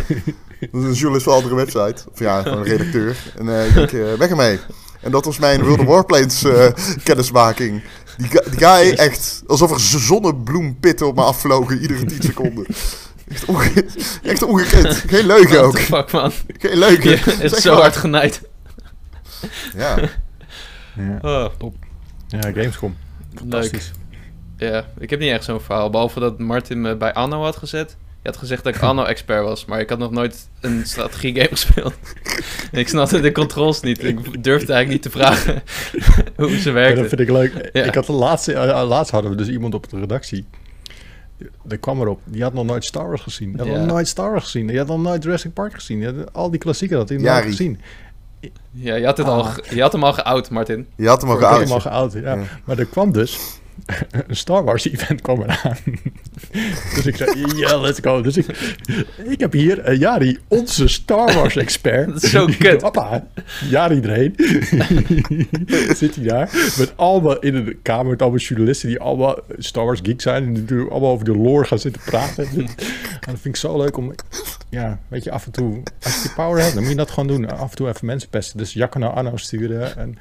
Dat 0.70 0.82
is 0.82 0.88
een 0.88 0.92
journalist 0.92 1.24
van 1.24 1.32
een 1.32 1.42
andere 1.42 1.54
website, 1.54 2.10
of 2.12 2.18
ja, 2.18 2.46
een 2.46 2.62
redacteur. 2.64 3.16
En 3.38 3.58
eh, 3.58 3.66
ik 3.66 3.74
denk, 3.74 3.92
eh, 3.92 4.12
weg 4.18 4.30
ermee. 4.30 4.58
En 5.00 5.10
dat 5.10 5.24
was 5.24 5.38
mijn 5.38 5.62
World 5.62 5.80
of 5.80 5.86
Warplanes 5.86 6.44
eh, 6.44 6.66
kennismaking. 7.04 7.82
Die, 8.16 8.28
die 8.28 8.58
guy 8.58 8.92
echt, 8.92 9.42
alsof 9.46 9.70
er 9.70 9.80
zonnebloempitten 9.80 11.06
op 11.06 11.14
me 11.14 11.22
afvlogen 11.22 11.80
iedere 11.80 12.04
10 12.04 12.22
seconden. 12.22 12.66
Echt, 13.28 13.44
onge 13.44 13.84
echt 14.22 14.42
ongekend. 14.42 15.04
Geen 15.06 15.26
leugen 15.26 15.62
ook. 15.62 15.78
fuck, 15.78 16.12
man. 16.12 16.32
Geen 16.58 16.78
leugen. 16.78 17.10
Je 17.10 17.44
is 17.44 17.52
zo 17.52 17.74
hard 17.74 17.96
genaaid. 17.96 18.40
Ja. 19.76 19.98
Ja, 20.96 21.18
Oh, 21.22 21.72
ja 22.28 22.40
Gamescom. 22.40 22.96
Fantastisch. 23.34 23.90
ja, 24.56 24.84
ik 24.98 25.10
heb 25.10 25.20
niet 25.20 25.30
echt 25.30 25.44
zo'n 25.44 25.60
verhaal. 25.60 25.90
Behalve 25.90 26.20
dat 26.20 26.38
Martin 26.38 26.80
me 26.80 26.96
bij 26.96 27.12
Anno 27.12 27.42
had 27.42 27.56
gezet. 27.56 27.96
Je 28.22 28.28
had 28.28 28.36
gezegd 28.36 28.64
dat 28.64 28.74
ik 28.74 28.80
Anno-expert 28.90 29.44
was, 29.44 29.64
maar 29.64 29.80
ik 29.80 29.88
had 29.88 29.98
nog 29.98 30.10
nooit 30.10 30.48
een 30.60 30.86
strategiegame 30.86 31.48
gespeeld. 31.48 31.94
En 32.72 32.78
ik 32.84 32.88
snapte 32.88 33.20
de 33.20 33.32
controls 33.32 33.80
niet. 33.80 34.04
Ik 34.04 34.42
durfde 34.42 34.72
eigenlijk 34.72 34.88
niet 34.88 35.02
te 35.02 35.10
vragen 35.18 35.62
hoe 36.36 36.58
ze 36.58 36.70
Ja, 36.70 36.94
dat 36.94 37.08
vind 37.08 37.20
ik 37.20 37.30
leuk. 37.30 37.70
Ja. 37.72 37.84
Ik 37.84 37.94
had 37.94 38.06
de 38.06 38.12
laatste, 38.12 38.52
eh, 38.54 38.88
laatst 38.88 39.12
hadden 39.12 39.30
we 39.30 39.36
dus 39.36 39.48
iemand 39.48 39.74
op 39.74 39.88
de 39.90 39.98
redactie. 39.98 40.44
Die 41.64 41.78
kwam 41.78 42.00
erop. 42.00 42.20
Die 42.24 42.42
had 42.42 42.52
nog 42.52 42.64
nooit 42.64 42.84
Star 42.84 43.06
Wars 43.08 43.20
gezien. 43.22 43.48
Die 43.48 43.58
had 43.58 43.66
Ja. 43.66 43.76
nog 43.78 43.86
nooit 43.86 44.08
Star 44.08 44.30
Wars 44.30 44.44
gezien. 44.44 44.66
Die 44.66 44.78
had 44.78 44.86
nog 44.86 45.00
nooit 45.02 45.22
Jurassic 45.22 45.52
Park 45.52 45.74
gezien. 45.74 45.98
Die 45.98 46.08
had 46.08 46.32
al 46.32 46.50
die 46.50 46.58
klassieken 46.60 46.96
had 46.96 47.08
hij 47.08 47.18
nog 47.18 47.26
nooit 47.26 47.44
gezien. 47.44 47.80
Ja, 48.70 48.94
je 48.94 49.04
had, 49.04 49.16
het 49.16 49.26
al, 49.26 49.42
Ah. 49.44 49.52
ge- 49.52 49.74
je 49.74 49.80
had 49.82 49.92
hem 49.92 50.04
al 50.04 50.12
geout, 50.12 50.50
Martin. 50.50 50.86
Je 50.96 51.08
had 51.08 51.20
hem 51.20 51.30
al 51.30 51.36
Ik 51.36 51.42
had 51.42 51.58
hem 51.58 51.66
geout. 51.66 51.84
al 51.84 51.90
geout, 51.92 52.12
ja. 52.12 52.20
Ja. 52.34 52.38
Maar 52.64 52.78
er 52.78 52.86
kwam 52.86 53.12
dus 53.12 53.60
een 54.28 54.36
Star 54.36 54.64
Wars 54.64 54.88
event 54.88 55.20
kwam 55.20 55.42
eraan. 55.42 55.76
dus 56.94 57.06
ik 57.06 57.16
zei, 57.16 57.56
ja, 57.56 57.80
let's 57.80 57.98
go. 58.02 58.22
Dus 58.22 58.36
ik, 58.36 58.46
ik 59.24 59.40
heb 59.40 59.52
hier 59.52 59.90
uh, 59.90 59.98
Jari, 59.98 60.38
onze 60.48 60.88
Star 60.88 61.34
Wars 61.34 61.56
expert. 61.56 62.06
Dat 62.12 62.22
is 62.22 62.30
zo 62.30 62.46
kut. 62.58 62.80
Papa, 62.80 63.26
Jari 63.68 64.00
erheen. 64.00 64.34
Zit 65.96 66.14
hij 66.14 66.24
daar 66.24 66.50
met 66.78 66.92
allemaal 66.96 67.38
in 67.38 67.54
een 67.54 67.78
kamer 67.82 68.10
met 68.10 68.22
allemaal 68.22 68.40
journalisten 68.40 68.88
die 68.88 69.00
allemaal 69.00 69.38
Star 69.58 69.84
Wars 69.84 70.00
geek 70.02 70.20
zijn. 70.20 70.44
En 70.44 70.52
die 70.52 70.62
natuurlijk 70.62 70.90
allemaal 70.90 71.10
over 71.10 71.24
de 71.24 71.36
lore 71.36 71.64
gaan 71.64 71.78
zitten 71.78 72.02
praten. 72.04 72.46
En 72.46 72.66
dat 73.20 73.40
vind 73.40 73.44
ik 73.44 73.56
zo 73.56 73.78
leuk 73.78 73.96
om... 73.96 74.14
Ja, 74.70 74.98
weet 75.08 75.24
je, 75.24 75.30
af 75.30 75.46
en 75.46 75.52
toe... 75.52 75.82
Als 76.02 76.14
je 76.14 76.22
die 76.22 76.32
power 76.32 76.62
hebt, 76.62 76.74
dan 76.74 76.82
moet 76.82 76.92
je 76.92 76.98
dat 76.98 77.10
gewoon 77.10 77.28
doen. 77.28 77.50
Af 77.50 77.70
en 77.70 77.76
toe 77.76 77.88
even 77.88 78.06
mensen 78.06 78.28
pesten. 78.28 78.58
Dus 78.58 78.72
Jacco 78.72 78.98
naar 78.98 79.10
Arno 79.10 79.36
sturen. 79.36 79.96
En 79.96 80.18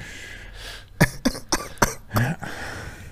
Ja, 2.13 2.37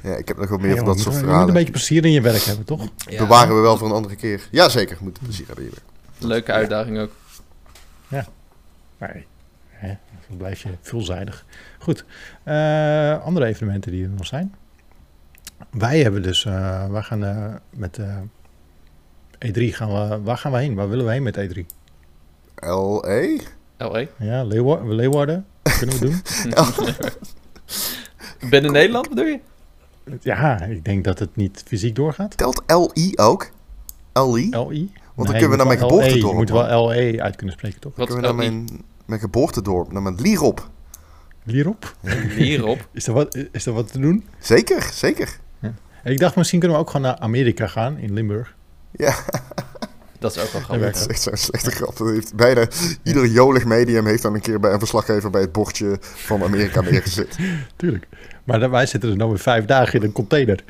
ik 0.02 0.28
heb 0.28 0.38
nog 0.38 0.50
wel 0.50 0.58
meer 0.58 0.70
Ja, 0.70 0.76
van 0.76 0.86
dat 0.86 0.95
je 0.95 1.02
soort 1.02 1.16
moet- 1.16 1.24
Je 1.24 1.28
moet 1.28 1.30
een 1.30 1.30
verhalen. 1.30 1.54
beetje 1.54 1.72
plezier 1.72 2.06
in 2.06 2.12
je 2.12 2.22
werk 2.22 2.41
hebben, 2.43 2.66
toch? 2.66 2.88
Bewaren 3.18 3.56
we 3.56 3.62
wel 3.62 3.78
voor 3.78 3.88
een 3.88 3.93
andere 3.93 4.16
keer. 4.16 4.47
Jazeker, 4.52 4.97
we 4.97 5.04
moeten 5.04 5.24
plezier 5.24 5.45
hebben 5.47 5.64
hier. 5.66 6.28
Leuke 6.28 6.52
uitdaging 6.52 7.00
ook. 7.00 7.12
Nee. 8.08 9.26
Hè, 9.70 9.88
dan 10.28 10.38
blijf 10.38 10.62
je 10.64 10.70
veelzijdig. 10.82 11.45
Goed. 11.80 12.06
Eh, 12.43 13.24
andere 13.26 13.45
evenementen 13.45 13.91
die 13.91 14.04
er 14.04 14.10
nog 14.10 14.26
zijn. 14.26 14.56
Wij 15.72 16.00
hebben 16.02 16.22
dus... 16.22 16.45
eh 16.45 16.88
wij 16.89 17.02
gaan 17.02 17.24
eh, 17.26 17.54
met 17.70 17.97
eh, 17.97 18.16
E3 19.47 19.74
gaan 19.76 20.10
we... 20.10 20.22
Waar 20.24 20.38
gaan 20.38 20.52
we 20.52 20.58
heen? 20.58 20.76
Waar 20.76 20.89
willen 20.89 21.06
we 21.06 21.12
heen 21.12 21.24
met 21.24 21.38
E3? 21.38 21.66
L.A.? 22.56 23.38
LA. 23.78 24.06
Ja, 24.18 24.43
Leeuwar- 24.43 24.88
Leeuwarden. 24.88 25.45
Kunnen 25.78 26.00
we 26.00 26.06
doen? 26.06 26.22
Binnen 28.50 28.72
Nederland 28.72 29.10
bedoel 29.10 29.26
je? 29.26 29.39
Ja, 30.22 30.62
ik 30.62 30.86
denk 30.86 31.03
dat 31.03 31.20
het 31.20 31.36
niet 31.36 31.64
fysiek 31.68 31.95
doorgaat. 31.95 32.38
Telt 32.38 32.64
L.I. 32.68 33.12
ook? 33.16 33.49
L.I.? 34.14 34.49
LI. 34.49 34.91
Want 35.16 35.32
Nee, 35.32 35.39
dan 35.41 35.49
kunnen 35.49 35.49
we 35.49 35.55
naar 35.55 35.66
mijn 35.66 35.80
geboortedorp. 35.80 36.32
Je 36.32 36.38
moet 36.38 36.49
wel 36.49 36.88
LE 36.88 37.22
uit 37.22 37.36
kunnen 37.36 37.55
spreken, 37.55 37.80
toch? 37.80 37.93
Dan 37.95 38.05
kunnen 38.05 38.24
we 38.24 38.28
naar 38.36 38.51
mijn, 38.51 38.68
mijn 39.05 39.20
geboortedorp, 39.20 39.91
naar 39.91 40.01
mijn 40.01 40.22
Lierop. 40.22 40.70
Hierop? 41.43 41.95
Hierop. 42.36 42.88
Is 42.93 43.07
er 43.07 43.14
wat, 43.14 43.38
is 43.51 43.66
er 43.66 43.74
wat 43.74 43.91
te 43.91 43.99
doen? 43.99 44.26
Zeker, 44.39 44.89
zeker. 44.93 45.38
En 46.03 46.12
ik 46.12 46.20
dacht, 46.20 46.36
misschien 46.36 46.60
kunnen 46.60 46.78
we 46.78 46.84
ook 46.84 46.89
gewoon 46.91 47.05
naar 47.05 47.20
Amerika 47.20 47.68
gaan, 47.68 47.97
in 47.97 48.14
Limburg. 48.14 48.55
Ja, 48.91 49.16
Dat 50.20 50.36
is 50.36 50.41
ook 50.41 50.51
wel 50.51 50.62
Ja, 50.62 50.68
grappig. 50.68 50.91
dat 50.91 50.99
is 51.01 51.07
echt 51.07 51.22
zo'n 51.22 51.38
slechte 51.38 51.72
grap. 51.78 51.97
Dat 51.97 52.07
heeft 52.07 52.36
bijna 52.36 52.68
ieder 53.03 53.26
jolig 53.28 53.66
medium 53.66 54.05
heeft 54.05 54.22
dan 54.22 54.34
een 54.34 54.41
keer 54.41 54.60
bij 54.60 54.72
een 54.72 54.80
verslaggever 54.80 55.30
bij 55.30 55.41
het 55.41 55.51
bordje 55.51 55.97
van 56.01 56.43
Amerika 56.43 56.82
neergezet. 56.82 57.38
Tuurlijk. 57.76 58.07
Maar 58.50 58.70
wij 58.70 58.86
zitten 58.86 59.10
dus 59.10 59.18
nou 59.18 59.30
weer 59.30 59.39
vijf 59.39 59.66
dagen 59.66 60.00
in 60.00 60.06
een 60.06 60.12
container. 60.12 60.64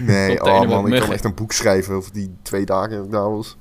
Nee, 0.00 0.36
Container 0.36 0.76
oh 0.76 0.82
man, 0.82 0.92
ik 0.92 1.00
kan 1.00 1.12
echt 1.12 1.24
een 1.24 1.34
boek 1.34 1.52
schrijven 1.52 1.94
over 1.94 2.12
die 2.12 2.36
twee 2.42 2.64
dagen 2.64 2.90
dat 2.90 3.04
ik 3.04 3.10
daar 3.10 3.30
was. 3.30 3.56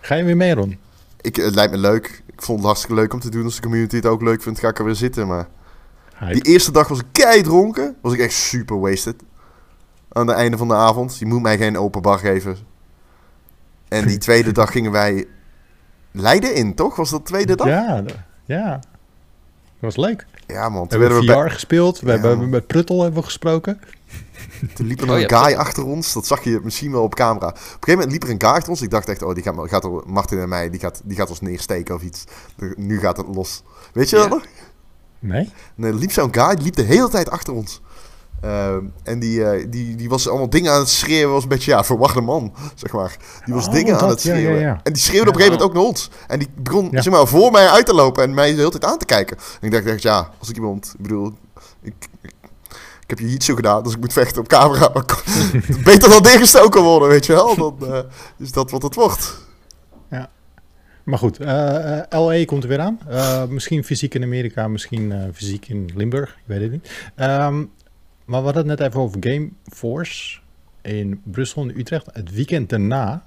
Ga 0.00 0.14
je 0.14 0.24
weer 0.24 0.36
mee, 0.36 0.54
Ron? 0.54 0.78
Ik, 1.20 1.36
het 1.36 1.54
lijkt 1.54 1.72
me 1.72 1.78
leuk. 1.78 2.22
Ik 2.26 2.42
vond 2.42 2.58
het 2.58 2.66
hartstikke 2.66 2.96
leuk 2.96 3.12
om 3.12 3.20
te 3.20 3.30
doen. 3.30 3.44
Als 3.44 3.54
de 3.54 3.62
community 3.62 3.96
het 3.96 4.06
ook 4.06 4.22
leuk 4.22 4.42
vindt, 4.42 4.58
ga 4.58 4.68
ik 4.68 4.78
er 4.78 4.84
weer 4.84 4.94
zitten. 4.94 5.26
Maar 5.26 5.48
Hype. 6.18 6.32
die 6.32 6.42
eerste 6.52 6.72
dag 6.72 6.88
was 6.88 6.98
ik 6.98 7.06
kei 7.12 7.42
dronken. 7.42 7.96
Was 8.00 8.12
ik 8.12 8.18
echt 8.18 8.32
super 8.32 8.80
wasted. 8.80 9.22
Aan 10.08 10.26
het 10.26 10.36
einde 10.36 10.56
van 10.56 10.68
de 10.68 10.74
avond. 10.74 11.18
Je 11.18 11.26
moet 11.26 11.42
mij 11.42 11.56
geen 11.56 11.78
open 11.78 12.02
bar 12.02 12.18
geven. 12.18 12.56
En 13.88 14.06
die 14.06 14.18
tweede 14.18 14.52
dag 14.52 14.70
gingen 14.70 14.92
wij 14.92 15.26
Leiden 16.12 16.54
in, 16.54 16.74
toch? 16.74 16.96
Was 16.96 17.10
dat 17.10 17.20
de 17.20 17.26
tweede 17.32 17.56
dag? 17.56 17.66
Ja, 17.66 18.02
ja. 18.44 18.70
Dat 18.70 19.94
was 19.94 19.96
leuk. 19.96 20.26
Ja, 20.48 20.68
man. 20.68 20.86
We 20.88 20.96
hebben 20.98 21.20
we 21.26 21.32
VR 21.32 21.50
gespeeld. 21.50 22.00
We 22.00 22.12
Ja. 22.12 22.18
hebben 22.18 22.48
met 22.48 22.66
Pruttel 22.66 23.02
hebben 23.02 23.18
we 23.20 23.24
gesproken. 23.26 23.80
toen 24.74 24.86
liep 24.86 25.00
er 25.00 25.10
Oh, 25.10 25.18
een 25.18 25.28
guy 25.28 25.54
achter 25.54 25.84
ons. 25.84 26.12
Dat 26.12 26.26
zag 26.26 26.44
je 26.44 26.60
misschien 26.62 26.92
wel 26.92 27.02
op 27.02 27.14
camera. 27.14 27.46
Op 27.46 27.54
een 27.54 27.60
gegeven 27.60 27.92
moment 27.92 28.10
liep 28.12 28.22
er 28.22 28.30
een 28.30 28.40
guy 28.40 28.50
achter 28.50 28.70
ons. 28.70 28.82
Ik 28.82 28.90
dacht 28.90 29.08
echt, 29.08 29.22
oh, 29.22 29.34
die 29.34 29.42
gaat, 29.42 29.54
gaat 29.68 29.84
er, 29.84 29.90
Martin 30.06 30.38
en 30.38 30.48
mij, 30.48 30.70
die 30.70 30.80
gaat, 30.80 31.00
die 31.04 31.16
gaat 31.16 31.28
ons 31.30 31.40
neersteken 31.40 31.94
of 31.94 32.02
iets. 32.02 32.24
Nu 32.76 32.98
gaat 32.98 33.16
het 33.16 33.26
los. 33.34 33.62
Weet 33.92 34.10
je 34.10 34.16
Ja. 34.16 34.22
dat 34.22 34.30
nog? 34.30 34.42
Nee? 35.18 35.50
En 35.76 35.84
er 35.84 35.94
liep 35.94 36.12
zo'n 36.12 36.34
guy, 36.34 36.54
die 36.54 36.64
liep 36.64 36.74
de 36.76 36.82
hele 36.82 37.08
tijd 37.08 37.30
achter 37.30 37.52
ons. 37.54 37.80
Ehm, 38.40 38.84
en 39.02 39.18
die, 39.18 39.44
eh, 39.44 39.66
die, 39.70 39.96
die 39.96 40.08
was 40.08 40.28
allemaal 40.28 40.50
dingen 40.50 40.72
aan 40.72 40.78
het 40.78 40.88
schreeuwen. 40.88 41.32
Was 41.32 41.42
een 41.42 41.48
beetje, 41.48 41.70
ja, 41.70 41.84
verwachte 41.84 42.20
man, 42.20 42.54
zeg 42.74 42.92
maar. 42.92 43.16
Die 43.44 43.54
was 43.54 43.66
Oh, 43.66 43.72
dingen 43.72 43.98
aan 44.00 44.08
het 44.08 44.22
ja, 44.22 44.32
ja, 44.34 44.38
schreeuwen. 44.40 44.60
ja. 44.60 44.80
En 44.82 44.92
die 44.92 45.02
schreeuwde 45.02 45.28
op 45.28 45.34
een 45.34 45.40
gegeven 45.40 45.58
moment 45.60 45.76
ook 45.76 45.82
naar 45.82 45.90
ons. 45.92 46.10
En 46.26 46.38
die 46.38 46.48
begon, 46.56 46.88
Ja. 46.90 47.02
zeg 47.02 47.12
maar, 47.12 47.26
voor 47.26 47.50
mij 47.50 47.68
uit 47.68 47.86
te 47.86 47.94
lopen 47.94 48.22
en 48.22 48.34
mij 48.34 48.50
de 48.50 48.56
hele 48.56 48.70
tijd 48.70 48.84
aan 48.84 48.98
te 48.98 49.04
kijken. 49.04 49.36
En 49.36 49.66
ik 49.66 49.72
dacht 49.72 49.84
echt, 49.86 50.02
ja, 50.02 50.30
als 50.38 50.48
ik 50.48 50.56
iemand, 50.56 50.94
ik 50.96 51.02
bedoel, 51.02 51.32
ik, 51.82 51.94
ik, 52.22 52.32
ik 53.02 53.06
heb 53.06 53.18
je 53.18 53.26
iets 53.26 53.46
zo 53.46 53.54
gedaan, 53.54 53.82
dus 53.82 53.92
ik 53.92 54.00
moet 54.00 54.12
vechten 54.12 54.40
op 54.40 54.48
camera. 54.48 54.92
Beter 55.84 56.08
dan 56.10 56.22
neergestoken 56.22 56.82
worden, 56.82 57.08
weet 57.08 57.26
je 57.26 57.32
wel. 57.32 57.56
Dan 57.56 57.76
eh, 57.94 57.98
is 58.38 58.52
dat 58.52 58.70
wat 58.70 58.82
het 58.82 58.94
wordt. 58.94 59.46
Maar 61.04 61.18
goed, 61.18 61.38
eh, 61.38 61.98
LA 62.10 62.44
komt 62.44 62.62
er 62.62 62.68
weer 62.68 62.80
aan. 62.80 62.98
Misschien 63.50 63.84
fysiek 63.84 64.14
in 64.14 64.22
Amerika, 64.22 64.68
misschien 64.68 65.30
fysiek 65.34 65.68
in 65.68 65.90
Limburg. 65.94 66.30
Ik 66.30 66.42
weet 66.46 66.60
het 66.60 66.70
niet. 66.70 66.90
Ehm, 67.14 67.64
maar 68.28 68.38
we 68.38 68.44
hadden 68.44 68.68
het 68.68 68.78
net 68.78 68.88
even 68.88 69.00
over 69.00 69.16
Game 69.20 69.50
Force 69.64 70.38
in 70.82 71.20
Brussel 71.24 71.62
en 71.62 71.78
Utrecht. 71.78 72.06
Het 72.12 72.34
weekend 72.34 72.68
daarna 72.68 73.24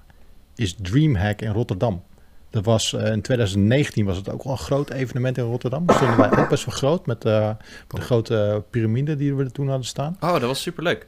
is 0.55 0.75
Dreamhack 0.81 1.41
in 1.41 1.51
Rotterdam. 1.51 2.03
Dat 2.49 2.65
was, 2.65 2.93
eh, 2.93 3.11
in 3.11 3.21
2019 3.21 4.05
was 4.05 4.17
het 4.17 4.29
ook 4.29 4.43
wel 4.43 4.53
een 4.53 4.59
groot 4.59 4.89
evenement 4.89 5.37
in 5.37 5.43
Rotterdam. 5.43 5.85
Daar 5.85 5.95
stonden 5.95 6.17
wij 6.17 6.37
ook 6.37 6.49
best 6.49 6.65
wel 6.65 6.75
groot 6.75 7.05
met 7.05 7.25
eh, 7.25 7.49
de 7.87 8.01
grote 8.01 8.63
piramide 8.69 9.15
die 9.15 9.35
we 9.35 9.43
er 9.43 9.51
toen 9.51 9.67
hadden 9.67 9.85
staan. 9.85 10.17
Oh, 10.19 10.31
dat 10.31 10.41
was 10.41 10.61
superleuk. 10.61 11.07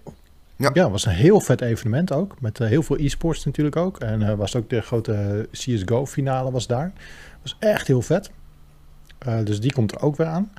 Ja. 0.56 0.70
Ja, 0.74 0.84
het 0.84 0.92
was 0.92 1.06
een 1.06 1.12
heel 1.12 1.40
vet 1.40 1.62
evenement 1.62 2.12
ook. 2.12 2.42
Met 2.42 2.60
eh, 2.60 2.68
heel 2.68 2.84
veel 2.84 3.00
e-sports 3.00 3.46
natuurlijk 3.46 3.76
ook. 3.76 4.00
En 4.00 4.22
eh, 4.22 4.36
was 4.36 4.56
ook 4.56 4.70
de 4.70 4.82
grote 4.82 5.48
CSGO 5.52 6.06
finale 6.06 6.52
was 6.52 6.68
daar. 6.68 6.94
was 7.42 7.56
echt 7.60 7.88
heel 7.88 8.02
vet. 8.02 8.32
Eh, 9.18 9.44
dus 9.44 9.60
die 9.60 9.74
komt 9.74 9.92
er 9.92 10.02
ook 10.02 10.16
weer 10.16 10.28
aan. 10.28 10.52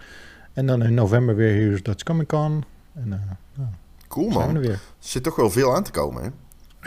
En 0.53 0.67
dan 0.67 0.83
in 0.83 0.95
november 0.95 1.37
weer 1.37 1.53
hier 1.53 1.73
is 1.73 1.83
Dutch 1.83 2.03
Comic 2.03 2.27
Con. 2.27 2.65
En 2.95 3.13
eh 3.13 3.19
nou, 3.55 3.69
Cool, 4.09 4.33
zijn 4.33 4.47
we 4.47 4.53
man. 4.53 4.63
er 4.63 4.69
weer. 4.69 4.81
Zit 4.99 5.23
toch 5.23 5.37
wel 5.37 5.51
veel 5.51 5.75
aan 5.75 5.83
te 5.83 5.91
komen, 5.91 6.23
hè? 6.23 6.29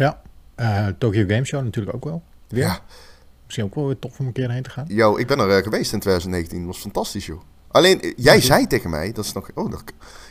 Ja, 0.04 0.22
eh, 0.56 0.88
Tokyo 0.98 1.24
Game 1.28 1.46
Show 1.46 1.64
natuurlijk 1.64 1.96
ook 1.96 2.04
wel. 2.04 2.22
Weer. 2.48 2.64
Ja. 2.64 2.80
Misschien 3.46 3.66
ook 3.66 3.76
wel 3.76 3.86
weer 3.86 4.00
tof 4.00 4.20
om 4.20 4.26
een 4.28 4.32
keer 4.34 4.52
heen 4.52 4.64
te 4.64 4.70
gaan. 4.70 4.86
Yo, 4.88 5.18
ik 5.18 5.28
ben 5.28 5.40
er 5.40 5.58
eh, 5.58 5.64
geweest 5.64 5.94
in 5.94 6.00
2019. 6.00 6.58
Dat 6.58 6.68
was 6.68 6.78
fantastisch, 6.78 7.26
joh. 7.26 7.42
Alleen, 7.68 8.14
jij 8.16 8.36
Ja, 8.36 8.42
zei 8.42 8.68
tegen 8.68 8.90
mij, 8.90 9.12
dat 9.12 9.26
is 9.26 9.34
nog... 9.34 9.50
Oh, 9.54 9.70
nog, 9.70 9.84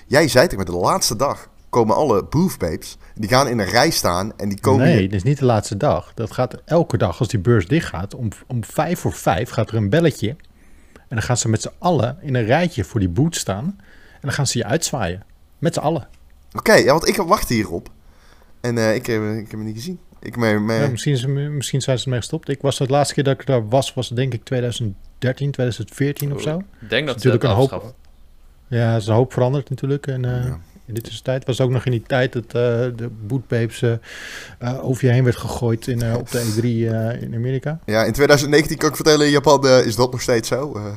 jij 0.07 0.29
zei 0.29 0.45
tegen 0.47 0.57
mij, 0.65 0.75
de 0.75 0.81
laatste 0.81 1.17
dag 1.17 1.49
komen 1.69 1.97
alle 1.97 2.25
booth 2.25 2.59
babes. 2.59 2.97
Die 3.15 3.29
gaan 3.29 3.49
in 3.49 3.59
een 3.59 3.67
rij 3.67 3.91
staan 3.91 4.33
en 4.37 4.49
die 4.49 4.61
komen... 4.61 4.85
nee, 4.87 5.01
dit 5.01 5.15
is 5.15 5.23
niet 5.23 5.39
de 5.39 5.45
laatste 5.45 5.77
dag. 5.77 6.15
Dat 6.15 6.33
gaat 6.33 6.55
elke 6.65 6.97
dag 6.99 7.19
als 7.19 7.29
die 7.29 7.41
beurs 7.41 7.67
dicht 7.67 7.89
gaat. 7.89 8.15
Om, 8.15 8.29
om 8.47 8.65
vijf 8.65 9.01
voor 9.01 9.13
vijf 9.13 9.51
gaat 9.51 9.69
er 9.69 9.75
een 9.77 9.91
belletje. 9.91 10.29
En 10.95 11.17
dan 11.17 11.23
gaan 11.23 11.37
ze 11.37 11.49
met 11.49 11.63
z'n 11.63 11.71
allen 11.79 12.19
in 12.21 12.35
een 12.35 12.45
rijtje 12.45 12.85
voor 12.85 13.01
die 13.01 13.09
boot 13.09 13.37
staan. 13.37 13.65
En 14.13 14.21
dan 14.21 14.33
gaan 14.33 14.47
ze 14.47 14.59
je 14.59 14.65
uitzwaaien. 14.65 15.23
Met 15.59 15.75
z'n 15.75 15.81
allen. 15.81 16.09
Oké, 16.53 16.73
ja, 16.75 16.93
want 16.93 17.09
ik 17.09 17.17
wacht 17.17 17.49
hierop. 17.49 17.89
En 18.61 18.79
eh, 18.79 18.95
ik, 18.95 19.07
heb, 19.07 19.23
ik 19.23 19.37
heb 19.39 19.51
hem 19.51 19.65
niet 19.65 19.75
gezien. 19.77 19.99
Ik, 20.21 20.37
me, 20.37 20.59
me- 20.59 20.75
Ja, 20.75 20.89
misschien, 20.89 21.13
is 21.13 21.23
hem- 21.23 21.57
misschien 21.57 21.81
zijn 21.83 21.99
ze 21.99 22.05
ermee 22.05 22.19
gestopt. 22.19 22.49
Ik 22.49 22.61
was 22.63 22.79
de 22.79 22.87
laatste 22.87 23.15
keer 23.15 23.25
dat 23.25 23.41
ik 23.41 23.47
daar 23.47 23.69
was, 23.69 23.95
was 23.95 24.09
denk 24.09 24.33
ik 24.33 24.45
2013, 24.45 25.51
2014 25.51 26.35
of 26.35 26.43
zo. 26.43 26.59
Ik 26.81 26.91
denk 26.91 27.07
dat 27.07 27.17
natuurlijk 27.17 27.45
ze 27.45 27.51
een 27.51 27.57
het 27.61 27.71
hoop-. 27.71 27.95
Ja, 28.69 28.91
er 28.91 28.97
is 28.97 29.07
een 29.07 29.15
hoop 29.15 29.33
veranderd 29.33 29.71
natuurlijk. 29.71 30.07
En, 30.07 30.25
eh, 30.25 30.45
Ja. 30.47 30.59
In 30.87 30.95
de 30.95 31.01
tussentijd 31.01 31.45
was 31.45 31.61
ook 31.61 31.71
nog 31.71 31.85
in 31.85 31.91
die 31.91 32.03
tijd 32.03 32.33
dat 32.33 32.45
eh, 32.45 32.53
de 32.97 33.11
bootbabes 33.27 33.83
eh, 33.83 33.93
eh, 34.59 34.85
over 34.85 35.07
je 35.07 35.13
heen 35.13 35.25
werd 35.25 35.37
gegooid 35.37 35.87
in, 35.87 36.03
eh, 36.03 36.15
op 36.17 36.31
de 36.31 36.39
E3 36.39 36.63
eh, 36.63 37.23
in 37.23 37.35
Amerika. 37.35 37.81
ja, 37.85 38.05
in 38.05 38.13
2019 38.13 38.77
kan 38.77 38.89
ik 38.89 38.95
vertellen, 38.95 39.27
in 39.27 39.33
Japan 39.33 39.67
eh, 39.67 39.87
is 39.87 39.97
dat 39.97 40.11
nog 40.13 40.21
steeds 40.21 40.49
zo. 40.49 40.73
Eh, 40.75 40.93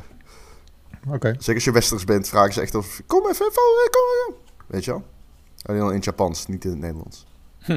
Oké. 1.13 1.27
zeker 1.37 1.53
als 1.53 1.63
je 1.63 1.71
westers 1.71 2.03
bent, 2.03 2.27
vragen 2.29 2.53
ze 2.53 2.61
echt 2.61 2.75
of... 2.75 3.01
Kom 3.07 3.27
even, 3.29 3.45
eh, 3.45 3.51
kom 3.53 4.01
even. 4.33 4.35
Weet 4.69 4.85
je 4.85 4.91
wel? 4.91 5.03
Alleen 5.65 5.81
al 5.81 5.89
in 5.89 5.95
het 5.95 6.03
Japans, 6.05 6.47
niet 6.47 6.63
in 6.65 6.69
het 6.69 6.79
Nederlands. 6.79 7.25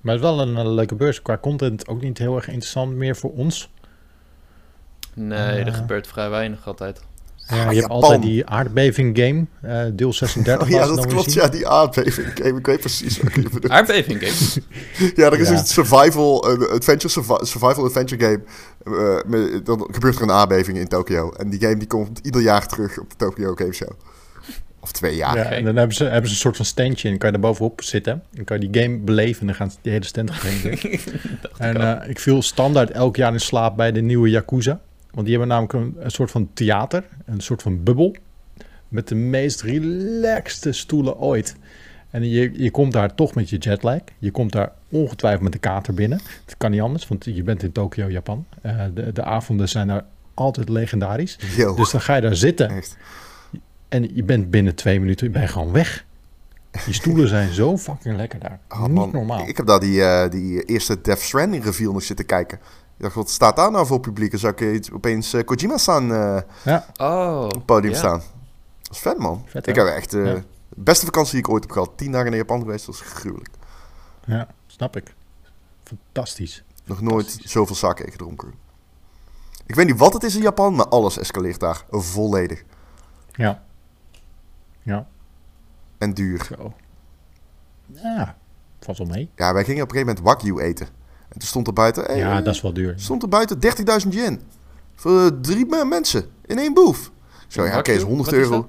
Maar 0.00 0.14
het 0.14 0.24
is 0.24 0.30
wel 0.30 0.40
een, 0.40 0.56
eh, 0.56 0.64
leuke 0.72 0.94
beurs. 0.94 1.22
Qua 1.22 1.38
content 1.38 1.88
ook 1.88 2.02
niet 2.02 2.18
heel 2.18 2.36
erg 2.36 2.46
interessant 2.48 2.94
meer 2.94 3.16
voor 3.16 3.32
ons. 3.32 3.70
Nee, 5.14 5.38
Eh. 5.38 5.66
er 5.66 5.72
gebeurt 5.72 6.06
vrij 6.06 6.30
weinig 6.30 6.66
altijd. 6.66 7.00
Ja, 7.48 7.64
Ah, 7.66 7.72
je 7.72 7.78
hebt 7.78 7.90
altijd 7.90 8.22
die 8.22 8.46
aardbeving 8.46 9.18
game, 9.18 9.46
eh, 9.60 9.92
deel 9.94 10.12
36. 10.22 10.66
Oh, 10.66 10.72
ja, 10.72 10.86
dat 10.86 11.06
klopt. 11.06 11.32
Ja, 11.32 11.48
die 11.48 11.68
aardbeving. 11.68 12.26
Ik, 12.26 12.38
ik 12.38 12.66
weet 12.66 12.80
precies 12.80 13.20
wat 13.20 13.34
je 13.34 13.42
bedoelt. 13.42 13.68
Aardbeving 13.68 14.20
game. 14.26 14.64
Ja, 15.16 15.26
er 15.26 15.40
is 15.40 15.48
Ja. 15.48 15.58
een 15.58 15.66
survival, 15.66 16.44
adventure, 16.70 17.08
survi- 17.08 17.44
survival 17.44 17.84
adventure 17.84 18.24
game. 18.24 18.42
eh, 18.98 19.30
met, 19.30 19.66
dan 19.66 19.88
gebeurt 19.90 20.16
er 20.16 20.22
een 20.22 20.30
aardbeving 20.30 20.78
in 20.78 20.88
Tokio. 20.88 21.30
En 21.32 21.50
die 21.50 21.60
game 21.60 21.76
die 21.76 21.86
komt 21.88 22.18
ieder 22.22 22.40
jaar 22.40 22.66
terug 22.66 22.98
op 22.98 23.10
de 23.10 23.16
Tokyo 23.16 23.54
Game 23.54 23.72
Show. 23.72 23.90
Of 24.86 24.92
twee 24.92 25.16
jaar. 25.16 25.36
Ja, 25.36 25.44
en 25.44 25.64
dan 25.64 25.76
hebben 25.76 25.96
ze, 25.96 26.04
hebben 26.04 26.26
ze 26.26 26.30
een 26.30 26.40
soort 26.40 26.56
van 26.56 26.64
standje 26.64 27.08
en 27.08 27.18
kan 27.18 27.32
je 27.32 27.38
daar 27.38 27.50
bovenop 27.50 27.82
zitten. 27.82 28.22
Dan 28.30 28.44
kan 28.44 28.60
je 28.60 28.68
die 28.68 28.82
game 28.82 28.98
beleven 28.98 29.40
en 29.40 29.46
dan 29.46 29.54
gaan 29.56 29.70
ze 29.70 29.76
die 29.82 29.92
hele 29.92 30.04
stand 30.04 30.30
heen. 30.42 30.78
en 31.58 32.00
eh, 32.02 32.08
ik 32.10 32.18
viel 32.18 32.42
standaard 32.42 32.90
elk 32.90 33.16
jaar 33.16 33.32
in 33.32 33.40
slaap 33.40 33.76
bij 33.76 33.92
de 33.92 34.00
nieuwe 34.00 34.30
Yakuza. 34.30 34.80
Want 35.10 35.26
die 35.26 35.36
hebben 35.38 35.48
namelijk 35.48 35.72
een, 35.72 36.04
een 36.04 36.10
soort 36.10 36.30
van 36.30 36.48
theater, 36.54 37.04
een 37.24 37.40
soort 37.40 37.62
van 37.62 37.82
bubbel. 37.82 38.16
Met 38.88 39.08
de 39.08 39.14
meest 39.14 39.62
relaxte 39.62 40.72
stoelen 40.72 41.18
ooit. 41.18 41.56
En 42.10 42.28
je, 42.28 42.62
je 42.62 42.70
komt 42.70 42.92
daar 42.92 43.14
toch 43.14 43.34
met 43.34 43.50
je 43.50 43.56
jetlag. 43.56 44.00
Je 44.18 44.30
komt 44.30 44.52
daar 44.52 44.72
ongetwijfeld 44.88 45.42
met 45.42 45.52
de 45.52 45.58
kater 45.58 45.94
binnen. 45.94 46.20
Dat 46.44 46.56
kan 46.56 46.70
niet 46.70 46.80
anders, 46.80 47.08
want 47.08 47.24
je 47.24 47.42
bent 47.42 47.62
in 47.62 47.72
Tokio, 47.72 48.10
Japan. 48.10 48.46
Eh, 48.62 48.80
de, 48.94 49.12
de 49.12 49.24
avonden 49.24 49.68
zijn 49.68 49.86
daar 49.86 50.04
altijd 50.34 50.68
legendarisch. 50.68 51.38
Yo, 51.56 51.74
Dus 51.74 51.90
dan 51.90 52.00
ga 52.00 52.14
je 52.14 52.20
daar 52.20 52.36
zitten. 52.36 52.68
echt. 52.70 52.96
En 53.88 54.14
je 54.14 54.22
bent 54.24 54.50
binnen 54.50 54.74
twee 54.74 55.00
minuten 55.00 55.32
ben 55.32 55.42
je 55.42 55.48
gewoon 55.48 55.72
weg. 55.72 56.04
Die 56.84 56.94
stoelen 56.94 57.28
zijn 57.28 57.52
zo 57.52 57.78
fucking 57.78 58.16
lekker 58.16 58.38
daar. 58.38 58.58
Oh, 58.68 58.82
Niet 58.82 58.90
man. 58.92 59.10
normaal. 59.12 59.46
Ik 59.48 59.56
heb 59.56 59.66
daar 59.66 59.80
die, 59.80 60.02
eh, 60.04 60.30
die 60.30 60.62
eerste 60.64 61.00
Death 61.00 61.20
Stranding 61.20 61.64
reveal 61.64 61.92
nog 61.92 62.02
zitten 62.02 62.26
kijken. 62.26 62.58
Ik 62.96 63.02
dacht, 63.02 63.14
wat 63.14 63.30
staat 63.30 63.56
daar 63.56 63.70
nou 63.70 63.86
voor 63.86 64.00
publiek? 64.00 64.30
Dan 64.30 64.40
zou 64.40 64.52
ik 64.56 64.60
iets- 64.74 64.92
opeens 64.92 65.32
eh, 65.32 65.44
Kojima 65.44 65.76
staan 65.78 66.12
eh, 66.12 66.38
Ja, 66.64 66.86
Oh. 66.96 67.42
op 67.44 67.54
het 67.54 67.66
podium 67.66 67.94
staan. 67.94 68.22
Dat 68.82 68.92
is 68.94 68.98
vet, 68.98 69.18
man. 69.18 69.42
Vet, 69.46 69.66
ik 69.66 69.74
heb 69.74 69.86
echt 69.86 70.14
eh, 70.14 70.26
Ja. 70.26 70.32
de 70.34 70.42
beste 70.76 71.04
vakantie 71.04 71.32
die 71.32 71.40
ik 71.40 71.48
ooit 71.48 71.62
heb 71.62 71.72
gehad. 71.72 71.90
Tien 71.96 72.12
dagen 72.12 72.26
naar 72.28 72.36
Japan 72.38 72.60
geweest, 72.60 72.86
dat 72.86 72.94
is 72.94 73.00
gruwelijk. 73.00 73.50
ja, 74.24 74.48
snap 74.66 74.96
ik. 74.96 75.14
Fantastisch. 75.84 76.64
Nog 76.84 77.00
nooit 77.00 77.38
zoveel 77.42 77.76
sake 77.76 78.10
gedronken. 78.10 78.52
Ik 79.66 79.74
weet 79.74 79.86
niet 79.86 79.98
wat 79.98 80.12
het 80.12 80.22
is 80.22 80.34
in 80.36 80.42
Japan, 80.42 80.74
maar 80.74 80.88
alles 80.88 81.18
escaleert 81.18 81.60
daar 81.60 81.84
volledig. 81.90 82.62
Ja. 83.32 83.62
Ja, 84.86 85.06
En 85.98 86.14
duur. 86.14 86.44
zo. 86.44 86.72
Ja, 87.86 88.36
valt 88.80 88.98
wel 88.98 89.06
mee. 89.06 89.30
Ja, 89.36 89.52
wij 89.52 89.64
gingen 89.64 89.82
op 89.82 89.88
een 89.90 89.96
gegeven 89.96 90.14
moment 90.22 90.42
wagyu 90.42 90.58
eten. 90.60 90.86
En 91.28 91.38
toen 91.38 91.48
stond 91.48 91.66
er 91.66 91.72
buiten... 91.72 92.04
hey, 92.04 92.16
Ja, 92.16 92.38
eh, 92.38 92.44
dat 92.44 92.54
is 92.54 92.60
wel 92.60 92.72
duur. 92.72 92.94
stond 92.96 93.22
er 93.22 93.28
buiten 93.28 93.58
30.000 94.04 94.08
yen. 94.08 94.40
Voor 94.94 95.20
eh, 95.20 95.26
drie 95.40 95.66
me- 95.66 95.84
mensen 95.84 96.24
in 96.44 96.58
één 96.58 96.74
boef. 96.74 97.10
Zo, 97.48 97.64
ja, 97.64 97.78
oké, 97.78 97.92
is 97.92 98.02
100 98.02 98.30
Wat 98.30 98.38
is 98.40 98.46
euro. 98.48 98.66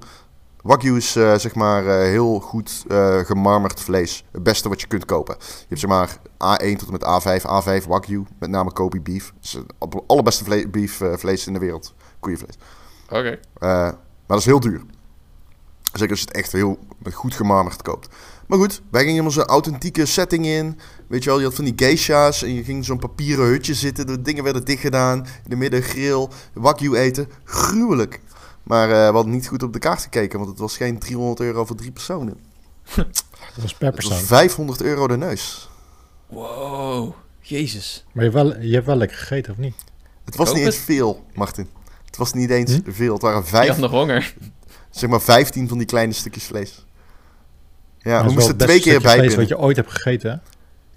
Wagyu 0.62 0.96
is 0.96 1.16
eh, 1.16 1.34
zeg 1.34 1.54
maar 1.54 1.86
eh, 1.86 1.96
heel 2.02 2.40
goed 2.40 2.84
eh 2.88 3.18
gemarmerd 3.18 3.80
vlees. 3.80 4.24
Het 4.30 4.42
beste 4.42 4.68
wat 4.68 4.80
je 4.80 4.86
kunt 4.86 5.04
kopen. 5.04 5.36
Je 5.38 5.64
hebt 5.68 5.80
zeg 5.80 5.90
maar 5.90 6.16
A1 6.18 6.76
tot 6.78 6.86
en 6.86 6.92
met 6.92 7.04
A5. 7.04 7.42
A5 7.42 7.88
Wagyu, 7.88 8.24
met 8.38 8.50
name 8.50 8.72
Kobe 8.72 9.00
beef. 9.00 9.26
Dat 9.34 9.44
is 9.44 9.52
het 9.52 10.02
allerbeste 10.06 10.44
vle 10.44 10.68
beef 10.68 11.00
eh, 11.00 11.12
vlees 11.16 11.46
in 11.46 11.52
de 11.52 11.58
wereld. 11.58 11.94
Koeienvlees. 12.20 12.54
Oké. 13.08 13.38
Eh, 13.58 13.68
maar 13.68 13.96
dat 14.26 14.38
is 14.38 14.44
heel 14.44 14.60
duur. 14.60 14.82
Zeker 15.92 16.10
als 16.10 16.20
je 16.20 16.26
het 16.26 16.36
echt 16.36 16.52
heel 16.52 16.78
goed 17.12 17.34
gemarmerd 17.34 17.82
koopt. 17.82 18.08
Maar 18.46 18.58
goed, 18.58 18.80
wij 18.90 19.02
gingen 19.02 19.16
in 19.18 19.24
onze 19.24 19.44
authentieke 19.44 20.06
setting 20.06 20.46
in. 20.46 20.78
Weet 21.06 21.24
je 21.24 21.30
wel, 21.30 21.38
je 21.38 21.44
had 21.44 21.54
van 21.54 21.64
die 21.64 21.72
geisha's 21.76 22.42
en 22.42 22.54
je 22.54 22.64
ging 22.64 22.78
in 22.78 22.84
zo'n 22.84 22.98
papieren 22.98 23.46
hutje 23.46 23.74
zitten. 23.74 24.06
De 24.06 24.22
dingen 24.22 24.44
werden 24.44 24.64
dicht 24.64 24.80
gedaan. 24.80 25.18
In 25.18 25.50
de 25.50 25.56
midden 25.56 25.82
grill, 25.82 26.28
wagyu 26.52 26.94
eten. 26.96 27.28
Gruwelijk. 27.44 28.20
Maar 28.62 28.90
eh, 28.90 28.96
we 29.08 29.14
hadden 29.14 29.32
niet 29.32 29.48
goed 29.48 29.62
op 29.62 29.72
de 29.72 29.78
kaart 29.78 30.02
gekeken, 30.02 30.38
want 30.38 30.50
het 30.50 30.58
was 30.58 30.76
geen 30.76 30.98
300 30.98 31.40
euro 31.40 31.64
voor 31.64 31.76
drie 31.76 31.90
personen. 31.92 32.36
Dat 32.94 33.06
was 33.62 33.74
per 33.74 33.86
Het 33.86 33.96
was 33.96 34.08
persoon. 34.08 34.26
500 34.26 34.82
euro 34.82 35.06
de 35.08 35.16
neus. 35.16 35.68
Wow. 36.26 37.12
Jezus. 37.40 38.04
Maar 38.12 38.24
je 38.24 38.30
hebt, 38.30 38.42
wel, 38.48 38.60
je 38.62 38.74
hebt 38.74 38.86
wel 38.86 38.96
lekker 38.96 39.16
gegeten, 39.16 39.52
of 39.52 39.58
niet? 39.58 39.74
Het 40.24 40.36
was 40.36 40.52
niet 40.52 40.64
eens 40.64 40.74
het. 40.74 40.84
veel, 40.84 41.24
Martin. 41.34 41.68
Het 42.06 42.16
was 42.16 42.32
niet 42.32 42.50
eens 42.50 42.74
Hm? 42.74 42.90
veel. 42.90 43.12
Het 43.12 43.22
waren 43.22 43.46
vijf, 43.46 43.68
had 43.68 43.78
nog 43.78 43.90
honger. 43.90 44.34
Zeg 44.90 45.10
maar 45.10 45.20
15 45.20 45.68
van 45.68 45.78
die 45.78 45.86
kleine 45.86 46.12
stukjes 46.12 46.44
vlees. 46.44 46.84
Ja, 47.98 48.24
we 48.26 48.32
moesten 48.32 48.56
twee 48.56 48.80
keer 48.80 48.92
stukje 49.00 49.18
vlees 49.18 49.34
wat 49.34 49.48
je 49.48 49.58
ooit 49.58 49.76
hebt 49.76 49.90
gegeten, 49.90 50.30
hè? 50.30 50.36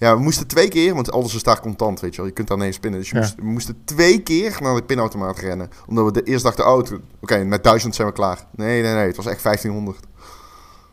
Ja, 0.05 0.15
we 0.15 0.21
moesten 0.21 0.47
twee 0.47 0.67
keer, 0.67 0.93
want 0.93 1.11
alles 1.11 1.35
is 1.35 1.43
daar 1.43 1.59
contant, 1.59 1.99
weet 1.99 2.11
je 2.11 2.17
wel. 2.17 2.25
Je 2.25 2.33
kunt 2.33 2.47
daar 2.47 2.57
ineens 2.57 2.79
pinnen. 2.79 2.99
Dus 2.99 3.09
je 3.09 3.15
Ja. 3.15 3.21
moest, 3.21 3.35
we 3.35 3.43
moesten 3.43 3.81
twee 3.83 4.21
keer 4.21 4.57
naar 4.61 4.75
de 4.75 4.83
pinautomaat 4.83 5.39
rennen. 5.39 5.69
Omdat 5.87 6.05
we 6.05 6.11
de, 6.11 6.23
eerst 6.23 6.43
dachten, 6.43 6.67
oh, 6.67 6.77
het- 6.77 6.93
oké, 7.19 7.43
met 7.43 7.63
duizend 7.63 7.95
zijn 7.95 8.07
we 8.07 8.13
klaar. 8.13 8.45
Nee, 8.55 8.81
nee, 8.81 8.93
nee, 8.93 9.07
het 9.07 9.15
was 9.15 9.25
echt 9.25 9.41
1500. 9.41 10.05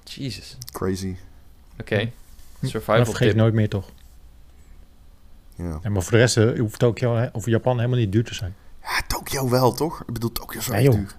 Jezus. 0.04 0.58
Crazy. 0.72 1.14
Oké. 1.80 1.94
Maar 1.96 2.10
dat 2.60 2.70
Survival 2.70 3.04
vergeet 3.04 3.28
tip. 3.28 3.36
nooit 3.36 3.54
meer, 3.54 3.68
toch? 3.68 3.90
Ja. 5.54 5.78
Ja, 5.82 5.90
maar 5.90 6.02
voor 6.02 6.12
de 6.12 6.18
rest 6.18 6.36
eh, 6.36 6.58
hoeft 6.58 6.78
Tokio 6.78 7.16
hè, 7.16 7.26
of 7.32 7.46
Japan 7.46 7.76
helemaal 7.76 7.98
niet 7.98 8.12
duur 8.12 8.24
te 8.24 8.34
zijn. 8.34 8.54
ja, 8.82 9.00
Tokio 9.06 9.48
wel, 9.48 9.72
toch? 9.72 10.00
Ik 10.00 10.12
bedoel, 10.12 10.32
Tokio 10.32 10.58
is 10.58 10.66
wel 10.66 10.76
Nee, 10.80 10.90
duur. 10.90 11.16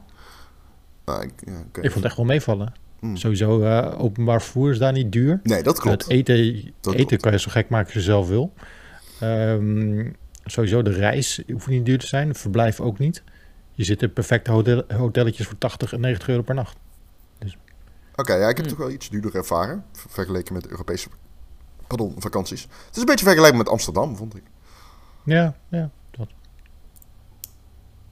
Ik, 1.17 1.31
ja, 1.45 1.59
oké. 1.67 1.81
Ik 1.81 1.91
vond 1.91 1.93
het 1.95 2.03
echt 2.03 2.15
wel 2.17 2.25
meevallen. 2.25 2.73
Hmm. 2.99 3.17
Sowieso, 3.17 3.61
eh, 3.61 3.99
openbaar 3.99 4.41
vervoer 4.41 4.71
is 4.71 4.77
daar 4.77 4.91
niet 4.91 5.11
duur. 5.11 5.39
Nee, 5.43 5.63
dat 5.63 5.79
klopt. 5.79 6.01
Het 6.03 6.11
eten, 6.11 6.71
Dat 6.81 6.93
eten 6.93 7.05
klopt. 7.07 7.21
kan 7.23 7.31
je 7.31 7.39
zo 7.39 7.51
gek 7.51 7.69
maken 7.69 7.85
als 7.85 7.93
je 7.95 8.01
zelf 8.01 8.27
wil. 8.27 8.53
Ehm, 9.19 10.11
sowieso 10.45 10.81
de 10.81 10.91
reis 10.91 11.41
hoeft 11.51 11.67
niet 11.67 11.85
duur 11.85 11.99
te 11.99 12.07
zijn. 12.07 12.27
Het 12.27 12.37
verblijf 12.37 12.79
ook 12.79 12.99
niet. 12.99 13.23
Je 13.71 13.83
zit 13.83 14.01
in 14.01 14.13
perfecte 14.13 14.51
hotel, 14.51 14.83
hotelletjes 14.87 15.47
voor 15.47 15.57
80 15.57 15.93
en 15.93 15.99
90 15.99 16.27
euro 16.29 16.41
per 16.41 16.55
nacht. 16.55 16.77
Oké, 18.15 18.33
ja, 18.33 18.49
ik 18.49 18.57
heb 18.57 18.65
Hmm. 18.65 18.75
toch 18.75 18.85
wel 18.85 18.89
iets 18.95 19.09
duurder 19.09 19.35
ervaren. 19.35 19.83
ver- 19.93 20.09
Vergeleken 20.11 20.53
met 20.53 20.67
Europese 20.67 21.09
pardon, 21.87 22.15
vakanties. 22.17 22.61
Het 22.61 22.95
is 22.95 22.99
een 22.99 23.05
beetje 23.05 23.25
vergelijkbaar 23.25 23.63
met 23.63 23.69
Amsterdam, 23.71 24.15
vond 24.15 24.35
ik. 24.35 24.43
Ja, 25.25 25.55
ja, 25.69 25.89
dat. 26.11 26.29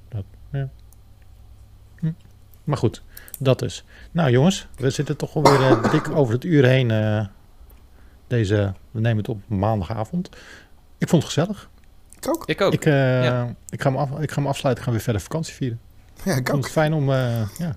Dat, 0.10 0.24
ja. 0.52 0.69
Hm. 1.99 2.11
Maar 2.68 2.77
goed, 2.77 3.03
dat 3.39 3.61
is. 3.61 3.84
Nou 4.11 4.30
jongens, 4.31 4.68
we 4.76 4.89
zitten 4.89 5.18
toch 5.18 5.35
alweer 5.35 5.61
eh, 5.61 5.91
dik 5.91 6.10
over 6.10 6.34
het 6.34 6.44
uur 6.44 6.65
heen. 6.65 6.91
eh, 6.91 7.26
deze, 8.27 8.73
we 8.91 8.99
nemen 8.99 9.18
het 9.18 9.30
op 9.30 9.41
maandagavond. 9.48 10.30
Ik 10.98 11.10
vond 11.10 11.23
het 11.23 11.31
gezellig. 11.34 11.69
Ik 12.19 12.27
ook. 12.30 12.44
Ik 12.45 12.61
ook. 12.61 12.73
Ik, 12.73 12.85
eh, 12.85 13.23
ja. 13.23 13.56
ik, 13.69 13.81
ga 13.81 13.89
me 13.89 13.98
af, 13.98 14.19
ik 14.19 14.31
ga 14.31 14.41
me 14.41 14.48
afsluiten. 14.48 14.84
Ik 14.84 14.89
ga 14.89 14.95
weer 14.95 15.03
verder 15.06 15.22
vakantie 15.22 15.53
vieren. 15.53 15.80
Ja, 16.23 16.31
ik 16.31 16.38
Ik 16.39 16.49
vond 16.49 16.64
het 16.64 16.73
fijn 16.73 16.94
om... 16.94 17.11
eh, 17.11 17.41
ja. 17.57 17.76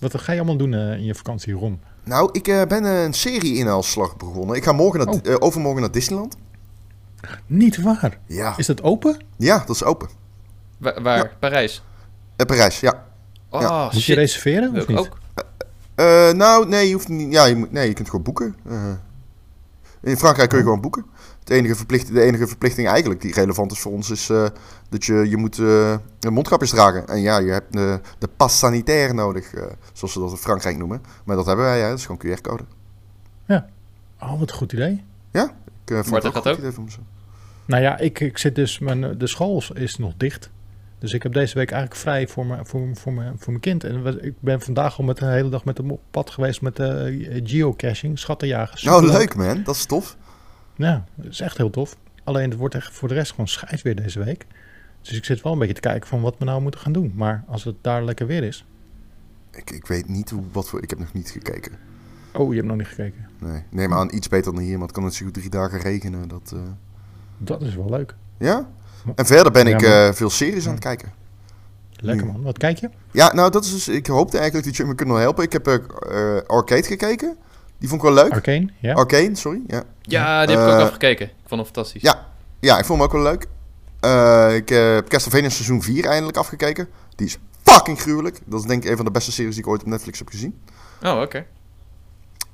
Wat 0.00 0.20
ga 0.20 0.32
je 0.32 0.38
allemaal 0.38 0.56
doen 0.56 0.74
eh, 0.74 0.92
in 0.92 1.04
je 1.04 1.14
vakantie, 1.14 1.54
Ron? 1.54 1.80
Nou, 2.04 2.28
ik 2.32 2.48
eh, 2.48 2.62
ben 2.64 2.84
een 2.84 3.12
serie-inhaalslag 3.12 4.16
begonnen. 4.16 4.56
Ik 4.56 4.64
ga 4.64 4.72
morgen 4.72 4.98
naar, 5.04 5.14
Oh. 5.14 5.36
overmorgen 5.38 5.80
naar 5.80 5.90
Disneyland. 5.92 6.36
Niet 7.46 7.82
waar. 7.82 8.18
Ja. 8.26 8.54
Is 8.56 8.66
dat 8.66 8.82
open? 8.82 9.16
ja, 9.36 9.58
dat 9.58 9.68
is 9.76 9.84
open. 9.84 10.08
Wa- 10.78 11.02
waar? 11.02 11.36
Parijs. 11.38 11.82
Eh, 12.36 12.46
Parijs, 12.46 12.80
ja. 12.80 13.05
Oh, 13.56 13.62
Ja. 13.62 13.90
Moet 13.92 14.04
je 14.04 14.14
reserveren 14.14 14.70
of 14.74 14.82
ik 14.82 14.88
niet? 14.88 14.98
ook. 14.98 15.18
Eh, 15.94 16.30
nou, 16.32 16.68
nee, 16.68 16.86
je 16.88 16.92
hoeft 16.94 17.08
niet. 17.08 17.32
Ja, 17.32 17.44
je, 17.44 17.56
moet, 17.56 17.72
nee, 17.72 17.88
je 17.88 17.94
kunt 17.94 18.08
gewoon 18.10 18.24
boeken. 18.24 18.56
Eh, 18.68 18.92
in 20.02 20.16
Frankrijk 20.16 20.48
kun 20.48 20.58
je 20.58 20.64
Oh. 20.64 20.70
gewoon 20.70 20.90
boeken. 20.90 21.04
Het 21.40 21.50
enige 21.50 21.74
verplicht, 21.74 22.12
de 22.12 22.20
enige 22.22 22.46
verplichting 22.46 22.88
eigenlijk 22.88 23.20
die 23.20 23.32
relevant 23.34 23.72
is 23.72 23.78
voor 23.78 23.92
ons 23.92 24.10
is 24.10 24.28
eh, 24.28 24.46
dat 24.88 25.04
je, 25.04 25.14
je 25.28 25.36
moet 25.36 25.58
eh, 25.58 25.94
een 26.20 26.32
mondkapjes 26.32 26.70
dragen. 26.70 27.06
En 27.08 27.20
ja, 27.20 27.38
je 27.38 27.50
hebt 27.50 27.72
de, 27.72 28.00
de 28.18 28.28
pas 28.36 28.58
sanitaire 28.58 29.12
nodig, 29.12 29.54
eh, 29.54 29.64
zoals 29.92 30.12
ze 30.12 30.20
dat 30.20 30.30
in 30.30 30.36
Frankrijk 30.36 30.76
noemen. 30.76 31.02
Maar 31.24 31.36
dat 31.36 31.46
hebben 31.46 31.64
wij, 31.64 31.78
ja, 31.78 31.88
dat 31.88 31.98
is 31.98 32.06
gewoon 32.06 32.20
QR-code. 32.38 32.64
Oh, 34.20 34.38
wat 34.38 34.50
een 34.50 34.56
goed 34.56 34.72
idee. 34.72 35.04
Ik 35.32 35.92
uh, 35.92 36.02
vond 36.02 36.22
het 36.22 36.46
ook 36.46 36.58
idee 36.58 36.72
van 36.72 36.84
mezelf. 36.84 37.04
Nou 37.64 37.82
ja, 37.82 37.98
ik, 37.98 38.20
ik 38.20 38.38
zit 38.38 38.54
dus, 38.54 38.78
mijn, 38.78 39.18
de 39.18 39.26
school 39.26 39.62
is 39.74 39.96
nog 39.98 40.12
dicht. 40.16 40.50
Dus 40.98 41.12
ik 41.12 41.22
heb 41.22 41.32
deze 41.32 41.54
week 41.54 41.70
eigenlijk 41.70 42.00
vrij 42.00 42.28
voor 42.28 42.46
mijn, 42.46 42.66
voor, 42.66 42.88
voor 42.92 43.12
mijn, 43.12 43.38
voor 43.38 43.48
mijn 43.48 43.60
kind. 43.60 43.84
En 43.84 44.24
ik 44.24 44.34
ben 44.40 44.60
vandaag 44.60 44.98
al 44.98 45.04
met 45.04 45.16
de 45.16 45.26
hele 45.26 45.48
dag 45.48 45.64
met 45.64 45.76
hem 45.76 45.90
op 45.90 46.00
pad 46.10 46.30
geweest 46.30 46.60
met 46.60 46.76
de 46.76 47.40
geocaching, 47.44 48.18
schattenjagers. 48.18 48.82
Nou, 48.82 49.06
leuk 49.06 49.34
man, 49.34 49.62
dat 49.62 49.74
is 49.74 49.86
tof. 49.86 50.16
Ja, 50.76 51.04
dat 51.14 51.32
is 51.32 51.40
echt 51.40 51.56
heel 51.56 51.70
tof. 51.70 51.96
Alleen 52.24 52.50
het 52.50 52.58
wordt 52.58 52.74
echt 52.74 52.92
voor 52.92 53.08
de 53.08 53.14
rest 53.14 53.30
gewoon 53.30 53.48
schijt 53.48 53.82
weer 53.82 53.96
deze 53.96 54.24
week. 54.24 54.46
Dus 55.02 55.16
ik 55.16 55.24
zit 55.24 55.42
wel 55.42 55.52
een 55.52 55.58
beetje 55.58 55.74
te 55.74 55.80
kijken 55.80 56.08
van 56.08 56.20
wat 56.20 56.34
we 56.38 56.44
nou 56.44 56.62
moeten 56.62 56.80
gaan 56.80 56.92
doen. 56.92 57.12
Maar 57.14 57.44
als 57.46 57.64
het 57.64 57.76
daar 57.80 58.04
lekker 58.04 58.26
weer 58.26 58.42
is. 58.42 58.64
Ik, 59.50 59.70
ik 59.70 59.86
weet 59.86 60.08
niet 60.08 60.30
hoe, 60.30 60.42
wat 60.52 60.68
voor. 60.68 60.82
Ik 60.82 60.90
heb 60.90 60.98
nog 60.98 61.12
niet 61.12 61.30
gekeken. 61.30 61.72
Oh, 62.32 62.48
je 62.50 62.56
hebt 62.56 62.68
nog 62.68 62.76
niet 62.76 62.86
gekeken. 62.86 63.28
Nee, 63.38 63.62
neem 63.70 63.94
aan 63.94 64.14
iets 64.14 64.28
beter 64.28 64.52
dan 64.54 64.62
hier, 64.62 64.72
maar 64.72 64.86
het 64.86 64.92
kan 64.92 65.02
natuurlijk 65.02 65.36
drie 65.36 65.50
dagen 65.50 65.80
regenen. 65.80 66.28
Dat, 66.28 66.52
eh, 66.54 66.60
Dat 67.38 67.62
is 67.62 67.74
wel 67.74 67.90
leuk. 67.90 68.14
Ja? 68.38 68.68
En 69.14 69.26
verder 69.26 69.52
ben 69.52 69.66
Ja, 69.68 69.76
ik 69.76 69.82
eh, 69.82 70.12
veel 70.12 70.30
series 70.30 70.66
aan 70.66 70.72
het 70.74 70.82
kijken. 70.82 71.12
Lekker 71.96 72.26
man. 72.26 72.42
Wat 72.42 72.58
kijk 72.58 72.78
je? 72.78 72.90
Ja, 73.10 73.32
nou, 73.34 73.50
dat 73.50 73.64
is 73.64 73.72
dus. 73.72 73.88
Ik 73.88 74.06
hoopte 74.06 74.36
eigenlijk 74.38 74.66
dat 74.66 74.76
je 74.76 74.84
me 74.84 74.94
kunt 74.94 75.08
nog 75.08 75.18
helpen. 75.18 75.44
Ik 75.44 75.52
heb 75.52 75.66
eh, 75.66 75.74
eh, 76.36 76.42
Arcade 76.46 76.82
gekeken. 76.82 77.36
Die 77.78 77.88
vond 77.88 78.02
ik 78.02 78.06
wel 78.08 78.16
leuk. 78.24 78.32
Arcane? 78.32 78.68
Ja. 78.80 78.94
Arcane, 78.94 79.34
sorry. 79.34 79.60
Ja. 79.66 79.82
Ja, 80.02 80.46
die 80.46 80.56
heb 80.56 80.64
ik 80.64 80.70
ook 80.72 80.78
Eh, 80.78 80.84
nog 80.84 80.92
gekeken. 80.92 81.26
Ik 81.26 81.32
vond 81.46 81.60
hem 81.60 81.64
fantastisch. 81.64 82.02
Ja. 82.02 82.26
ja, 82.60 82.78
ik 82.78 82.84
vond 82.84 82.98
hem 82.98 83.08
ook 83.08 83.14
wel 83.14 83.22
leuk. 83.22 83.46
Eh, 84.00 84.54
ik 84.54 84.68
heb 84.68 85.08
Castlevania 85.08 85.48
seizoen 85.48 85.82
4 85.82 86.04
eindelijk 86.06 86.36
afgekeken. 86.36 86.88
Die 87.16 87.26
is 87.26 87.38
fucking 87.62 88.00
gruwelijk. 88.00 88.40
Dat 88.44 88.60
is 88.60 88.66
denk 88.66 88.84
ik 88.84 88.90
een 88.90 88.96
van 88.96 89.04
de 89.04 89.10
beste 89.10 89.32
series 89.32 89.54
die 89.54 89.64
ik 89.64 89.70
ooit 89.70 89.80
op 89.82 89.86
Netflix 89.88 90.18
heb 90.18 90.28
gezien. 90.28 90.60
Oh, 91.02 91.20
oké. 91.20 91.44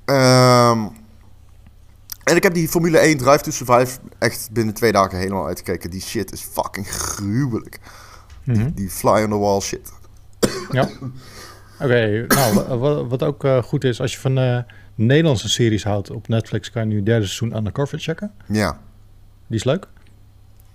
Ehm, 0.05 0.79
en 2.23 2.35
ik 2.35 2.43
heb 2.43 2.53
die 2.53 2.67
Formule 2.67 2.97
1 2.97 3.17
Drive 3.17 3.41
to 3.43 3.51
Survive 3.51 3.99
echt 4.19 4.49
binnen 4.51 4.73
twee 4.73 4.91
dagen 4.91 5.17
helemaal 5.17 5.45
uitgekeken. 5.45 5.89
Die 5.89 6.01
shit 6.01 6.31
is 6.31 6.41
fucking 6.41 6.87
gruwelijk. 6.87 7.79
Mhm. 8.43 8.69
Die 8.73 8.89
fly 8.89 9.23
on 9.23 9.29
the 9.29 9.37
wall 9.37 9.59
shit. 9.61 9.91
Ja. 10.71 10.89
Oké, 11.79 12.25
nou, 12.27 12.53
wa- 12.53 12.77
wa- 12.77 13.05
wat 13.05 13.23
ook 13.23 13.43
eh, 13.43 13.63
goed 13.63 13.83
is, 13.83 14.01
als 14.01 14.13
je 14.13 14.19
van 14.19 14.37
eh, 14.37 14.57
Nederlandse 14.95 15.49
series 15.49 15.83
houdt 15.83 16.09
op 16.11 16.27
Netflix, 16.27 16.71
kan 16.71 16.81
je 16.81 16.87
nu 16.89 16.95
het 16.95 17.05
derde 17.05 17.25
seizoen 17.25 17.55
Undercover 17.57 17.99
checken. 17.99 18.31
Ja. 18.47 18.79
Die 19.47 19.57
is 19.57 19.63
leuk. 19.63 19.87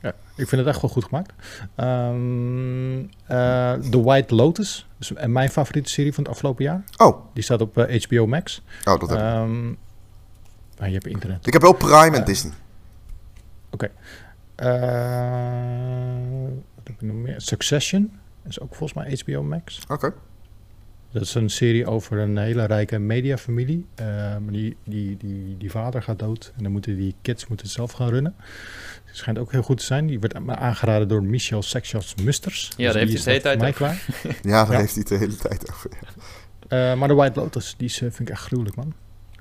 Ja, 0.03 0.09
ik 0.37 0.49
vind 0.49 0.51
het 0.51 0.67
echt 0.67 0.81
wel 0.81 0.91
goed 0.91 1.05
gemaakt. 1.05 1.33
Ehm, 1.75 2.99
eh, 3.27 3.73
The 3.91 4.03
White 4.03 4.35
Lotus, 4.35 4.87
is 5.01 5.13
mijn 5.27 5.49
favoriete 5.51 5.91
serie 5.91 6.15
van 6.15 6.23
het 6.25 6.33
afgelopen 6.33 6.65
jaar. 6.65 6.83
Oh, 6.97 7.19
Die 7.35 7.43
staat 7.43 7.61
op 7.61 7.75
HBO 7.77 8.27
Max. 8.27 8.63
oh 8.85 9.01
dat 9.01 9.09
heb 9.09 9.19
ik. 9.19 9.25
Ehm 9.25 9.73
maar 10.79 10.89
je 10.89 10.95
hebt 10.95 11.07
internet. 11.07 11.47
Ik 11.47 11.53
heb 11.53 11.63
wel 11.63 11.73
Prime 11.73 12.17
en 12.17 12.21
eh, 12.21 12.25
Disney. 12.27 12.53
Eh, 14.55 14.67
wat 16.75 16.87
heb 16.87 16.95
ik 16.95 17.01
nog 17.01 17.17
meer? 17.17 17.41
Succession 17.41 18.11
is 18.49 18.61
ook 18.61 18.75
volgens 18.75 18.93
mij 19.05 19.19
HBO 19.25 19.43
Max. 19.43 19.81
Oké. 19.89 20.13
Dat 21.13 21.23
is 21.23 21.35
een 21.35 21.51
serie 21.51 21.87
over 21.87 22.19
een 22.19 22.37
hele 22.37 22.65
rijke 22.65 22.99
mediafamilie. 22.99 23.87
Eh, 23.95 24.07
maar 24.07 24.53
die, 24.53 24.77
die, 24.85 25.17
die, 25.17 25.57
die 25.57 25.71
vader 25.71 26.03
gaat 26.03 26.19
dood 26.19 26.53
en 26.57 26.63
dan 26.63 26.73
moeten 26.73 26.97
die 26.97 27.15
kids 27.23 27.47
moeten 27.47 27.69
zelf 27.69 27.93
gaan 27.93 28.09
runnen. 28.09 28.35
Het 29.05 29.17
schijnt 29.17 29.39
ook 29.39 29.53
heel 29.53 29.63
goed 29.63 29.79
te 29.79 29.85
zijn. 29.85 30.07
Die 30.07 30.19
werd 30.21 30.45
me 30.45 30.57
aangeraden 30.57 31.09
door 31.09 31.23
Michel 31.23 31.63
Sexjas 31.63 32.15
Musters. 32.15 32.71
Ja, 32.77 32.93
daar 32.93 33.01
heeft 33.03 33.25
hij 33.25 33.41
de 33.41 33.49
hele 33.49 33.59
tijd 33.59 33.75
klaar. 33.75 34.07
Ja, 34.43 34.65
daar 34.65 34.73
Ja. 34.73 34.79
heeft 34.79 34.95
hij 34.95 35.05
de 35.05 35.17
hele 35.17 35.37
tijd 35.37 35.71
over. 35.71 35.91
Eh, 36.69 36.95
maar 36.95 37.09
de 37.09 37.15
White 37.15 37.41
Lotus, 37.41 37.75
die 37.77 37.87
is, 37.89 37.95
eh, 37.95 38.01
vind 38.01 38.21
ik 38.21 38.31
echt 38.31 38.43
gruwelijk, 38.43 38.77
man. 38.77 38.95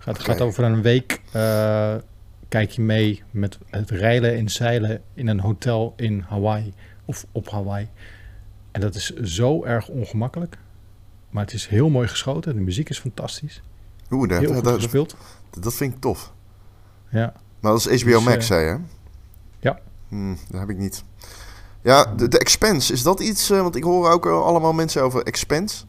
Oké. 0.08 0.22
gaat 0.24 0.42
over 0.42 0.64
een 0.64 0.82
week. 0.82 1.22
eh, 1.32 1.96
kijk 2.48 2.70
je 2.72 2.82
mee 2.82 3.24
met 3.32 3.58
het 3.70 3.90
rijden 3.90 4.36
en 4.36 4.50
zeilen 4.50 5.02
in 5.14 5.28
een 5.28 5.40
hotel 5.40 5.94
in 5.98 6.26
Hawaii. 6.28 6.74
Of 7.06 7.26
op 7.32 7.50
Hawaii. 7.50 7.90
En 8.72 8.82
dat 8.82 8.96
is 8.96 9.14
zo 9.16 9.64
erg 9.64 9.88
ongemakkelijk. 9.88 10.58
Maar 11.30 11.44
het 11.44 11.54
is 11.54 11.68
heel 11.68 11.90
mooi 11.90 12.08
geschoten. 12.08 12.56
De 12.56 12.62
muziek 12.62 12.90
is 12.90 13.00
fantastisch. 13.00 13.62
Oeh, 14.12 14.30
dat, 14.30 14.40
Heel 14.40 14.54
goed 14.54 14.64
dat, 14.64 14.74
gespeeld. 14.74 15.16
dat 15.60 15.74
vind 15.74 15.94
ik 15.94 16.00
tof. 16.00 16.34
Ja. 17.10 17.34
Maar 17.60 17.72
dat 17.72 17.88
is 17.88 18.02
HBO 18.02 18.12
Dus, 18.12 18.24
Max, 18.24 18.38
eh, 18.38 18.42
zei 18.42 18.66
je? 18.66 18.72
hè? 18.72 18.78
ja. 19.60 19.80
Hmm, 20.08 20.38
dat 20.50 20.60
heb 20.60 20.70
ik 20.70 20.78
niet. 20.78 21.04
Ja, 21.82 22.06
de, 22.06 22.28
de 22.28 22.40
Expense, 22.40 22.94
is 22.94 23.04
dat 23.04 23.20
iets? 23.20 23.50
eh, 23.50 23.62
want 23.62 23.76
ik 23.76 23.84
hoor 23.84 24.10
ook 24.12 24.26
al 24.26 24.44
allemaal 24.44 24.74
mensen 24.74 25.02
over 25.04 25.24
Expense. 25.24 25.86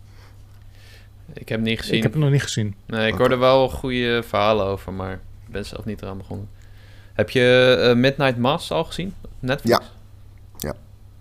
Ik 1.39 1.49
heb 1.49 1.59
hem 1.59 1.69
niet 1.69 1.79
gezien. 1.79 1.97
Ik 1.97 2.03
heb 2.03 2.13
hem 2.13 2.21
nog 2.21 2.31
niet 2.31 2.43
gezien. 2.43 2.75
Nee, 2.87 3.13
ik 3.13 3.19
hoorde 3.19 3.37
wel 3.37 3.69
goede 3.69 4.23
verhalen 4.27 4.67
over, 4.67 4.93
maar 4.93 5.13
ik 5.13 5.53
ben 5.53 5.67
zelf 5.67 5.85
niet 5.85 6.03
eraan 6.03 6.19
begonnen. 6.19 6.49
Heb 7.13 7.31
je 7.31 7.77
eh, 7.91 7.97
Midnight 7.97 8.37
Mass 8.39 8.71
al 8.71 8.85
gezien? 8.85 9.15
Netflix? 9.41 9.79
Ja. 9.79 9.83
Ja. 10.59 10.75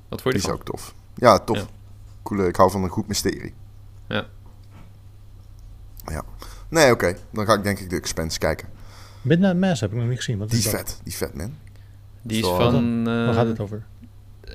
Wat 0.10 0.22
vond 0.22 0.24
Die 0.24 0.32
je 0.34 0.38
is 0.38 0.44
ervan? 0.44 0.56
ook 0.60 0.66
tof. 0.66 0.94
Ja, 1.16 1.40
tof. 1.40 1.58
Ja. 1.58 1.66
Cool, 2.24 2.48
ik 2.48 2.56
hou 2.56 2.72
van 2.72 2.84
een 2.84 2.90
goed 2.90 3.08
mysterie. 3.08 3.54
Ja. 4.08 4.26
Ja. 6.06 6.24
Nee, 6.70 6.92
oké. 6.92 7.16
Dan 7.32 7.46
ga 7.46 7.54
ik 7.54 7.64
denk 7.64 7.80
ik 7.80 7.90
de 7.90 7.96
Expense 7.96 8.40
kijken. 8.40 8.68
Midnight 9.22 9.58
Mass 9.58 9.82
heb 9.82 9.92
ik 9.92 9.98
nog 9.98 10.08
niet 10.08 10.18
gezien. 10.18 10.38
Wat 10.38 10.50
Die 10.50 10.60
is 10.60 10.66
is 10.66 10.72
dat? 10.72 10.80
vet. 10.82 11.00
Die 11.04 11.12
is 11.14 11.18
vet, 11.18 11.34
man. 11.34 11.56
Die 12.22 12.40
is 12.40 12.46
Zo, 12.46 12.56
van... 12.56 13.04
Waar 13.04 13.28
eh, 13.30 13.36
gaat 13.36 13.48
het 13.48 13.60
over? 13.60 13.86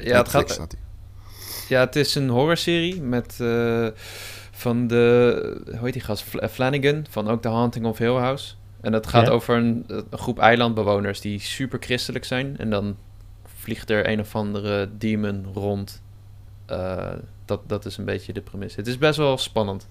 Ja, 0.01 0.19
het, 0.19 0.29
gaat, 0.29 0.51
staat 0.51 0.71
die. 0.71 0.79
ja, 1.69 1.81
het 1.81 1.97
is 1.97 2.15
een 2.15 2.29
horrorserie 2.29 3.03
met... 3.03 3.41
eh, 3.41 3.87
van 4.55 4.87
de... 4.87 5.61
Hoe 5.67 5.85
heet 5.85 5.93
die 5.93 6.03
gast? 6.03 6.23
Fl- 6.23 6.47
Flanagan, 6.47 7.05
van 7.11 7.29
ook 7.29 7.43
The 7.43 7.49
Haunting 7.49 7.87
of 7.87 7.99
Hill 7.99 8.15
House. 8.17 8.55
En 8.81 8.93
dat 8.93 9.07
gaat 9.07 9.27
Ja. 9.27 9.33
over 9.33 9.57
een, 9.57 9.85
een 9.87 10.05
groep 10.19 10.39
eilandbewoners 10.39 11.21
die 11.21 11.39
super 11.41 11.79
christelijk 11.83 12.25
zijn. 12.25 12.59
En 12.59 12.71
dan 12.71 12.97
vliegt 13.57 13.91
er 13.91 14.09
een 14.09 14.21
of 14.21 14.35
andere 14.35 14.89
demon 14.99 15.47
rond. 15.55 16.03
Eh, 16.67 17.13
dat, 17.45 17.61
dat 17.67 17.85
is 17.85 17.97
een 17.97 18.05
beetje 18.05 18.33
de 18.33 18.41
premisse. 18.41 18.77
Het 18.79 18.87
is 18.87 18.99
best 18.99 19.17
wel 19.19 19.39
spannend. 19.39 19.87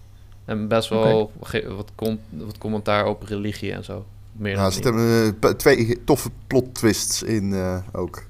En 0.45 0.67
best 0.67 0.89
wel 0.89 1.31
wat, 1.67 1.91
com- 1.95 2.19
wat 2.29 2.57
commentaar 2.57 3.05
op 3.05 3.23
religie 3.23 3.71
en 3.71 3.83
zo. 3.83 4.05
Meer 4.31 4.51
Ja, 4.51 4.57
dan 4.57 4.65
er 4.65 4.71
zitten 4.71 5.35
eh, 5.41 5.49
twee 5.55 6.03
toffe 6.03 6.29
plot 6.47 6.75
twists 6.75 7.23
in 7.23 7.53
eh, 7.53 7.77
ook. 7.91 8.23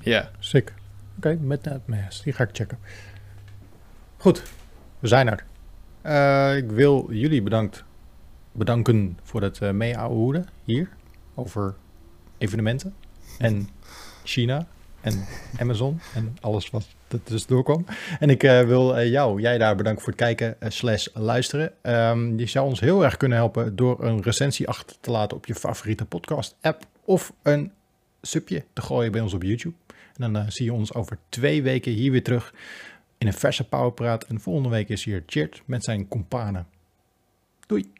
Ja, 0.00 0.30
Sick. 0.38 0.72
Oké, 1.16 1.38
Midnight 1.40 1.86
Mass. 1.86 2.22
Die 2.22 2.32
ga 2.32 2.44
ik 2.44 2.50
checken. 2.52 2.78
Goed, 4.16 4.42
we 5.00 5.08
zijn 5.08 5.28
er. 5.28 5.44
Eh, 6.02 6.56
ik 6.56 6.70
wil 6.70 7.06
jullie 7.12 7.42
bedankt, 7.42 7.84
bedanken 8.52 9.18
voor 9.22 9.42
het 9.42 9.60
uh, 9.62 10.36
hier 10.64 10.88
over 11.34 11.74
evenementen 12.38 12.94
en 13.38 13.68
China 14.24 14.66
en 15.00 15.24
Amazon 15.60 16.00
en 16.14 16.36
alles 16.40 16.70
wat 16.70 16.86
er 17.08 17.22
tussendoor 17.22 17.64
kwam. 17.64 17.84
En 18.18 18.30
ik 18.30 18.42
eh, 18.42 18.62
wil 18.62 19.02
jou, 19.02 19.40
jij 19.40 19.58
daar 19.58 19.76
bedanken 19.76 20.02
voor 20.02 20.12
het 20.12 20.22
kijken 20.22 20.60
eh, 20.60 20.70
slash 20.70 21.06
luisteren. 21.14 21.72
Ehm, 21.82 22.38
je 22.38 22.46
zou 22.46 22.66
ons 22.66 22.80
heel 22.80 23.04
erg 23.04 23.16
kunnen 23.16 23.38
helpen 23.38 23.76
door 23.76 24.04
een 24.04 24.22
recensie 24.22 24.68
achter 24.68 24.96
te 25.00 25.10
laten 25.10 25.36
op 25.36 25.46
je 25.46 25.54
favoriete 25.54 26.04
podcast 26.04 26.56
app 26.60 26.84
of 27.04 27.32
een 27.42 27.72
subje 28.22 28.64
te 28.72 28.82
gooien 28.82 29.12
bij 29.12 29.20
ons 29.20 29.34
op 29.34 29.42
YouTube. 29.42 29.74
En 30.16 30.32
dan 30.32 30.52
zie 30.52 30.64
je 30.64 30.72
ons 30.72 30.94
over 30.94 31.18
twee 31.28 31.62
weken 31.62 31.92
hier 31.92 32.10
weer 32.10 32.22
terug 32.22 32.54
in 33.20 33.26
een 33.26 33.32
verse 33.32 33.68
Powerpraat. 33.68 34.24
En 34.24 34.40
volgende 34.40 34.68
week 34.68 34.88
is 34.88 35.04
hier 35.04 35.22
Chert 35.26 35.62
met 35.66 35.84
zijn 35.84 36.08
companen. 36.08 36.66
Doei! 37.66 37.92